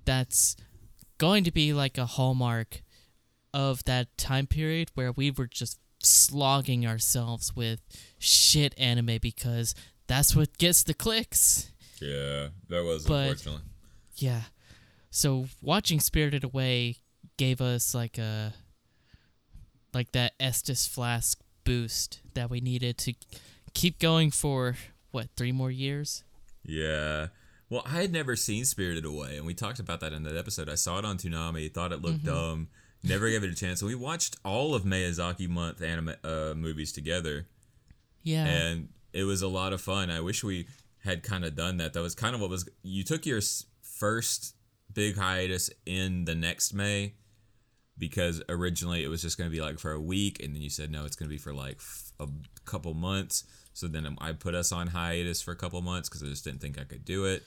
that's 0.04 0.56
going 1.18 1.44
to 1.44 1.50
be 1.50 1.72
like 1.72 1.98
a 1.98 2.06
hallmark 2.06 2.82
of 3.52 3.82
that 3.84 4.16
time 4.16 4.46
period 4.46 4.90
where 4.94 5.12
we 5.12 5.30
were 5.30 5.46
just 5.46 5.78
slogging 6.02 6.86
ourselves 6.86 7.56
with 7.56 7.80
shit 8.18 8.74
anime 8.78 9.18
because 9.20 9.74
that's 10.06 10.36
what 10.36 10.56
gets 10.58 10.82
the 10.82 10.94
clicks. 10.94 11.72
Yeah, 12.00 12.48
that 12.68 12.84
was 12.84 13.04
But- 13.06 13.30
unfortunately. 13.30 13.62
Yeah. 14.16 14.42
So 15.10 15.46
watching 15.62 16.00
Spirited 16.00 16.44
Away 16.44 16.98
gave 17.36 17.60
us 17.60 17.94
like 17.94 18.18
a 18.18 18.52
like 19.94 20.12
that 20.12 20.38
Estus 20.38 20.88
flask 20.88 21.40
boost 21.64 22.20
that 22.34 22.50
we 22.50 22.60
needed 22.60 22.98
to 22.98 23.14
keep 23.74 23.98
going 23.98 24.30
for 24.30 24.76
what, 25.10 25.28
3 25.36 25.50
more 25.52 25.70
years? 25.70 26.24
Yeah. 26.64 27.28
Well, 27.70 27.82
I 27.84 28.00
had 28.00 28.12
never 28.12 28.34
seen 28.36 28.64
Spirited 28.64 29.04
Away, 29.04 29.36
and 29.36 29.44
we 29.46 29.52
talked 29.54 29.78
about 29.78 30.00
that 30.00 30.12
in 30.12 30.22
that 30.22 30.36
episode. 30.36 30.68
I 30.70 30.74
saw 30.74 30.98
it 30.98 31.04
on 31.04 31.18
Toonami, 31.18 31.72
thought 31.72 31.92
it 31.92 32.00
looked 32.00 32.24
dumb, 32.24 32.68
never 33.02 33.28
gave 33.28 33.44
it 33.44 33.50
a 33.50 33.54
chance. 33.54 33.82
And 33.82 33.88
we 33.88 33.94
watched 33.94 34.36
all 34.44 34.74
of 34.74 34.84
Miyazaki 34.84 35.48
month 35.48 35.82
anime 35.82 36.14
uh, 36.24 36.54
movies 36.56 36.92
together, 36.92 37.46
Yeah. 38.22 38.46
and 38.46 38.88
it 39.12 39.24
was 39.24 39.42
a 39.42 39.48
lot 39.48 39.72
of 39.74 39.80
fun. 39.82 40.10
I 40.10 40.20
wish 40.20 40.42
we 40.42 40.66
had 41.04 41.22
kind 41.22 41.44
of 41.44 41.54
done 41.54 41.76
that. 41.76 41.92
That 41.92 42.00
was 42.00 42.14
kind 42.14 42.34
of 42.34 42.40
what 42.40 42.48
was. 42.50 42.68
You 42.82 43.04
took 43.04 43.26
your 43.26 43.40
first 43.82 44.54
big 44.92 45.16
hiatus 45.16 45.68
in 45.84 46.24
the 46.24 46.34
next 46.34 46.72
May 46.72 47.14
because 47.98 48.40
originally 48.48 49.04
it 49.04 49.08
was 49.08 49.20
just 49.22 49.36
going 49.36 49.50
to 49.50 49.54
be 49.54 49.60
like 49.60 49.78
for 49.78 49.92
a 49.92 50.00
week, 50.00 50.42
and 50.42 50.54
then 50.54 50.62
you 50.62 50.70
said 50.70 50.90
no, 50.90 51.04
it's 51.04 51.16
going 51.16 51.28
to 51.28 51.34
be 51.34 51.38
for 51.38 51.52
like 51.52 51.76
f- 51.76 52.12
a 52.18 52.28
couple 52.64 52.94
months. 52.94 53.44
So 53.74 53.86
then 53.88 54.16
I 54.20 54.32
put 54.32 54.54
us 54.54 54.72
on 54.72 54.88
hiatus 54.88 55.42
for 55.42 55.52
a 55.52 55.56
couple 55.56 55.80
months 55.82 56.08
because 56.08 56.22
I 56.22 56.26
just 56.26 56.44
didn't 56.44 56.60
think 56.60 56.78
I 56.80 56.84
could 56.84 57.04
do 57.04 57.26
it. 57.26 57.42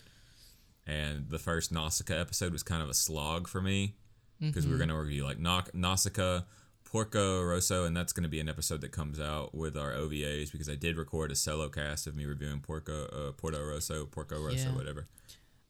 And 0.91 1.29
the 1.29 1.39
first 1.39 1.71
Nausicaa 1.71 2.15
episode 2.19 2.51
was 2.51 2.63
kind 2.63 2.81
of 2.83 2.89
a 2.89 2.93
slog 2.93 3.47
for 3.47 3.61
me 3.61 3.95
because 4.39 4.65
we 4.65 4.71
were 4.73 4.77
going 4.77 4.89
to 4.89 4.95
review 4.95 5.23
like 5.23 5.39
Nau- 5.39 5.63
Nausicaa, 5.73 6.41
Porco 6.83 7.41
Rosso, 7.43 7.85
and 7.85 7.95
that's 7.95 8.11
going 8.11 8.23
to 8.23 8.29
be 8.29 8.39
an 8.41 8.49
episode 8.49 8.81
that 8.81 8.91
comes 8.91 9.19
out 9.19 9.53
with 9.55 9.77
our 9.77 9.91
OVAs 9.93 10.51
because 10.51 10.67
I 10.67 10.75
did 10.75 10.97
record 10.97 11.31
a 11.31 11.35
solo 11.35 11.69
cast 11.69 12.07
of 12.07 12.15
me 12.15 12.25
reviewing 12.25 12.59
Porco, 12.59 13.05
uh, 13.05 13.31
Porto 13.31 13.63
Rosso, 13.63 14.05
Porco 14.05 14.37
Rosso, 14.41 14.69
Yeah. 14.69 14.75
whatever. 14.75 15.07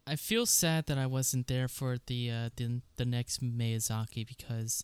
I 0.08 0.16
feel 0.16 0.46
sad 0.48 0.88
that 0.88 0.98
I 0.98 1.06
wasn't 1.06 1.46
there 1.48 1.68
for 1.68 1.98
the 2.08 2.32
uh, 2.32 2.50
the 2.56 2.82
the 2.98 3.06
next 3.06 3.44
Miyazaki 3.44 4.26
because 4.28 4.84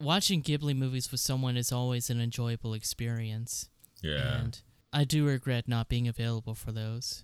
watching 0.00 0.42
Ghibli 0.42 0.74
movies 0.76 1.12
with 1.12 1.20
someone 1.20 1.56
is 1.56 1.70
always 1.70 2.10
an 2.10 2.20
enjoyable 2.20 2.74
experience. 2.74 3.68
Yeah. 4.02 4.38
And 4.40 4.60
I 4.92 5.04
do 5.04 5.24
regret 5.26 5.68
not 5.68 5.88
being 5.88 6.08
available 6.08 6.54
for 6.54 6.72
those. 6.72 7.22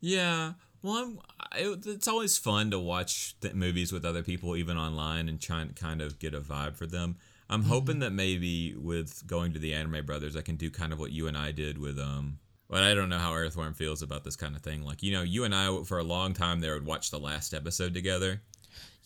Yeah. 0.00 0.54
Well, 0.84 0.96
I'm, 0.96 1.18
I, 1.40 1.74
it's 1.86 2.06
always 2.06 2.36
fun 2.36 2.70
to 2.72 2.78
watch 2.78 3.36
movies 3.54 3.90
with 3.90 4.04
other 4.04 4.22
people, 4.22 4.54
even 4.54 4.76
online, 4.76 5.30
and 5.30 5.40
try 5.40 5.62
and 5.62 5.74
kind 5.74 6.02
of 6.02 6.18
get 6.18 6.34
a 6.34 6.40
vibe 6.40 6.76
for 6.76 6.84
them. 6.84 7.16
I'm 7.48 7.62
hoping 7.62 8.00
that 8.00 8.10
maybe 8.10 8.74
with 8.76 9.26
going 9.26 9.54
to 9.54 9.58
the 9.58 9.72
Anime 9.72 10.04
Brothers, 10.04 10.36
I 10.36 10.42
can 10.42 10.56
do 10.56 10.70
kind 10.70 10.92
of 10.92 10.98
what 10.98 11.10
you 11.10 11.26
and 11.26 11.38
I 11.38 11.52
did 11.52 11.78
with 11.78 11.98
um. 11.98 12.38
But 12.68 12.82
I 12.82 12.92
don't 12.92 13.08
know 13.08 13.18
how 13.18 13.32
Earthworm 13.32 13.72
feels 13.72 14.02
about 14.02 14.24
this 14.24 14.36
kind 14.36 14.54
of 14.54 14.60
thing. 14.60 14.82
Like 14.84 15.02
you 15.02 15.12
know, 15.12 15.22
you 15.22 15.44
and 15.44 15.54
I 15.54 15.82
for 15.84 15.98
a 15.98 16.04
long 16.04 16.34
time 16.34 16.60
there 16.60 16.74
would 16.74 16.84
watch 16.84 17.10
the 17.10 17.18
last 17.18 17.54
episode 17.54 17.94
together 17.94 18.42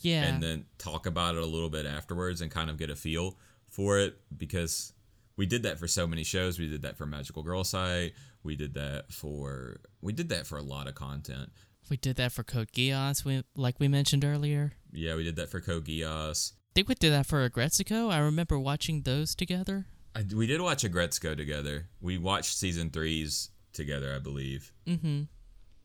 Yeah. 0.01 0.25
and 0.25 0.43
then 0.43 0.65
talk 0.79 1.07
about 1.07 1.37
it 1.37 1.43
a 1.43 1.47
little 1.47 1.71
bit 1.71 1.87
afterwards 1.87 2.41
and 2.41 2.51
kind 2.51 2.71
of 2.71 2.77
get 2.77 2.91
a 2.91 2.97
feel 2.97 3.37
for 3.69 4.01
it 4.01 4.17
because 4.37 4.93
we 5.37 5.47
did 5.47 5.63
that 5.63 5.79
for 5.79 5.87
so 5.87 6.07
many 6.09 6.25
shows. 6.25 6.59
We 6.59 6.69
did 6.69 6.83
that 6.83 6.97
for 6.97 7.07
Magical 7.07 7.43
Girl 7.45 7.63
Site. 7.63 8.15
We 8.43 8.57
did 8.57 8.75
that 8.75 9.13
for 9.13 9.81
we 10.01 10.13
did 10.13 10.29
that 10.31 10.47
for 10.47 10.59
a 10.59 10.63
lot 10.63 10.89
of 10.89 10.95
content. 10.95 11.51
We 11.91 11.97
did 11.97 12.17
that 12.17 12.33
for 12.33 12.43
Code 12.45 12.73
Geass, 12.73 13.25
we, 13.25 13.45
like 13.57 13.79
we 13.79 13.89
mentioned 13.89 14.25
earlier. 14.25 14.73
Yeah, 14.93 15.15
we 15.17 15.25
did 15.25 15.37
that 15.37 15.51
for 15.51 15.61
Code 15.61 15.85
Geass. 15.87 16.53
I 16.53 16.73
think 16.75 16.89
we 16.89 16.95
did 16.95 17.13
that 17.13 17.27
for 17.27 17.49
Aggretsuko. 17.49 18.11
I 18.13 18.19
remember 18.19 18.59
watching 18.59 19.03
those 19.03 19.35
together. 19.35 19.87
I, 20.15 20.25
we 20.35 20.47
did 20.47 20.61
watch 20.61 20.85
Aggretsuko 20.85 21.37
together. 21.37 21.89
We 22.01 22.19
watched 22.19 22.57
season 22.57 22.91
threes 22.91 23.51
together, 23.73 24.15
I 24.15 24.19
believe. 24.19 24.73
Mm-hmm. 24.87 25.23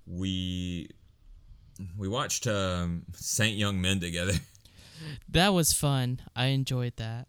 We 0.05 0.89
we 1.97 2.07
watched 2.07 2.47
um, 2.47 3.03
Saint 3.13 3.57
Young 3.57 3.81
Men 3.81 3.99
together. 3.99 4.33
That 5.27 5.49
was 5.49 5.73
fun. 5.73 6.21
I 6.33 6.45
enjoyed 6.45 6.93
that. 6.95 7.27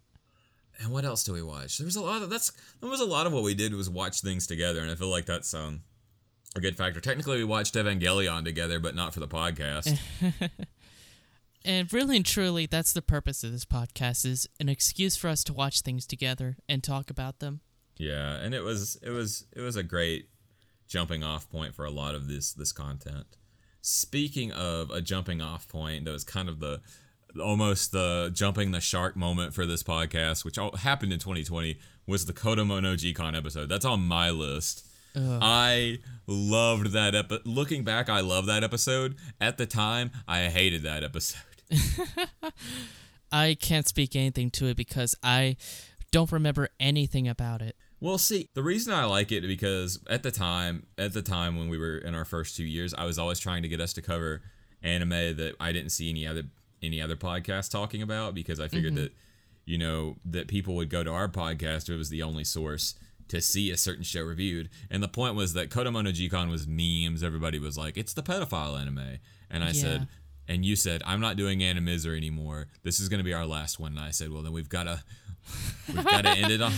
And 0.79 0.93
what 0.93 1.05
else 1.05 1.25
do 1.25 1.33
we 1.33 1.43
watch? 1.43 1.79
There 1.79 1.85
was 1.85 1.97
a 1.97 2.03
lot 2.03 2.23
of 2.23 2.31
that's 2.31 2.53
that 2.81 2.87
was 2.87 3.01
a 3.01 3.05
lot 3.05 3.27
of 3.27 3.33
what 3.33 3.43
we 3.43 3.55
did 3.55 3.75
was 3.75 3.89
watch 3.89 4.21
things 4.21 4.47
together, 4.47 4.81
and 4.81 4.91
I 4.91 4.95
feel 4.95 5.09
like 5.09 5.27
that's 5.27 5.53
um 5.55 5.83
a 6.56 6.60
good 6.60 6.76
factor. 6.76 7.01
Technically, 7.01 7.39
we 7.39 7.44
watched 7.44 7.74
Evangelion 7.74 8.44
together, 8.44 8.78
but 8.78 8.94
not 8.94 9.12
for 9.14 9.20
the 9.20 9.28
podcast. 9.28 9.98
And 11.64 11.90
really 11.93 12.16
and 12.16 12.26
truly, 12.26 12.66
that's 12.66 12.93
the 12.93 13.01
purpose 13.01 13.43
of 13.43 13.51
this 13.51 13.64
podcast 13.64 14.26
is 14.26 14.47
an 14.60 14.68
excuse 14.68 15.16
for 15.16 15.28
us 15.28 15.43
to 15.44 15.55
watch 15.55 15.81
things 15.81 16.06
together 16.06 16.59
and 16.68 16.85
talk 16.85 17.09
about 17.09 17.39
them. 17.39 17.60
yeah, 17.97 18.35
and 18.35 18.55
it 18.55 18.62
was 18.62 18.98
it 19.02 19.10
was 19.10 19.47
it 19.56 19.62
was 19.62 19.76
a 19.76 19.82
great 19.82 20.28
jumping 20.86 21.24
off 21.24 21.48
point 21.48 21.74
for 21.74 21.86
a 21.86 21.90
lot 21.90 22.14
of 22.14 22.28
this 22.28 22.52
this 22.52 22.70
content. 22.72 23.39
Speaking 23.81 24.52
of 24.52 24.90
a 24.90 25.01
jumping 25.01 25.40
off 25.40 25.66
point, 25.66 26.05
that 26.05 26.10
was 26.10 26.24
kind 26.24 26.51
of 26.51 26.60
the 26.60 26.82
almost 27.43 27.93
the 27.93 28.31
jumping 28.35 28.72
the 28.72 28.81
shark 28.81 29.16
moment 29.16 29.55
for 29.55 29.64
this 29.64 29.82
podcast, 29.82 30.44
which 30.44 30.59
all 30.59 30.76
happened 30.76 31.14
in 31.14 31.18
2020, 31.18 31.78
was 32.06 32.26
the 32.26 32.35
Kodomo 32.35 32.82
no 32.82 32.93
Jikan 32.94 33.35
episode. 33.35 33.70
That's 33.70 33.86
on 33.86 34.06
my 34.06 34.28
list. 34.28 34.86
I 35.16 35.99
loved 36.27 36.93
that 36.93 37.15
episode. 37.15 37.47
Looking 37.47 37.85
back, 37.85 38.09
I 38.09 38.20
love 38.20 38.47
that 38.47 38.65
episode. 38.65 39.16
At 39.41 39.59
the 39.59 39.66
time, 39.66 40.11
I 40.27 40.45
hated 40.45 40.82
that 40.82 41.05
episode. 41.05 41.41
I 43.32 43.57
can't 43.61 43.89
speak 43.89 44.15
anything 44.15 44.51
to 44.53 44.66
it 44.66 44.77
because 44.77 45.15
I 45.23 45.57
don't 46.11 46.31
remember 46.31 46.69
anything 46.78 47.27
about 47.27 47.62
it. 47.62 47.77
Well, 48.01 48.19
see, 48.19 48.49
the 48.55 48.62
reason 48.62 48.93
I 48.93 49.05
like 49.07 49.32
it 49.32 49.41
because 49.43 49.99
at 50.09 50.23
the 50.23 50.31
time, 50.31 50.86
at 50.99 51.15
the 51.15 51.23
time 51.23 51.57
when 51.57 51.69
we 51.69 51.78
were 51.78 51.97
in 51.97 52.15
our 52.15 52.24
first 52.24 52.57
two 52.57 52.65
years, 52.65 52.93
I 52.95 53.05
was 53.05 53.19
always 53.19 53.39
trying 53.39 53.62
to 53.62 53.69
get 53.69 53.81
us 53.81 53.93
to 53.95 54.03
cover 54.03 54.43
anime 54.82 55.09
that 55.09 55.55
I 55.59 55.73
didn't 55.73 55.91
see 55.91 56.11
any 56.11 56.27
other 56.27 56.43
any 56.82 57.01
other 57.01 57.16
podcast 57.16 57.70
talking 57.70 58.03
about 58.03 58.35
because 58.35 58.61
I 58.61 58.69
figured 58.69 58.93
mm-hmm. 58.93 59.05
that 59.05 59.12
you 59.65 59.78
know 59.78 60.16
that 60.24 60.49
people 60.49 60.74
would 60.74 60.91
go 60.91 61.03
to 61.03 61.11
our 61.11 61.28
podcast 61.28 61.85
if 61.85 61.91
it 61.91 61.97
was 61.97 62.11
the 62.11 62.23
only 62.23 62.45
source 62.45 62.95
to 63.29 63.41
see 63.41 63.71
a 63.71 63.77
certain 63.77 64.05
show 64.05 64.23
reviewed. 64.23 64.69
And 64.91 65.03
the 65.03 65.09
point 65.09 65.35
was 65.35 65.55
that 65.55 65.71
Kodomo 65.71 66.03
no 66.05 66.11
Jikan 66.11 66.51
was 66.51 66.67
memes. 66.67 67.23
Everybody 67.23 67.59
was 67.59 67.77
like, 67.79 67.97
"It's 67.97 68.13
the 68.13 68.23
pedophile 68.23 68.79
anime," 68.81 69.19
and 69.51 69.65
I 69.65 69.69
Yeah. 69.69 69.73
said. 69.73 70.09
And 70.47 70.63
you 70.63 70.77
said, 70.77 71.03
I'm 71.07 71.23
not 71.23 71.39
doing 71.39 71.61
Animizer 71.61 72.15
anymore. 72.15 72.67
This 72.83 73.01
is 73.01 73.09
going 73.09 73.17
to 73.17 73.25
be 73.25 73.33
our 73.33 73.47
last 73.47 73.81
one. 73.81 73.93
And 73.93 74.01
I 74.01 74.11
said, 74.11 74.31
well, 74.31 74.43
then 74.43 74.53
we've 74.53 74.69
got 74.69 74.83
to, 74.83 75.03
we've 75.89 76.05
got 76.05 76.25
to 76.25 76.29
end 76.33 76.53
it 76.53 76.61
on. 76.61 76.71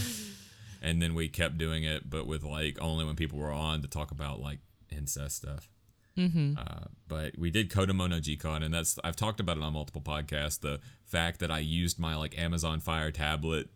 And 0.81 1.03
then 1.03 1.15
we 1.17 1.29
kept 1.29 1.59
doing 1.59 1.83
it, 1.83 2.09
but 2.09 2.29
with 2.29 2.45
like 2.45 2.79
only 2.81 3.05
when 3.05 3.17
people 3.17 3.41
were 3.41 3.51
on 3.51 3.83
to 3.83 3.89
talk 3.89 4.13
about 4.13 4.39
like 4.41 4.61
incest 4.97 5.39
stuff. 5.39 5.69
Mm-hmm. 6.17 6.53
Uh, 6.57 6.85
but 7.09 7.37
we 7.37 7.51
did 7.51 7.69
Kodomo 7.69 8.09
no 8.09 8.21
Jikan, 8.21 8.63
and 8.63 8.73
that's 8.73 9.01
I've 9.03 9.17
talked 9.17 9.41
about 9.41 9.57
it 9.57 9.65
on 9.65 9.73
multiple 9.73 10.01
podcasts. 10.01 10.61
The 10.61 10.79
fact 11.05 11.41
that 11.41 11.51
I 11.51 11.59
used 11.59 11.99
my 11.99 12.15
like 12.15 12.39
Amazon 12.39 12.79
Fire 12.79 13.11
tablet, 13.11 13.69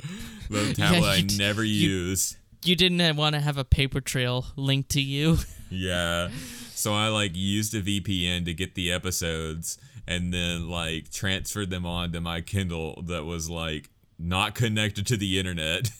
the 0.50 0.74
tablet 0.74 1.06
I 1.08 1.14
you 1.16 1.22
d- 1.26 1.38
never 1.38 1.64
you- 1.64 1.88
used. 1.88 2.36
You 2.64 2.74
didn't 2.74 3.00
uh, 3.00 3.14
want 3.14 3.34
to 3.34 3.40
have 3.40 3.58
a 3.58 3.64
paper 3.64 4.00
trail 4.00 4.46
linked 4.56 4.90
to 4.90 5.00
you. 5.00 5.38
Yeah. 5.68 6.28
So 6.76 6.94
I 6.94 7.08
like 7.08 7.32
used 7.34 7.74
a 7.74 7.82
VPN 7.82 8.44
to 8.44 8.54
get 8.54 8.76
the 8.76 8.92
episodes 8.92 9.78
and 10.06 10.32
then 10.32 10.68
like 10.68 11.10
transferred 11.10 11.70
them 11.70 11.84
on 11.84 12.12
to 12.12 12.20
my 12.20 12.40
Kindle 12.40 13.02
that 13.06 13.24
was 13.24 13.50
like 13.50 13.90
not 14.16 14.54
connected 14.54 15.08
to 15.08 15.16
the 15.16 15.40
internet. 15.40 15.90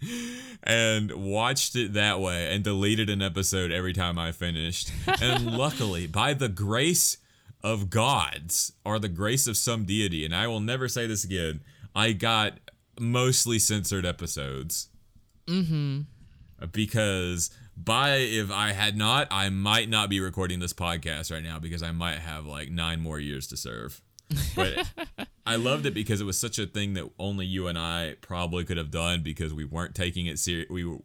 and 0.64 1.12
watched 1.12 1.76
it 1.76 1.92
that 1.92 2.20
way 2.20 2.52
and 2.52 2.64
deleted 2.64 3.08
an 3.08 3.22
episode 3.22 3.70
every 3.70 3.92
time 3.92 4.18
I 4.18 4.32
finished. 4.32 4.90
And 5.22 5.46
luckily, 5.52 6.06
by 6.08 6.34
the 6.34 6.48
grace 6.48 7.18
of 7.62 7.90
gods 7.90 8.72
or 8.84 8.98
the 8.98 9.08
grace 9.08 9.46
of 9.46 9.56
some 9.56 9.84
deity, 9.84 10.24
and 10.24 10.34
I 10.34 10.48
will 10.48 10.60
never 10.60 10.88
say 10.88 11.06
this 11.06 11.24
again, 11.24 11.60
I 11.94 12.12
got 12.12 12.58
mostly 12.98 13.58
censored 13.58 14.06
episodes 14.06 14.88
mm-hmm. 15.46 16.02
because 16.72 17.50
by 17.76 18.16
if 18.16 18.50
I 18.50 18.72
had 18.72 18.96
not, 18.96 19.28
I 19.30 19.50
might 19.50 19.88
not 19.88 20.08
be 20.08 20.20
recording 20.20 20.60
this 20.60 20.72
podcast 20.72 21.30
right 21.30 21.42
now 21.42 21.58
because 21.58 21.82
I 21.82 21.92
might 21.92 22.18
have 22.18 22.46
like 22.46 22.70
nine 22.70 23.00
more 23.00 23.20
years 23.20 23.46
to 23.48 23.56
serve. 23.56 24.00
But 24.54 24.88
I 25.46 25.56
loved 25.56 25.86
it 25.86 25.94
because 25.94 26.20
it 26.20 26.24
was 26.24 26.38
such 26.38 26.58
a 26.58 26.66
thing 26.66 26.94
that 26.94 27.10
only 27.18 27.46
you 27.46 27.68
and 27.68 27.78
I 27.78 28.16
probably 28.20 28.64
could 28.64 28.78
have 28.78 28.90
done 28.90 29.22
because 29.22 29.52
we 29.52 29.64
weren't 29.64 29.94
taking 29.94 30.26
it 30.26 30.38
serious. 30.38 30.68
We 30.70 30.84
were, 30.84 30.98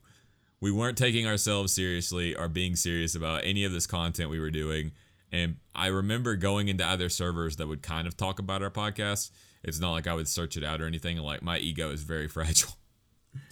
we 0.61 0.71
weren't 0.71 0.97
taking 0.97 1.27
ourselves 1.27 1.73
seriously 1.73 2.35
or 2.35 2.47
being 2.47 2.75
serious 2.75 3.15
about 3.15 3.41
any 3.43 3.65
of 3.65 3.71
this 3.71 3.87
content 3.87 4.29
we 4.29 4.39
were 4.39 4.51
doing. 4.51 4.91
And 5.31 5.57
I 5.73 5.87
remember 5.87 6.35
going 6.35 6.67
into 6.67 6.85
other 6.85 7.09
servers 7.09 7.57
that 7.57 7.67
would 7.67 7.81
kind 7.81 8.07
of 8.07 8.17
talk 8.17 8.39
about 8.39 8.61
our 8.61 8.69
podcast. 8.69 9.31
It's 9.63 9.79
not 9.79 9.91
like 9.91 10.07
I 10.07 10.13
would 10.13 10.27
search 10.27 10.57
it 10.57 10.63
out 10.63 10.81
or 10.81 10.85
anything. 10.87 11.17
Like 11.17 11.41
my 11.41 11.57
ego 11.57 11.91
is 11.91 12.03
very 12.03 12.27
fragile. 12.37 12.73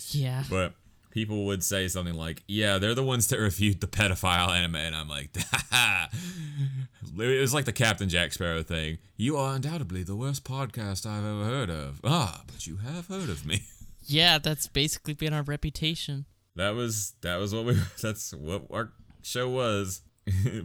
Yeah. 0.09 0.43
But 0.49 0.73
people 1.11 1.45
would 1.45 1.63
say 1.63 1.87
something 1.87 2.13
like, 2.15 2.43
"Yeah, 2.47 2.77
they're 2.77 2.95
the 2.95 3.03
ones 3.03 3.27
that 3.27 3.39
reviewed 3.39 3.81
the 3.81 3.87
pedophile 3.87 4.49
anime," 4.49 4.75
and 4.75 4.95
I'm 4.95 5.07
like, 5.07 5.29
"Ha 5.71 6.09
"It 7.17 7.41
was 7.41 7.53
like 7.53 7.65
the 7.65 7.73
Captain 7.73 8.09
Jack 8.09 8.33
Sparrow 8.33 8.63
thing. 8.63 8.97
You 9.17 9.37
are 9.37 9.55
undoubtedly 9.55 10.03
the 10.03 10.15
worst 10.15 10.43
podcast 10.43 11.05
I've 11.05 11.25
ever 11.25 11.45
heard 11.45 11.69
of. 11.69 12.01
Ah, 12.03 12.43
but 12.47 12.67
you 12.67 12.77
have 12.77 13.07
heard 13.07 13.29
of 13.29 13.45
me." 13.45 13.63
Yeah, 14.05 14.39
that's 14.39 14.67
basically 14.67 15.13
been 15.13 15.33
our 15.33 15.43
reputation. 15.43 16.25
That 16.55 16.71
was 16.71 17.13
that 17.21 17.37
was 17.37 17.53
what 17.53 17.65
we. 17.65 17.77
That's 18.01 18.33
what 18.33 18.63
our 18.71 18.91
show 19.21 19.49
was. 19.49 20.01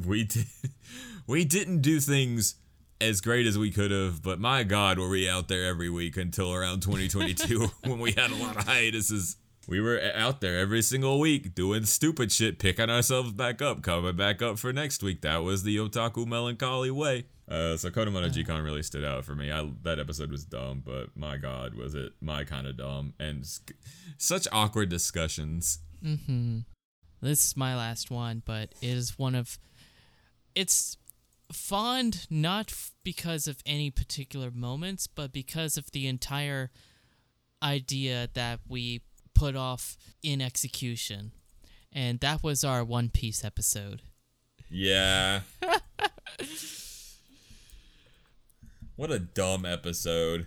we 0.06 0.24
did 0.24 0.46
we 1.26 1.44
didn't 1.44 1.80
do 1.80 2.00
things 2.00 2.56
as 3.04 3.20
great 3.20 3.46
as 3.46 3.58
we 3.58 3.70
could 3.70 3.90
have, 3.90 4.22
but 4.22 4.40
my 4.40 4.62
God, 4.62 4.98
were 4.98 5.08
we 5.08 5.28
out 5.28 5.48
there 5.48 5.66
every 5.66 5.90
week 5.90 6.16
until 6.16 6.52
around 6.52 6.80
2022 6.80 7.68
when 7.84 7.98
we 7.98 8.12
had 8.12 8.30
a 8.30 8.36
lot 8.36 8.56
of 8.56 8.64
hiatuses. 8.64 9.36
We 9.66 9.80
were 9.80 10.00
out 10.14 10.40
there 10.40 10.58
every 10.58 10.82
single 10.82 11.18
week 11.18 11.54
doing 11.54 11.84
stupid 11.84 12.30
shit, 12.32 12.58
picking 12.58 12.90
ourselves 12.90 13.32
back 13.32 13.62
up, 13.62 13.82
coming 13.82 14.16
back 14.16 14.42
up 14.42 14.58
for 14.58 14.72
next 14.72 15.02
week. 15.02 15.22
That 15.22 15.38
was 15.38 15.62
the 15.62 15.76
otaku 15.78 16.26
melancholy 16.26 16.90
way. 16.90 17.24
Uh, 17.48 17.76
so 17.76 17.90
Kodomo 17.90 18.20
no 18.22 18.28
Jikan 18.28 18.62
really 18.62 18.82
stood 18.82 19.04
out 19.04 19.24
for 19.24 19.34
me. 19.34 19.50
I, 19.50 19.70
that 19.82 19.98
episode 19.98 20.30
was 20.30 20.44
dumb, 20.44 20.82
but 20.84 21.16
my 21.16 21.36
God, 21.36 21.74
was 21.74 21.94
it 21.94 22.12
my 22.20 22.44
kind 22.44 22.66
of 22.66 22.76
dumb 22.76 23.14
and 23.18 23.46
sc- 23.46 23.72
such 24.18 24.46
awkward 24.52 24.88
discussions. 24.88 25.78
Mm-hmm. 26.04 26.60
This 27.22 27.46
is 27.46 27.56
my 27.56 27.74
last 27.74 28.10
one, 28.10 28.42
but 28.44 28.74
it 28.82 28.88
is 28.88 29.18
one 29.18 29.34
of. 29.34 29.58
It's 30.54 30.98
fond 31.52 32.26
not 32.30 32.70
f- 32.70 32.92
because 33.04 33.46
of 33.46 33.58
any 33.66 33.90
particular 33.90 34.50
moments, 34.50 35.06
but 35.06 35.32
because 35.32 35.76
of 35.76 35.90
the 35.92 36.06
entire 36.06 36.70
idea 37.62 38.28
that 38.34 38.60
we 38.68 39.02
put 39.34 39.56
off 39.56 39.96
in 40.22 40.40
execution. 40.40 41.32
And 41.92 42.20
that 42.20 42.42
was 42.42 42.64
our 42.64 42.84
One 42.84 43.08
Piece 43.08 43.44
episode. 43.44 44.02
Yeah. 44.68 45.40
what 48.96 49.10
a 49.10 49.18
dumb 49.18 49.64
episode. 49.64 50.46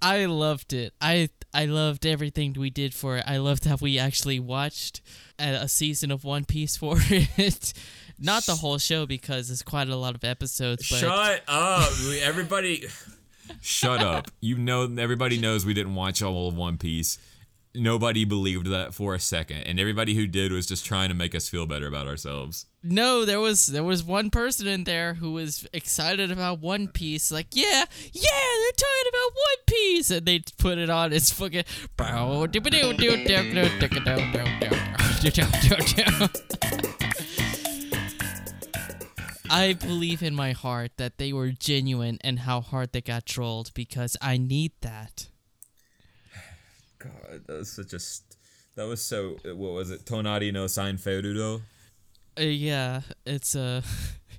I 0.00 0.26
loved 0.26 0.72
it. 0.72 0.92
I 1.00 1.30
I 1.52 1.64
loved 1.64 2.06
everything 2.06 2.52
we 2.52 2.70
did 2.70 2.94
for 2.94 3.16
it. 3.16 3.24
I 3.26 3.38
loved 3.38 3.64
how 3.64 3.76
we 3.80 3.98
actually 3.98 4.38
watched 4.38 5.00
a, 5.38 5.54
a 5.62 5.68
season 5.68 6.10
of 6.10 6.24
One 6.24 6.44
Piece 6.44 6.76
for 6.76 6.96
it. 7.10 7.72
Not 8.18 8.46
the 8.46 8.56
whole 8.56 8.78
show 8.78 9.06
because 9.06 9.50
it's 9.50 9.62
quite 9.62 9.88
a 9.88 9.96
lot 9.96 10.14
of 10.14 10.24
episodes. 10.24 10.88
But 10.88 10.98
Shut 10.98 11.42
up. 11.46 11.92
Everybody 12.22 12.86
Shut 13.60 14.02
up. 14.02 14.30
You 14.40 14.56
know 14.56 14.88
everybody 14.98 15.38
knows 15.38 15.64
we 15.64 15.74
didn't 15.74 15.94
watch 15.94 16.22
all 16.22 16.48
of 16.48 16.56
One 16.56 16.78
Piece. 16.78 17.18
Nobody 17.74 18.24
believed 18.24 18.66
that 18.68 18.94
for 18.94 19.14
a 19.14 19.20
second. 19.20 19.58
And 19.58 19.78
everybody 19.78 20.14
who 20.14 20.26
did 20.26 20.52
was 20.52 20.66
just 20.66 20.84
trying 20.84 21.10
to 21.10 21.14
make 21.14 21.34
us 21.34 21.48
feel 21.48 21.66
better 21.66 21.86
about 21.86 22.08
ourselves. 22.08 22.66
no, 22.82 23.24
there 23.24 23.40
was 23.40 23.66
there 23.66 23.84
was 23.84 24.02
one 24.02 24.30
person 24.30 24.66
in 24.66 24.84
there 24.84 25.14
who 25.14 25.32
was 25.32 25.66
excited 25.72 26.30
about 26.30 26.60
One 26.60 26.88
Piece. 26.88 27.30
Like, 27.30 27.48
yeah, 27.52 27.84
yeah, 28.12 28.22
they're 28.22 28.72
talking 28.72 29.10
about 29.10 29.34
One 29.34 29.64
Piece, 29.66 30.10
and 30.10 30.26
they 30.26 30.40
put 30.58 30.78
it 30.78 30.90
on. 30.90 31.12
It's 31.12 31.30
fucking. 31.30 31.64
I 39.50 39.72
believe 39.74 40.22
in 40.22 40.34
my 40.34 40.52
heart 40.52 40.92
that 40.96 41.18
they 41.18 41.32
were 41.32 41.50
genuine 41.50 42.18
and 42.22 42.40
how 42.40 42.60
hard 42.60 42.92
they 42.92 43.00
got 43.00 43.26
trolled 43.26 43.72
because 43.74 44.16
I 44.20 44.36
need 44.36 44.72
that. 44.80 45.28
God, 46.98 47.42
that 47.46 47.58
was 47.58 47.72
such 47.72 47.92
a 47.92 47.98
st- 47.98 48.36
that 48.76 48.86
was 48.86 49.04
so 49.04 49.36
what 49.44 49.72
was 49.72 49.90
it? 49.90 50.04
Tonari 50.04 50.52
no 50.52 50.66
Seinfeldudo? 50.66 51.62
Uh, 52.38 52.42
yeah, 52.42 53.00
it's 53.26 53.56
uh, 53.56 53.82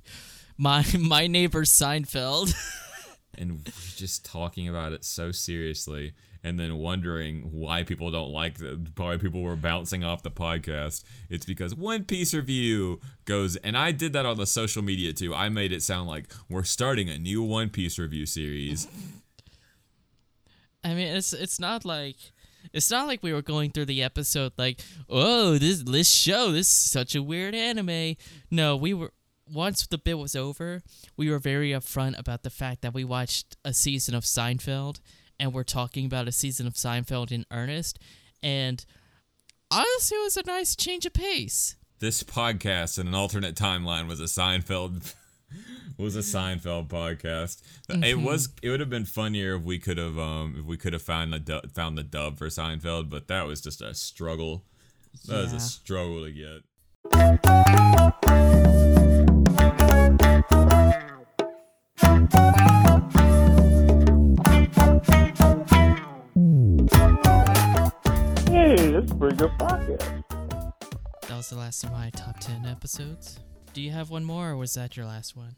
my 0.57 0.85
my 0.97 1.27
neighbor 1.27 1.63
Seinfeld. 1.63 2.53
and 3.37 3.51
we're 3.51 3.95
just 3.95 4.23
talking 4.23 4.67
about 4.69 4.93
it 4.93 5.03
so 5.03 5.31
seriously 5.31 6.13
and 6.43 6.59
then 6.59 6.77
wondering 6.77 7.49
why 7.51 7.83
people 7.83 8.11
don't 8.11 8.31
like 8.31 8.57
the 8.57 8.79
why 8.95 9.17
people 9.17 9.41
were 9.41 9.55
bouncing 9.55 10.03
off 10.03 10.23
the 10.23 10.31
podcast. 10.31 11.03
It's 11.29 11.45
because 11.45 11.75
one 11.75 12.05
piece 12.05 12.33
review 12.33 12.99
goes 13.25 13.55
and 13.57 13.77
i 13.77 13.91
did 13.91 14.13
that 14.13 14.25
on 14.25 14.37
the 14.37 14.45
social 14.45 14.81
media 14.81 15.13
too. 15.13 15.33
I 15.35 15.49
made 15.49 15.71
it 15.71 15.83
sound 15.83 16.07
like 16.07 16.31
we're 16.49 16.63
starting 16.63 17.09
a 17.09 17.17
new 17.17 17.43
one 17.43 17.69
piece 17.69 17.99
review 17.99 18.25
series. 18.25 18.87
I 20.83 20.93
mean, 20.93 21.15
it's 21.15 21.33
it's 21.33 21.59
not 21.59 21.85
like 21.85 22.15
it's 22.73 22.91
not 22.91 23.07
like 23.07 23.23
we 23.23 23.33
were 23.33 23.41
going 23.41 23.71
through 23.71 23.85
the 23.85 24.03
episode 24.03 24.53
like, 24.57 24.79
oh, 25.09 25.57
this 25.57 25.83
this 25.83 26.09
show, 26.09 26.51
this 26.51 26.67
is 26.67 26.91
such 26.91 27.15
a 27.15 27.23
weird 27.23 27.55
anime. 27.55 28.15
No, 28.49 28.75
we 28.75 28.93
were 28.93 29.11
once 29.51 29.85
the 29.87 29.97
bit 29.97 30.17
was 30.17 30.35
over, 30.35 30.81
we 31.17 31.29
were 31.29 31.39
very 31.39 31.71
upfront 31.71 32.17
about 32.17 32.43
the 32.43 32.49
fact 32.49 32.81
that 32.81 32.93
we 32.93 33.03
watched 33.03 33.57
a 33.65 33.73
season 33.73 34.15
of 34.15 34.23
Seinfeld 34.23 34.99
and 35.39 35.53
we're 35.53 35.63
talking 35.63 36.05
about 36.05 36.27
a 36.27 36.31
season 36.31 36.67
of 36.67 36.73
Seinfeld 36.73 37.31
in 37.31 37.45
earnest. 37.51 37.99
And 38.43 38.83
honestly, 39.71 40.17
it 40.17 40.23
was 40.23 40.37
a 40.37 40.43
nice 40.45 40.75
change 40.75 41.05
of 41.05 41.13
pace. 41.13 41.75
this 41.99 42.23
podcast 42.23 42.97
in 42.99 43.07
an 43.07 43.15
alternate 43.15 43.55
timeline 43.55 44.07
was 44.07 44.19
a 44.19 44.23
Seinfeld 44.25 45.13
was 45.97 46.15
a 46.15 46.19
Seinfeld 46.19 46.87
podcast. 46.87 47.61
It 47.89 48.19
was 48.19 48.49
it 48.61 48.69
would 48.69 48.79
have 48.79 48.89
been 48.89 49.05
funnier 49.05 49.55
if 49.55 49.63
we 49.63 49.79
could 49.79 49.97
have 49.97 50.17
um 50.17 50.55
if 50.59 50.65
we 50.65 50.77
could 50.77 50.93
have 50.93 51.01
found 51.01 51.33
the 51.33 51.39
du- 51.39 51.67
found 51.73 51.97
the 51.97 52.03
dub 52.03 52.37
for 52.37 52.47
Seinfeld, 52.47 53.09
but 53.09 53.27
that 53.27 53.45
was 53.47 53.61
just 53.61 53.81
a 53.81 53.93
struggle. 53.93 54.63
That 55.25 55.43
was 55.43 55.53
a 55.53 55.59
struggle 55.59 56.23
to 56.23 56.31
get. 56.31 57.69
Hey, 66.91 68.91
that's 68.91 69.11
a 69.11 69.15
pretty 69.15 69.35
good 69.35 69.51
podcast. 69.59 70.23
That 71.27 71.37
was 71.37 71.49
the 71.49 71.57
last 71.57 71.83
of 71.83 71.91
my 71.91 72.09
top 72.11 72.39
10 72.39 72.65
episodes. 72.65 73.39
Do 73.73 73.81
you 73.81 73.91
have 73.91 74.09
one 74.09 74.23
more, 74.23 74.51
or 74.51 74.57
was 74.57 74.73
that 74.73 74.97
your 74.97 75.05
last 75.05 75.35
one? 75.35 75.55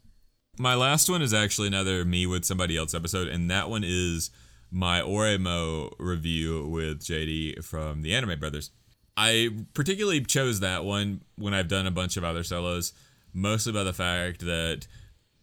My 0.57 0.75
last 0.75 1.09
one 1.09 1.21
is 1.21 1.33
actually 1.33 1.67
another 1.67 2.03
me 2.03 2.25
with 2.25 2.45
somebody 2.45 2.77
else 2.77 2.93
episode, 2.93 3.27
and 3.27 3.49
that 3.49 3.69
one 3.69 3.83
is 3.85 4.31
my 4.69 5.01
Oreimo 5.01 5.91
review 5.97 6.67
with 6.67 6.99
JD 6.99 7.63
from 7.63 8.01
the 8.01 8.13
Anime 8.13 8.39
Brothers. 8.39 8.71
I 9.17 9.49
particularly 9.73 10.21
chose 10.21 10.59
that 10.59 10.83
one 10.83 11.21
when 11.35 11.53
I've 11.53 11.67
done 11.67 11.87
a 11.87 11.91
bunch 11.91 12.17
of 12.17 12.23
other 12.23 12.43
solos, 12.43 12.93
mostly 13.33 13.73
by 13.73 13.83
the 13.83 13.93
fact 13.93 14.41
that 14.41 14.87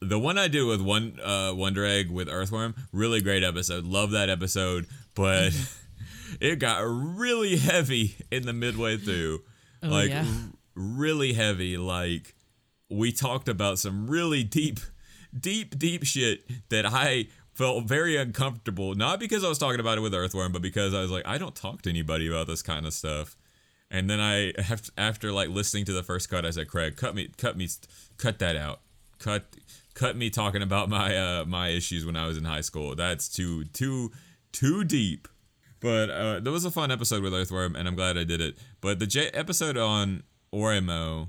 the 0.00 0.18
one 0.18 0.38
I 0.38 0.48
did 0.48 0.64
with 0.64 0.80
one 0.80 1.18
uh, 1.22 1.52
Wonder 1.54 1.84
Egg 1.84 2.10
with 2.10 2.28
Earthworm, 2.28 2.74
really 2.92 3.20
great 3.20 3.42
episode. 3.42 3.84
Love 3.84 4.10
that 4.12 4.28
episode, 4.28 4.86
but 5.18 5.52
it 6.40 6.60
got 6.60 6.78
really 6.86 7.56
heavy 7.56 8.14
in 8.30 8.46
the 8.46 8.52
midway 8.52 8.96
through. 8.96 9.40
Oh, 9.82 9.88
like 9.88 10.10
yeah? 10.10 10.24
r- 10.24 10.50
really 10.76 11.32
heavy. 11.32 11.76
Like 11.76 12.36
we 12.88 13.10
talked 13.12 13.48
about 13.48 13.78
some 13.80 14.06
really 14.06 14.44
deep, 14.44 14.78
deep, 15.38 15.76
deep 15.76 16.04
shit 16.04 16.42
that 16.70 16.86
I 16.86 17.26
felt 17.52 17.84
very 17.84 18.16
uncomfortable. 18.16 18.94
Not 18.94 19.18
because 19.18 19.42
I 19.42 19.48
was 19.48 19.58
talking 19.58 19.80
about 19.80 19.98
it 19.98 20.02
with 20.02 20.14
Earthworm, 20.14 20.52
but 20.52 20.62
because 20.62 20.94
I 20.94 21.00
was 21.00 21.10
like, 21.10 21.26
I 21.26 21.36
don't 21.36 21.56
talk 21.56 21.82
to 21.82 21.90
anybody 21.90 22.28
about 22.28 22.46
this 22.46 22.62
kind 22.62 22.86
of 22.86 22.94
stuff. 22.94 23.36
And 23.90 24.08
then 24.08 24.20
I, 24.20 24.52
have, 24.62 24.88
after 24.96 25.32
like 25.32 25.48
listening 25.48 25.84
to 25.86 25.92
the 25.92 26.04
first 26.04 26.30
cut, 26.30 26.46
I 26.46 26.50
said, 26.50 26.68
Craig, 26.68 26.96
cut 26.96 27.16
me, 27.16 27.30
cut 27.36 27.56
me, 27.56 27.68
cut 28.18 28.38
that 28.38 28.54
out. 28.54 28.80
Cut, 29.18 29.46
cut 29.94 30.16
me 30.16 30.30
talking 30.30 30.62
about 30.62 30.88
my 30.88 31.16
uh, 31.16 31.44
my 31.44 31.70
issues 31.70 32.06
when 32.06 32.14
I 32.14 32.28
was 32.28 32.36
in 32.36 32.44
high 32.44 32.60
school. 32.60 32.94
That's 32.94 33.28
too, 33.28 33.64
too, 33.64 34.12
too 34.52 34.84
deep. 34.84 35.28
But 35.80 36.10
uh, 36.10 36.40
that 36.40 36.50
was 36.50 36.64
a 36.64 36.70
fun 36.70 36.90
episode 36.90 37.22
with 37.22 37.32
Earthworm, 37.32 37.76
and 37.76 37.86
I'm 37.86 37.94
glad 37.94 38.18
I 38.18 38.24
did 38.24 38.40
it. 38.40 38.58
But 38.80 38.98
the 38.98 39.06
J- 39.06 39.28
episode 39.30 39.76
on 39.76 40.24
Oreimo 40.52 41.28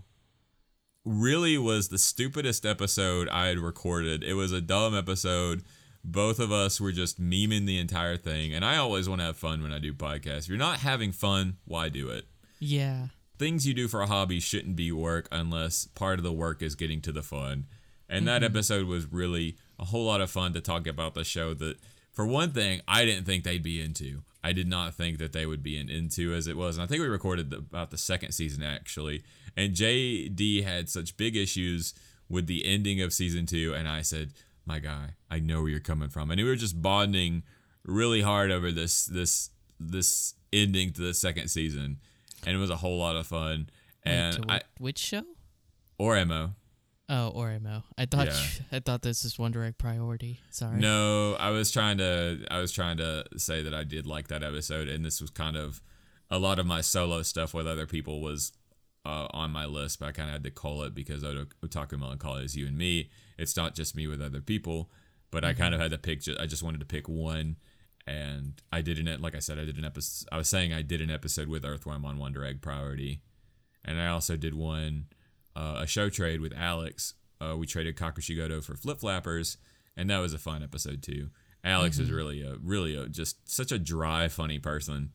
really 1.05 1.57
was 1.57 1.89
the 1.89 1.97
stupidest 1.97 2.65
episode 2.65 3.29
I 3.29 3.47
had 3.47 3.59
recorded. 3.59 4.23
It 4.23 4.33
was 4.33 4.51
a 4.51 4.61
dumb 4.61 4.95
episode. 4.95 5.63
Both 6.03 6.39
of 6.39 6.51
us 6.51 6.79
were 6.79 6.91
just 6.91 7.21
memeing 7.21 7.65
the 7.65 7.77
entire 7.77 8.17
thing, 8.17 8.53
and 8.53 8.63
I 8.63 8.77
always 8.77 9.07
want 9.09 9.21
to 9.21 9.25
have 9.25 9.37
fun 9.37 9.61
when 9.61 9.71
I 9.73 9.79
do 9.79 9.93
podcasts. 9.93 10.39
If 10.43 10.49
you're 10.49 10.57
not 10.57 10.79
having 10.79 11.11
fun, 11.11 11.57
why 11.65 11.89
do 11.89 12.09
it? 12.09 12.25
Yeah. 12.59 13.07
things 13.37 13.65
you 13.65 13.73
do 13.73 13.87
for 13.87 14.01
a 14.01 14.07
hobby 14.07 14.39
shouldn't 14.41 14.75
be 14.75 14.91
work 14.91 15.27
unless 15.31 15.85
part 15.85 16.19
of 16.19 16.23
the 16.23 16.33
work 16.33 16.61
is 16.61 16.75
getting 16.75 16.99
to 17.01 17.11
the 17.13 17.21
fun. 17.21 17.67
And 18.09 18.27
that 18.27 18.43
episode 18.43 18.85
was 18.87 19.05
really 19.05 19.55
a 19.77 19.85
whole 19.85 20.03
lot 20.05 20.19
of 20.19 20.29
fun 20.29 20.51
to 20.53 20.59
talk 20.61 20.87
about 20.87 21.13
the 21.13 21.23
show 21.23 21.53
that, 21.53 21.77
for 22.19 22.25
one 22.25 22.51
thing, 22.51 22.81
I 22.85 23.05
didn't 23.05 23.23
think 23.23 23.45
they'd 23.45 23.63
be 23.63 23.81
into. 23.81 24.23
I 24.43 24.51
did 24.51 24.67
not 24.67 24.93
think 24.93 25.19
that 25.19 25.31
they 25.31 25.45
would 25.45 25.63
be 25.63 25.79
in, 25.79 25.87
into 25.87 26.33
as 26.33 26.47
it 26.47 26.57
was. 26.57 26.75
And 26.75 26.83
I 26.83 26.85
think 26.85 27.01
we 27.01 27.07
recorded 27.07 27.49
the, 27.49 27.59
about 27.59 27.91
the 27.91 27.97
second 27.97 28.33
season 28.33 28.61
actually. 28.61 29.23
And 29.55 29.71
JD 29.71 30.65
had 30.65 30.89
such 30.89 31.15
big 31.15 31.37
issues 31.37 31.93
with 32.27 32.47
the 32.47 32.65
ending 32.65 33.01
of 33.01 33.13
season 33.13 33.45
two. 33.45 33.73
And 33.73 33.87
I 33.87 34.01
said, 34.01 34.33
my 34.65 34.79
guy, 34.79 35.11
I 35.31 35.39
know 35.39 35.61
where 35.61 35.69
you're 35.69 35.79
coming 35.79 36.09
from. 36.09 36.29
And 36.29 36.41
we 36.41 36.43
were 36.43 36.57
just 36.57 36.81
bonding 36.81 37.43
really 37.85 38.19
hard 38.19 38.51
over 38.51 38.69
this, 38.69 39.05
this, 39.05 39.51
this 39.79 40.33
ending 40.51 40.91
to 40.91 41.01
the 41.01 41.13
second 41.13 41.47
season. 41.47 41.99
And 42.45 42.53
it 42.53 42.59
was 42.59 42.69
a 42.69 42.75
whole 42.75 42.99
lot 42.99 43.15
of 43.15 43.27
fun. 43.27 43.69
Wait, 44.05 44.13
And 44.13 44.43
to 44.43 44.51
I, 44.55 44.61
which 44.77 44.97
show? 44.97 45.23
Oreimo. 45.97 46.55
Oh, 47.09 47.33
Oreimo. 47.35 47.83
I 47.97 48.05
thought 48.05 48.27
Yeah. 48.27 48.39
I 48.71 48.79
thought 48.79 49.01
this 49.01 49.23
was 49.23 49.39
Wonder 49.39 49.63
Egg 49.63 49.79
Priority. 49.79 50.39
Sorry. 50.51 50.79
No, 50.79 51.35
I 51.35 51.49
was 51.49 51.71
trying 51.71 51.97
to 51.97 52.45
I 52.51 52.59
was 52.59 52.71
trying 52.71 52.97
to 52.97 53.25
say 53.35 53.63
that 53.63 53.73
I 53.73 53.83
did 53.83 54.05
like 54.05 54.27
that 54.27 54.43
episode, 54.43 54.87
and 54.87 55.03
this 55.03 55.19
was 55.19 55.31
kind 55.31 55.57
of 55.57 55.81
a 56.29 56.37
lot 56.37 56.59
of 56.59 56.67
my 56.67 56.81
solo 56.81 57.23
stuff 57.23 57.53
with 57.53 57.67
other 57.67 57.87
people 57.87 58.21
was 58.21 58.51
uh, 59.05 59.27
on 59.31 59.49
my 59.51 59.65
list, 59.65 59.99
but 59.99 60.09
I 60.09 60.11
kind 60.11 60.29
of 60.29 60.33
had 60.33 60.43
to 60.43 60.51
call 60.51 60.83
it 60.83 60.93
because 60.93 61.23
Otaku 61.23 61.99
Melancholy 61.99 62.45
is 62.45 62.55
you 62.55 62.67
and 62.67 62.77
me. 62.77 63.09
It's 63.37 63.57
not 63.57 63.73
just 63.73 63.95
me 63.95 64.05
with 64.05 64.21
other 64.21 64.41
people, 64.41 64.91
but 65.31 65.43
I 65.43 65.53
kind 65.53 65.73
of 65.73 65.81
had 65.81 65.91
to 65.91 65.97
pick. 65.97 66.21
I 66.39 66.45
just 66.45 66.61
wanted 66.61 66.79
to 66.81 66.85
pick 66.85 67.09
one, 67.09 67.55
and 68.05 68.61
I 68.71 68.81
did 68.81 68.99
an 68.99 69.07
it. 69.07 69.19
like 69.19 69.35
I 69.35 69.39
said 69.39 69.57
I 69.57 69.65
did 69.65 69.77
an 69.79 69.85
episode. 69.85 70.27
I 70.31 70.37
was 70.37 70.47
saying 70.47 70.73
I 70.73 70.83
did 70.83 71.01
an 71.01 71.09
episode 71.09 71.47
with 71.47 71.65
Earthworm 71.65 72.05
on 72.05 72.19
Wonder 72.19 72.45
Egg 72.45 72.61
Priority, 72.61 73.21
and 73.83 73.99
I 73.99 74.07
also 74.07 74.37
did 74.37 74.53
one 74.53 75.07
uh, 75.55 75.77
a 75.79 75.87
show 75.87 76.09
trade 76.09 76.41
with 76.41 76.53
Alex. 76.55 77.13
Uh, 77.41 77.55
we 77.57 77.65
traded 77.65 77.95
Kakushigoto 77.95 78.63
for 78.63 78.75
Flip 78.75 78.99
Flappers, 78.99 79.57
and 79.95 80.09
that 80.09 80.19
was 80.19 80.33
a 80.33 80.37
fun 80.37 80.63
episode 80.63 81.01
too. 81.01 81.29
Alex 81.63 81.99
is 81.99 82.11
really 82.11 82.41
a 82.41 82.55
really 82.63 82.95
a 82.95 83.07
just 83.07 83.49
such 83.49 83.71
a 83.71 83.79
dry, 83.79 84.27
funny 84.29 84.59
person. 84.59 85.11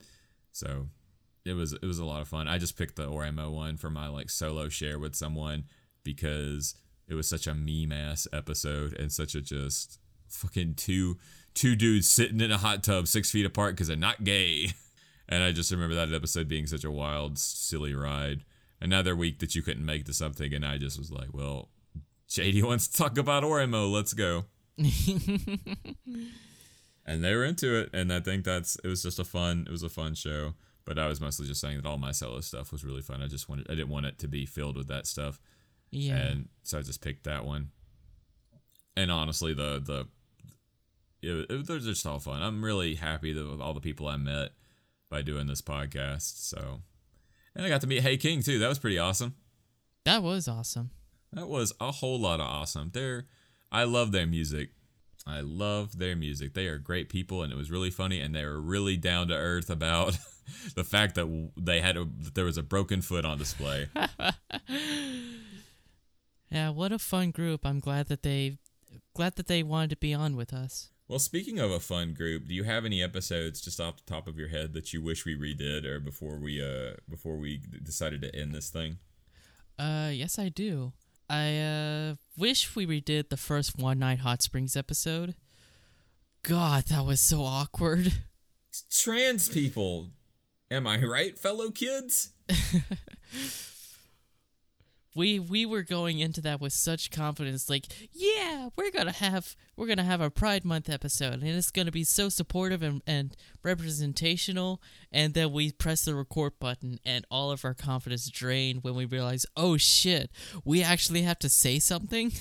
So 0.53 0.89
it 1.45 1.55
was 1.55 1.73
it 1.73 1.85
was 1.85 1.99
a 1.99 2.05
lot 2.05 2.21
of 2.21 2.29
fun. 2.29 2.49
I 2.49 2.59
just 2.59 2.77
picked 2.77 2.97
the 2.97 3.07
Oreimo 3.07 3.51
one 3.51 3.77
for 3.77 3.91
my 3.91 4.09
like 4.09 4.31
solo 4.31 4.69
share 4.69 4.99
with 4.99 5.15
someone 5.15 5.65
because 6.03 6.75
it 7.09 7.15
was 7.15 7.29
such 7.29 7.47
a 7.47 7.55
meme 7.55 7.93
ass 7.93 8.27
episode 8.33 8.95
and 8.95 9.11
such 9.11 9.35
a 9.35 9.41
just 9.41 9.99
fucking 10.29 10.75
two 10.75 11.19
two 11.55 11.77
dudes 11.77 12.09
sitting 12.09 12.41
in 12.41 12.51
a 12.51 12.59
hot 12.59 12.83
tub 12.83 13.07
six 13.07 13.31
feet 13.31 13.47
apart 13.47 13.75
because 13.75 13.89
they're 13.89 13.97
not 13.97 14.25
gay. 14.25 14.73
And 15.27 15.43
I 15.43 15.53
just 15.53 15.71
remember 15.71 15.95
that 15.95 16.13
episode 16.13 16.49
being 16.49 16.67
such 16.67 16.85
a 16.85 16.91
wild, 16.91 17.39
silly 17.39 17.95
ride. 17.95 18.45
Another 18.85 19.17
week 19.17 19.39
that 19.39 19.55
you 19.55 19.63
couldn't 19.63 19.87
make 19.87 20.05
to 20.05 20.13
something, 20.13 20.53
and 20.53 20.63
I 20.65 20.77
just 20.77 20.99
was 20.99 21.11
like, 21.11 21.33
well, 21.33 21.71
JD 22.29 22.63
wants 22.67 22.87
to 22.87 22.97
talk 22.99 23.17
about 23.17 23.43
Oreimo. 23.43 23.91
Let's 23.91 24.13
go. 24.13 24.45
and 27.07 27.25
they 27.25 27.35
were 27.35 27.45
into 27.45 27.75
it, 27.77 27.91
and 27.95 28.13
I 28.13 28.21
think 28.21 28.45
that's 28.45 28.77
it 28.85 28.89
was 28.89 29.03
just 29.03 29.19
a 29.19 29.25
fun 29.25 29.65
it 29.67 29.73
was 29.73 29.83
a 29.83 29.89
fun 29.89 30.15
show. 30.15 30.53
But 30.85 30.99
I 30.99 31.07
was 31.09 31.19
mostly 31.19 31.47
just 31.47 31.63
saying 31.63 31.79
that 31.79 31.87
all 31.89 31.97
my 31.97 32.13
solo 32.13 32.41
stuff 32.43 32.71
was 32.71 32.85
really 32.85 33.01
fun. 33.01 33.23
I 33.23 33.27
just 33.27 33.49
wanted 33.49 33.71
I 33.71 33.75
didn't 33.75 33.89
want 33.89 34.05
it 34.05 34.19
to 34.19 34.29
be 34.29 34.45
filled 34.45 34.77
with 34.77 34.89
that 34.89 35.07
stuff, 35.07 35.41
Yeah. 35.91 36.17
and 36.17 36.49
so 36.63 36.79
I 36.79 36.83
just 36.83 37.01
picked 37.03 37.25
that 37.25 37.47
one. 37.47 37.71
And 38.97 39.11
honestly, 39.11 39.55
the 39.55 39.81
the 39.83 40.07
it, 41.27 41.51
it, 41.51 41.67
they're 41.67 41.79
just 41.79 42.05
all 42.05 42.19
fun. 42.19 42.43
I'm 42.43 42.63
really 42.63 42.97
happy 42.97 43.33
that 43.33 43.49
with 43.51 43.63
all 43.63 43.73
the 43.73 43.81
people 43.81 44.07
I 44.09 44.19
met 44.19 44.51
by 45.09 45.23
doing 45.23 45.47
this 45.47 45.63
podcast. 45.63 46.37
So, 46.47 46.83
and 47.55 47.65
I 47.65 47.69
got 47.69 47.81
to 47.83 47.87
meet 47.87 48.03
Hey 48.03 48.17
King 48.17 48.43
too. 48.43 48.59
That 48.59 48.69
was 48.69 48.79
pretty 48.79 48.99
awesome. 48.99 49.35
that 50.05 50.23
was 50.23 50.49
awesome. 50.49 50.91
That 51.33 51.49
was 51.49 51.73
a 51.81 51.91
whole 51.91 52.19
lot 52.21 52.41
of 52.41 52.47
awesome. 52.47 52.91
They're, 52.93 53.27
I 53.73 53.85
love 53.85 54.13
their 54.13 54.27
music. 54.27 54.71
I 55.27 55.41
love 55.41 55.99
their 55.99 56.15
music. 56.15 56.55
They 56.55 56.67
are 56.67 56.79
great 56.79 57.09
people, 57.09 57.43
and 57.43 57.53
it 57.53 57.57
was 57.57 57.71
really 57.71 57.91
funny. 57.91 58.21
And 58.21 58.35
they 58.35 58.45
were 58.45 58.61
really 58.61 58.97
down 58.97 59.29
to 59.29 59.35
earth 59.35 59.69
about 59.71 60.17
the 60.77 60.85
fact 60.85 61.15
that 61.17 61.51
they 61.57 61.81
had 61.81 61.97
a 61.97 62.05
that 62.05 62.35
there 62.35 62.45
was 62.45 62.59
a 62.59 62.63
broken 62.63 63.01
foot 63.03 63.25
on 63.25 63.39
display. 63.39 63.89
Yeah, 66.51 66.71
what 66.71 66.93
a 66.93 66.99
fun 67.01 67.33
group. 67.33 67.67
I'm 67.67 67.81
glad 67.81 68.07
that 68.07 68.23
they 68.23 68.59
glad 69.15 69.35
that 69.37 69.49
they 69.49 69.63
wanted 69.65 69.91
to 69.91 69.97
be 69.97 70.15
on 70.15 70.37
with 70.37 70.53
us. 70.53 70.91
Well, 71.09 71.19
speaking 71.19 71.59
of 71.59 71.71
a 71.71 71.81
fun 71.81 72.15
group, 72.15 72.49
do 72.49 72.55
you 72.55 72.65
have 72.65 72.85
any 72.85 73.03
episodes 73.03 73.61
just 73.61 73.81
off 73.81 73.97
the 73.97 74.11
top 74.11 74.27
of 74.27 74.39
your 74.39 74.49
head 74.49 74.73
that 74.73 74.93
you 74.93 75.03
wish 75.03 75.25
we 75.25 75.37
redid, 75.37 75.85
or 75.85 76.01
before 76.01 76.39
we 76.39 76.63
uh 76.63 76.95
before 77.09 77.37
we 77.37 77.61
decided 77.83 78.23
to 78.23 78.35
end 78.35 78.55
this 78.55 78.71
thing? 78.71 78.99
Uh 79.79 80.11
yes 80.13 80.39
I 80.39 80.49
do. 80.49 80.93
I 81.29 81.59
uh 81.59 82.15
wish 82.37 82.75
we 82.75 82.87
redid 82.87 83.29
the 83.29 83.37
first 83.37 83.79
One 83.79 83.99
Night 83.99 84.21
Hot 84.21 84.43
Springs 84.43 84.77
episode. 84.77 85.35
God, 86.43 86.85
that 86.85 87.05
was 87.05 87.21
so 87.21 87.43
awkward. 87.43 88.13
Trans 88.91 89.49
people. 89.49 90.11
Am 90.71 90.87
I 90.87 91.03
right, 91.03 91.39
fellow 91.39 91.71
kids? 91.71 92.31
we 95.15 95.39
we 95.39 95.65
were 95.65 95.83
going 95.83 96.19
into 96.19 96.41
that 96.41 96.61
with 96.61 96.73
such 96.73 97.11
confidence 97.11 97.71
like 97.71 97.87
yeah 98.13 98.69
we're 98.77 98.91
gonna 98.91 99.13
have 99.13 99.55
we're 99.77 99.87
gonna 99.87 100.03
have 100.03 100.21
a 100.21 100.31
pride 100.31 100.65
month 100.65 100.89
episode 100.91 101.35
and 101.35 101.45
it's 101.49 101.71
gonna 101.71 101.93
be 101.93 102.05
so 102.05 102.29
supportive 102.29 102.83
and, 102.83 103.01
and 103.07 103.37
representational 103.63 104.81
and 105.13 105.35
then 105.35 105.53
we 105.53 105.71
press 105.71 106.05
the 106.05 106.15
record 106.15 106.53
button 106.59 106.99
and 107.05 107.25
all 107.31 107.51
of 107.53 107.65
our 107.65 107.75
confidence 107.75 108.29
drained 108.31 108.83
when 108.83 108.95
we 108.95 109.05
realize 109.05 109.47
oh 109.57 109.77
shit 109.77 110.31
we 110.65 110.83
actually 110.83 111.23
have 111.23 111.39
to 111.39 111.49
say 111.49 111.79
something 111.79 112.33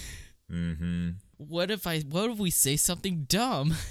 Mm-hmm. 0.52 1.10
what 1.38 1.72
if 1.72 1.88
i 1.88 2.00
what 2.02 2.30
if 2.30 2.38
we 2.38 2.50
say 2.52 2.76
something 2.76 3.26
dumb 3.28 3.74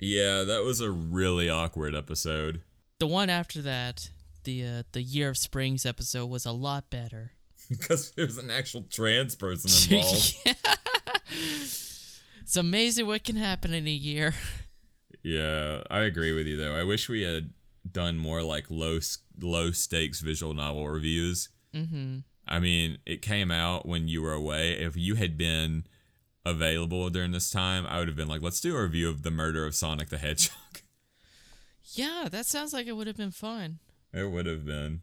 Yeah, 0.00 0.44
that 0.44 0.62
was 0.62 0.80
a 0.80 0.92
really 0.92 1.50
awkward 1.50 1.92
episode. 1.96 2.60
the 3.00 3.06
one 3.08 3.28
after 3.28 3.60
that 3.62 4.10
the 4.44 4.64
uh, 4.64 4.82
the 4.92 5.02
year 5.02 5.28
of 5.30 5.36
springs 5.36 5.84
episode 5.84 6.26
was 6.26 6.46
a 6.46 6.52
lot 6.52 6.88
better 6.88 7.32
Because 7.78 8.12
there's 8.12 8.38
an 8.38 8.50
actual 8.50 8.86
trans 8.90 9.34
person 9.36 9.70
involved. 9.98 10.34
it's 12.40 12.56
amazing 12.56 13.06
what 13.06 13.24
can 13.24 13.36
happen 13.36 13.74
in 13.74 13.86
a 13.86 13.90
year 13.90 14.34
yeah, 15.22 15.82
I 15.90 16.00
agree 16.00 16.32
with 16.32 16.46
you 16.46 16.56
though. 16.56 16.74
I 16.74 16.84
wish 16.84 17.08
we 17.08 17.22
had 17.22 17.50
done 17.90 18.18
more 18.18 18.42
like 18.42 18.66
low 18.70 18.98
low 19.40 19.70
stakes 19.72 20.20
visual 20.20 20.54
novel 20.54 20.88
reviews. 20.88 21.48
mm-hmm 21.74 22.18
I 22.50 22.60
mean, 22.60 22.96
it 23.04 23.20
came 23.20 23.50
out 23.50 23.84
when 23.84 24.08
you 24.08 24.22
were 24.22 24.32
away. 24.32 24.72
If 24.72 24.96
you 24.96 25.16
had 25.16 25.36
been 25.36 25.84
available 26.46 27.10
during 27.10 27.32
this 27.32 27.50
time, 27.50 27.84
I 27.86 27.98
would 27.98 28.08
have 28.08 28.16
been 28.16 28.26
like, 28.26 28.40
let's 28.40 28.60
do 28.62 28.74
a 28.74 28.82
review 28.84 29.10
of 29.10 29.22
the 29.22 29.30
murder 29.30 29.66
of 29.66 29.74
Sonic 29.74 30.08
the 30.08 30.18
Hedgehog. 30.18 30.56
Yeah, 31.92 32.28
that 32.30 32.44
sounds 32.44 32.74
like 32.74 32.86
it 32.86 32.92
would 32.92 33.06
have 33.06 33.16
been 33.16 33.30
fun. 33.30 33.78
It 34.12 34.30
would 34.30 34.44
have 34.44 34.66
been, 34.66 35.00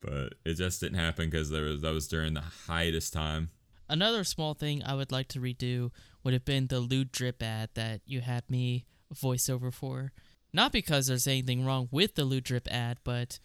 but 0.00 0.34
it 0.44 0.54
just 0.54 0.80
didn't 0.80 0.98
happen 0.98 1.30
because 1.30 1.50
there 1.50 1.64
was 1.64 1.82
that 1.82 1.92
was 1.92 2.08
during 2.08 2.34
the 2.34 2.42
hiatus 2.66 3.10
time. 3.10 3.50
Another 3.88 4.24
small 4.24 4.54
thing 4.54 4.82
I 4.84 4.94
would 4.94 5.10
like 5.10 5.28
to 5.28 5.40
redo 5.40 5.90
would 6.22 6.32
have 6.32 6.44
been 6.44 6.68
the 6.68 6.80
lewd 6.80 7.10
drip 7.10 7.42
ad 7.42 7.70
that 7.74 8.00
you 8.06 8.20
had 8.20 8.48
me 8.48 8.84
voiceover 9.12 9.72
for. 9.72 10.12
Not 10.52 10.72
because 10.72 11.06
there's 11.06 11.26
anything 11.26 11.64
wrong 11.64 11.88
with 11.90 12.14
the 12.14 12.24
lewd 12.24 12.44
drip 12.44 12.68
ad, 12.70 12.98
but 13.04 13.38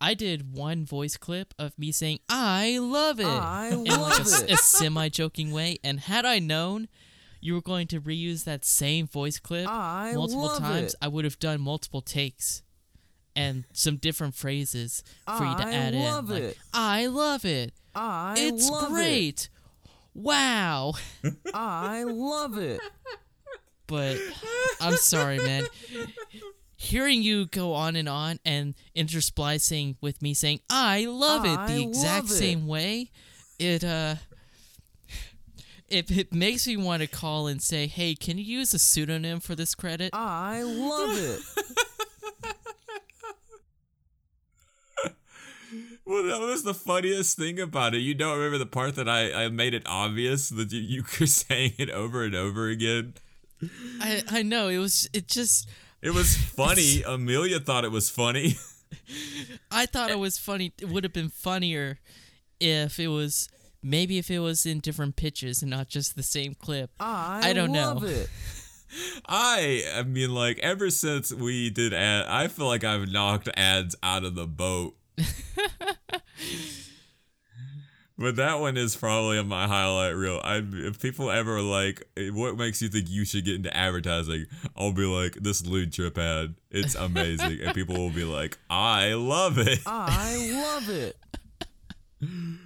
I 0.00 0.14
did 0.14 0.54
one 0.54 0.84
voice 0.84 1.16
clip 1.16 1.54
of 1.58 1.78
me 1.78 1.92
saying 1.92 2.20
"I 2.28 2.78
love 2.78 3.20
it" 3.20 3.26
I 3.26 3.70
in 3.70 3.84
like 3.84 4.18
a, 4.18 4.22
it. 4.22 4.50
a 4.52 4.56
semi-joking 4.56 5.50
way, 5.50 5.78
and 5.82 6.00
had 6.00 6.24
I 6.24 6.38
known 6.38 6.88
you 7.40 7.54
were 7.54 7.62
going 7.62 7.86
to 7.88 8.00
reuse 8.00 8.44
that 8.44 8.64
same 8.64 9.06
voice 9.06 9.38
clip 9.38 9.68
I 9.68 10.12
multiple 10.14 10.48
times, 10.56 10.94
it. 10.94 10.98
I 11.00 11.08
would 11.08 11.24
have 11.24 11.38
done 11.38 11.60
multiple 11.60 12.00
takes 12.00 12.62
and 13.38 13.64
some 13.72 13.96
different 13.96 14.34
phrases 14.34 15.02
for 15.26 15.44
you 15.44 15.56
to 15.56 15.66
I 15.66 15.72
add 15.72 15.94
in. 15.94 16.02
I 16.02 16.10
love 16.12 16.30
in. 16.30 16.34
Like, 16.34 16.42
it. 16.42 16.58
I 16.74 17.06
love 17.06 17.44
it. 17.44 17.72
I 17.94 18.34
It's 18.36 18.68
love 18.68 18.88
great. 18.90 19.48
Wow. 20.14 20.94
I 21.54 22.02
love 22.02 22.58
it. 22.58 22.80
But 23.86 24.18
I'm 24.80 24.96
sorry, 24.96 25.38
man. 25.38 25.66
Hearing 26.76 27.22
you 27.22 27.46
go 27.46 27.72
on 27.74 27.96
and 27.96 28.08
on 28.08 28.38
and 28.44 28.74
intersplicing 28.96 29.96
with 30.00 30.20
me 30.22 30.34
saying 30.34 30.60
"I 30.70 31.06
love 31.06 31.44
it" 31.44 31.72
the 31.72 31.82
exact 31.82 32.26
it. 32.26 32.30
same 32.30 32.66
way, 32.66 33.10
it 33.58 33.82
uh, 33.82 34.16
it 35.88 36.10
it 36.10 36.32
makes 36.32 36.66
me 36.66 36.76
want 36.76 37.02
to 37.02 37.08
call 37.08 37.46
and 37.48 37.60
say, 37.62 37.86
"Hey, 37.88 38.14
can 38.14 38.38
you 38.38 38.44
use 38.44 38.74
a 38.74 38.78
pseudonym 38.78 39.40
for 39.40 39.54
this 39.56 39.74
credit?" 39.74 40.10
I 40.12 40.62
love 40.62 41.18
it. 41.18 41.40
Well, 46.08 46.22
that 46.22 46.40
was 46.40 46.62
the 46.62 46.72
funniest 46.72 47.36
thing 47.36 47.60
about 47.60 47.94
it. 47.94 47.98
You 47.98 48.14
don't 48.14 48.34
remember 48.34 48.56
the 48.56 48.64
part 48.64 48.94
that 48.94 49.10
I, 49.10 49.44
I 49.44 49.48
made 49.50 49.74
it 49.74 49.82
obvious 49.84 50.48
that 50.48 50.72
you, 50.72 50.80
you 50.80 51.04
were 51.20 51.26
saying 51.42 51.74
it 51.76 51.90
over 51.90 52.24
and 52.24 52.34
over 52.34 52.68
again. 52.68 53.12
I 54.00 54.22
I 54.30 54.42
know 54.42 54.68
it 54.68 54.78
was 54.78 55.06
it 55.12 55.28
just 55.28 55.68
It 56.00 56.14
was 56.14 56.34
funny. 56.56 57.02
Amelia 57.02 57.60
thought 57.60 57.84
it 57.84 57.92
was 57.92 58.08
funny. 58.08 58.56
I 59.70 59.84
thought 59.84 60.10
it 60.10 60.18
was 60.18 60.38
funny. 60.38 60.72
It 60.80 60.88
would 60.88 61.04
have 61.04 61.12
been 61.12 61.28
funnier 61.28 61.98
if 62.58 62.98
it 62.98 63.08
was 63.08 63.50
maybe 63.82 64.16
if 64.16 64.30
it 64.30 64.38
was 64.38 64.64
in 64.64 64.80
different 64.80 65.16
pitches 65.16 65.60
and 65.60 65.70
not 65.70 65.88
just 65.88 66.16
the 66.16 66.22
same 66.22 66.54
clip. 66.54 66.90
I, 66.98 67.50
I 67.50 67.52
don't 67.52 67.70
know. 67.72 67.94
love 67.94 68.04
it. 68.04 68.30
I 69.28 69.82
I 69.94 70.02
mean, 70.04 70.32
like 70.34 70.58
ever 70.60 70.88
since 70.88 71.34
we 71.34 71.68
did 71.68 71.92
ad, 71.92 72.24
I 72.28 72.48
feel 72.48 72.66
like 72.66 72.82
I've 72.84 73.10
knocked 73.12 73.50
ads 73.56 73.94
out 74.02 74.24
of 74.24 74.34
the 74.34 74.46
boat. 74.46 74.94
But 78.20 78.34
that 78.34 78.58
one 78.58 78.76
is 78.76 78.96
probably 78.96 79.38
on 79.38 79.46
my 79.46 79.68
highlight 79.68 80.16
reel. 80.16 80.40
I 80.42 80.60
if 80.60 81.00
people 81.00 81.30
ever 81.30 81.62
like, 81.62 82.02
what 82.32 82.56
makes 82.56 82.82
you 82.82 82.88
think 82.88 83.08
you 83.08 83.24
should 83.24 83.44
get 83.44 83.54
into 83.54 83.74
advertising? 83.74 84.46
I'll 84.76 84.92
be 84.92 85.04
like, 85.04 85.34
this 85.34 85.64
lewd 85.64 85.92
drip 85.92 86.18
ad, 86.18 86.56
it's 86.68 86.96
amazing, 86.96 87.60
and 87.60 87.72
people 87.76 87.96
will 87.96 88.10
be 88.10 88.24
like, 88.24 88.58
I 88.68 89.14
love 89.14 89.58
it. 89.58 89.78
I 89.86 90.50
love 90.52 90.90
it. 90.90 91.16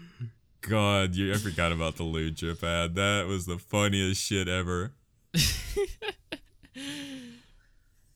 God, 0.62 1.14
you, 1.16 1.34
I 1.34 1.36
forgot 1.36 1.70
about 1.70 1.96
the 1.96 2.04
lewd 2.04 2.36
drip 2.36 2.64
ad. 2.64 2.94
That 2.94 3.26
was 3.26 3.44
the 3.44 3.58
funniest 3.58 4.22
shit 4.22 4.48
ever. 4.48 4.92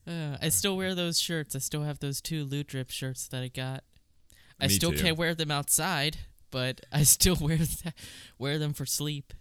Uh, 0.07 0.37
I 0.41 0.47
still 0.47 0.77
wear 0.77 0.95
those 0.95 1.19
shirts. 1.19 1.53
I 1.53 1.59
still 1.59 1.83
have 1.83 1.99
those 1.99 2.21
two 2.21 2.45
lewd 2.45 2.67
drip 2.67 2.89
shirts 2.91 3.27
that 3.27 3.43
I 3.43 3.49
got. 3.49 3.83
I 4.59 4.67
Me 4.67 4.73
still 4.73 4.91
too. 4.91 4.99
can't 4.99 5.17
wear 5.17 5.35
them 5.35 5.51
outside, 5.51 6.17
but 6.51 6.81
I 6.91 7.03
still 7.03 7.35
wear 7.41 7.57
th- 7.57 7.93
wear 8.37 8.57
them 8.57 8.73
for 8.73 8.85
sleep. 8.85 9.33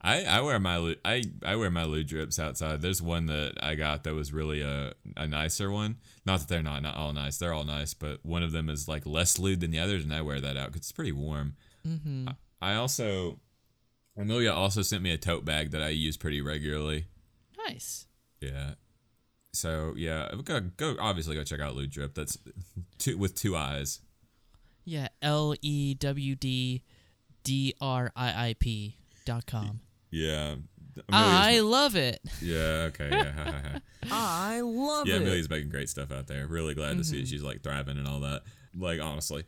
I, 0.00 0.24
I 0.24 0.40
wear 0.42 0.60
my 0.60 0.96
I, 1.02 1.22
I 1.44 1.56
wear 1.56 1.70
my 1.70 1.84
lewd 1.84 2.08
drips 2.08 2.38
outside. 2.38 2.82
There's 2.82 3.00
one 3.00 3.24
that 3.26 3.54
I 3.62 3.74
got 3.74 4.04
that 4.04 4.12
was 4.14 4.34
really 4.34 4.60
a, 4.60 4.92
a 5.16 5.26
nicer 5.26 5.70
one. 5.70 5.96
Not 6.26 6.40
that 6.40 6.48
they're 6.48 6.62
not 6.62 6.82
not 6.82 6.94
all 6.94 7.14
nice. 7.14 7.38
They're 7.38 7.54
all 7.54 7.64
nice, 7.64 7.94
but 7.94 8.18
one 8.22 8.42
of 8.42 8.52
them 8.52 8.68
is 8.68 8.86
like 8.86 9.06
less 9.06 9.38
lewd 9.38 9.60
than 9.60 9.70
the 9.70 9.80
others, 9.80 10.04
and 10.04 10.12
I 10.12 10.20
wear 10.20 10.40
that 10.42 10.58
out 10.58 10.66
because 10.66 10.82
it's 10.82 10.92
pretty 10.92 11.12
warm. 11.12 11.56
Mm-hmm. 11.88 12.28
I 12.60 12.74
also 12.74 13.40
Amelia 14.16 14.52
also 14.52 14.82
sent 14.82 15.02
me 15.02 15.10
a 15.10 15.16
tote 15.16 15.46
bag 15.46 15.70
that 15.70 15.82
I 15.82 15.88
use 15.88 16.18
pretty 16.18 16.42
regularly. 16.42 17.06
Nice. 17.66 18.06
Yeah. 18.40 18.74
So 19.54 19.94
yeah, 19.96 20.28
go, 20.44 20.60
go 20.60 20.96
obviously 21.00 21.34
go 21.34 21.44
check 21.44 21.60
out 21.60 21.74
Lewd 21.76 21.90
Drip. 21.90 22.14
That's 22.14 22.36
two 22.98 23.16
with 23.16 23.34
two 23.34 23.56
eyes. 23.56 24.00
Yeah, 24.84 25.08
L 25.22 25.54
E 25.62 25.94
W 25.94 26.34
D 26.34 26.82
D 27.42 27.74
R 27.80 28.12
I 28.14 28.48
I 28.48 28.54
P 28.58 28.98
dot 29.24 29.46
com. 29.46 29.80
Yeah. 30.10 30.56
I 31.10 31.50
Amelia's- 31.52 31.64
love 31.64 31.96
it. 31.96 32.20
yeah. 32.40 32.88
Okay. 32.88 33.08
Yeah. 33.10 33.78
I 34.12 34.60
love 34.60 35.08
yeah, 35.08 35.14
it. 35.14 35.16
Yeah, 35.16 35.22
Amelia's 35.26 35.50
making 35.50 35.70
great 35.70 35.88
stuff 35.88 36.12
out 36.12 36.28
there. 36.28 36.46
Really 36.46 36.74
glad 36.74 36.98
to 36.98 37.04
see 37.04 37.24
she's 37.26 37.42
like 37.42 37.62
thriving 37.62 37.98
and 37.98 38.06
all 38.06 38.20
that. 38.20 38.42
Like 38.76 39.00
honestly. 39.00 39.44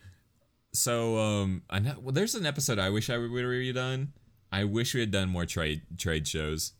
So 0.72 1.18
um, 1.18 1.62
I 1.70 1.78
know 1.78 1.94
well, 2.00 2.12
there's 2.12 2.34
an 2.34 2.46
episode 2.46 2.78
I 2.78 2.90
wish 2.90 3.10
I 3.10 3.16
would 3.16 3.30
have 3.30 3.32
redone. 3.32 4.08
I 4.52 4.64
wish 4.64 4.94
we 4.94 5.00
had 5.00 5.10
done 5.10 5.28
more 5.28 5.46
trade 5.46 5.82
trade 5.98 6.26
shows. 6.26 6.72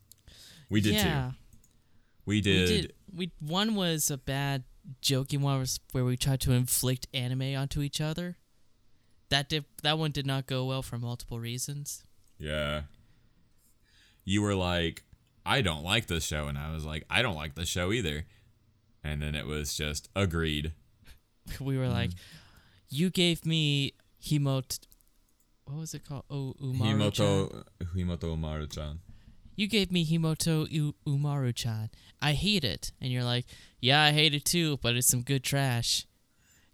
We 0.68 0.80
did 0.80 0.94
yeah, 0.94 1.30
too. 1.30 1.36
We 2.26 2.34
we 2.36 2.40
did. 2.40 2.66
did. 2.66 2.92
We 3.14 3.30
one 3.40 3.74
was 3.74 4.10
a 4.10 4.18
bad 4.18 4.64
joking 5.00 5.42
one 5.42 5.60
was 5.60 5.80
where 5.92 6.04
we 6.04 6.16
tried 6.16 6.40
to 6.40 6.52
inflict 6.52 7.06
anime 7.14 7.54
onto 7.56 7.82
each 7.82 8.00
other. 8.00 8.36
That 9.28 9.48
did 9.48 9.64
that 9.82 9.98
one 9.98 10.10
did 10.12 10.26
not 10.26 10.46
go 10.46 10.64
well 10.64 10.82
for 10.82 10.98
multiple 10.98 11.40
reasons. 11.40 12.04
Yeah. 12.38 12.82
You 14.24 14.42
were 14.42 14.54
like, 14.54 15.04
I 15.44 15.62
don't 15.62 15.84
like 15.84 16.06
this 16.06 16.24
show, 16.24 16.48
and 16.48 16.58
I 16.58 16.72
was 16.72 16.84
like, 16.84 17.04
I 17.08 17.22
don't 17.22 17.36
like 17.36 17.54
this 17.54 17.68
show 17.68 17.92
either. 17.92 18.24
And 19.04 19.22
then 19.22 19.34
it 19.34 19.46
was 19.46 19.76
just 19.76 20.08
agreed. 20.16 20.72
we 21.60 21.78
were 21.78 21.88
like, 21.88 22.10
you 22.88 23.10
gave 23.10 23.46
me 23.46 23.94
Hemot. 24.24 24.80
What 25.64 25.78
was 25.78 25.94
it 25.94 26.04
called? 26.04 26.24
Oh, 26.30 26.54
Umaru. 26.62 26.80
Himouto 26.80 27.64
Himouto 27.94 28.36
Umaru-chan. 28.36 29.00
You 29.54 29.68
gave 29.68 29.90
me 29.90 30.04
Himouto 30.04 30.70
U- 30.70 30.94
Umaru-chan. 31.06 31.90
I 32.20 32.32
hate 32.32 32.64
it, 32.64 32.92
and 33.00 33.10
you're 33.12 33.24
like, 33.24 33.46
yeah, 33.80 34.02
I 34.02 34.12
hate 34.12 34.34
it 34.34 34.44
too, 34.44 34.78
but 34.82 34.96
it's 34.96 35.06
some 35.06 35.22
good 35.22 35.42
trash. 35.44 36.06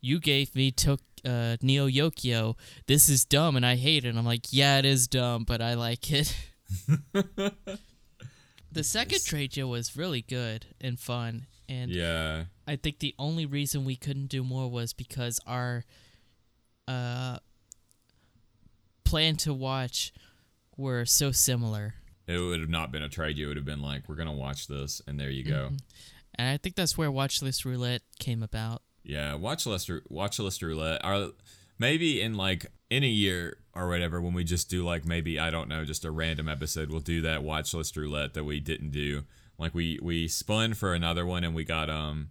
You 0.01 0.19
gave 0.19 0.55
me 0.55 0.71
Tok 0.71 1.01
uh, 1.25 1.57
Neo 1.63 1.89
Yokio. 1.89 2.57
This 2.87 3.09
is 3.09 3.25
dumb, 3.25 3.57
and 3.57 3.65
I 3.67 3.77
hate 3.77 4.05
it. 4.05 4.09
And 4.09 4.19
I'm 4.19 4.25
like, 4.27 4.47
yeah, 4.53 4.79
it 4.79 4.85
is 4.85 5.07
dumb, 5.09 5.45
but 5.45 5.61
I 5.63 5.75
like 5.75 6.11
it. 6.13 6.37
the 8.73 8.83
second 8.85 9.25
trade 9.25 9.53
show 9.55 9.69
was 9.69 9.97
really 9.97 10.23
good 10.23 10.67
and 10.81 10.99
fun, 10.99 11.47
and 11.69 11.91
Yeah. 11.91 12.45
I 12.67 12.77
think 12.77 13.01
the 13.01 13.15
only 13.19 13.45
reason 13.47 13.85
we 13.85 13.97
couldn't 13.97 14.27
do 14.29 14.43
more 14.45 14.71
was 14.71 14.93
because 14.93 15.39
our 15.47 15.85
uh 16.89 17.39
plan 19.05 19.37
to 19.37 19.53
watch 19.53 20.13
were 20.77 21.05
so 21.05 21.31
similar. 21.33 21.95
it 22.27 22.39
would 22.39 22.61
have 22.61 22.69
not 22.71 22.91
been 22.91 23.03
a 23.03 23.09
trade. 23.09 23.39
It 23.39 23.47
would 23.47 23.57
have 23.57 23.67
been 23.67 23.83
like, 23.83 24.09
we're 24.09 24.15
gonna 24.15 24.33
watch 24.33 24.67
this, 24.69 25.03
and 25.07 25.19
there 25.21 25.31
you 25.31 25.45
go. 25.45 25.71
And 26.37 26.49
I 26.49 26.57
think 26.57 26.77
that's 26.77 26.97
where 26.97 27.11
Watch 27.11 27.43
List 27.43 27.65
Roulette 27.67 28.01
came 28.19 28.43
about. 28.43 28.81
Yeah, 29.05 29.35
watch 29.35 29.67
list 29.67 29.91
watch 30.09 30.39
list 30.39 30.63
roulette. 30.63 31.05
Our 31.05 31.33
maybe 31.79 32.21
in 32.21 32.35
like 32.35 32.67
in 32.91 33.03
a 33.03 33.09
year 33.09 33.59
or 33.75 33.89
whatever 33.89 34.21
when 34.21 34.35
we 34.35 34.45
just 34.45 34.69
do 34.69 34.85
like 34.85 35.05
maybe 35.05 35.39
I 35.39 35.51
don't 35.51 35.69
know 35.69 35.85
just 35.85 36.05
a 36.05 36.11
random 36.11 36.49
episode 36.49 36.91
we'll 36.91 37.01
do 37.01 37.23
that 37.23 37.43
watch 37.43 37.73
list 37.75 37.97
roulette 37.97 38.35
that 38.35 38.45
we 38.45 38.61
didn't 38.61 38.91
do. 38.91 39.25
Like 39.59 39.75
we 39.75 39.99
we 40.03 40.29
spun 40.29 40.75
for 40.75 40.95
another 40.95 41.27
one 41.27 41.45
and 41.45 41.55
we 41.55 41.65
got 41.65 41.91
um 41.91 42.31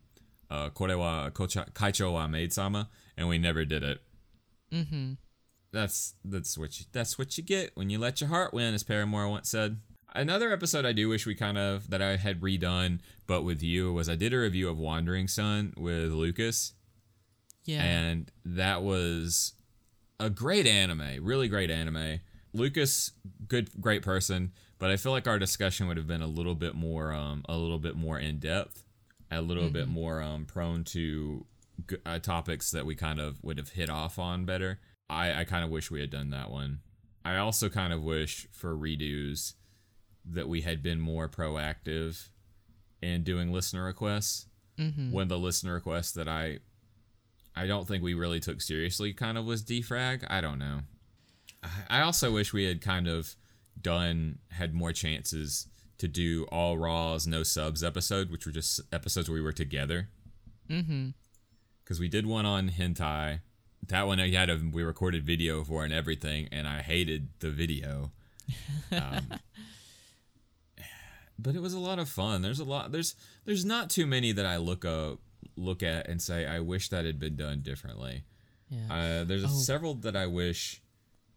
uh 0.49 0.69
kore 0.69 0.95
wa 0.98 1.30
kocha, 1.30 1.72
kaicho 1.73 2.14
wa 2.14 2.27
maid 2.27 2.53
sama 2.53 2.89
and 3.18 3.27
we 3.27 3.38
never 3.38 3.65
did 3.65 3.84
it. 3.84 4.02
Mm-hmm. 4.72 5.14
That's 5.72 6.15
that's 6.26 6.57
what 6.57 6.80
you 6.80 6.85
that's 6.91 7.18
what 7.18 7.38
you 7.38 7.43
get 7.43 7.72
when 7.76 7.89
you 7.89 7.98
let 7.99 8.19
your 8.19 8.30
heart 8.30 8.53
win, 8.53 8.73
as 8.73 8.84
Paramore 8.84 9.30
once 9.30 9.49
said. 9.49 9.77
Another 10.13 10.51
episode 10.51 10.85
I 10.85 10.91
do 10.91 11.07
wish 11.07 11.25
we 11.25 11.35
kind 11.35 11.57
of 11.57 11.89
that 11.89 12.01
I 12.01 12.17
had 12.17 12.41
redone, 12.41 12.99
but 13.27 13.43
with 13.43 13.63
you 13.63 13.93
was 13.93 14.09
I 14.09 14.15
did 14.15 14.33
a 14.33 14.39
review 14.39 14.67
of 14.67 14.77
Wandering 14.77 15.27
Son 15.29 15.73
with 15.77 16.11
Lucas, 16.11 16.73
Yeah. 17.63 17.81
and 17.83 18.29
that 18.43 18.83
was 18.83 19.53
a 20.19 20.29
great 20.29 20.67
anime, 20.67 21.23
really 21.23 21.47
great 21.47 21.71
anime. 21.71 22.19
Lucas, 22.53 23.13
good, 23.47 23.69
great 23.79 24.01
person, 24.01 24.51
but 24.79 24.91
I 24.91 24.97
feel 24.97 25.13
like 25.13 25.27
our 25.27 25.39
discussion 25.39 25.88
would 25.88 25.95
have 25.95 26.07
been 26.07 26.21
a 26.21 26.27
little 26.27 26.55
bit 26.55 26.75
more, 26.75 27.13
um, 27.13 27.45
a 27.47 27.55
little 27.55 27.79
bit 27.79 27.95
more 27.95 28.19
in 28.19 28.39
depth, 28.39 28.83
a 29.31 29.41
little 29.41 29.69
bit 29.69 29.88
more 29.88 30.21
um, 30.21 30.43
prone 30.45 30.83
to 30.85 31.45
uh, 32.05 32.19
topics 32.19 32.69
that 32.71 32.85
we 32.85 32.95
kind 32.95 33.21
of 33.21 33.41
would 33.43 33.57
have 33.57 33.69
hit 33.69 33.89
off 33.89 34.19
on 34.19 34.43
better. 34.43 34.79
I, 35.09 35.39
I 35.41 35.43
kind 35.45 35.63
of 35.63 35.69
wish 35.69 35.89
we 35.89 36.01
had 36.01 36.09
done 36.09 36.31
that 36.31 36.51
one. 36.51 36.81
I 37.23 37.38
also 37.38 37.69
kind 37.69 37.93
of 37.93 38.03
wish 38.03 38.47
for 38.51 38.75
redos 38.75 39.53
that 40.26 40.48
we 40.48 40.61
had 40.61 40.81
been 40.84 40.99
more 40.99 41.27
proactive 41.27 42.30
in 43.02 43.23
doing 43.23 43.52
listener 43.52 43.84
requests. 43.85 44.48
mm-hmm. 44.77 45.11
When 45.11 45.27
the 45.27 45.39
listener 45.39 45.73
request 45.73 46.15
that 46.15 46.27
I 46.27 46.60
I 47.56 47.68
don't 47.68 47.88
think 47.88 48.02
we 48.03 48.14
really 48.14 48.39
took 48.39 48.61
seriously 48.61 49.14
kind 49.14 49.38
of 49.38 49.45
was 49.45 49.61
defrag. 49.64 50.23
I 50.30 50.39
don't 50.41 50.60
know. 50.60 50.81
I- 51.64 51.99
I 51.99 52.02
also 52.02 52.31
wish 52.31 52.53
we 52.53 52.65
had 52.65 52.81
kind 52.81 53.07
of 53.07 53.35
done 53.81 54.39
had 54.49 54.73
more 54.73 54.93
chances 54.93 55.68
to 55.98 56.07
do 56.07 56.45
all 56.52 56.77
raws 56.77 57.27
no 57.27 57.43
subs 57.43 57.84
episode, 57.84 58.31
which 58.31 58.45
were 58.45 58.52
just 58.52 58.80
episodes 58.91 59.30
where 59.30 59.35
we 59.35 59.41
were 59.41 59.52
together. 59.52 60.10
Mm-hmm. 60.69 61.10
Because 61.84 61.99
we 61.99 62.07
did 62.07 62.26
one 62.26 62.45
on 62.45 62.69
hentai. 62.69 63.41
That 63.88 64.07
one 64.07 64.19
I 64.19 64.30
had 64.30 64.49
a 64.49 64.60
we 64.72 64.84
recorded 64.84 65.23
video 65.26 65.64
for 65.64 65.84
and 65.84 65.93
everything, 65.93 66.48
and 66.52 66.68
I 66.68 66.81
hated 66.81 67.30
the 67.39 67.49
video. 67.52 68.11
Um, 68.91 69.27
but 71.40 71.56
it 71.56 71.62
was 71.62 71.74
a 71.74 71.80
lot 71.80 71.99
of 71.99 72.10
fun. 72.10 72.41
There's 72.41 72.60
a 72.60 72.64
lot. 72.66 72.91
There's 72.91 73.16
there's 73.45 73.66
not 73.66 73.90
too 73.90 74.06
many 74.08 74.32
that 74.32 74.45
I 74.45 74.58
look 74.58 74.86
up 74.86 75.20
look 75.56 75.84
at 75.84 76.08
and 76.08 76.22
say 76.22 76.45
I 76.45 76.60
wish 76.60 76.90
that 76.90 77.06
had 77.06 77.20
been 77.20 77.36
done 77.36 77.62
differently. 77.62 78.24
Yeah. 78.70 78.94
Uh, 79.22 79.24
there's 79.26 79.44
Oh. 79.44 79.48
several 79.48 79.95
that 79.95 80.16
I 80.16 80.28
wish 80.28 80.82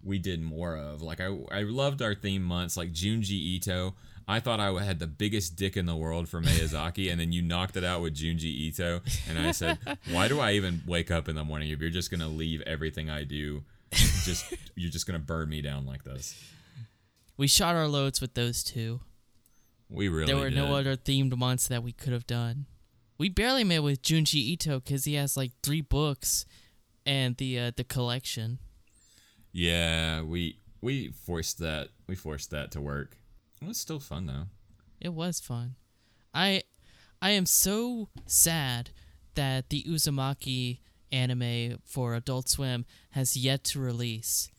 we 0.02 0.18
did 0.18 0.40
more 0.42 0.76
of. 0.76 1.02
Like 1.02 1.20
I, 1.20 1.26
I 1.50 1.62
loved 1.62 2.02
our 2.02 2.14
theme 2.14 2.42
months, 2.42 2.76
like 2.76 2.92
Junji 2.92 3.30
Ito. 3.32 3.94
I 4.28 4.40
thought 4.40 4.60
I 4.60 4.70
had 4.82 5.00
the 5.00 5.06
biggest 5.06 5.56
dick 5.56 5.76
in 5.76 5.84
the 5.84 5.96
world 5.96 6.28
for 6.30 6.40
Miyazaki, 6.40 7.10
and 7.10 7.20
then 7.20 7.32
you 7.32 7.42
knocked 7.42 7.76
it 7.76 7.84
out 7.84 8.00
with 8.00 8.14
Junji 8.14 8.44
Ito, 8.44 9.02
and 9.28 9.38
I 9.38 9.50
said, 9.50 9.78
"Why 10.10 10.28
do 10.28 10.40
I 10.40 10.52
even 10.52 10.82
wake 10.86 11.10
up 11.10 11.28
in 11.28 11.34
the 11.36 11.44
morning 11.44 11.70
if 11.70 11.80
you're 11.80 11.90
just 11.90 12.10
gonna 12.10 12.28
leave 12.28 12.60
everything 12.62 13.10
I 13.10 13.24
do? 13.24 13.64
Just 13.92 14.54
you're 14.74 14.90
just 14.90 15.06
gonna 15.06 15.18
burn 15.18 15.48
me 15.48 15.60
down 15.62 15.84
like 15.86 16.04
this." 16.04 16.34
we 17.36 17.46
shot 17.48 17.74
our 17.74 17.88
loads 17.88 18.20
with 18.20 18.34
those 18.34 18.62
two. 18.62 19.00
We 19.88 20.08
really 20.08 20.26
there 20.26 20.36
were 20.36 20.50
did. 20.50 20.56
no 20.56 20.74
other 20.74 20.96
themed 20.96 21.36
months 21.36 21.68
that 21.68 21.82
we 21.82 21.92
could 21.92 22.12
have 22.12 22.26
done. 22.26 22.66
We 23.18 23.28
barely 23.28 23.64
made 23.64 23.80
with 23.80 24.02
Junji 24.02 24.34
Ito 24.34 24.80
because 24.80 25.04
he 25.04 25.14
has 25.14 25.36
like 25.36 25.52
three 25.62 25.80
books 25.82 26.46
and 27.06 27.36
the 27.36 27.58
uh, 27.58 27.72
the 27.76 27.84
collection. 27.84 28.58
Yeah, 29.52 30.22
we 30.22 30.58
we 30.80 31.08
forced 31.08 31.58
that. 31.58 31.90
We 32.08 32.14
forced 32.16 32.50
that 32.50 32.70
to 32.72 32.80
work. 32.80 33.18
It 33.62 33.68
was 33.68 33.78
still 33.78 34.00
fun 34.00 34.26
though. 34.26 34.46
It 35.00 35.14
was 35.14 35.38
fun. 35.40 35.76
I 36.32 36.62
I 37.22 37.30
am 37.30 37.46
so 37.46 38.08
sad 38.26 38.90
that 39.34 39.70
the 39.70 39.82
Uzumaki 39.84 40.80
anime 41.12 41.78
for 41.84 42.14
Adult 42.14 42.48
Swim 42.48 42.84
has 43.10 43.36
yet 43.36 43.64
to 43.64 43.80
release. 43.80 44.50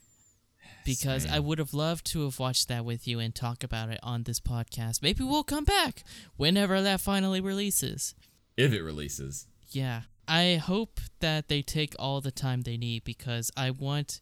Because 0.86 1.26
I 1.26 1.40
would 1.40 1.60
have 1.60 1.74
loved 1.74 2.06
to 2.08 2.24
have 2.24 2.40
watched 2.40 2.68
that 2.68 2.86
with 2.86 3.08
you 3.08 3.20
and 3.20 3.34
talk 3.34 3.64
about 3.64 3.90
it 3.90 4.00
on 4.02 4.24
this 4.24 4.40
podcast. 4.40 5.02
Maybe 5.02 5.24
we'll 5.24 5.44
come 5.44 5.66
back 5.66 6.04
whenever 6.38 6.82
that 6.82 7.02
finally 7.02 7.42
releases. 7.42 8.16
If 8.56 8.72
it 8.72 8.82
releases. 8.82 9.48
Yeah. 9.70 10.02
I 10.28 10.56
hope 10.56 11.00
that 11.20 11.50
they 11.50 11.62
take 11.62 11.94
all 12.00 12.22
the 12.22 12.32
time 12.32 12.62
they 12.62 12.78
need 12.78 13.04
because 13.04 13.52
I 13.58 13.72
want 13.72 14.22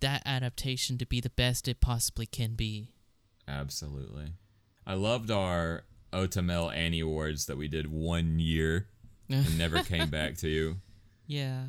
that 0.00 0.22
adaptation 0.26 0.98
to 0.98 1.06
be 1.06 1.20
the 1.20 1.30
best 1.30 1.68
it 1.68 1.80
possibly 1.80 2.26
can 2.26 2.54
be. 2.54 2.90
Absolutely. 3.46 4.32
I 4.86 4.94
loved 4.94 5.30
our 5.30 5.84
Otamel 6.12 6.74
Annie 6.74 7.00
Awards 7.00 7.46
that 7.46 7.56
we 7.56 7.68
did 7.68 7.90
one 7.90 8.38
year 8.38 8.88
and 9.28 9.58
never 9.58 9.82
came 9.82 10.10
back 10.10 10.36
to 10.38 10.48
you. 10.48 10.76
Yeah. 11.26 11.66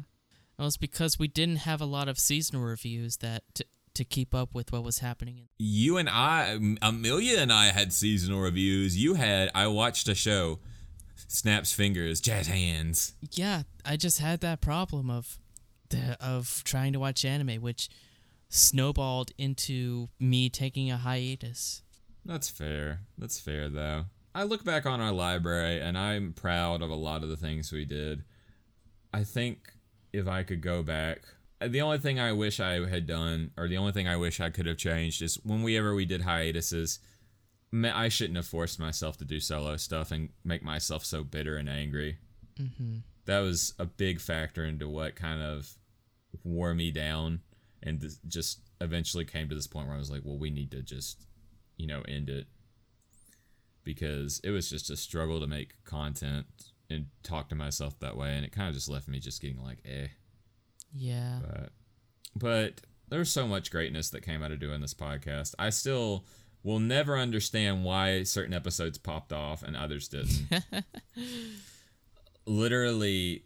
Well, 0.58 0.68
it's 0.68 0.78
because 0.78 1.20
we 1.20 1.28
didn't 1.28 1.58
have 1.58 1.82
a 1.82 1.86
lot 1.86 2.08
of 2.08 2.18
seasonal 2.18 2.64
reviews 2.64 3.18
that 3.18 3.44
to, 3.56 3.66
to 3.96 4.04
keep 4.06 4.36
up 4.36 4.54
with 4.54 4.72
what 4.72 4.84
was 4.84 5.00
happening. 5.00 5.48
You 5.58 5.98
and 5.98 6.10
I, 6.10 6.60
Amelia 6.82 7.40
and 7.40 7.52
I 7.52 7.68
had 7.68 7.92
seasonal 7.94 8.42
reviews. 8.42 8.98
You 8.98 9.16
had, 9.16 9.50
I 9.56 9.68
watched 9.68 10.08
a 10.08 10.16
show, 10.16 10.60
Snaps 11.28 11.74
Fingers, 11.74 12.22
Jazz 12.22 12.48
Hands. 12.48 13.14
Yeah, 13.32 13.64
I 13.86 13.98
just 13.98 14.20
had 14.20 14.42
that 14.42 14.62
problem 14.62 15.10
of 15.10 15.38
the 15.90 16.18
of 16.20 16.64
trying 16.64 16.94
to 16.94 17.00
watch 17.00 17.26
anime, 17.26 17.62
which 17.62 17.90
snowballed 18.50 19.32
into 19.38 20.10
me 20.20 20.50
taking 20.50 20.92
a 20.92 20.98
hiatus. 20.98 21.82
That's 22.24 22.50
fair. 22.50 23.02
That's 23.18 23.40
fair, 23.40 23.70
though. 23.70 24.06
I 24.34 24.44
look 24.44 24.64
back 24.64 24.86
on 24.86 25.00
our 25.00 25.12
library 25.12 25.80
and 25.80 25.98
I'm 25.98 26.34
proud 26.34 26.82
of 26.82 26.90
a 26.90 26.96
lot 26.96 27.24
of 27.24 27.30
the 27.30 27.38
things 27.38 27.72
we 27.72 27.86
did. 27.86 28.24
I 29.14 29.24
think 29.24 29.72
if 30.12 30.28
I 30.28 30.44
could 30.44 30.62
go 30.62 30.84
back, 30.84 31.22
the 31.68 31.82
only 31.82 31.98
thing 31.98 32.20
I 32.20 32.32
wish 32.32 32.60
I 32.60 32.88
had 32.88 33.06
done, 33.08 33.52
or 33.58 33.68
the 33.68 33.78
only 33.78 33.92
thing 33.92 34.08
I 34.08 34.18
wish 34.18 34.40
I 34.40 34.50
could 34.50 34.66
have 34.66 34.78
changed, 34.78 35.22
is 35.22 35.36
whenever 35.44 35.64
we 35.64 35.78
ever 35.78 35.96
we 35.96 36.06
did 36.06 36.22
hiatuses, 36.22 37.00
I 37.74 38.10
shouldn't 38.10 38.38
have 38.38 38.48
forced 38.48 38.80
myself 38.80 39.18
to 39.18 39.26
do 39.26 39.40
solo 39.40 39.78
stuff 39.78 40.12
and 40.12 40.30
make 40.44 40.64
myself 40.64 41.04
so 41.04 41.24
bitter 41.24 41.58
and 41.58 41.70
angry. 41.70 42.18
Mm-hmm. 42.60 42.98
That 43.26 43.40
was 43.40 43.74
a 43.80 43.86
big 43.86 44.22
factor 44.22 44.64
into 44.64 44.88
what 44.88 45.16
kind 45.16 45.42
of 45.42 45.70
wore 46.44 46.74
me 46.74 46.92
down 46.92 47.42
and 47.84 48.04
just 48.28 48.60
eventually 48.82 49.26
came 49.26 49.50
to 49.50 49.56
this 49.56 49.68
point 49.68 49.88
where 49.88 49.96
I 49.96 50.00
was 50.00 50.12
like, 50.12 50.22
well, 50.24 50.38
we 50.38 50.50
need 50.50 50.72
to 50.72 50.82
just, 50.82 51.26
you 51.78 51.88
know, 51.88 52.02
end 52.08 52.30
it. 52.30 52.48
Because 53.84 54.40
it 54.44 54.50
was 54.52 54.70
just 54.70 54.90
a 54.90 54.98
struggle 54.98 55.40
to 55.40 55.48
make 55.48 55.84
content 55.84 56.48
and 56.90 57.08
talk 57.24 57.50
to 57.50 57.56
myself 57.56 58.00
that 58.00 58.18
way. 58.18 58.36
And 58.36 58.46
it 58.46 58.52
kind 58.52 58.68
of 58.68 58.74
just 58.74 58.90
left 58.90 59.08
me 59.08 59.20
just 59.20 59.42
getting 59.42 59.62
like, 59.62 59.80
eh. 59.86 60.08
Yeah. 60.96 61.40
But, 61.42 61.70
but 62.36 62.82
there's 63.10 63.32
so 63.32 63.48
much 63.48 63.72
greatness 63.72 64.10
that 64.12 64.22
came 64.22 64.42
out 64.42 64.52
of 64.52 64.60
doing 64.60 64.82
this 64.82 64.94
podcast. 64.94 65.54
I 65.60 65.70
still 65.70 66.26
will 66.64 66.80
never 66.80 67.18
understand 67.18 67.84
why 67.84 68.24
certain 68.24 68.54
episodes 68.54 68.98
popped 68.98 69.32
off 69.32 69.62
and 69.62 69.76
others 69.76 70.08
didn't. 70.08 70.48
Literally, 72.48 73.44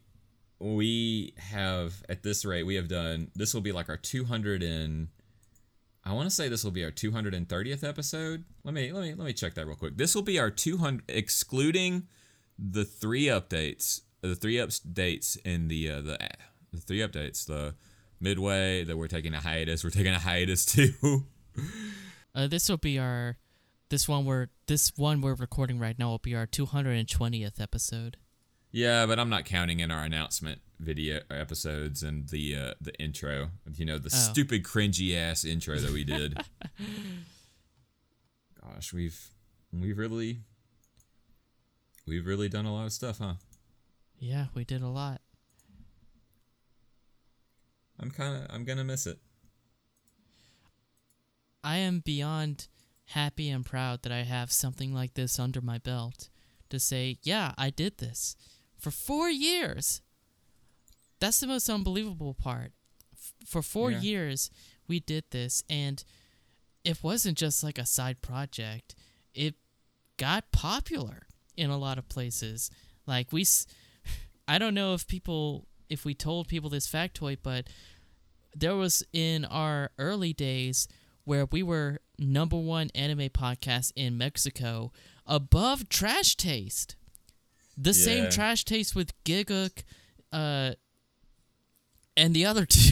we 0.60 1.34
have 1.38 2.04
at 2.10 2.24
this 2.24 2.44
rate 2.44 2.64
we 2.64 2.76
have 2.76 2.90
done 2.90 3.32
this 3.34 3.54
will 3.54 3.62
be 3.62 3.72
like 3.72 3.88
our 3.88 3.96
200 3.96 4.62
and 4.62 5.08
I 6.04 6.14
want 6.14 6.30
to 6.30 6.36
say 6.36 6.50
this 6.50 6.64
will 6.64 6.72
be 6.72 6.84
our 6.84 6.92
230th 6.92 7.88
episode. 7.88 8.46
Let 8.64 8.74
me 8.74 8.92
let 8.92 9.04
me 9.04 9.14
let 9.14 9.26
me 9.26 9.34
check 9.34 9.54
that 9.56 9.68
real 9.68 9.76
quick. 9.76 9.98
This 9.98 10.16
will 10.16 10.22
be 10.22 10.40
our 10.40 10.50
200 10.50 11.04
excluding 11.08 12.08
the 12.58 12.84
three 12.86 13.26
updates, 13.26 14.02
the 14.22 14.36
three 14.36 14.56
updates 14.56 15.38
in 15.46 15.68
the 15.68 15.90
uh, 15.90 16.02
the 16.02 16.18
the 16.20 16.30
three 16.78 17.00
updates, 17.00 17.46
the 17.46 17.76
midway 18.20 18.84
that 18.84 18.98
we're 18.98 19.08
taking 19.08 19.34
a 19.34 19.40
hiatus, 19.40 19.84
we're 19.84 19.90
taking 19.90 20.14
a 20.14 20.20
hiatus 20.20 20.66
too. 20.74 21.26
Uh, 22.36 22.48
this 22.48 22.70
will 22.70 22.78
be 22.78 22.98
our 23.00 23.38
this 23.90 24.08
one 24.08 24.24
we're 24.26 24.48
this 24.68 24.92
one 24.98 25.20
we're 25.22 25.34
recording 25.34 25.80
right 25.80 25.98
now 25.98 26.10
will 26.10 26.18
be 26.20 26.36
our 26.36 26.46
220th 26.46 27.60
episode. 27.60 28.18
yeah, 28.72 29.06
but 29.08 29.20
I'm 29.20 29.30
not 29.30 29.46
counting 29.46 29.80
in 29.80 29.90
our 29.90 30.04
announcement 30.04 30.62
video 30.80 31.20
episodes 31.32 32.04
and 32.04 32.30
the 32.30 32.56
uh, 32.56 32.74
the 32.80 32.94
intro. 33.02 33.50
You 33.76 33.86
know, 33.86 33.98
the 33.98 34.12
Oh. 34.14 34.18
stupid 34.18 34.64
cringy 34.64 35.16
ass 35.18 35.44
intro 35.44 35.78
that 35.80 35.92
we 35.92 36.04
did. 36.04 36.40
Gosh, 38.62 38.94
we've 38.94 39.30
we've 39.74 39.98
really 39.98 40.42
we've 42.06 42.26
really 42.26 42.50
done 42.50 42.66
a 42.66 42.74
lot 42.74 42.86
of 42.86 42.94
stuff, 42.94 43.18
huh? 43.20 43.34
Yeah, 44.20 44.48
we 44.54 44.64
did 44.66 44.82
a 44.82 44.88
lot. 44.88 45.22
I'm 48.00 48.12
kind 48.12 48.36
of 48.44 48.48
I'm 48.54 48.64
gonna 48.64 48.84
miss 48.84 49.06
it. 49.08 49.20
I 51.64 51.78
am 51.78 52.00
beyond 52.00 52.68
happy 53.08 53.50
and 53.50 53.66
proud 53.66 54.04
that 54.04 54.12
I 54.12 54.22
have 54.24 54.52
something 54.52 54.94
like 54.94 55.14
this 55.16 55.40
under 55.40 55.62
my 55.62 55.78
belt 55.78 56.30
to 56.70 56.80
say, 56.80 57.18
yeah, 57.24 57.54
I 57.58 57.70
did 57.70 57.98
this 57.98 58.36
for 58.78 58.92
four 58.92 59.30
years. 59.30 60.02
That's 61.20 61.40
the 61.40 61.48
most 61.48 61.70
unbelievable 61.70 62.34
part. 62.34 62.72
F- 63.14 63.34
for 63.46 63.62
four 63.62 63.92
Yeah. 63.92 64.00
years, 64.02 64.50
we 64.88 65.00
did 65.02 65.26
this, 65.32 65.64
and 65.70 66.04
it 66.86 67.04
wasn't 67.04 67.38
just 67.38 67.64
like 67.64 67.78
a 67.78 67.86
side 67.86 68.22
project. 68.22 68.96
It 69.34 69.56
got 70.18 70.52
popular 70.52 71.28
in 71.58 71.70
a 71.70 71.78
lot 71.78 71.98
of 71.98 72.08
places. 72.08 72.72
Like 73.06 73.34
we, 73.34 73.42
s- 73.42 73.66
I 74.48 74.60
don't 74.60 74.74
know 74.74 74.94
if 74.94 75.08
people, 75.08 75.68
if 75.90 76.06
we 76.06 76.14
told 76.14 76.48
people 76.48 76.70
this 76.70 76.88
factoid, 76.88 77.40
but 77.44 77.68
there 78.56 78.76
was 78.76 79.04
in 79.14 79.46
our 79.46 79.92
early 79.98 80.34
days 80.34 80.88
where 81.24 81.46
we 81.46 81.62
were 81.64 82.00
number 82.18 82.58
one 82.58 82.90
anime 82.96 83.30
podcast 83.30 83.92
in 83.96 84.18
Mexico 84.18 84.92
above 85.26 85.90
Trash 85.90 86.36
Taste. 86.36 86.96
The 87.78 87.94
same 87.94 88.30
Trash 88.30 88.66
Taste 88.66 88.94
with 88.96 89.14
Gigguk, 89.24 89.84
uh, 90.34 90.72
and 92.18 92.34
the 92.34 92.46
other 92.46 92.66
two. 92.66 92.92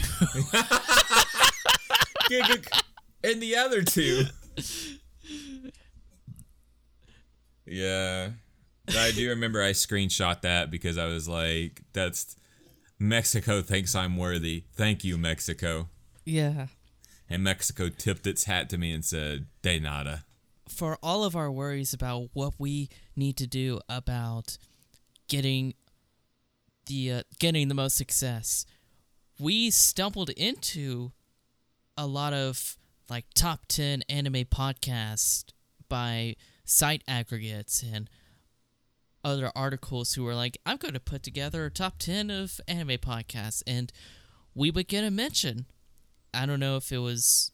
Gigguk 2.30 2.82
and 3.22 3.42
the 3.42 3.56
other 3.56 3.82
two. 3.82 4.24
Yeah. 7.66 8.30
I 8.88 9.10
do 9.10 9.28
remember 9.28 9.62
I 9.62 9.72
screenshot 9.72 10.40
that 10.42 10.70
because 10.70 10.96
I 10.96 11.06
was 11.06 11.28
like, 11.28 11.82
that's 11.92 12.36
Mexico 12.98 13.62
thinks 13.62 13.94
I'm 13.94 14.16
worthy. 14.16 14.64
Thank 14.72 15.04
you, 15.04 15.16
Mexico. 15.18 15.88
yeah. 16.24 16.66
And 17.30 17.44
Mexico 17.44 17.90
tipped 17.90 18.26
its 18.26 18.44
hat 18.44 18.70
to 18.70 18.78
me 18.78 18.90
and 18.90 19.04
said, 19.04 19.46
De 19.60 19.78
nada. 19.78 20.24
for 20.66 20.98
all 21.02 21.24
of 21.24 21.36
our 21.36 21.50
worries 21.50 21.92
about 21.92 22.30
what 22.32 22.54
we 22.58 22.88
need 23.14 23.36
to 23.36 23.46
do 23.46 23.80
about 23.88 24.56
getting 25.28 25.74
the 26.86 27.12
uh, 27.12 27.22
getting 27.38 27.68
the 27.68 27.74
most 27.74 27.96
success, 27.96 28.64
we 29.38 29.70
stumbled 29.70 30.30
into 30.30 31.12
a 31.98 32.06
lot 32.06 32.32
of 32.32 32.78
like 33.10 33.26
top 33.34 33.66
10 33.68 34.02
anime 34.08 34.44
podcasts 34.46 35.44
by 35.88 36.34
site 36.64 37.02
aggregates 37.06 37.82
and 37.82 38.08
other 39.24 39.50
articles 39.54 40.14
who 40.14 40.24
were 40.24 40.34
like, 40.34 40.58
I'm 40.64 40.76
going 40.76 40.94
to 40.94 41.00
put 41.00 41.22
together 41.22 41.66
a 41.66 41.70
top 41.70 41.98
10 41.98 42.30
of 42.30 42.60
anime 42.66 42.98
podcasts. 42.98 43.62
And 43.66 43.92
we 44.54 44.70
would 44.70 44.88
get 44.88 45.04
a 45.04 45.10
mention. 45.10 45.66
I 46.32 46.46
don't 46.46 46.60
know 46.60 46.76
if 46.76 46.92
it 46.92 46.98
was 46.98 47.52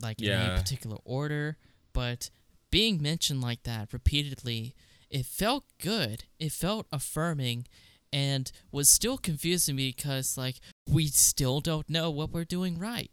like 0.00 0.20
in 0.20 0.28
Yeah. 0.28 0.54
a 0.54 0.58
particular 0.58 0.98
order, 1.04 1.56
but 1.92 2.30
being 2.70 3.00
mentioned 3.00 3.40
like 3.40 3.62
that 3.62 3.92
repeatedly, 3.92 4.74
it 5.10 5.26
felt 5.26 5.64
good. 5.78 6.24
It 6.38 6.52
felt 6.52 6.86
affirming 6.92 7.66
and 8.12 8.50
was 8.70 8.88
still 8.88 9.18
confusing 9.18 9.76
me 9.76 9.92
because 9.94 10.36
like 10.36 10.56
we 10.88 11.06
still 11.06 11.60
don't 11.60 11.88
know 11.88 12.10
what 12.10 12.32
we're 12.32 12.44
doing 12.44 12.78
right. 12.78 13.10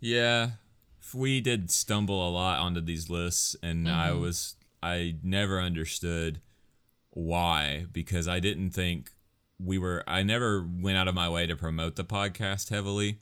Yeah, 0.00 0.50
we 1.14 1.40
did 1.40 1.70
stumble 1.70 2.26
a 2.26 2.30
lot 2.30 2.60
onto 2.60 2.80
these 2.80 3.08
lists, 3.08 3.54
and 3.62 3.88
I 3.88 4.10
mm-hmm. 4.10 4.20
was 4.20 4.56
I 4.82 5.16
never 5.22 5.60
understood 5.60 6.40
why 7.10 7.86
because 7.92 8.26
I 8.28 8.40
didn't 8.40 8.70
think 8.70 9.10
we 9.58 9.78
were. 9.78 10.02
I 10.06 10.22
never 10.22 10.66
went 10.66 10.96
out 10.96 11.08
of 11.08 11.14
my 11.14 11.28
way 11.28 11.46
to 11.46 11.56
promote 11.56 11.96
the 11.96 12.04
podcast 12.04 12.70
heavily. 12.70 13.18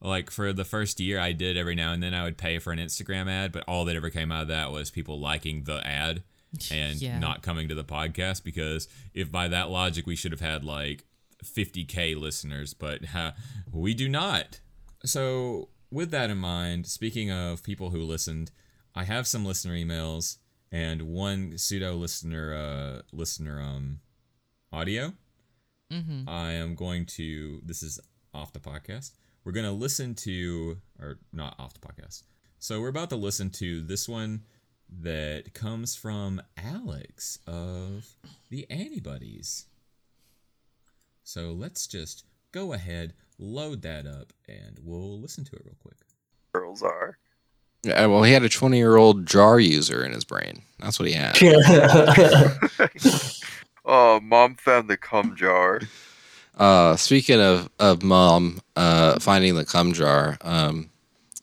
Like 0.00 0.30
for 0.30 0.52
the 0.52 0.64
first 0.64 1.00
year, 1.00 1.18
I 1.18 1.32
did 1.32 1.56
every 1.56 1.74
now 1.74 1.92
and 1.92 2.02
then. 2.02 2.12
I 2.14 2.24
would 2.24 2.36
pay 2.36 2.58
for 2.58 2.72
an 2.72 2.78
Instagram 2.78 3.28
ad, 3.28 3.52
but 3.52 3.64
all 3.66 3.84
that 3.86 3.96
ever 3.96 4.10
came 4.10 4.30
out 4.30 4.42
of 4.42 4.48
that 4.48 4.70
was 4.70 4.90
people 4.90 5.18
liking 5.18 5.64
the 5.64 5.84
ad 5.86 6.22
and 6.70 7.00
Yeah. 7.00 7.18
not 7.18 7.42
coming 7.42 7.68
to 7.68 7.74
the 7.74 7.84
podcast. 7.84 8.44
Because 8.44 8.86
if 9.14 9.32
by 9.32 9.48
that 9.48 9.70
logic 9.70 10.06
we 10.06 10.16
should 10.16 10.32
have 10.32 10.40
had 10.42 10.62
like 10.64 11.04
50k 11.42 12.16
listeners, 12.20 12.74
but 12.74 13.00
uh, 13.14 13.32
we 13.72 13.94
do 13.94 14.08
not. 14.08 14.60
So, 15.04 15.68
with 15.90 16.10
that 16.10 16.30
in 16.30 16.38
mind, 16.38 16.86
speaking 16.86 17.30
of 17.30 17.62
people 17.62 17.90
who 17.90 18.00
listened, 18.02 18.50
I 18.94 19.04
have 19.04 19.26
some 19.26 19.44
listener 19.44 19.74
emails 19.74 20.38
and 20.74 21.02
one 21.02 21.56
pseudo 21.56 21.94
listener 21.94 22.52
uh 22.52 23.02
listener 23.12 23.60
um 23.60 24.00
audio. 24.72 25.12
Mm-hmm. 25.92 26.28
I 26.28 26.52
am 26.52 26.74
going 26.74 27.06
to 27.06 27.60
this 27.64 27.82
is 27.82 28.00
off 28.34 28.52
the 28.52 28.58
podcast. 28.58 29.12
We're 29.44 29.52
going 29.52 29.66
to 29.66 29.72
listen 29.72 30.14
to 30.16 30.78
or 31.00 31.18
not 31.32 31.54
off 31.60 31.74
the 31.74 31.80
podcast. 31.80 32.24
So, 32.58 32.80
we're 32.80 32.88
about 32.88 33.10
to 33.10 33.16
listen 33.16 33.50
to 33.50 33.82
this 33.82 34.08
one 34.08 34.42
that 35.02 35.54
comes 35.54 35.94
from 35.94 36.42
Alex 36.56 37.38
of 37.46 38.08
the 38.50 38.68
Antibodies. 38.68 39.66
So, 41.22 41.52
let's 41.52 41.86
just 41.86 42.24
go 42.50 42.72
ahead, 42.72 43.12
load 43.38 43.82
that 43.82 44.06
up 44.06 44.32
and 44.48 44.80
we'll 44.82 45.20
listen 45.20 45.44
to 45.44 45.52
it 45.54 45.62
real 45.64 45.76
quick. 45.80 45.98
girls 46.52 46.82
are. 46.82 47.18
Yeah, 47.84 48.06
well, 48.06 48.22
he 48.22 48.32
had 48.32 48.42
a 48.42 48.48
20 48.48 48.76
year 48.76 48.96
old 48.96 49.26
jar 49.26 49.60
user 49.60 50.04
in 50.04 50.12
his 50.12 50.24
brain. 50.24 50.62
That's 50.80 50.98
what 50.98 51.08
he 51.08 51.14
had. 51.14 51.36
oh, 53.84 54.20
mom 54.20 54.54
found 54.56 54.88
the 54.88 54.96
cum 54.96 55.36
jar. 55.36 55.80
Uh, 56.56 56.96
speaking 56.96 57.40
of, 57.40 57.68
of 57.78 58.02
mom 58.02 58.60
uh, 58.76 59.18
finding 59.20 59.54
the 59.56 59.64
cum 59.64 59.92
jar, 59.92 60.38
um, 60.42 60.90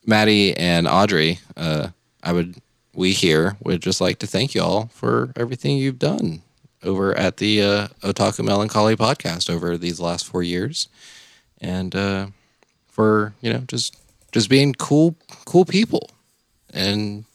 Mattie 0.05 0.55
and 0.57 0.88
Audrey, 0.88 1.39
uh, 1.57 1.89
I 2.23 2.34
would, 2.34 2.55
we 2.93 3.11
here 3.13 3.57
would 3.63 3.81
just 3.81 4.01
like 4.01 4.19
to 4.19 4.27
thank 4.27 4.55
y'all 4.55 4.88
for 4.88 5.34
everything 5.35 5.77
you've 5.77 5.99
done 5.99 6.41
over 6.84 7.15
at 7.15 7.38
the 7.38 7.61
uh, 7.61 7.88
Otaku 8.01 8.43
Melancholy 8.43 8.95
podcast 8.95 9.49
over 9.49 9.77
these 9.77 9.99
last 9.99 10.26
four 10.26 10.43
years. 10.43 10.88
And 11.59 11.95
uh, 11.95 12.27
for, 12.88 13.34
you 13.41 13.53
know, 13.53 13.59
just 13.68 13.97
just 14.31 14.49
being 14.49 14.73
cool, 14.73 15.15
cool 15.45 15.65
people 15.65 16.09
and 16.73 17.26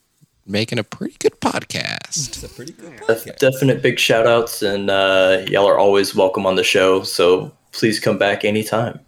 making 0.47 0.79
a 0.79 0.85
pretty 0.85 1.17
good 1.19 1.41
podcast. 1.41 2.29
It's 2.29 2.43
a 2.43 2.49
pretty 2.49 2.73
good 2.73 3.01
Def- 3.07 3.39
definite 3.39 3.83
big 3.83 3.99
shout 3.99 4.27
outs 4.27 4.63
and 4.63 4.91
uh, 4.91 5.45
y'all 5.49 5.67
are 5.67 5.79
always 5.79 6.15
welcome 6.15 6.47
on 6.47 6.55
the 6.57 6.65
show 6.65 7.03
so 7.03 7.53
please 7.73 7.99
come 8.01 8.19
back 8.19 8.45
anytime 8.45 9.01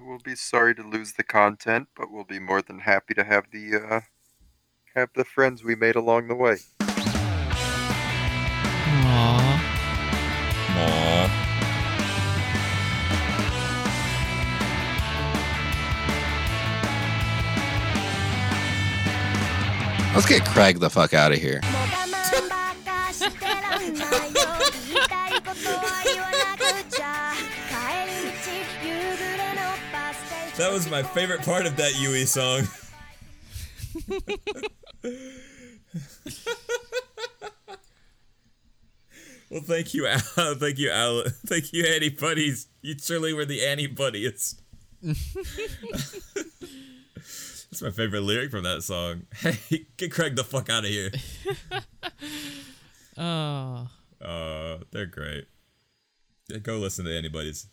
We'll 0.00 0.18
be 0.18 0.34
sorry 0.36 0.74
to 0.74 0.82
lose 0.82 1.14
the 1.14 1.22
content, 1.22 1.88
but 1.96 2.12
we'll 2.12 2.24
be 2.24 2.38
more 2.38 2.60
than 2.60 2.80
happy 2.80 3.14
to 3.14 3.24
have 3.24 3.46
the 3.50 3.76
uh, 3.76 4.00
have 4.94 5.08
the 5.14 5.24
friends 5.24 5.64
we 5.64 5.74
made 5.74 5.96
along 5.96 6.28
the 6.28 6.34
way. 6.34 6.58
Let's 20.14 20.26
get 20.26 20.44
Craig 20.46 20.78
the 20.78 20.90
fuck 20.90 21.14
out 21.14 21.32
of 21.32 21.38
here. 21.38 21.60
That 30.58 30.70
was 30.70 30.88
my 30.90 31.02
favorite 31.02 31.42
part 31.42 31.64
of 31.66 31.76
that 31.76 31.98
Yui 31.98 32.26
song. 32.26 32.68
well, 39.50 39.62
thank 39.62 39.94
you, 39.94 40.06
Al. 40.06 40.18
Thank 40.56 40.78
you, 40.78 40.90
Al. 40.90 41.24
Thank 41.46 41.72
you, 41.72 41.84
Annie 41.84 42.10
Buddies. 42.10 42.68
You 42.82 42.94
truly 42.94 43.32
were 43.32 43.44
the 43.44 43.64
Annie 43.66 43.86
Buddies. 43.86 44.60
That's 47.72 47.80
my 47.80 47.90
favorite 47.90 48.20
lyric 48.20 48.50
from 48.50 48.64
that 48.64 48.82
song. 48.82 49.22
Hey, 49.34 49.86
get 49.96 50.12
Craig 50.12 50.36
the 50.36 50.44
fuck 50.44 50.68
out 50.68 50.84
of 50.84 50.90
here. 50.90 51.10
Oh. 53.18 53.88
Uh, 54.24 54.78
they're 54.90 55.04
great. 55.04 55.44
Yeah, 56.48 56.58
Go 56.58 56.78
listen 56.78 57.04
to 57.04 57.14
Anybody's 57.14 57.66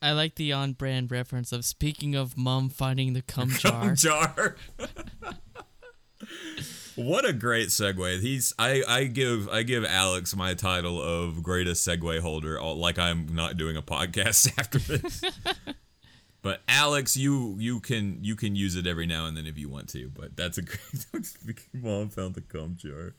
I 0.00 0.12
like 0.12 0.36
the 0.36 0.54
on 0.54 0.72
brand 0.72 1.10
reference 1.10 1.52
of 1.52 1.66
speaking 1.66 2.14
of 2.14 2.38
mom 2.38 2.70
finding 2.70 3.12
the 3.12 3.20
cum 3.20 3.50
jar. 3.58 3.82
Cum 3.88 3.94
jar. 3.94 4.56
what 6.96 7.28
a 7.28 7.34
great 7.34 7.68
segue. 7.68 8.20
He's 8.20 8.54
I 8.58 8.82
I 8.88 9.04
give 9.04 9.50
I 9.50 9.64
give 9.64 9.84
Alex 9.84 10.34
my 10.34 10.54
title 10.54 11.00
of 11.00 11.42
greatest 11.42 11.86
segue 11.86 12.20
holder 12.20 12.58
like 12.62 12.98
I'm 12.98 13.34
not 13.34 13.58
doing 13.58 13.76
a 13.76 13.82
podcast 13.82 14.58
after 14.58 14.78
this. 14.78 15.22
But 16.42 16.62
Alex, 16.68 17.16
you 17.16 17.56
you 17.58 17.80
can 17.80 18.18
you 18.22 18.36
can 18.36 18.56
use 18.56 18.76
it 18.76 18.86
every 18.86 19.06
now 19.06 19.26
and 19.26 19.36
then 19.36 19.46
if 19.46 19.58
you 19.58 19.68
want 19.68 19.88
to, 19.90 20.10
but 20.14 20.36
that's 20.36 20.58
a 20.58 20.62
great 21.44 21.68
mom 21.72 22.08
found 22.08 22.34
the 22.34 22.40
cum 22.40 22.76
jar. 22.76 23.14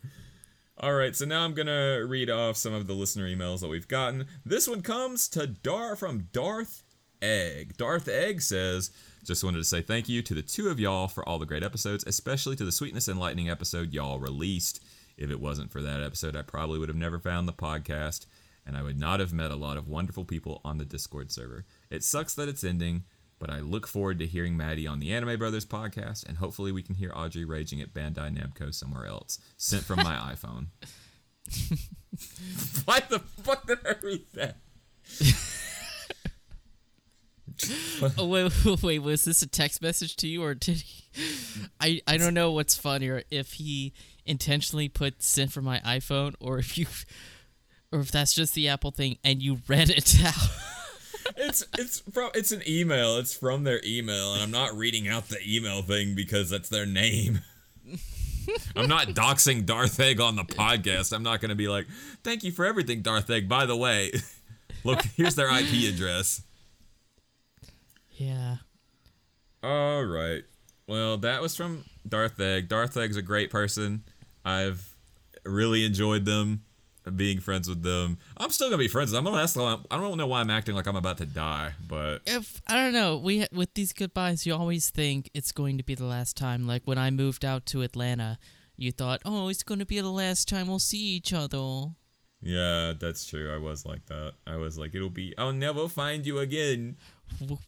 All 0.77 0.93
right, 0.93 1.15
so 1.15 1.25
now 1.25 1.43
I'm 1.43 1.53
gonna 1.53 2.03
read 2.05 2.29
off 2.29 2.57
some 2.57 2.73
of 2.73 2.87
the 2.87 2.93
listener 2.93 3.27
emails 3.27 3.59
that 3.59 3.67
we've 3.67 3.87
gotten. 3.87 4.25
This 4.45 4.67
one 4.67 4.81
comes 4.81 5.27
to 5.29 5.45
Dar 5.45 5.95
from 5.95 6.29
Darth 6.31 6.83
Egg. 7.21 7.77
Darth 7.77 8.07
Egg 8.07 8.41
says, 8.41 8.91
Just 9.23 9.43
wanted 9.43 9.59
to 9.59 9.63
say 9.63 9.81
thank 9.81 10.09
you 10.09 10.21
to 10.23 10.33
the 10.33 10.41
two 10.41 10.69
of 10.69 10.79
y'all 10.79 11.07
for 11.07 11.27
all 11.27 11.39
the 11.39 11.45
great 11.45 11.63
episodes, 11.63 12.03
especially 12.07 12.55
to 12.55 12.65
the 12.65 12.71
Sweetness 12.71 13.07
and 13.07 13.19
Lightning 13.19 13.49
episode 13.49 13.93
y'all 13.93 14.19
released. 14.19 14.83
If 15.17 15.29
it 15.29 15.39
wasn't 15.39 15.71
for 15.71 15.81
that 15.81 16.01
episode, 16.01 16.35
I 16.35 16.41
probably 16.41 16.79
would 16.79 16.89
have 16.89 16.95
never 16.95 17.19
found 17.19 17.47
the 17.47 17.53
podcast, 17.53 18.25
and 18.65 18.75
I 18.75 18.81
would 18.81 18.99
not 18.99 19.19
have 19.19 19.33
met 19.33 19.51
a 19.51 19.55
lot 19.55 19.77
of 19.77 19.87
wonderful 19.87 20.25
people 20.25 20.61
on 20.65 20.77
the 20.77 20.85
Discord 20.85 21.31
server. 21.31 21.65
It 21.91 22.03
sucks 22.03 22.33
that 22.35 22.49
it's 22.49 22.63
ending, 22.63 23.03
but 23.41 23.49
I 23.49 23.59
look 23.59 23.87
forward 23.87 24.19
to 24.19 24.27
hearing 24.27 24.55
Mattie 24.55 24.85
on 24.85 24.99
the 24.99 25.11
Anime 25.11 25.39
Brothers 25.39 25.65
podcast, 25.65 26.27
and 26.27 26.37
hopefully 26.37 26.71
we 26.71 26.83
can 26.83 26.93
hear 26.93 27.11
Audrey 27.13 27.43
raging 27.43 27.81
at 27.81 27.91
Bandai 27.91 28.37
Namco 28.37 28.71
somewhere 28.73 29.07
else. 29.07 29.39
Sent 29.57 29.83
from 29.83 29.97
my 29.97 30.15
iPhone. 30.33 30.67
Why 32.85 32.99
the 33.09 33.17
fuck 33.19 33.65
did 33.65 33.79
I 33.83 33.95
read 34.03 34.25
that? 34.35 34.57
Oh 38.17 38.25
wait, 38.25 38.81
wait, 38.81 38.99
was 38.99 39.23
this 39.23 39.43
a 39.43 39.47
text 39.47 39.83
message 39.83 40.15
to 40.15 40.27
you 40.27 40.41
or 40.41 40.55
did 40.55 40.77
he? 40.77 41.03
I 41.79 42.01
I 42.07 42.17
don't 42.17 42.33
know 42.33 42.51
what's 42.53 42.75
funnier 42.75 43.21
if 43.29 43.53
he 43.53 43.93
intentionally 44.25 44.89
put 44.89 45.21
sent 45.21 45.51
from 45.51 45.65
my 45.65 45.79
iPhone 45.81 46.33
or 46.39 46.57
if 46.57 46.75
you, 46.75 46.87
or 47.91 47.99
if 47.99 48.09
that's 48.11 48.33
just 48.33 48.55
the 48.55 48.67
Apple 48.69 48.89
thing 48.89 49.19
and 49.23 49.43
you 49.43 49.59
read 49.67 49.91
it 49.91 50.23
out. 50.25 50.80
It's 51.35 51.63
it's 51.77 51.99
from 52.11 52.31
it's 52.33 52.51
an 52.51 52.61
email. 52.67 53.17
It's 53.17 53.33
from 53.33 53.63
their 53.63 53.81
email, 53.85 54.33
and 54.33 54.41
I'm 54.41 54.51
not 54.51 54.75
reading 54.75 55.07
out 55.07 55.27
the 55.29 55.37
email 55.47 55.81
thing 55.81 56.15
because 56.15 56.49
that's 56.49 56.69
their 56.69 56.85
name. 56.85 57.41
I'm 58.75 58.87
not 58.89 59.09
doxing 59.09 59.65
Darth 59.65 59.99
Egg 59.99 60.19
on 60.19 60.35
the 60.35 60.43
podcast. 60.43 61.13
I'm 61.13 61.23
not 61.23 61.41
going 61.41 61.49
to 61.49 61.55
be 61.55 61.67
like, 61.67 61.87
"Thank 62.23 62.43
you 62.43 62.51
for 62.51 62.65
everything, 62.65 63.01
Darth 63.01 63.29
Egg." 63.29 63.47
By 63.47 63.65
the 63.65 63.75
way, 63.77 64.11
look, 64.83 65.01
here's 65.15 65.35
their 65.35 65.47
IP 65.49 65.93
address. 65.93 66.41
yeah. 68.11 68.57
All 69.63 70.03
right. 70.03 70.43
Well, 70.87 71.17
that 71.19 71.41
was 71.41 71.55
from 71.55 71.85
Darth 72.07 72.39
Egg. 72.39 72.67
Darth 72.67 72.97
Egg's 72.97 73.15
a 73.15 73.21
great 73.21 73.51
person. 73.51 74.03
I've 74.43 74.95
really 75.45 75.85
enjoyed 75.85 76.25
them, 76.25 76.63
being 77.15 77.39
friends 77.39 77.67
with 77.67 77.83
them. 77.83 78.17
I'm 78.37 78.49
still 78.49 78.69
gonna 78.69 78.77
be 78.77 78.87
friends. 78.87 79.11
with 79.11 79.17
them. 79.17 79.27
I'm 79.27 79.33
gonna 79.33 79.43
ask 79.43 79.55
them. 79.55 79.85
I 79.89 79.97
don't 79.97 80.17
know 80.17 80.27
why 80.27 80.41
I'm 80.41 80.49
acting 80.49 80.75
like 80.75 80.87
I'm 80.87 80.95
about 80.95 81.17
to 81.17 81.25
die, 81.25 81.73
but 81.87 82.21
If 82.25 82.61
I 82.67 82.75
don't 82.75 82.93
know, 82.93 83.17
we 83.17 83.47
with 83.51 83.73
these 83.73 83.93
goodbyes, 83.93 84.45
you 84.45 84.53
always 84.53 84.89
think 84.89 85.29
it's 85.33 85.51
going 85.51 85.77
to 85.77 85.83
be 85.83 85.95
the 85.95 86.05
last 86.05 86.37
time. 86.37 86.67
Like 86.67 86.83
when 86.85 86.97
I 86.97 87.09
moved 87.11 87.43
out 87.43 87.65
to 87.67 87.81
Atlanta, 87.81 88.37
you 88.77 88.91
thought, 88.91 89.21
"Oh, 89.25 89.47
it's 89.49 89.63
going 89.63 89.79
to 89.79 89.85
be 89.85 89.99
the 89.99 90.11
last 90.11 90.47
time 90.47 90.67
we'll 90.67 90.79
see 90.79 90.97
each 91.15 91.33
other." 91.33 91.91
yeah, 92.43 92.93
that's 92.99 93.25
true. 93.25 93.53
I 93.53 93.57
was 93.57 93.85
like 93.85 94.05
that. 94.07 94.33
I 94.47 94.55
was 94.55 94.77
like, 94.77 94.95
it'll 94.95 95.09
be. 95.09 95.33
I'll 95.37 95.53
never 95.53 95.87
find 95.87 96.25
you 96.25 96.39
again. 96.39 96.97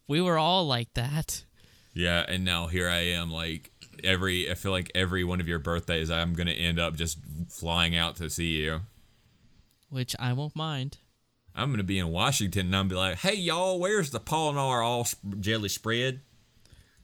We 0.08 0.20
were 0.20 0.38
all 0.38 0.66
like 0.66 0.94
that. 0.96 1.46
Yeah, 1.94 2.26
and 2.28 2.44
now 2.44 2.66
here 2.68 2.90
I 2.90 3.02
am. 3.12 3.32
Like 3.32 3.72
every, 4.04 4.50
I 4.50 4.56
feel 4.56 4.72
like 4.72 4.92
every 4.96 5.24
one 5.24 5.40
of 5.40 5.48
your 5.48 5.60
birthdays, 5.60 6.10
I'm 6.10 6.34
gonna 6.34 6.52
end 6.52 6.80
up 6.80 6.96
just 6.96 7.20
flying 7.50 7.96
out 7.96 8.16
to 8.16 8.30
see 8.30 8.58
you. 8.64 8.82
Which 9.94 10.16
I 10.18 10.34
won't 10.34 10.56
mind. 10.56 10.98
I'm 11.54 11.70
gonna 11.70 11.84
be 11.84 12.00
in 12.00 12.08
Washington, 12.08 12.66
and 12.66 12.76
I'm 12.76 12.88
be 12.88 12.96
like, 12.96 13.20
"Hey 13.20 13.36
y'all, 13.36 13.80
where's 13.80 14.10
the 14.10 14.20
Polaner 14.20 14.84
all 14.84 15.06
sp- 15.06 15.38
jelly 15.40 15.70
spread?" 15.70 16.22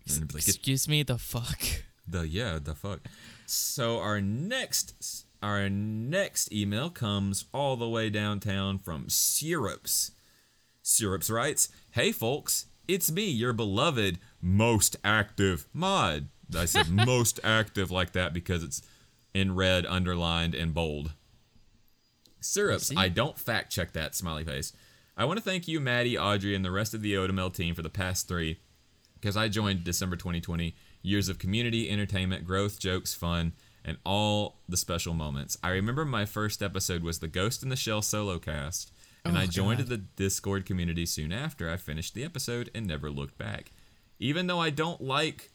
And 0.07 0.15
they'd 0.15 0.27
be 0.27 0.33
like, 0.33 0.47
Excuse 0.47 0.87
me, 0.87 1.03
the 1.03 1.19
fuck. 1.19 1.61
The 2.07 2.27
yeah, 2.27 2.57
the 2.57 2.73
fuck. 2.73 3.01
So 3.45 3.99
our 3.99 4.19
next 4.19 5.25
our 5.43 5.69
next 5.69 6.51
email 6.51 6.89
comes 6.89 7.45
all 7.53 7.77
the 7.77 7.87
way 7.87 8.09
downtown 8.09 8.79
from 8.79 9.07
Syrups. 9.07 10.13
Syrups 10.81 11.29
writes, 11.29 11.69
"Hey 11.91 12.11
folks, 12.11 12.65
it's 12.87 13.11
me, 13.11 13.29
your 13.29 13.53
beloved 13.53 14.17
most 14.41 14.95
active 15.03 15.67
mod." 15.73 16.29
I 16.57 16.65
said 16.65 16.89
most 17.05 17.39
active 17.43 17.91
like 17.91 18.13
that 18.13 18.33
because 18.33 18.63
it's 18.63 18.81
in 19.35 19.53
red, 19.53 19.85
underlined, 19.85 20.55
and 20.55 20.73
bold. 20.73 21.13
Syrups, 22.41 22.91
I 22.95 23.09
don't 23.09 23.37
fact 23.37 23.71
check 23.71 23.93
that 23.93 24.15
smiley 24.15 24.43
face. 24.43 24.73
I 25.17 25.25
want 25.25 25.37
to 25.37 25.43
thank 25.43 25.67
you, 25.67 25.79
Mattie, 25.79 26.17
Audrey, 26.17 26.55
and 26.55 26.63
the 26.63 26.71
rest 26.71 26.93
of 26.93 27.01
the 27.01 27.13
Otamel 27.13 27.53
team 27.53 27.75
for 27.75 27.81
the 27.81 27.89
past 27.89 28.27
three 28.27 28.59
because 29.19 29.35
I 29.35 29.49
joined 29.49 29.83
December 29.83 30.15
2020. 30.15 30.75
Years 31.01 31.29
of 31.29 31.39
community, 31.39 31.89
entertainment, 31.89 32.45
growth, 32.45 32.79
jokes, 32.79 33.13
fun, 33.13 33.53
and 33.85 33.97
all 34.05 34.59
the 34.67 34.77
special 34.77 35.13
moments. 35.13 35.57
I 35.63 35.69
remember 35.69 36.05
my 36.05 36.25
first 36.25 36.61
episode 36.61 37.03
was 37.03 37.19
the 37.19 37.27
Ghost 37.27 37.63
in 37.63 37.69
the 37.69 37.75
Shell 37.75 38.01
solo 38.01 38.37
cast, 38.37 38.91
and 39.23 39.37
I 39.37 39.45
joined 39.45 39.79
the 39.81 39.97
Discord 39.97 40.65
community 40.65 41.05
soon 41.05 41.31
after 41.31 41.69
I 41.69 41.77
finished 41.77 42.13
the 42.13 42.23
episode 42.23 42.69
and 42.75 42.85
never 42.85 43.09
looked 43.09 43.37
back. 43.37 43.71
Even 44.19 44.47
though 44.47 44.59
I 44.59 44.69
don't 44.69 45.01
like 45.01 45.51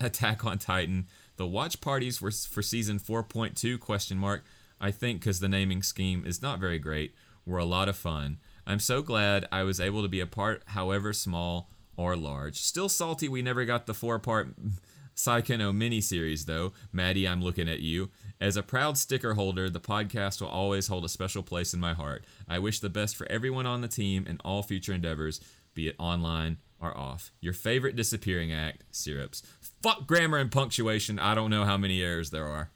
Attack 0.00 0.44
on 0.46 0.58
Titan, 0.58 1.06
the 1.36 1.46
watch 1.46 1.80
parties 1.80 2.22
were 2.22 2.30
for 2.30 2.62
season 2.62 2.98
4.2 2.98 3.78
question 3.78 4.16
mark. 4.16 4.44
I 4.80 4.90
think 4.90 5.20
because 5.20 5.40
the 5.40 5.48
naming 5.48 5.82
scheme 5.82 6.24
is 6.26 6.42
not 6.42 6.58
very 6.58 6.78
great, 6.78 7.14
were 7.44 7.58
a 7.58 7.64
lot 7.64 7.88
of 7.88 7.96
fun. 7.96 8.38
I'm 8.66 8.78
so 8.78 9.02
glad 9.02 9.46
I 9.50 9.62
was 9.62 9.80
able 9.80 10.02
to 10.02 10.08
be 10.08 10.20
a 10.20 10.26
part, 10.26 10.62
however 10.66 11.12
small 11.12 11.70
or 11.96 12.16
large. 12.16 12.56
Still 12.56 12.88
salty 12.88 13.28
we 13.28 13.42
never 13.42 13.64
got 13.64 13.86
the 13.86 13.94
four 13.94 14.18
part 14.18 14.54
Saikano 15.16 15.72
miniseries, 15.76 16.46
though. 16.46 16.72
Mattie, 16.92 17.28
I'm 17.28 17.42
looking 17.42 17.68
at 17.68 17.80
you. 17.80 18.10
As 18.40 18.56
a 18.56 18.62
proud 18.62 18.96
sticker 18.96 19.34
holder, 19.34 19.68
the 19.68 19.80
podcast 19.80 20.40
will 20.40 20.48
always 20.48 20.86
hold 20.86 21.04
a 21.04 21.10
special 21.10 21.42
place 21.42 21.74
in 21.74 21.80
my 21.80 21.92
heart. 21.92 22.24
I 22.48 22.58
wish 22.58 22.80
the 22.80 22.88
best 22.88 23.16
for 23.16 23.30
everyone 23.30 23.66
on 23.66 23.82
the 23.82 23.88
team 23.88 24.24
and 24.26 24.40
all 24.44 24.62
future 24.62 24.94
endeavors, 24.94 25.40
be 25.74 25.88
it 25.88 25.96
online 25.98 26.56
or 26.80 26.96
off. 26.96 27.32
Your 27.40 27.52
favorite 27.52 27.96
disappearing 27.96 28.50
act, 28.50 28.84
Syrups. 28.90 29.42
Fuck 29.82 30.06
grammar 30.06 30.38
and 30.38 30.50
punctuation. 30.50 31.18
I 31.18 31.34
don't 31.34 31.50
know 31.50 31.64
how 31.64 31.76
many 31.76 32.02
errors 32.02 32.30
there 32.30 32.46
are. 32.46 32.70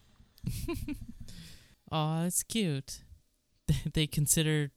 Aw, 1.95 2.25
it's 2.25 2.43
cute. 2.43 3.03
they 3.93 4.05
consider 4.05 4.71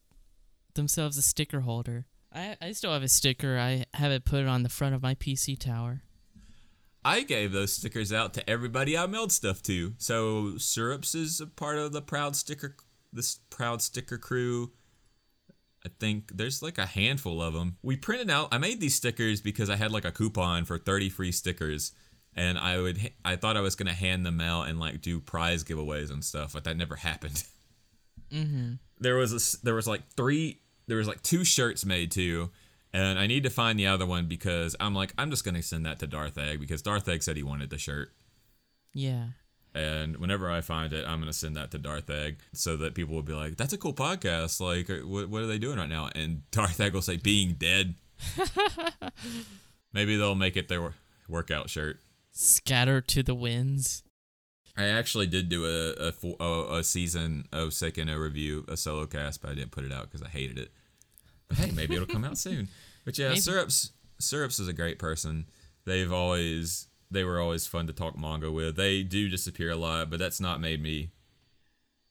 themselves 0.74 1.18
a 1.18 1.22
sticker 1.22 1.62
holder. 1.62 2.06
I, 2.32 2.56
I 2.62 2.70
still 2.70 2.92
have 2.92 3.02
a 3.02 3.08
sticker. 3.08 3.58
I 3.58 3.86
have 3.94 4.12
it 4.12 4.24
put 4.24 4.46
on 4.46 4.62
the 4.62 4.68
front 4.68 4.94
of 4.94 5.02
my 5.02 5.16
PC 5.16 5.58
tower. 5.58 6.02
I 7.04 7.22
gave 7.22 7.50
those 7.50 7.72
stickers 7.72 8.12
out 8.12 8.34
to 8.34 8.48
everybody 8.48 8.96
I 8.96 9.06
mailed 9.06 9.32
stuff 9.32 9.62
to. 9.62 9.94
So 9.98 10.58
Syrups 10.58 11.16
is 11.16 11.40
a 11.40 11.48
part 11.48 11.78
of 11.78 11.90
the 11.90 12.02
proud 12.02 12.36
sticker 12.36 12.76
this 13.12 13.40
proud 13.50 13.82
sticker 13.82 14.18
crew. 14.18 14.70
I 15.84 15.90
think 15.98 16.36
there's 16.36 16.62
like 16.62 16.78
a 16.78 16.86
handful 16.86 17.42
of 17.42 17.52
them. 17.52 17.78
We 17.82 17.96
printed 17.96 18.30
out. 18.30 18.48
I 18.52 18.58
made 18.58 18.80
these 18.80 18.94
stickers 18.94 19.40
because 19.40 19.68
I 19.68 19.76
had 19.76 19.90
like 19.90 20.04
a 20.04 20.12
coupon 20.12 20.66
for 20.66 20.78
30 20.78 21.08
free 21.08 21.32
stickers, 21.32 21.90
and 22.34 22.58
I 22.58 22.78
would. 22.78 23.12
I 23.24 23.36
thought 23.36 23.56
I 23.56 23.60
was 23.60 23.74
gonna 23.74 23.92
hand 23.94 24.24
them 24.24 24.40
out 24.40 24.68
and 24.68 24.78
like 24.78 25.00
do 25.00 25.20
prize 25.20 25.64
giveaways 25.64 26.10
and 26.10 26.24
stuff, 26.24 26.52
but 26.52 26.64
that 26.64 26.76
never 26.76 26.96
happened. 26.96 27.44
Mm-hmm. 28.30 28.74
There 29.00 29.16
was 29.16 29.32
a. 29.32 29.64
There 29.64 29.74
was 29.74 29.86
like 29.86 30.06
three. 30.14 30.60
There 30.86 30.98
was 30.98 31.08
like 31.08 31.22
two 31.22 31.44
shirts 31.44 31.86
made 31.86 32.10
too, 32.10 32.50
and 32.92 33.18
I 33.18 33.26
need 33.26 33.44
to 33.44 33.50
find 33.50 33.78
the 33.78 33.86
other 33.86 34.04
one 34.04 34.26
because 34.26 34.76
I'm 34.78 34.94
like 34.94 35.14
I'm 35.16 35.30
just 35.30 35.46
gonna 35.46 35.62
send 35.62 35.86
that 35.86 35.98
to 36.00 36.06
Darth 36.06 36.36
Egg 36.36 36.60
because 36.60 36.82
Darth 36.82 37.08
Egg 37.08 37.22
said 37.22 37.36
he 37.38 37.42
wanted 37.42 37.70
the 37.70 37.78
shirt. 37.78 38.12
Yeah. 38.92 39.28
And 39.74 40.16
whenever 40.16 40.50
I 40.50 40.60
find 40.60 40.92
it, 40.92 41.06
I'm 41.06 41.20
gonna 41.20 41.32
send 41.32 41.56
that 41.56 41.70
to 41.70 41.78
Darth 41.78 42.10
Egg 42.10 42.38
so 42.52 42.76
that 42.78 42.94
people 42.94 43.14
will 43.14 43.22
be 43.22 43.34
like, 43.34 43.56
"That's 43.56 43.72
a 43.72 43.78
cool 43.78 43.94
podcast. 43.94 44.60
Like, 44.60 44.90
uh, 44.90 45.06
what, 45.06 45.28
what 45.28 45.42
are 45.42 45.46
they 45.46 45.58
doing 45.58 45.78
right 45.78 45.88
now?" 45.88 46.10
And 46.14 46.42
Darth 46.50 46.80
Egg 46.80 46.94
will 46.94 47.02
say, 47.02 47.16
"Being 47.16 47.54
dead." 47.54 47.94
Maybe 49.92 50.16
they'll 50.16 50.34
make 50.34 50.56
it 50.56 50.68
their 50.68 50.94
workout 51.28 51.70
shirt. 51.70 51.98
Scatter 52.40 53.00
to 53.00 53.24
the 53.24 53.34
winds. 53.34 54.04
I 54.76 54.84
actually 54.84 55.26
did 55.26 55.48
do 55.48 55.66
a 55.66 56.12
a, 56.12 56.44
a, 56.44 56.78
a 56.78 56.84
season 56.84 57.48
of 57.52 57.70
Sekino 57.70 58.16
review, 58.16 58.64
a 58.68 58.76
solo 58.76 59.06
cast, 59.06 59.42
but 59.42 59.50
I 59.50 59.54
didn't 59.54 59.72
put 59.72 59.82
it 59.82 59.92
out 59.92 60.04
because 60.04 60.22
I 60.22 60.28
hated 60.28 60.56
it. 60.56 60.70
But 61.48 61.58
hey, 61.58 61.70
maybe 61.72 61.96
it'll 61.96 62.06
come 62.06 62.24
out 62.24 62.38
soon. 62.46 62.68
But 63.04 63.18
yeah, 63.18 63.30
Maybe. 63.30 63.40
Syrups 63.40 63.90
Syrups 64.20 64.60
is 64.60 64.68
a 64.68 64.72
great 64.72 65.00
person. 65.00 65.46
They've 65.84 66.12
always 66.12 66.86
they 67.10 67.24
were 67.24 67.40
always 67.40 67.66
fun 67.66 67.88
to 67.88 67.92
talk 67.92 68.16
manga 68.16 68.52
with. 68.52 68.76
They 68.76 69.02
do 69.02 69.28
disappear 69.28 69.72
a 69.72 69.76
lot, 69.76 70.08
but 70.08 70.20
that's 70.20 70.40
not 70.40 70.60
made 70.60 70.80
me. 70.80 71.10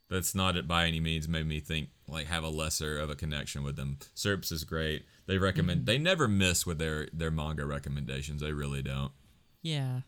That's 0.09 0.35
not 0.35 0.57
it 0.57 0.67
by 0.67 0.87
any 0.87 0.99
means 0.99 1.29
made 1.29 1.47
me 1.47 1.61
think 1.61 1.87
like 2.05 2.27
have 2.27 2.43
a 2.43 2.49
lesser 2.49 2.99
of 2.99 3.09
a 3.09 3.15
connection 3.15 3.63
with 3.63 3.77
them. 3.77 3.99
Syrups 4.13 4.51
is 4.51 4.65
great. 4.65 5.05
They 5.25 5.37
recommend. 5.37 5.81
Mm-hmm. 5.81 5.85
They 5.85 5.97
never 5.97 6.27
miss 6.27 6.65
with 6.65 6.79
their 6.79 7.07
their 7.13 7.31
manga 7.31 7.65
recommendations. 7.65 8.41
They 8.41 8.51
really 8.51 8.81
don't. 8.81 9.13
Yeah. 9.61 10.01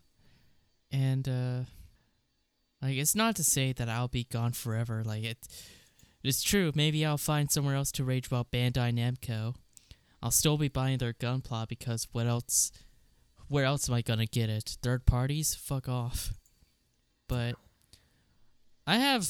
And 0.92 1.28
uh 1.28 1.60
like 2.82 2.98
it's 2.98 3.16
not 3.16 3.36
to 3.36 3.44
say 3.44 3.74
that 3.74 3.90
I'll 3.90 4.08
be 4.08 4.24
gone 4.24 4.54
forever. 4.54 5.04
Like 5.06 5.24
it 5.24 5.38
it's 6.24 6.44
true, 6.44 6.72
maybe 6.76 7.06
I'll 7.06 7.18
find 7.18 7.50
somewhere 7.50 7.76
else 7.76 7.92
to 7.94 8.04
rage 8.04 8.28
about 8.28 8.52
Bandai 8.52 8.94
Namco. 8.94 9.56
I'll 10.22 10.32
still 10.32 10.58
be 10.58 10.68
buying 10.68 10.98
their 10.98 11.14
gunpla 11.14 11.68
because 11.68 12.08
what 12.12 12.28
else 12.28 12.72
where 13.48 13.66
else 13.66 13.90
am 13.90 13.96
I 13.96 14.02
gonna 14.02 14.26
get 14.26 14.50
it? 14.50 14.78
Third 14.82 15.06
parties? 15.06 15.56
Fuck 15.56 15.88
off. 15.88 16.34
But 17.28 17.56
I 18.86 18.98
have 18.98 19.30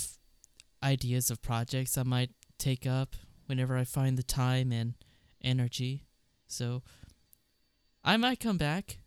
ideas 0.81 1.29
of 1.29 1.41
projects 1.41 1.97
I 1.97 2.03
might 2.03 2.31
take 2.57 2.87
up 2.87 3.15
whenever 3.45 3.77
I 3.77 3.83
find 3.83 4.17
the 4.17 4.23
time 4.23 4.71
and 4.71 4.93
energy. 5.43 6.05
So 6.47 6.81
I 8.03 8.17
might 8.17 8.39
come 8.39 8.57
back 8.57 8.99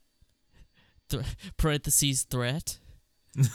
th- 1.13 1.25
parentheses 1.57 2.25
threat. 2.25 2.79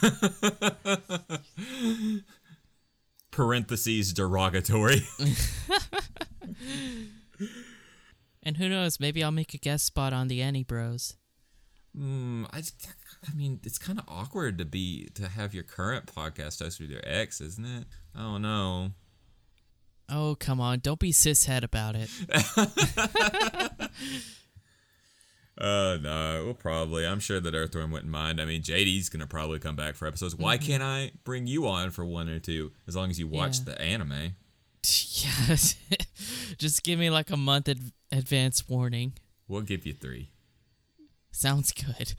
Parentheses 3.31 4.13
derogatory. 4.13 5.01
And 8.47 8.55
who 8.55 8.69
knows, 8.69 8.97
maybe 8.97 9.21
I'll 9.25 9.31
make 9.31 9.53
a 9.53 9.57
guest 9.57 9.85
spot 9.85 10.13
on 10.13 10.29
the 10.29 10.41
Annie 10.41 10.63
Bros. 10.63 11.17
Hmm, 11.93 12.45
I, 12.53 12.59
I 13.29 13.33
mean, 13.35 13.59
it's 13.65 13.77
kind 13.77 13.99
of 13.99 14.05
awkward 14.07 14.57
to 14.59 14.63
be 14.63 15.09
to 15.15 15.27
have 15.27 15.53
your 15.53 15.65
current 15.65 16.05
podcast 16.05 16.63
host 16.63 16.79
with 16.79 16.89
your 16.89 17.01
ex, 17.03 17.41
isn't 17.41 17.65
it? 17.65 17.83
I 18.15 18.21
don't 18.21 18.41
know. 18.41 18.91
Oh, 20.07 20.37
come 20.39 20.61
on, 20.61 20.79
don't 20.79 20.97
be 20.97 21.11
cishet 21.11 21.61
about 21.63 21.97
it. 21.97 22.09
Uh, 25.57 25.97
no, 26.01 26.43
we'll 26.45 26.53
probably. 26.53 27.05
I'm 27.07 27.19
sure 27.19 27.39
that 27.39 27.55
Earthworm 27.55 27.91
wouldn't 27.91 28.11
mind. 28.11 28.39
I 28.39 28.45
mean, 28.45 28.61
JD's 28.61 29.09
gonna 29.09 29.25
probably 29.27 29.57
come 29.59 29.75
back 29.75 29.95
for 29.95 30.07
episodes. 30.07 30.35
Why 30.35 30.57
can't 30.57 30.83
I 30.83 31.11
bring 31.23 31.47
you 31.47 31.67
on 31.67 31.89
for 31.91 32.05
one 32.05 32.29
or 32.29 32.39
two 32.39 32.71
as 32.87 32.95
long 32.95 33.09
as 33.09 33.19
you 33.19 33.27
watch 33.27 33.57
Yeah. 33.59 33.63
the 33.73 33.81
anime? 33.81 34.11
yes. 34.83 35.75
Just 36.59 36.83
give 36.83 36.99
me 36.99 37.09
like 37.09 37.31
a 37.31 37.37
month 37.37 37.67
ad- 37.69 37.91
advance 38.11 38.67
warning. 38.69 39.13
We'll 39.47 39.61
give 39.61 39.85
you 39.85 39.93
three, 39.93 40.29
Sounds 41.31 41.71
good. 41.71 42.13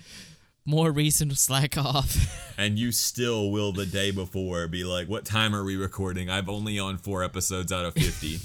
More 0.65 0.90
reason 0.90 1.28
to 1.31 1.36
slack 1.36 1.78
off. 1.78 2.55
and 2.59 2.78
you 2.78 2.90
still 2.93 3.51
will 3.51 3.73
the 3.73 3.86
day 3.86 4.10
before 4.10 4.66
be 4.69 4.82
like, 4.85 5.09
"What 5.09 5.24
time 5.24 5.55
are 5.55 5.65
we 5.65 5.77
recording?" 5.77 6.28
I've 6.28 6.48
only 6.48 6.78
on 6.78 6.98
four 6.98 7.23
episodes 7.24 7.70
out 7.73 7.85
of 7.86 7.94
fifty. 7.94 8.39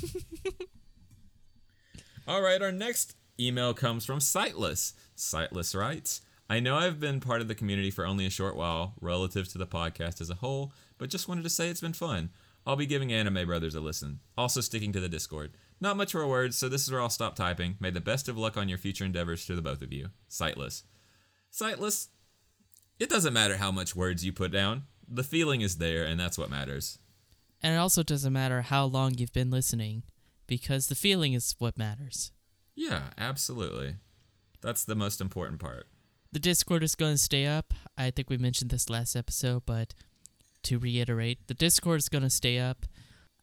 All 2.27 2.41
right, 2.41 2.61
our 2.61 2.71
next 2.71 3.15
email 3.39 3.73
comes 3.73 4.05
from 4.05 4.19
Sightless. 4.19 4.93
Sightless 5.15 5.73
writes, 5.75 6.21
I 6.49 6.59
know 6.59 6.75
I've 6.75 6.99
been 6.99 7.19
part 7.19 7.41
of 7.41 7.47
the 7.47 7.55
community 7.55 7.89
for 7.89 8.05
only 8.05 8.25
a 8.25 8.29
short 8.29 8.55
while 8.55 8.93
relative 9.01 9.47
to 9.49 9.57
the 9.57 9.65
podcast 9.65 10.21
as 10.21 10.29
a 10.29 10.35
whole, 10.35 10.73
but 10.97 11.09
just 11.09 11.27
wanted 11.27 11.43
to 11.43 11.49
say 11.49 11.69
it's 11.69 11.81
been 11.81 11.93
fun. 11.93 12.29
I'll 12.65 12.75
be 12.75 12.85
giving 12.85 13.11
Anime 13.11 13.45
Brothers 13.45 13.75
a 13.75 13.81
listen. 13.81 14.19
Also 14.37 14.61
sticking 14.61 14.93
to 14.93 14.99
the 14.99 15.09
Discord. 15.09 15.51
Not 15.81 15.97
much 15.97 16.13
more 16.13 16.27
words, 16.27 16.55
so 16.57 16.69
this 16.69 16.83
is 16.83 16.91
where 16.91 17.01
I'll 17.01 17.09
stop 17.09 17.35
typing. 17.35 17.75
May 17.79 17.89
the 17.89 17.99
best 17.99 18.29
of 18.29 18.37
luck 18.37 18.55
on 18.55 18.69
your 18.69 18.77
future 18.77 19.03
endeavors 19.03 19.45
to 19.45 19.55
the 19.55 19.61
both 19.61 19.81
of 19.81 19.91
you. 19.91 20.09
Sightless. 20.27 20.83
Sightless, 21.49 22.09
it 22.99 23.09
doesn't 23.09 23.33
matter 23.33 23.57
how 23.57 23.71
much 23.71 23.95
words 23.95 24.23
you 24.23 24.31
put 24.31 24.51
down. 24.51 24.83
The 25.07 25.23
feeling 25.23 25.61
is 25.61 25.77
there, 25.77 26.05
and 26.05 26.19
that's 26.19 26.37
what 26.37 26.49
matters. 26.49 26.99
and 27.61 27.73
it 27.75 27.77
also 27.77 28.03
doesn't 28.03 28.33
matter 28.33 28.61
how 28.61 28.85
long 28.85 29.13
you've 29.15 29.33
been 29.33 29.49
listening, 29.51 30.03
because 30.47 30.87
the 30.87 30.95
feeling 30.95 31.33
is 31.33 31.55
what 31.59 31.77
matters. 31.77 32.31
Yeah, 32.75 33.09
absolutely. 33.17 33.95
That's 34.61 34.83
the 34.85 34.95
most 34.95 35.21
important 35.21 35.59
part. 35.59 35.87
The 36.31 36.39
Discord 36.39 36.83
is 36.83 36.95
going 36.95 37.13
to 37.13 37.17
stay 37.17 37.45
up. 37.45 37.73
I 37.97 38.09
think 38.09 38.29
we 38.29 38.37
mentioned 38.37 38.71
this 38.71 38.89
last 38.89 39.15
episode, 39.15 39.63
but 39.65 39.93
to 40.63 40.79
reiterate, 40.79 41.47
the 41.47 41.53
Discord 41.53 41.99
is 41.99 42.09
going 42.09 42.23
to 42.23 42.29
stay 42.29 42.57
up. 42.57 42.85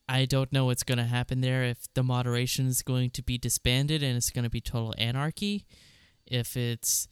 I 0.09 0.25
don't 0.25 0.53
know 0.53 0.65
what's 0.65 0.83
going 0.83 0.99
to 0.99 1.05
happen 1.05 1.41
there 1.41 1.63
if 1.63 1.87
the 1.95 2.03
moderation 2.03 2.67
is 2.67 2.83
going 2.83 3.11
to 3.11 3.23
be 3.23 3.39
disbanded 3.39 4.03
and 4.03 4.17
it's 4.17 4.31
going 4.31 4.43
to 4.43 4.51
be 4.51 4.61
total 4.61 4.93
anarchy, 4.99 5.67
if 6.27 6.57
it's 6.57 7.07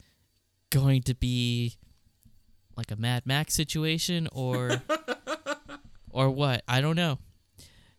going 0.71 1.03
to 1.03 1.15
be 1.15 1.77
like 2.77 2.91
a 2.91 2.97
Mad 2.97 3.25
Max 3.25 3.55
situation 3.55 4.27
or 4.33 4.83
or 6.11 6.31
what. 6.31 6.65
I 6.67 6.81
don't 6.81 6.97
know. 6.97 7.19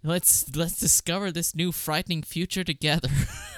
Let's 0.04 0.54
let's 0.56 0.78
discover 0.78 1.32
this 1.32 1.56
new 1.56 1.72
frightening 1.72 2.24
future 2.24 2.64
together. 2.64 3.10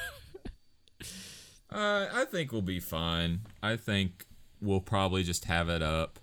Uh, 1.71 2.07
I 2.13 2.25
think 2.25 2.51
we'll 2.51 2.61
be 2.61 2.79
fine. 2.79 3.41
I 3.63 3.77
think 3.77 4.25
we'll 4.61 4.81
probably 4.81 5.23
just 5.23 5.45
have 5.45 5.69
it 5.69 5.81
up, 5.81 6.19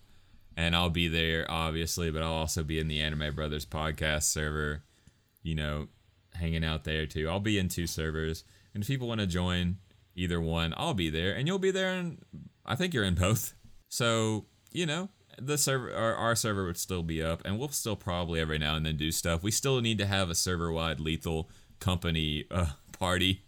and 0.57 0.77
I'll 0.77 0.91
be 0.91 1.09
there, 1.09 1.47
obviously, 1.51 2.11
but 2.11 2.23
I'll 2.23 2.33
also 2.33 2.63
be 2.63 2.79
in 2.79 2.89
the 2.89 3.01
Anime 3.01 3.35
Brothers 3.35 3.65
podcast 3.65 4.25
server, 4.25 4.83
you 5.43 5.55
know, 5.55 5.89
hanging 6.35 6.65
out 6.65 6.85
there 6.85 7.07
too. 7.07 7.29
I'll 7.29 7.41
be 7.41 7.59
in 7.59 7.69
two 7.69 7.87
servers, 7.87 8.45
and 8.75 8.83
if 8.83 8.89
people 8.89 9.09
want 9.09 9.21
to 9.21 9.27
join 9.27 9.79
either 10.15 10.41
one, 10.41 10.75
I'll 10.77 10.95
be 10.95 11.09
there, 11.09 11.33
and 11.33 11.47
you'll 11.47 11.59
be 11.59 11.71
there, 11.71 11.95
and 11.95 12.19
I 12.67 12.75
think 12.75 12.93
you're 12.93 13.05
in 13.05 13.15
both. 13.15 13.55
So, 13.89 14.45
you 14.71 14.85
know, 14.85 15.09
the 15.41 15.57
server, 15.57 15.95
our, 15.95 16.15
our 16.15 16.35
server 16.37 16.67
would 16.67 16.77
still 16.77 17.03
be 17.03 17.23
up, 17.23 17.41
and 17.47 17.59
we'll 17.59 17.69
still 17.69 17.97
probably 17.97 18.39
every 18.39 18.59
now 18.59 18.77
and 18.77 18.85
then 18.85 18.99
do 18.99 19.11
stuff. 19.11 19.43
We 19.43 19.51
still 19.51 19.81
need 19.81 19.99
to 19.99 20.07
have 20.07 20.29
a 20.29 20.35
server 20.35 20.71
wide 20.71 21.01
lethal 21.01 21.49
company 21.81 22.45
uh, 22.51 22.73
party. 22.99 23.45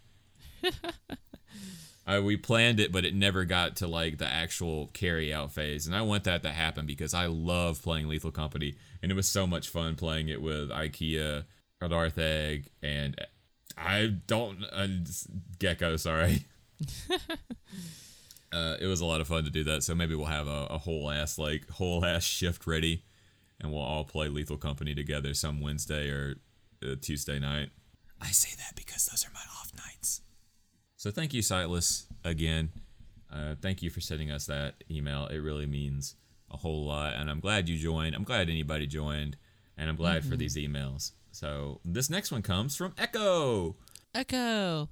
Uh, 2.10 2.20
we 2.20 2.36
planned 2.36 2.80
it, 2.80 2.90
but 2.90 3.04
it 3.04 3.14
never 3.14 3.44
got 3.44 3.76
to 3.76 3.86
like 3.86 4.18
the 4.18 4.26
actual 4.26 4.90
carry 4.92 5.32
out 5.32 5.52
phase. 5.52 5.86
And 5.86 5.94
I 5.94 6.02
want 6.02 6.24
that 6.24 6.42
to 6.42 6.50
happen 6.50 6.84
because 6.84 7.14
I 7.14 7.26
love 7.26 7.80
playing 7.82 8.08
Lethal 8.08 8.32
Company, 8.32 8.74
and 9.00 9.12
it 9.12 9.14
was 9.14 9.28
so 9.28 9.46
much 9.46 9.68
fun 9.68 9.94
playing 9.94 10.28
it 10.28 10.42
with 10.42 10.70
IKEA, 10.70 11.44
Darth 11.88 12.18
Egg, 12.18 12.66
and 12.82 13.14
I 13.78 14.14
don't 14.26 14.64
uh, 14.72 14.88
Gecko. 15.60 15.96
Sorry. 15.96 16.44
uh, 18.52 18.76
it 18.80 18.86
was 18.86 19.00
a 19.00 19.06
lot 19.06 19.20
of 19.20 19.28
fun 19.28 19.44
to 19.44 19.50
do 19.50 19.62
that. 19.64 19.84
So 19.84 19.94
maybe 19.94 20.16
we'll 20.16 20.26
have 20.26 20.48
a, 20.48 20.66
a 20.70 20.78
whole 20.78 21.10
ass 21.10 21.38
like 21.38 21.68
whole 21.70 22.04
ass 22.04 22.24
shift 22.24 22.66
ready, 22.66 23.04
and 23.60 23.72
we'll 23.72 23.82
all 23.82 24.04
play 24.04 24.28
Lethal 24.28 24.56
Company 24.56 24.96
together 24.96 25.32
some 25.32 25.60
Wednesday 25.60 26.08
or 26.10 26.34
uh, 26.82 26.96
Tuesday 27.00 27.38
night. 27.38 27.70
I 28.20 28.32
say 28.32 28.56
that 28.56 28.74
because 28.74 29.06
those 29.06 29.24
are 29.24 29.30
my 29.32 29.39
off 29.39 29.39
nights. 29.39 29.39
So 31.00 31.10
thank 31.10 31.32
you, 31.32 31.40
Sightless, 31.40 32.08
again. 32.24 32.72
Uh, 33.32 33.54
thank 33.62 33.80
you 33.80 33.88
for 33.88 34.02
sending 34.02 34.30
us 34.30 34.44
that 34.48 34.84
email. 34.90 35.28
It 35.28 35.38
really 35.38 35.64
means 35.64 36.14
a 36.50 36.58
whole 36.58 36.84
lot, 36.84 37.14
and 37.14 37.30
I'm 37.30 37.40
glad 37.40 37.70
you 37.70 37.78
joined. 37.78 38.14
I'm 38.14 38.22
glad 38.22 38.50
anybody 38.50 38.86
joined, 38.86 39.38
and 39.78 39.88
I'm 39.88 39.96
glad 39.96 40.26
for 40.26 40.36
these 40.36 40.56
emails. 40.56 41.12
So 41.30 41.80
this 41.86 42.10
next 42.10 42.30
one 42.30 42.42
comes 42.42 42.76
from 42.76 42.92
Echo. 42.98 43.76
Echo. 44.14 44.90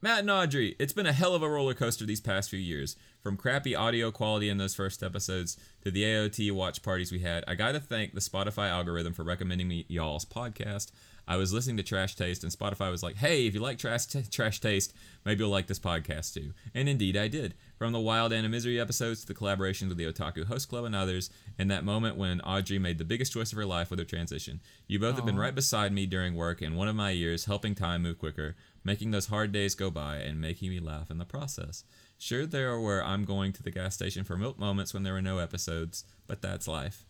Matt 0.00 0.20
and 0.20 0.30
Audrey, 0.30 0.76
it's 0.78 0.92
been 0.92 1.06
a 1.06 1.12
hell 1.12 1.34
of 1.34 1.42
a 1.42 1.50
roller 1.50 1.74
coaster 1.74 2.06
these 2.06 2.20
past 2.20 2.48
few 2.48 2.60
years. 2.60 2.94
From 3.20 3.36
crappy 3.36 3.74
audio 3.74 4.12
quality 4.12 4.48
in 4.48 4.58
those 4.58 4.76
first 4.76 5.02
episodes 5.02 5.56
to 5.82 5.90
the 5.90 6.04
AOT 6.04 6.52
watch 6.52 6.80
parties 6.80 7.10
we 7.10 7.18
had, 7.18 7.42
I 7.48 7.56
gotta 7.56 7.80
thank 7.80 8.14
the 8.14 8.20
Spotify 8.20 8.68
algorithm 8.68 9.14
for 9.14 9.24
recommending 9.24 9.66
me 9.66 9.84
y'all's 9.88 10.24
podcast. 10.24 10.92
I 11.30 11.36
was 11.36 11.52
listening 11.52 11.76
to 11.76 11.84
Trash 11.84 12.16
Taste, 12.16 12.42
and 12.42 12.52
Spotify 12.52 12.90
was 12.90 13.04
like, 13.04 13.14
hey, 13.14 13.46
if 13.46 13.54
you 13.54 13.60
like 13.60 13.78
Trash, 13.78 14.06
t- 14.06 14.24
trash 14.28 14.58
Taste, 14.58 14.92
maybe 15.24 15.38
you'll 15.38 15.48
like 15.48 15.68
this 15.68 15.78
podcast 15.78 16.34
too. 16.34 16.54
And 16.74 16.88
indeed, 16.88 17.16
I 17.16 17.28
did. 17.28 17.54
From 17.78 17.92
the 17.92 18.00
Wild 18.00 18.32
and 18.32 18.50
Misery 18.50 18.80
episodes 18.80 19.20
to 19.20 19.28
the 19.28 19.34
collaborations 19.34 19.90
with 19.90 19.96
the 19.96 20.12
Otaku 20.12 20.44
Host 20.44 20.68
Club 20.68 20.86
and 20.86 20.96
others, 20.96 21.30
and 21.56 21.70
that 21.70 21.84
moment 21.84 22.16
when 22.16 22.40
Audrey 22.40 22.80
made 22.80 22.98
the 22.98 23.04
biggest 23.04 23.32
choice 23.32 23.52
of 23.52 23.58
her 23.58 23.64
life 23.64 23.90
with 23.90 24.00
her 24.00 24.04
transition. 24.04 24.58
You 24.88 24.98
both 24.98 25.14
have 25.14 25.24
been 25.24 25.38
right 25.38 25.54
beside 25.54 25.92
me 25.92 26.04
during 26.04 26.34
work 26.34 26.60
in 26.62 26.74
one 26.74 26.88
of 26.88 26.96
my 26.96 27.10
years, 27.10 27.44
helping 27.44 27.76
time 27.76 28.02
move 28.02 28.18
quicker, 28.18 28.56
making 28.82 29.12
those 29.12 29.26
hard 29.26 29.52
days 29.52 29.76
go 29.76 29.88
by, 29.88 30.16
and 30.16 30.40
making 30.40 30.70
me 30.70 30.80
laugh 30.80 31.12
in 31.12 31.18
the 31.18 31.24
process. 31.24 31.84
Sure, 32.18 32.44
there 32.44 32.76
were 32.80 33.04
I'm 33.04 33.24
going 33.24 33.52
to 33.52 33.62
the 33.62 33.70
gas 33.70 33.94
station 33.94 34.24
for 34.24 34.36
milk 34.36 34.58
moments 34.58 34.92
when 34.92 35.04
there 35.04 35.12
were 35.12 35.22
no 35.22 35.38
episodes, 35.38 36.02
but 36.26 36.42
that's 36.42 36.66
life. 36.66 37.04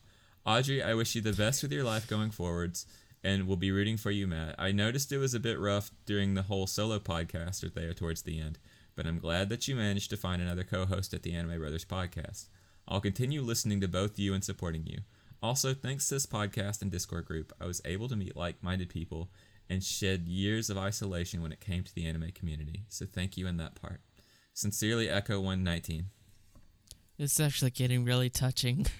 Audrey, 0.46 0.82
I 0.82 0.94
wish 0.94 1.14
you 1.14 1.20
the 1.20 1.32
best 1.32 1.62
with 1.62 1.72
your 1.72 1.84
life 1.84 2.08
going 2.08 2.30
forwards, 2.30 2.86
and 3.22 3.46
we'll 3.46 3.56
be 3.56 3.70
rooting 3.70 3.96
for 3.96 4.10
you, 4.10 4.26
Matt. 4.26 4.54
I 4.58 4.72
noticed 4.72 5.12
it 5.12 5.18
was 5.18 5.34
a 5.34 5.40
bit 5.40 5.58
rough 5.58 5.90
during 6.06 6.34
the 6.34 6.42
whole 6.42 6.66
solo 6.66 6.98
podcast 6.98 7.62
or 7.64 7.68
there 7.68 7.92
towards 7.92 8.22
the 8.22 8.40
end, 8.40 8.58
but 8.96 9.06
I'm 9.06 9.18
glad 9.18 9.48
that 9.50 9.68
you 9.68 9.76
managed 9.76 10.10
to 10.10 10.16
find 10.16 10.40
another 10.40 10.64
co-host 10.64 11.12
at 11.14 11.22
the 11.22 11.34
Anime 11.34 11.58
Brothers 11.58 11.84
podcast. 11.84 12.48
I'll 12.88 13.00
continue 13.00 13.42
listening 13.42 13.80
to 13.82 13.88
both 13.88 14.18
you 14.18 14.34
and 14.34 14.42
supporting 14.42 14.86
you. 14.86 15.00
Also, 15.42 15.72
thanks 15.74 16.08
to 16.08 16.14
this 16.14 16.26
podcast 16.26 16.82
and 16.82 16.90
Discord 16.90 17.24
group, 17.24 17.52
I 17.60 17.66
was 17.66 17.80
able 17.84 18.08
to 18.08 18.16
meet 18.16 18.36
like-minded 18.36 18.88
people 18.88 19.30
and 19.68 19.82
shed 19.84 20.26
years 20.26 20.68
of 20.68 20.76
isolation 20.76 21.40
when 21.40 21.52
it 21.52 21.60
came 21.60 21.84
to 21.84 21.94
the 21.94 22.06
anime 22.06 22.32
community. 22.34 22.82
So 22.88 23.06
thank 23.06 23.36
you 23.36 23.46
in 23.46 23.56
that 23.58 23.80
part. 23.80 24.00
Sincerely, 24.52 25.08
Echo 25.08 25.38
119. 25.40 26.06
This 27.16 27.32
is 27.32 27.40
actually 27.40 27.70
getting 27.70 28.04
really 28.04 28.30
touching. 28.30 28.86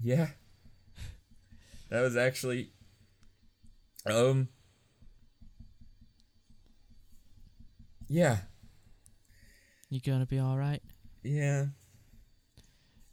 Yeah. 0.00 0.28
That 1.94 2.02
was 2.02 2.16
actually 2.16 2.72
um 4.04 4.48
Yeah. 8.08 8.38
You 9.90 10.00
gonna 10.00 10.26
be 10.26 10.40
all 10.40 10.56
right? 10.58 10.82
Yeah. 11.22 11.66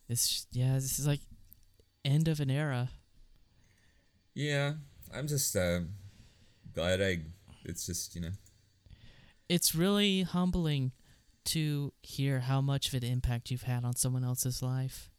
This, 0.09 0.47
yeah, 0.51 0.73
this 0.73 0.97
is 0.97 1.05
like 1.05 1.19
end 2.03 2.27
of 2.27 2.39
an 2.39 2.49
era. 2.49 2.89
Yeah. 4.33 4.73
I'm 5.13 5.27
just 5.27 5.55
uh 5.55 5.81
glad 6.73 7.03
I 7.03 7.19
it's 7.63 7.85
just, 7.85 8.15
you 8.15 8.21
know. 8.21 8.31
It's 9.47 9.75
really 9.75 10.23
humbling 10.23 10.91
to 11.45 11.93
hear 12.01 12.39
how 12.39 12.61
much 12.61 12.87
of 12.87 12.95
an 12.95 13.03
impact 13.03 13.51
you've 13.51 13.61
had 13.61 13.85
on 13.85 13.95
someone 13.95 14.23
else's 14.23 14.63
life. 14.63 15.11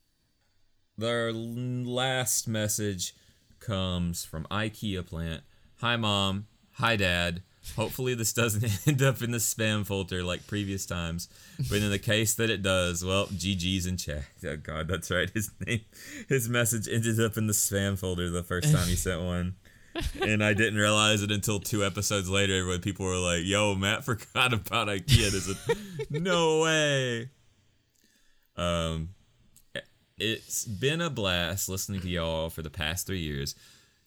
Their 0.98 1.32
last 1.32 2.48
message 2.48 3.14
comes 3.62 4.24
from 4.24 4.44
IKEA 4.50 5.06
plant. 5.06 5.42
Hi 5.80 5.96
mom. 5.96 6.46
Hi 6.72 6.96
dad. 6.96 7.42
Hopefully, 7.76 8.14
this 8.14 8.32
doesn't 8.32 8.64
end 8.88 9.02
up 9.02 9.22
in 9.22 9.30
the 9.30 9.38
spam 9.38 9.86
folder 9.86 10.24
like 10.24 10.46
previous 10.48 10.84
times. 10.84 11.28
But 11.70 11.78
in 11.78 11.90
the 11.90 11.98
case 11.98 12.34
that 12.34 12.50
it 12.50 12.62
does, 12.62 13.04
well, 13.04 13.26
GG's 13.26 13.86
in 13.86 13.96
chat. 13.96 14.24
Oh 14.44 14.56
God, 14.56 14.88
that's 14.88 15.10
right. 15.10 15.30
His 15.30 15.52
name, 15.64 15.82
his 16.28 16.48
message 16.48 16.88
ended 16.88 17.20
up 17.20 17.36
in 17.36 17.46
the 17.46 17.52
spam 17.52 17.96
folder 17.96 18.28
the 18.30 18.42
first 18.42 18.72
time 18.72 18.88
he 18.88 18.96
sent 18.96 19.22
one, 19.22 19.54
and 20.20 20.42
I 20.42 20.54
didn't 20.54 20.80
realize 20.80 21.22
it 21.22 21.30
until 21.30 21.60
two 21.60 21.84
episodes 21.84 22.28
later 22.28 22.66
when 22.66 22.80
people 22.80 23.06
were 23.06 23.16
like, 23.16 23.44
"Yo, 23.44 23.76
Matt 23.76 24.04
forgot 24.04 24.52
about 24.52 24.88
IKEA." 24.88 25.26
I 25.26 25.38
said, 25.38 25.76
"No 26.10 26.62
way." 26.62 27.30
Um, 28.56 29.10
it's 30.22 30.64
been 30.64 31.00
a 31.00 31.10
blast 31.10 31.68
listening 31.68 32.00
to 32.00 32.08
y'all 32.08 32.48
for 32.48 32.62
the 32.62 32.70
past 32.70 33.06
three 33.06 33.20
years. 33.20 33.56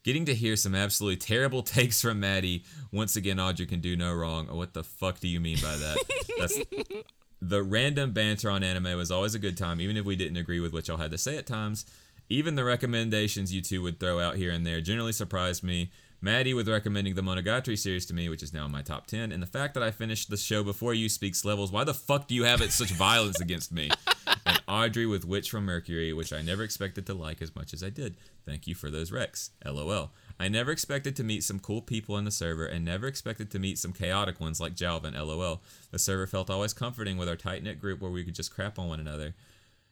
Getting 0.04 0.26
to 0.26 0.36
hear 0.36 0.56
some 0.56 0.74
absolutely 0.74 1.18
terrible 1.18 1.62
takes 1.64 2.02
from 2.02 2.20
Mattie. 2.20 2.64
Once 2.92 3.16
again, 3.16 3.40
Audrey 3.40 3.66
can 3.66 3.82
do 3.82 3.98
no 3.98 4.14
wrong. 4.14 4.48
Oh, 4.50 4.56
what 4.56 4.74
the 4.74 4.84
fuck 4.84 5.20
do 5.20 5.28
you 5.28 5.40
mean 5.40 5.58
by 5.62 5.76
that? 5.76 5.98
That's 6.40 6.60
the 7.42 7.64
random 7.64 8.14
banter 8.14 8.50
on 8.50 8.64
anime 8.64 8.98
was 8.98 9.12
always 9.12 9.36
a 9.36 9.40
good 9.40 9.58
time, 9.58 9.82
even 9.82 9.98
if 9.98 10.06
we 10.06 10.16
didn't 10.16 10.38
agree 10.38 10.60
with 10.60 10.72
what 10.72 10.88
y'all 10.88 10.98
had 10.98 11.12
to 11.12 11.18
say 11.18 11.38
at 11.38 11.46
times. 11.46 11.86
Even 12.30 12.56
the 12.56 12.64
recommendations 12.64 13.54
you 13.54 13.62
two 13.62 13.82
would 13.82 14.00
throw 14.00 14.20
out 14.20 14.36
here 14.36 14.52
and 14.52 14.66
there 14.66 14.82
generally 14.82 15.12
surprised 15.12 15.64
me. 15.64 15.92
Mattie 16.26 16.56
with 16.56 16.68
recommending 16.68 17.14
the 17.14 17.22
Monogatari 17.22 17.78
series 17.78 18.08
to 18.08 18.14
me, 18.16 18.30
which 18.30 18.42
is 18.42 18.52
now 18.52 18.66
in 18.66 18.72
my 18.72 18.82
top 18.82 19.06
10, 19.06 19.32
and 19.32 19.44
the 19.44 19.48
fact 19.48 19.76
that 19.76 19.84
I 19.84 19.92
finished 19.92 20.32
the 20.32 20.38
show 20.38 20.64
before 20.64 20.96
you 20.96 21.08
speaks 21.08 21.46
levels. 21.46 21.72
Why 21.72 21.84
the 21.84 21.94
fuck 21.94 22.28
do 22.28 22.34
you 22.34 22.46
have 22.46 22.62
it 22.62 22.72
such 22.72 22.90
violence 22.90 23.40
against 23.40 23.72
me? 23.72 23.92
And 24.48 24.62
Audrey 24.68 25.08
with 25.08 25.26
Witch 25.26 25.50
from 25.50 25.66
Mercury, 25.66 26.14
which 26.14 26.32
I 26.32 26.42
never 26.42 26.64
expected 26.64 27.06
to 27.08 27.16
like 27.16 27.42
as 27.42 27.56
much 27.56 27.74
as 27.74 27.84
I 27.84 27.90
did. 27.90 28.16
Thank 28.46 28.68
you 28.68 28.76
for 28.76 28.92
those 28.92 29.10
recs. 29.10 29.50
LOL. 29.64 30.12
I 30.40 30.50
never 30.50 30.72
expected 30.72 31.16
to 31.16 31.24
meet 31.24 31.44
some 31.44 31.60
cool 31.60 31.82
people 31.82 32.16
in 32.18 32.26
the 32.26 32.32
server 32.32 32.66
and 32.66 32.86
never 32.86 33.08
expected 33.08 33.50
to 33.52 33.60
meet 33.60 33.80
some 33.80 33.92
chaotic 33.92 34.40
ones 34.40 34.60
like 34.60 34.76
Jalvin. 34.76 35.14
LOL. 35.16 35.62
The 35.92 35.98
server 35.98 36.28
felt 36.28 36.52
always 36.52 36.74
comforting 36.74 37.18
with 37.18 37.30
our 37.30 37.36
tight 37.36 37.64
knit 37.64 37.80
group 37.80 38.02
where 38.02 38.12
we 38.12 38.24
could 38.24 38.36
just 38.36 38.54
crap 38.54 38.78
on 38.78 38.88
one 38.88 39.00
another 39.00 39.34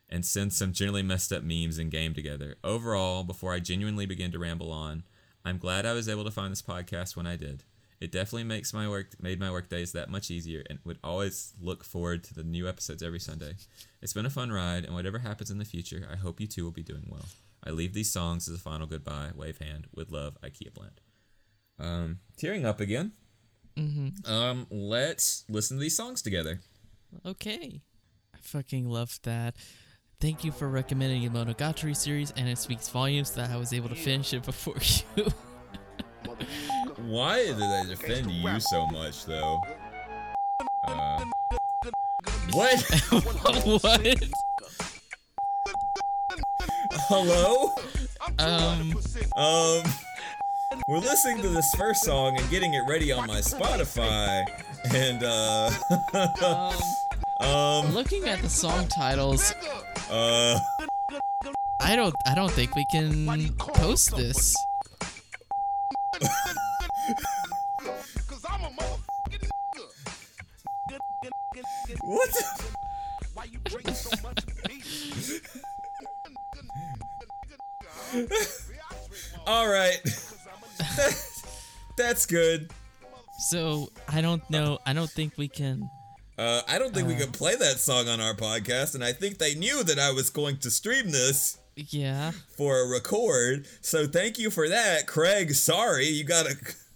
and 0.09 0.25
send 0.25 0.53
some 0.53 0.73
generally 0.73 1.03
messed 1.03 1.31
up 1.31 1.43
memes 1.43 1.79
and 1.79 1.89
game 1.89 2.13
together. 2.13 2.55
Overall, 2.63 3.23
before 3.23 3.53
I 3.53 3.59
genuinely 3.59 4.05
begin 4.05 4.31
to 4.31 4.39
ramble 4.39 4.71
on, 4.71 5.03
I'm 5.45 5.57
glad 5.57 5.85
I 5.85 5.93
was 5.93 6.07
able 6.07 6.23
to 6.23 6.31
find 6.31 6.51
this 6.51 6.61
podcast 6.61 7.15
when 7.15 7.27
I 7.27 7.35
did. 7.35 7.63
It 7.99 8.11
definitely 8.11 8.43
makes 8.43 8.73
my 8.73 8.87
work 8.89 9.11
made 9.21 9.39
my 9.39 9.49
work 9.51 9.69
days 9.69 9.93
that 9.93 10.09
much 10.09 10.29
easier 10.29 10.63
and 10.69 10.79
would 10.83 10.99
always 11.03 11.53
look 11.61 11.83
forward 11.83 12.23
to 12.25 12.33
the 12.33 12.43
new 12.43 12.67
episodes 12.67 13.01
every 13.01 13.19
Sunday. 13.19 13.53
It's 14.01 14.13
been 14.13 14.25
a 14.25 14.29
fun 14.29 14.51
ride 14.51 14.83
and 14.83 14.93
whatever 14.93 15.19
happens 15.19 15.49
in 15.49 15.57
the 15.57 15.65
future, 15.65 16.07
I 16.11 16.17
hope 16.17 16.41
you 16.41 16.47
two 16.47 16.65
will 16.65 16.71
be 16.71 16.83
doing 16.83 17.05
well. 17.09 17.25
I 17.65 17.69
leave 17.69 17.93
these 17.93 18.11
songs 18.11 18.49
as 18.49 18.55
a 18.55 18.59
final 18.59 18.87
goodbye. 18.87 19.31
Wave 19.35 19.59
hand 19.59 19.87
with 19.93 20.11
love, 20.11 20.37
IKEA 20.43 20.73
blend. 20.73 20.99
Um, 21.79 22.19
tearing 22.37 22.65
up 22.65 22.81
again. 22.81 23.13
Mm-hmm. 23.77 24.31
Um, 24.31 24.67
let's 24.69 25.45
listen 25.49 25.77
to 25.77 25.81
these 25.81 25.95
songs 25.95 26.21
together. 26.21 26.59
Okay. 27.25 27.81
I 28.33 28.37
fucking 28.41 28.89
love 28.89 29.19
that. 29.23 29.55
Thank 30.23 30.45
you 30.45 30.53
for 30.53 30.69
recommending 30.69 31.21
the 31.23 31.37
Monogatari 31.37 31.93
series, 31.93 32.31
and 32.37 32.47
it 32.47 32.57
speaks 32.57 32.87
volumes 32.87 33.31
that 33.31 33.49
I 33.49 33.57
was 33.57 33.73
able 33.73 33.89
to 33.89 33.95
finish 33.95 34.33
it 34.33 34.43
before 34.43 34.75
you. 35.17 35.25
Why 37.05 37.43
did 37.43 37.61
I 37.61 37.83
defend 37.89 38.31
you 38.31 38.57
so 38.61 38.87
much, 38.87 39.25
though? 39.25 39.59
Uh, 40.85 41.25
what? 42.53 43.01
what? 43.81 44.23
Hello? 47.09 47.75
Um, 48.39 48.95
Um, 49.35 49.83
we're 50.87 50.99
listening 50.99 51.41
to 51.41 51.49
this 51.49 51.69
first 51.75 52.05
song 52.05 52.39
and 52.39 52.49
getting 52.49 52.73
it 52.73 52.83
ready 52.87 53.11
on 53.11 53.27
my 53.27 53.41
Spotify, 53.41 54.45
and 54.93 55.21
uh, 55.21 55.69
um, 57.41 57.45
um, 57.45 57.93
looking 57.93 58.23
at 58.29 58.41
the 58.41 58.47
song 58.47 58.87
titles, 58.87 59.53
uh, 60.13 60.59
I 61.81 61.95
don't, 61.95 62.13
I 62.27 62.35
don't 62.35 62.51
think 62.51 62.75
we 62.75 62.85
can 62.91 63.25
post 63.57 64.15
this. 64.15 64.55
what? 72.01 72.29
The- 78.13 78.61
All 79.45 79.67
right, 79.67 79.99
that's 81.97 82.25
good. 82.25 82.71
So 83.37 83.89
I 84.07 84.21
don't 84.21 84.47
know. 84.49 84.79
I 84.85 84.93
don't 84.93 85.09
think 85.09 85.33
we 85.37 85.47
can. 85.47 85.89
Uh, 86.37 86.61
I 86.67 86.79
don't 86.79 86.93
think 86.93 87.07
we 87.07 87.15
could 87.15 87.33
play 87.33 87.55
that 87.55 87.79
song 87.79 88.07
on 88.07 88.19
our 88.19 88.33
podcast, 88.33 88.95
and 88.95 89.03
I 89.03 89.13
think 89.13 89.37
they 89.37 89.53
knew 89.55 89.83
that 89.83 89.99
I 89.99 90.11
was 90.11 90.29
going 90.31 90.57
to 90.59 90.71
stream 90.71 91.11
this 91.11 91.57
Yeah. 91.75 92.31
for 92.57 92.79
a 92.79 92.87
record. 92.89 93.67
So 93.81 94.07
thank 94.07 94.39
you 94.39 94.49
for 94.49 94.67
that, 94.67 95.05
Craig. 95.05 95.53
Sorry, 95.53 96.07
you 96.07 96.23
gotta 96.23 96.55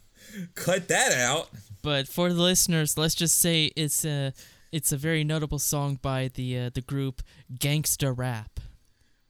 cut 0.55 0.87
that 0.87 1.11
out. 1.11 1.49
But 1.83 2.07
for 2.07 2.33
the 2.33 2.41
listeners, 2.41 2.97
let's 2.97 3.15
just 3.15 3.39
say 3.39 3.65
it's 3.75 4.03
a 4.05 4.33
it's 4.71 4.91
a 4.91 4.97
very 4.97 5.23
notable 5.23 5.59
song 5.59 5.99
by 6.01 6.29
the 6.33 6.57
uh, 6.59 6.69
the 6.73 6.81
group 6.81 7.21
Gangsta 7.53 8.11
Rap, 8.17 8.59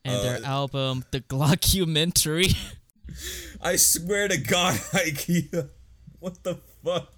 and 0.05 0.23
their 0.23 0.37
Uh, 0.37 0.47
album 0.47 1.03
The 1.11 1.19
Glockumentary. 1.21 2.55
I 3.61 3.75
swear 3.75 4.27
to 4.29 4.37
God, 4.37 4.75
IKEA. 4.93 5.69
What 6.19 6.43
the 6.43 6.55
fuck? 6.83 7.16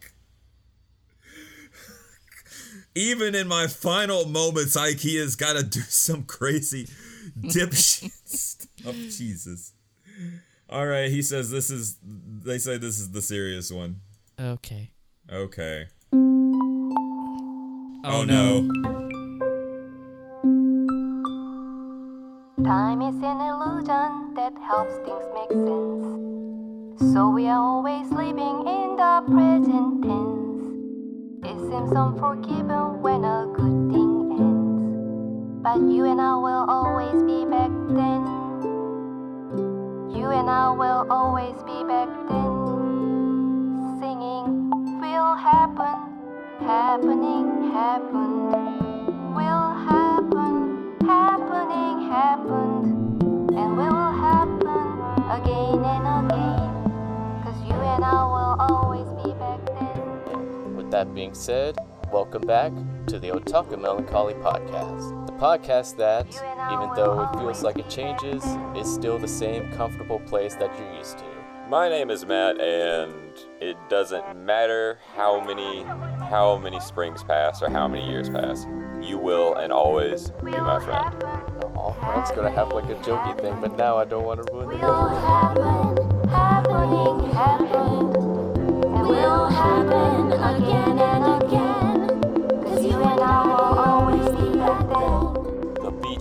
Even 2.99 3.33
in 3.33 3.47
my 3.47 3.67
final 3.67 4.25
moments, 4.25 4.75
IKEA's 4.75 5.35
gotta 5.37 5.63
do 5.63 5.79
some 5.87 6.23
crazy 6.23 6.89
dipshit 7.39 8.11
stuff. 8.25 8.93
Jesus. 8.93 9.71
Alright, 10.69 11.09
he 11.09 11.21
says 11.21 11.49
this 11.49 11.69
is. 11.69 11.97
They 12.03 12.57
say 12.57 12.77
this 12.77 12.99
is 12.99 13.11
the 13.11 13.21
serious 13.21 13.71
one. 13.71 14.01
okay. 14.39 14.91
Okay. 15.31 15.87
Oh, 16.11 16.19
Oh, 18.03 18.23
no. 18.25 18.67
Time 22.63 23.01
is 23.01 23.15
an 23.15 23.39
illusion 23.49 24.33
that 24.35 24.53
helps 24.67 24.95
things 25.05 25.25
make 25.33 25.51
sense. 25.51 27.13
So 27.13 27.29
we 27.29 27.47
are 27.47 27.59
always 27.59 28.09
living 28.11 28.67
in 28.67 28.95
the 28.97 29.23
present 29.31 30.03
tense. 30.03 30.38
It 31.49 31.57
seems 31.61 31.91
unforgiving 31.93 33.01
when 33.01 33.25
a 33.25 33.47
good 33.51 33.91
thing 33.91 34.37
ends. 34.37 35.63
But 35.63 35.81
you 35.81 36.05
and 36.05 36.21
I 36.21 36.35
will 36.35 36.65
always 36.69 37.23
be 37.23 37.43
back 37.49 37.71
then. 37.89 38.21
You 40.15 40.27
and 40.29 40.47
I 40.47 40.69
will 40.69 41.07
always 41.09 41.55
be 41.63 41.83
back 41.89 42.07
then. 42.29 42.53
Singing 43.97 44.69
will 45.01 45.33
happen, 45.33 45.97
happening, 46.59 47.71
happened. 47.71 48.53
Will 49.33 49.73
happen, 49.89 50.93
happening, 51.01 52.11
happened. 52.11 53.23
And 53.57 53.75
will 53.75 54.11
happen 54.21 54.85
again 55.33 55.81
and 55.81 56.05
again. 56.29 57.41
Cause 57.43 57.59
you 57.65 57.73
and 57.73 58.05
I 58.05 58.23
will 58.23 58.55
always 58.59 58.88
that 60.91 61.13
being 61.13 61.33
said, 61.35 61.77
welcome 62.11 62.41
back 62.41 62.71
to 63.05 63.19
the 63.19 63.29
Otaku 63.29 63.79
Melancholy 63.79 64.33
Podcast. 64.35 65.27
The 65.27 65.33
podcast 65.33 65.97
that, 65.97 66.25
even 66.73 66.89
though 66.95 67.21
it 67.21 67.37
feels 67.37 67.61
like 67.61 67.77
it 67.77 67.87
changes, 67.89 68.43
is 68.75 68.91
still 68.91 69.19
the 69.19 69.27
same 69.27 69.71
comfortable 69.73 70.19
place 70.21 70.55
that 70.55 70.75
you're 70.79 70.95
used 70.95 71.19
to. 71.19 71.25
My 71.69 71.89
name 71.89 72.09
is 72.09 72.25
Matt, 72.25 72.59
and 72.59 73.37
it 73.61 73.77
doesn't 73.89 74.43
matter 74.43 74.97
how 75.15 75.39
many 75.45 75.83
how 76.27 76.57
many 76.57 76.79
springs 76.79 77.23
pass 77.23 77.61
or 77.61 77.69
how 77.69 77.87
many 77.87 78.09
years 78.09 78.27
pass. 78.27 78.65
You 78.99 79.19
will 79.19 79.53
and 79.55 79.71
always 79.71 80.31
be 80.43 80.51
my 80.51 80.83
friend. 80.83 81.23
Oh, 81.75 81.95
I 82.01 82.17
was 82.19 82.31
gonna 82.31 82.49
have 82.49 82.69
like 82.69 82.89
a 82.89 82.95
jokey 82.95 83.39
thing, 83.39 83.61
but 83.61 83.77
now 83.77 83.97
I 83.97 84.05
don't 84.05 84.23
want 84.23 84.43
to 84.43 84.51
ruin 84.51 84.69
the 84.69 84.77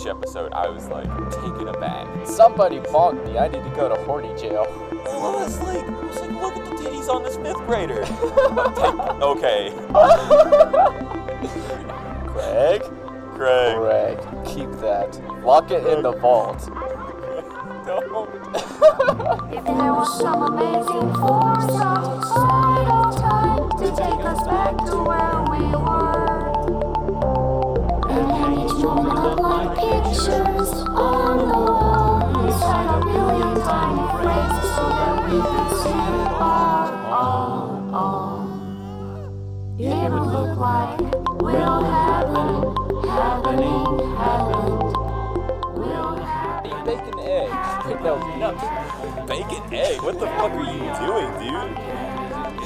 episode, 0.09 0.53
I 0.53 0.69
was 0.69 0.89
like 0.89 1.07
taken 1.31 1.69
aback. 1.69 2.27
Somebody 2.27 2.81
bonked 2.81 3.25
me. 3.25 3.39
I 3.39 3.49
need 3.49 3.63
to 3.63 3.71
go 3.71 3.89
to 3.89 3.95
horny 4.05 4.35
jail. 4.41 4.67
I 5.09 5.17
was 5.17 5.59
like, 5.61 5.85
I 5.85 6.05
was 6.05 6.21
like, 6.21 6.31
look 6.31 6.57
at 6.57 6.65
the 6.65 6.71
titties 6.83 7.09
on 7.09 7.23
this 7.23 7.37
fifth 7.37 7.65
grader. 7.67 8.03
okay, 9.23 9.73
Craig? 12.27 12.83
Craig. 13.35 13.77
Craig, 13.77 14.19
keep 14.45 14.71
that. 14.81 15.21
Lock 15.45 15.71
it 15.71 15.87
in 15.87 16.03
the 16.03 16.13
vault. 16.13 16.69
No. 17.89 17.97
If 19.51 19.65
there 19.65 19.95
was 19.97 20.21
some 20.21 20.43
amazing 20.43 21.09
force 21.15 21.73
outside 21.81 22.87
of 22.87 23.17
time 23.17 23.71
to 23.81 23.87
take 23.97 24.25
us 24.29 24.47
back 24.47 24.77
to 24.89 24.97
where 25.09 25.41
we 25.49 25.65
were. 25.73 26.53
And 28.11 28.31
hang 28.31 28.61
each 28.61 28.77
moment 28.85 29.19
up 29.19 29.41
like 29.41 29.73
pictures 29.79 30.69
on 30.85 31.39
the 31.39 31.45
wall. 31.45 32.45
Inside 32.45 32.89
a 32.93 33.01
billion 33.07 33.57
tiny 33.65 34.05
phrases 34.21 34.69
so 34.77 34.85
that 34.93 35.17
we 35.25 35.37
could 35.49 35.71
see 35.81 35.89
it 35.89 36.29
all, 36.45 36.93
all, 37.09 37.65
all. 37.95 38.45
It 39.79 40.11
would 40.13 40.29
look 40.29 40.59
like 40.59 41.01
will 41.41 41.85
happen, 41.85 42.53
happening, 43.09 44.15
happened. 44.15 44.98
Bacon 46.89 47.21
eggs. 47.21 47.53
Wait, 47.87 48.01
no, 48.01 48.17
no. 48.39 48.51
Bacon 49.27 49.75
egg? 49.75 50.01
What 50.01 50.19
the 50.19 50.27
fuck 50.27 50.53
are 50.53 50.65
you 50.65 50.89
doing, 51.05 51.31
dude? 51.39 51.77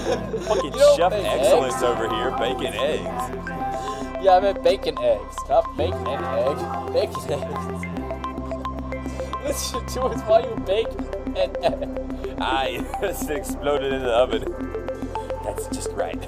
Fucking 0.46 0.72
chef 0.96 1.12
excellence 1.12 1.74
eggs. 1.74 1.82
over 1.82 2.08
here, 2.08 2.30
bacon 2.38 2.72
eggs. 2.72 4.22
Yeah, 4.22 4.36
I 4.36 4.40
meant 4.40 4.62
bacon 4.62 4.96
eggs. 5.00 5.36
Not 5.48 5.76
bacon 5.76 6.06
and 6.06 6.24
egg. 6.24 6.56
Bacon 6.92 7.32
eggs. 7.32 7.64
Listen 9.44 9.86
to 9.86 10.02
us 10.02 10.20
while 10.22 10.42
you 10.48 10.54
bake 10.64 10.92
an 11.36 11.56
egg. 11.64 12.36
Ah, 12.38 12.60
I 12.60 12.78
just 13.00 13.28
exploded 13.28 13.92
in 13.92 14.02
the 14.02 14.12
oven. 14.12 14.44
That's 15.44 15.66
just 15.66 15.90
right. 15.94 16.22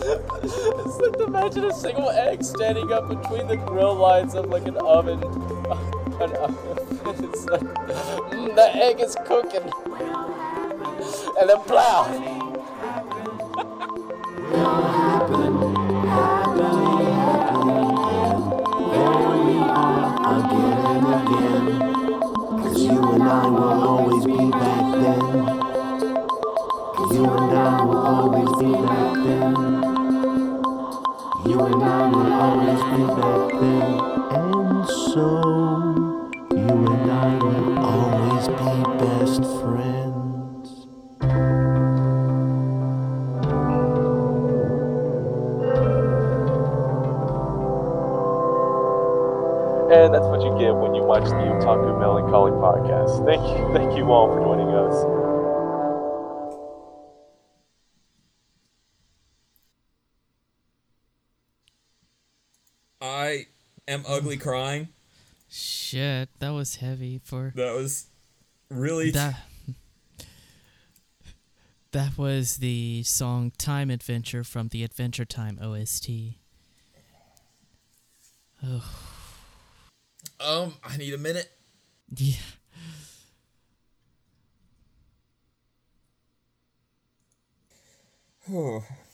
Like 0.00 1.20
imagine 1.20 1.64
a 1.64 1.74
single 1.74 2.10
egg 2.10 2.42
standing 2.42 2.92
up 2.92 3.08
between 3.08 3.46
the 3.48 3.56
grill 3.56 3.94
lines 3.94 4.34
of 4.34 4.48
like 4.48 4.66
an 4.66 4.76
oven. 4.78 5.22
An 6.20 6.32
oven. 6.36 6.76
It's 7.24 7.46
like, 7.46 7.60
mm, 7.62 8.54
the 8.54 8.76
egg 8.76 9.00
is 9.00 9.16
cooking. 9.26 9.72
And 11.38 11.48
then 11.48 11.60
plow. 11.62 12.04
You 22.76 23.12
and 23.12 23.22
I 23.22 23.46
will 23.46 23.62
always 23.62 24.26
be 24.26 24.50
back 24.50 24.92
then. 24.92 25.20
You 27.12 27.24
and 27.24 27.52
I 27.58 27.84
will 27.84 27.96
always 27.96 28.58
be 28.58 28.72
back. 28.72 28.89
And 31.62 31.82
I 31.84 32.08
will 32.08 32.32
always 32.32 32.82
be 32.84 33.04
back 33.20 33.60
then. 33.60 34.00
And 34.32 34.86
so, 34.88 35.26
you 36.52 36.72
and 36.88 37.10
I 37.10 37.36
will 37.36 37.78
always 37.84 38.48
be 38.48 38.72
best 39.04 39.42
friends. 39.60 40.86
And 49.92 50.14
that's 50.14 50.24
what 50.26 50.40
you 50.40 50.56
get 50.58 50.74
when 50.74 50.94
you 50.94 51.02
watch 51.02 51.24
the 51.24 51.34
Otaku 51.34 51.98
Melancholy 51.98 52.52
podcast. 52.52 53.24
Thank 53.26 53.42
you, 53.42 53.74
thank 53.74 53.98
you 53.98 54.10
all 54.12 54.28
for 54.28 54.40
joining 54.40 54.59
ugly 64.20 64.36
crying. 64.36 64.88
Shit, 65.48 66.28
that 66.38 66.50
was 66.50 66.76
heavy 66.76 67.20
for 67.24 67.52
That 67.56 67.74
was 67.74 68.06
really 68.68 69.10
that. 69.12 69.40
That 71.92 72.16
was 72.16 72.58
the 72.58 73.02
song 73.02 73.50
"Time 73.58 73.90
Adventure" 73.90 74.44
from 74.44 74.68
the 74.68 74.84
Adventure 74.84 75.24
Time 75.24 75.58
OST. 75.60 76.10
Oh. 78.64 78.84
Um 80.42 80.74
I 80.82 80.96
need 80.96 81.12
a 81.12 81.18
minute. 81.18 81.50
Yeah. 82.16 82.36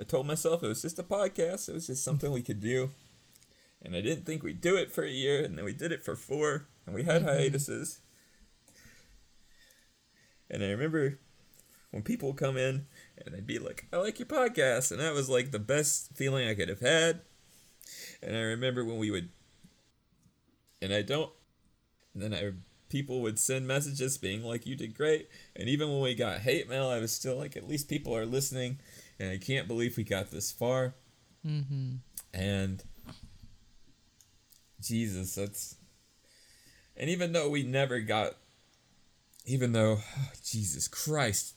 I 0.00 0.04
told 0.04 0.26
myself 0.26 0.62
it 0.62 0.68
was 0.68 0.82
just 0.82 0.98
a 0.98 1.02
podcast. 1.02 1.68
It 1.68 1.74
was 1.74 1.86
just 1.86 2.04
something 2.04 2.30
we 2.30 2.42
could 2.42 2.60
do. 2.60 2.90
And 3.82 3.94
I 3.94 4.00
didn't 4.00 4.26
think 4.26 4.42
we'd 4.42 4.60
do 4.60 4.76
it 4.76 4.90
for 4.90 5.04
a 5.04 5.10
year, 5.10 5.44
and 5.44 5.56
then 5.56 5.64
we 5.64 5.72
did 5.72 5.92
it 5.92 6.04
for 6.04 6.16
four, 6.16 6.66
and 6.84 6.94
we 6.94 7.04
had 7.04 7.22
mm-hmm. 7.22 7.36
hiatuses. 7.36 8.00
And 10.50 10.62
I 10.62 10.68
remember 10.68 11.18
when 11.90 12.02
people 12.02 12.32
come 12.34 12.56
in 12.56 12.86
and 13.16 13.34
they'd 13.34 13.46
be 13.46 13.58
like, 13.58 13.86
I 13.92 13.96
like 13.96 14.18
your 14.18 14.26
podcast. 14.26 14.90
And 14.90 15.00
that 15.00 15.14
was 15.14 15.28
like 15.28 15.50
the 15.50 15.58
best 15.58 16.14
feeling 16.14 16.48
I 16.48 16.54
could 16.54 16.68
have 16.68 16.80
had. 16.80 17.20
And 18.22 18.36
I 18.36 18.40
remember 18.40 18.84
when 18.84 18.98
we 18.98 19.10
would, 19.10 19.30
and 20.82 20.92
I 20.92 21.02
don't, 21.02 21.30
and 22.14 22.22
then 22.22 22.34
I, 22.34 22.52
people 22.88 23.20
would 23.22 23.38
send 23.38 23.66
messages 23.66 24.18
being 24.18 24.42
like, 24.42 24.66
you 24.66 24.76
did 24.76 24.96
great. 24.96 25.28
And 25.56 25.68
even 25.68 25.90
when 25.90 26.00
we 26.00 26.14
got 26.14 26.40
hate 26.40 26.68
mail, 26.68 26.88
I 26.88 26.98
was 26.98 27.12
still 27.12 27.36
like, 27.36 27.56
at 27.56 27.68
least 27.68 27.88
people 27.88 28.14
are 28.16 28.26
listening. 28.26 28.78
And 29.20 29.30
I 29.30 29.38
can't 29.38 29.66
believe 29.66 29.96
we 29.96 30.04
got 30.04 30.30
this 30.30 30.52
far. 30.52 30.94
Mm-hmm. 31.46 31.96
And 32.32 32.82
Jesus, 34.80 35.34
that's. 35.34 35.76
And 36.96 37.10
even 37.10 37.32
though 37.32 37.48
we 37.48 37.62
never 37.62 38.00
got. 38.00 38.34
Even 39.44 39.72
though. 39.72 39.98
Jesus 40.44 40.88
Christ. 40.88 41.54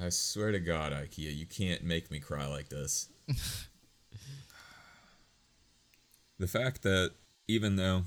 I 0.00 0.08
swear 0.08 0.52
to 0.52 0.58
God, 0.58 0.92
IKEA, 0.92 1.34
you 1.34 1.46
can't 1.46 1.84
make 1.84 2.10
me 2.10 2.18
cry 2.18 2.46
like 2.46 2.68
this. 2.68 3.08
the 6.38 6.48
fact 6.48 6.82
that 6.82 7.12
even 7.46 7.76
though 7.76 8.02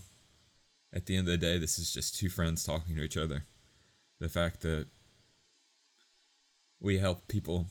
at 0.94 1.06
the 1.06 1.16
end 1.16 1.28
of 1.28 1.32
the 1.32 1.38
day 1.38 1.58
this 1.58 1.80
is 1.80 1.94
just 1.94 2.16
two 2.16 2.30
friends 2.30 2.64
talking 2.64 2.96
to 2.96 3.04
each 3.04 3.18
other, 3.18 3.46
the 4.20 4.30
fact 4.30 4.62
that 4.62 4.88
we 6.80 6.98
help 7.00 7.28
people 7.28 7.68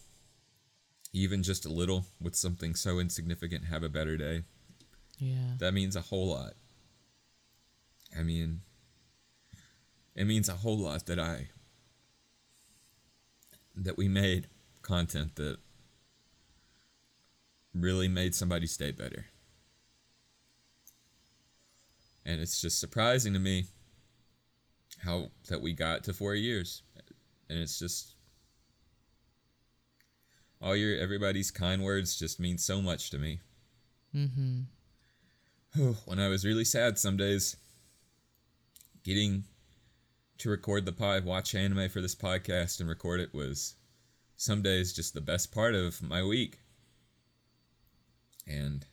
even 1.12 1.43
just 1.43 1.64
a 1.64 1.73
little 1.73 2.06
with 2.20 2.35
something 2.36 2.74
so 2.74 2.98
insignificant 2.98 3.64
have 3.66 3.82
a 3.82 3.89
better 3.89 4.16
day. 4.16 4.43
Yeah. 5.18 5.55
that 5.59 5.73
means 5.73 5.97
a 5.97 6.02
whole 6.02 6.28
lot. 6.28 6.52
I 8.18 8.23
mean 8.23 8.60
it 10.14 10.27
means 10.27 10.48
a 10.48 10.55
whole 10.55 10.78
lot 10.78 11.06
that 11.06 11.18
i 11.18 11.48
that 13.74 13.97
we 13.98 14.09
made 14.09 14.48
content 14.82 15.36
that 15.36 15.59
really 17.74 18.09
made 18.09 18.35
somebody's 18.35 18.77
day 18.77 18.90
better. 18.90 19.27
And 22.24 22.40
it's 22.40 22.60
just 22.60 22.81
surprising 22.81 23.35
to 23.35 23.39
me 23.39 23.66
how 25.05 25.31
that 25.48 25.60
we 25.60 25.73
got 25.73 26.05
to 26.05 26.12
four 26.12 26.35
years. 26.35 26.82
And 27.48 27.59
it's 27.59 27.78
just 27.78 28.14
all 30.60 30.74
your 30.74 30.98
everybody's 30.98 31.51
kind 31.51 31.82
words 31.82 32.18
just 32.18 32.40
mean 32.40 32.59
so 32.59 32.81
much 32.81 33.10
to 33.10 33.18
me. 33.18 33.40
Mm-hmm. 34.14 34.60
when 36.06 36.18
i 36.18 36.28
was 36.28 36.44
really 36.44 36.64
sad 36.64 36.98
some 36.98 37.18
days 37.18 37.56
getting 39.05 39.44
to 40.39 40.48
record 40.48 40.86
the 40.86 40.93
pod 40.93 41.24
watch 41.24 41.55
anime 41.55 41.89
for 41.89 42.01
this 42.01 42.14
podcast 42.14 42.81
and 42.81 42.89
record 42.89 43.20
it 43.20 43.35
was 43.35 43.74
some 44.36 44.62
days 44.62 44.93
just 44.93 45.12
the 45.14 45.20
best 45.20 45.52
part 45.52 45.74
of 45.74 46.02
my 46.02 46.23
week. 46.23 46.59
And 48.47 48.86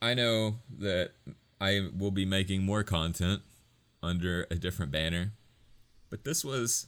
i 0.00 0.14
know 0.14 0.56
that 0.78 1.12
i 1.60 1.88
will 1.96 2.10
be 2.10 2.24
making 2.24 2.62
more 2.62 2.82
content 2.82 3.42
under 4.06 4.46
a 4.50 4.54
different 4.54 4.90
banner 4.92 5.32
but 6.10 6.24
this 6.24 6.44
was 6.44 6.86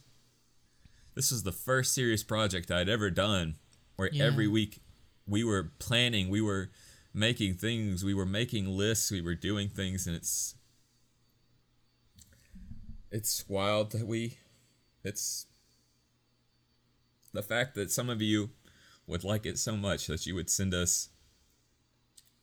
this 1.15 1.31
was 1.31 1.43
the 1.43 1.51
first 1.51 1.93
serious 1.93 2.23
project 2.23 2.71
I'd 2.71 2.87
ever 2.89 3.09
done 3.11 3.55
where 3.97 4.09
Yeah. 4.11 4.23
every 4.25 4.47
week 4.47 4.79
we 5.27 5.43
were 5.43 5.73
planning, 5.77 6.29
we 6.29 6.41
were 6.41 6.71
making 7.13 7.55
things, 7.55 8.03
we 8.03 8.13
were 8.13 8.25
making 8.25 8.65
lists, 8.67 9.11
we 9.11 9.21
were 9.21 9.35
doing 9.35 9.67
things 9.69 10.07
and 10.07 10.15
it's 10.15 10.55
it's 13.11 13.43
wild 13.47 13.91
that 13.91 14.05
we 14.07 14.37
it's 15.03 15.47
the 17.33 17.41
fact 17.43 17.75
that 17.75 17.91
some 17.91 18.09
of 18.09 18.21
you 18.21 18.51
would 19.07 19.23
like 19.23 19.45
it 19.45 19.57
so 19.57 19.75
much 19.75 20.07
that 20.07 20.25
you 20.25 20.35
would 20.35 20.49
send 20.49 20.73
us 20.73 21.09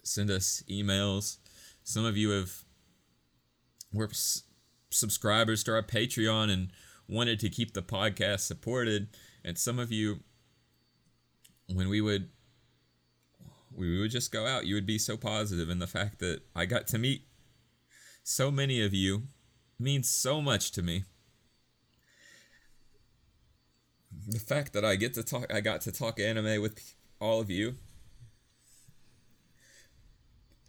send 0.03 0.31
us 0.31 0.63
emails. 0.71 1.39
Some 1.83 2.05
of 2.05 2.17
you 2.17 2.31
have 2.31 2.65
were 3.93 4.09
subscribers 4.97 5.63
to 5.65 5.73
our 5.73 5.83
Patreon 5.83 6.51
and 6.51 6.71
wanted 7.09 7.39
to 7.41 7.49
keep 7.49 7.75
the 7.75 7.83
podcast 7.83 8.41
supported, 8.41 9.09
and 9.45 9.57
some 9.59 9.79
of 9.79 9.93
you, 9.93 10.21
when 11.73 11.89
we 11.89 12.01
would, 12.01 12.31
we 13.75 14.01
would 14.01 14.11
just 14.11 14.33
go 14.33 14.47
out, 14.47 14.67
you 14.67 14.75
would 14.75 14.87
be 14.87 14.99
so 14.99 15.17
positive 15.17 15.71
in 15.71 15.79
the 15.79 15.87
fact 15.87 16.19
that 16.21 16.41
I 16.55 16.65
got 16.65 16.87
to 16.89 16.99
meet 16.99 17.27
so 18.25 18.51
many 18.51 18.85
of 18.85 18.93
you 18.93 19.25
means 19.79 20.11
so 20.11 20.43
much 20.43 20.73
to 20.73 20.83
me. 20.83 21.05
The 24.27 24.41
fact 24.41 24.73
that 24.73 24.85
I 24.85 24.97
get 24.97 25.15
to 25.15 25.23
talk 25.23 25.53
I 25.53 25.61
got 25.61 25.83
to 25.83 25.93
talk 25.93 26.19
anime 26.19 26.61
with 26.61 26.95
all 27.21 27.41
of 27.41 27.51
you 27.51 27.77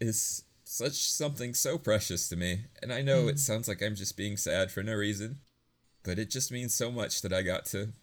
is 0.00 0.44
such 0.70 1.10
something 1.10 1.54
so 1.54 1.78
precious 1.78 2.28
to 2.28 2.36
me. 2.36 2.66
And 2.82 2.92
I 2.92 3.00
know 3.00 3.26
it 3.26 3.38
sounds 3.38 3.68
like 3.68 3.82
I'm 3.82 3.94
just 3.94 4.18
being 4.18 4.36
sad 4.36 4.70
for 4.70 4.82
no 4.82 4.92
reason, 4.92 5.38
but 6.04 6.18
it 6.18 6.28
just 6.28 6.52
means 6.52 6.74
so 6.74 6.90
much 6.90 7.22
that 7.22 7.32
I 7.32 7.40
got 7.40 7.64
to 7.66 7.94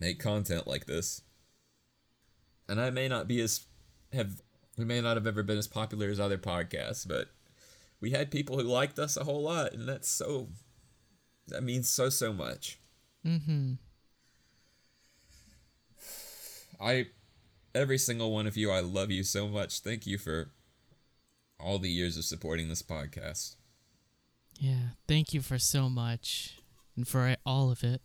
make 0.00 0.18
content 0.18 0.66
like 0.66 0.86
this. 0.86 1.22
And 2.68 2.80
I 2.80 2.90
may 2.90 3.06
not 3.06 3.28
be 3.28 3.40
as 3.40 3.64
have 4.12 4.42
we 4.76 4.84
may 4.84 5.00
not 5.00 5.16
have 5.16 5.26
ever 5.26 5.44
been 5.44 5.56
as 5.56 5.68
popular 5.68 6.08
as 6.08 6.18
other 6.18 6.36
podcasts, 6.36 7.06
but 7.06 7.28
we 8.00 8.10
had 8.10 8.32
people 8.32 8.58
who 8.58 8.64
liked 8.64 8.98
us 8.98 9.16
a 9.16 9.22
whole 9.22 9.42
lot, 9.42 9.72
and 9.72 9.88
that's 9.88 10.08
so 10.08 10.48
that 11.46 11.62
means 11.62 11.88
so 11.88 12.08
so 12.08 12.32
much. 12.32 12.80
Mm-hmm. 13.24 13.74
I 16.80 17.06
every 17.72 17.98
single 17.98 18.32
one 18.32 18.48
of 18.48 18.56
you, 18.56 18.72
I 18.72 18.80
love 18.80 19.12
you 19.12 19.22
so 19.22 19.46
much. 19.46 19.78
Thank 19.78 20.08
you 20.08 20.18
for 20.18 20.50
all 21.58 21.78
the 21.78 21.90
years 21.90 22.16
of 22.16 22.24
supporting 22.24 22.68
this 22.68 22.82
podcast. 22.82 23.56
Yeah. 24.58 24.90
Thank 25.06 25.34
you 25.34 25.40
for 25.40 25.58
so 25.58 25.88
much 25.88 26.58
and 26.96 27.06
for 27.06 27.36
all 27.44 27.70
of 27.70 27.84
it. 27.84 28.00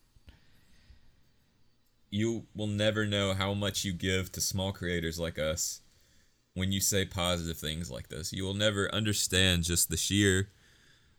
You 2.10 2.45
will 2.53 2.68
never 2.68 3.06
know 3.06 3.34
how 3.34 3.53
much 3.53 3.86
you 3.86 3.94
give 3.94 4.32
to 4.34 4.41
small 4.41 4.73
creators 4.73 5.19
like 5.19 5.40
us 5.40 5.82
when 6.53 6.72
you 6.72 6.82
say 6.82 7.06
positive 7.06 7.57
things 7.57 7.90
like 7.90 8.10
this. 8.10 8.34
You 8.34 8.44
will 8.44 8.53
never 8.53 8.94
understand 8.94 9.64
just 9.64 9.90
the 9.90 9.98
sheer 9.98 10.49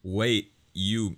weight 0.03 0.53
you 0.75 1.17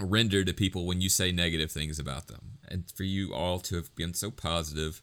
render 0.00 0.44
to 0.44 0.52
people 0.52 0.86
when 0.86 1.00
you 1.00 1.08
say 1.08 1.30
negative 1.30 1.70
things 1.70 1.98
about 1.98 2.26
them. 2.26 2.58
And 2.68 2.90
for 2.94 3.04
you 3.04 3.32
all 3.32 3.58
to 3.60 3.76
have 3.76 3.94
been 3.94 4.14
so 4.14 4.30
positive, 4.30 5.02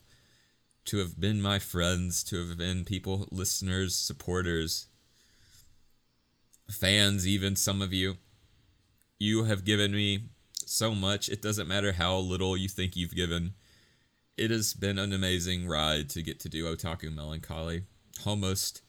to 0.86 0.98
have 0.98 1.20
been 1.20 1.42
my 1.42 1.60
friends, 1.60 2.24
to 2.26 2.48
have 2.48 2.58
been 2.58 2.84
people, 2.84 3.28
listeners, 3.32 3.96
supporters, 3.96 4.88
fans, 6.70 7.28
even 7.28 7.56
some 7.56 7.82
of 7.82 7.94
you, 7.94 8.18
you 9.20 9.46
have 9.46 9.66
given 9.66 9.92
me 9.92 10.30
so 10.66 10.94
much. 10.94 11.30
It 11.30 11.42
doesn't 11.42 11.68
matter 11.68 11.94
how 11.94 12.18
little 12.18 12.58
you 12.58 12.68
think 12.68 12.96
you've 12.96 13.16
given. 13.16 13.54
It 14.38 14.52
has 14.52 14.74
been 14.74 15.00
an 15.00 15.14
amazing 15.14 15.68
ride 15.68 16.10
to 16.12 16.22
get 16.22 16.40
to 16.42 16.50
do 16.50 16.66
Otaku 16.66 17.14
Melancholy. 17.14 17.84
Almost, 18.26 18.82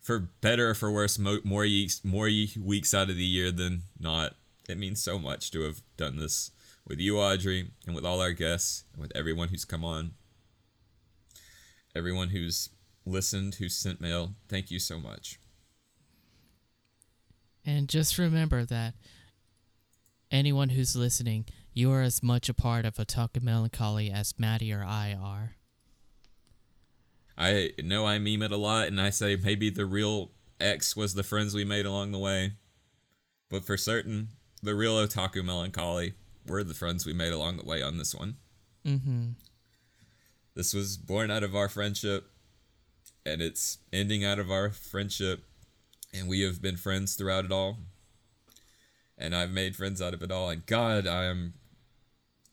for 0.00 0.18
better 0.18 0.70
or 0.70 0.74
for 0.74 0.90
worse, 0.90 1.18
mo- 1.18 1.40
more 1.44 1.62
weeks, 1.62 2.02
more 2.04 2.30
weeks 2.62 2.94
out 2.94 3.10
of 3.10 3.16
the 3.16 3.24
year 3.24 3.50
than 3.50 3.82
not. 3.98 4.36
It 4.68 4.78
means 4.78 5.02
so 5.02 5.18
much 5.18 5.50
to 5.50 5.62
have 5.62 5.82
done 5.96 6.16
this 6.16 6.52
with 6.86 6.98
you, 6.98 7.18
Audrey, 7.18 7.70
and 7.86 7.94
with 7.94 8.06
all 8.06 8.20
our 8.20 8.32
guests, 8.32 8.84
and 8.92 9.02
with 9.02 9.12
everyone 9.14 9.48
who's 9.48 9.64
come 9.64 9.84
on, 9.84 10.12
everyone 11.94 12.30
who's 12.30 12.70
listened, 13.04 13.56
who's 13.56 13.76
sent 13.76 14.00
mail. 14.00 14.34
Thank 14.48 14.70
you 14.70 14.78
so 14.78 14.98
much. 14.98 15.38
And 17.64 17.88
just 17.88 18.18
remember 18.18 18.64
that 18.64 18.94
anyone 20.30 20.70
who's 20.70 20.96
listening, 20.96 21.46
you 21.72 21.92
are 21.92 22.02
as 22.02 22.22
much 22.22 22.48
a 22.48 22.54
part 22.54 22.84
of 22.84 22.94
Otaku 22.94 23.42
Melancholy 23.42 24.10
as 24.10 24.38
Mattie 24.38 24.72
or 24.72 24.84
I 24.84 25.16
are. 25.20 25.56
I 27.36 27.72
know 27.82 28.06
I 28.06 28.18
meme 28.18 28.42
it 28.42 28.52
a 28.52 28.56
lot, 28.56 28.88
and 28.88 29.00
I 29.00 29.10
say 29.10 29.36
maybe 29.36 29.70
the 29.70 29.86
real 29.86 30.32
X 30.60 30.94
was 30.94 31.14
the 31.14 31.22
friends 31.22 31.54
we 31.54 31.64
made 31.64 31.86
along 31.86 32.12
the 32.12 32.18
way. 32.18 32.52
But 33.48 33.64
for 33.64 33.76
certain, 33.76 34.28
the 34.62 34.74
real 34.74 34.94
Otaku 34.96 35.44
Melancholy 35.44 36.14
were 36.46 36.62
the 36.62 36.74
friends 36.74 37.06
we 37.06 37.12
made 37.12 37.32
along 37.32 37.56
the 37.56 37.64
way 37.64 37.82
on 37.82 37.98
this 37.98 38.14
one. 38.14 38.36
Mm-hmm. 38.84 39.30
This 40.54 40.74
was 40.74 40.96
born 40.96 41.30
out 41.30 41.42
of 41.42 41.54
our 41.54 41.68
friendship, 41.68 42.30
and 43.24 43.40
it's 43.40 43.78
ending 43.92 44.24
out 44.24 44.38
of 44.38 44.50
our 44.50 44.70
friendship, 44.70 45.44
and 46.12 46.28
we 46.28 46.40
have 46.42 46.60
been 46.60 46.76
friends 46.76 47.14
throughout 47.14 47.44
it 47.44 47.52
all. 47.52 47.78
And 49.16 49.34
I've 49.34 49.50
made 49.50 49.76
friends 49.76 50.00
out 50.00 50.14
of 50.14 50.22
it 50.22 50.30
all, 50.30 50.48
and 50.48 50.64
God, 50.64 51.06
I 51.06 51.24
am. 51.24 51.54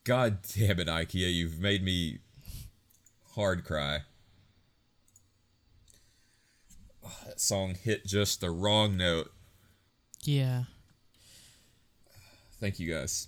God 0.04 0.40
damn 0.56 0.80
it, 0.80 0.88
IKEA, 0.88 1.34
you've 1.34 1.60
made 1.60 1.84
me 1.84 2.20
hard 3.36 3.64
cry. 3.64 4.00
Oh, 7.06 7.18
that 7.26 7.40
song 7.40 7.76
hit 7.76 8.06
just 8.06 8.42
the 8.42 8.52
wrong 8.52 8.98
note. 8.98 9.32
Yeah. 10.24 10.64
Thank 12.60 12.80
you 12.80 12.92
guys. 12.92 13.28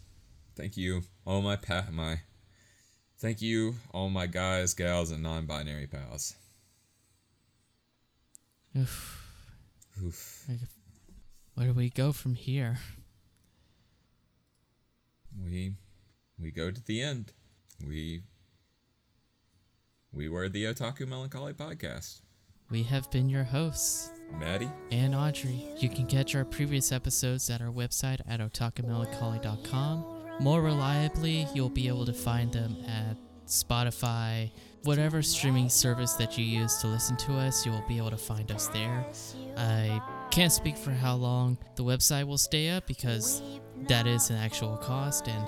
Thank 0.56 0.76
you, 0.76 1.04
all 1.26 1.42
my 1.42 1.56
pa- 1.56 1.88
my. 1.92 2.22
Thank 3.20 3.42
you, 3.42 3.76
all 3.94 4.10
my 4.10 4.28
guys, 4.28 4.74
gals, 4.74 5.12
and 5.12 5.24
non-binary 5.24 5.88
pals. 5.88 6.36
Oof. 8.78 9.19
Oof. 10.04 10.48
Where 11.56 11.68
do 11.68 11.74
we 11.74 11.90
go 11.90 12.12
from 12.12 12.36
here? 12.36 12.78
We 15.44 15.74
we 16.40 16.52
go 16.52 16.72
to 16.72 16.84
the 16.84 17.02
end. 17.02 17.34
We 17.86 18.24
we 20.12 20.30
were 20.30 20.50
the 20.50 20.66
Otaku 20.66 21.08
Melancholy 21.08 21.54
podcast. 21.54 22.22
We 22.72 22.84
have 22.84 23.10
been 23.10 23.30
your 23.30 23.44
hosts, 23.44 24.12
Mattie, 24.40 24.70
and 24.92 25.16
Audrey. 25.16 25.68
You 25.78 25.90
can 25.90 26.06
catch 26.06 26.36
our 26.36 26.46
previous 26.46 26.92
episodes 26.92 27.50
at 27.50 27.62
our 27.62 27.72
website 27.72 28.22
at 28.28 28.40
otakumelancholy.com. 28.40 30.06
More 30.40 30.62
reliably, 30.62 31.48
you'll 31.54 31.70
be 31.70 31.88
able 31.88 32.06
to 32.06 32.14
find 32.14 32.52
them 32.54 32.78
at 32.88 33.18
Spotify, 33.48 34.52
whatever 34.84 35.22
streaming 35.22 35.70
service 35.70 36.14
that 36.14 36.38
you 36.38 36.46
use 36.46 36.78
to 36.78 36.88
listen 36.88 37.18
to 37.18 37.34
us, 37.34 37.66
you'll 37.66 37.84
be 37.88 37.98
able 37.98 38.12
to 38.12 38.18
find 38.18 38.52
us 38.52 38.68
there. 38.70 39.06
I 39.58 40.02
can't 40.32 40.52
speak 40.52 40.78
for 40.78 40.92
how 40.92 41.16
long 41.16 41.58
the 41.76 41.84
website 41.84 42.26
will 42.26 42.38
stay 42.38 42.70
up 42.70 42.88
because 42.88 43.42
that 43.88 44.08
is 44.08 44.30
an 44.30 44.38
actual 44.38 44.78
cost, 44.78 45.28
and 45.28 45.48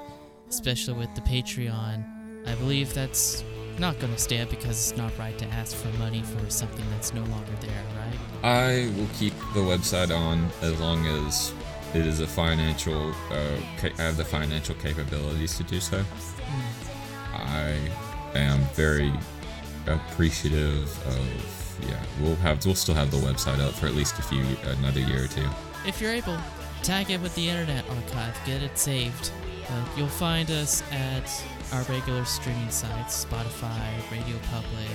especially 0.49 0.95
with 0.95 1.13
the 1.15 1.21
Patreon, 1.21 2.47
I 2.47 2.55
believe 2.55 2.93
that's 2.93 3.43
not 3.79 3.97
going 3.99 4.13
to 4.13 4.19
stay 4.19 4.41
up 4.41 4.49
because 4.49 4.91
it's 4.91 4.97
not 4.97 5.17
right 5.17 5.37
to 5.37 5.45
ask 5.47 5.75
for 5.75 5.87
money 5.97 6.21
for 6.21 6.49
something 6.49 6.85
that's 6.91 7.13
no 7.13 7.23
longer 7.25 7.51
there, 7.61 7.83
right? 7.97 8.19
I 8.43 8.91
will 8.97 9.07
keep 9.17 9.33
the 9.53 9.61
website 9.61 10.15
on 10.15 10.49
as 10.61 10.79
long 10.79 11.05
as 11.05 11.53
it 11.93 12.05
is 12.05 12.19
a 12.19 12.27
financial. 12.27 13.11
Uh, 13.29 13.57
ca- 13.79 13.93
I 13.97 14.01
have 14.03 14.17
the 14.17 14.25
financial 14.25 14.75
capabilities 14.75 15.55
to 15.57 15.63
do 15.63 15.79
so. 15.79 16.03
I 17.33 17.77
am 18.35 18.59
very 18.73 19.13
appreciative 19.87 20.89
of. 21.07 21.87
Yeah, 21.89 21.99
we'll 22.21 22.35
have 22.37 22.63
we'll 22.65 22.75
still 22.75 22.93
have 22.93 23.09
the 23.09 23.17
website 23.17 23.59
up 23.59 23.73
for 23.73 23.87
at 23.87 23.95
least 23.95 24.19
a 24.19 24.21
few 24.21 24.43
another 24.77 24.99
year 24.99 25.23
or 25.23 25.27
two. 25.27 25.47
If 25.85 25.99
you're 25.99 26.11
able, 26.11 26.37
tag 26.83 27.09
it 27.09 27.19
with 27.21 27.33
the 27.35 27.49
Internet 27.49 27.85
Archive, 27.89 28.37
get 28.45 28.61
it 28.61 28.77
saved. 28.77 29.31
Uh, 29.67 29.85
you'll 29.97 30.07
find 30.07 30.51
us 30.51 30.83
at 30.91 31.43
our 31.73 31.81
regular 31.83 32.25
streaming 32.25 32.69
sites 32.69 33.25
Spotify, 33.25 34.11
Radio 34.11 34.37
Public, 34.51 34.89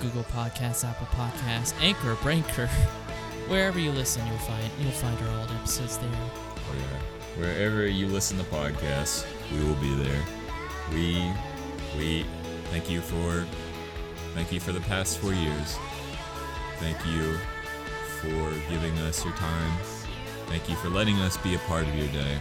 Google 0.00 0.24
Podcasts, 0.24 0.84
Apple 0.84 1.06
Podcasts, 1.08 1.74
Anchor, 1.80 2.16
Breaker. 2.22 2.66
Wherever 3.48 3.78
you 3.78 3.92
listen, 3.92 4.26
you'll 4.26 4.38
find 4.38 4.70
you'll 4.80 4.90
find 4.92 5.18
our 5.20 5.40
old 5.40 5.50
episodes 5.50 5.98
there. 5.98 6.10
Oh, 6.12 6.74
yeah. 6.76 7.40
Wherever 7.40 7.86
you 7.86 8.06
listen 8.06 8.38
to 8.38 8.44
podcasts, 8.44 9.26
we 9.52 9.62
will 9.64 9.74
be 9.74 9.94
there. 9.96 10.22
We 10.92 11.32
we 11.98 12.24
thank 12.74 12.90
you 12.90 13.00
for 13.00 13.46
thank 14.34 14.50
you 14.50 14.58
for 14.58 14.72
the 14.72 14.80
past 14.80 15.18
four 15.18 15.32
years. 15.32 15.78
Thank 16.80 16.98
you 17.06 17.38
for 18.18 18.50
giving 18.68 18.98
us 18.98 19.24
your 19.24 19.32
time. 19.34 19.78
Thank 20.46 20.68
you 20.68 20.74
for 20.74 20.88
letting 20.88 21.20
us 21.20 21.36
be 21.36 21.54
a 21.54 21.58
part 21.70 21.86
of 21.86 21.94
your 21.94 22.08
day. 22.08 22.36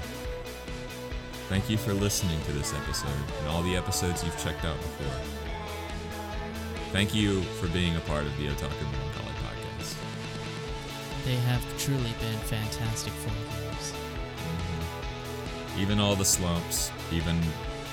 Thank 1.49 1.69
you 1.69 1.77
for 1.77 1.93
listening 1.93 2.41
to 2.45 2.51
this 2.51 2.73
episode 2.73 3.11
and 3.39 3.47
all 3.47 3.61
the 3.61 3.75
episodes 3.75 4.23
you've 4.23 4.43
checked 4.43 4.65
out 4.65 4.75
before. 4.77 5.19
Thank 6.91 7.13
you 7.13 7.43
for 7.59 7.67
being 7.67 7.95
a 7.95 8.01
part 8.01 8.25
of 8.25 8.35
the 8.37 8.47
Otaku 8.47 8.85
Melancholy 8.91 9.35
podcast. 9.45 9.95
They 11.25 11.35
have 11.35 11.63
truly 11.77 12.13
been 12.19 12.39
fantastic 12.39 13.13
four 13.13 13.33
years. 13.61 13.93
Mm-hmm. 14.41 15.81
even 15.81 15.99
all 15.99 16.15
the 16.15 16.25
slumps, 16.25 16.89
even 17.11 17.39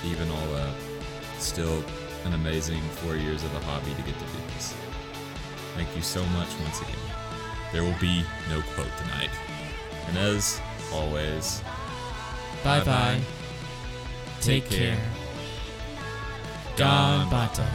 even 0.07 0.31
all 0.31 0.47
that, 0.55 0.75
still 1.39 1.85
an 2.25 2.35
amazing 2.35 2.81
four 3.03 3.17
years 3.17 3.43
of 3.45 3.55
a 3.55 3.61
hobby 3.61 3.91
to 3.95 4.03
get 4.03 4.15
to 4.15 4.25
do 4.25 4.39
this. 4.55 4.75
Thank 5.75 5.95
you 5.97 6.03
so 6.03 6.25
much 6.27 6.49
once 6.63 6.81
again. 6.81 6.97
There 7.73 7.83
will 7.85 7.99
be 8.01 8.25
no 8.49 8.61
quote 8.75 8.91
tonight. 8.99 9.31
And 10.09 10.19
as 10.19 10.61
always, 10.93 11.63
Bye 12.65 12.85
bye. 12.85 13.21
Take 14.41 14.69
Take 14.69 14.79
care. 14.79 14.97
care. 14.97 15.01
Ganbata. 16.77 17.67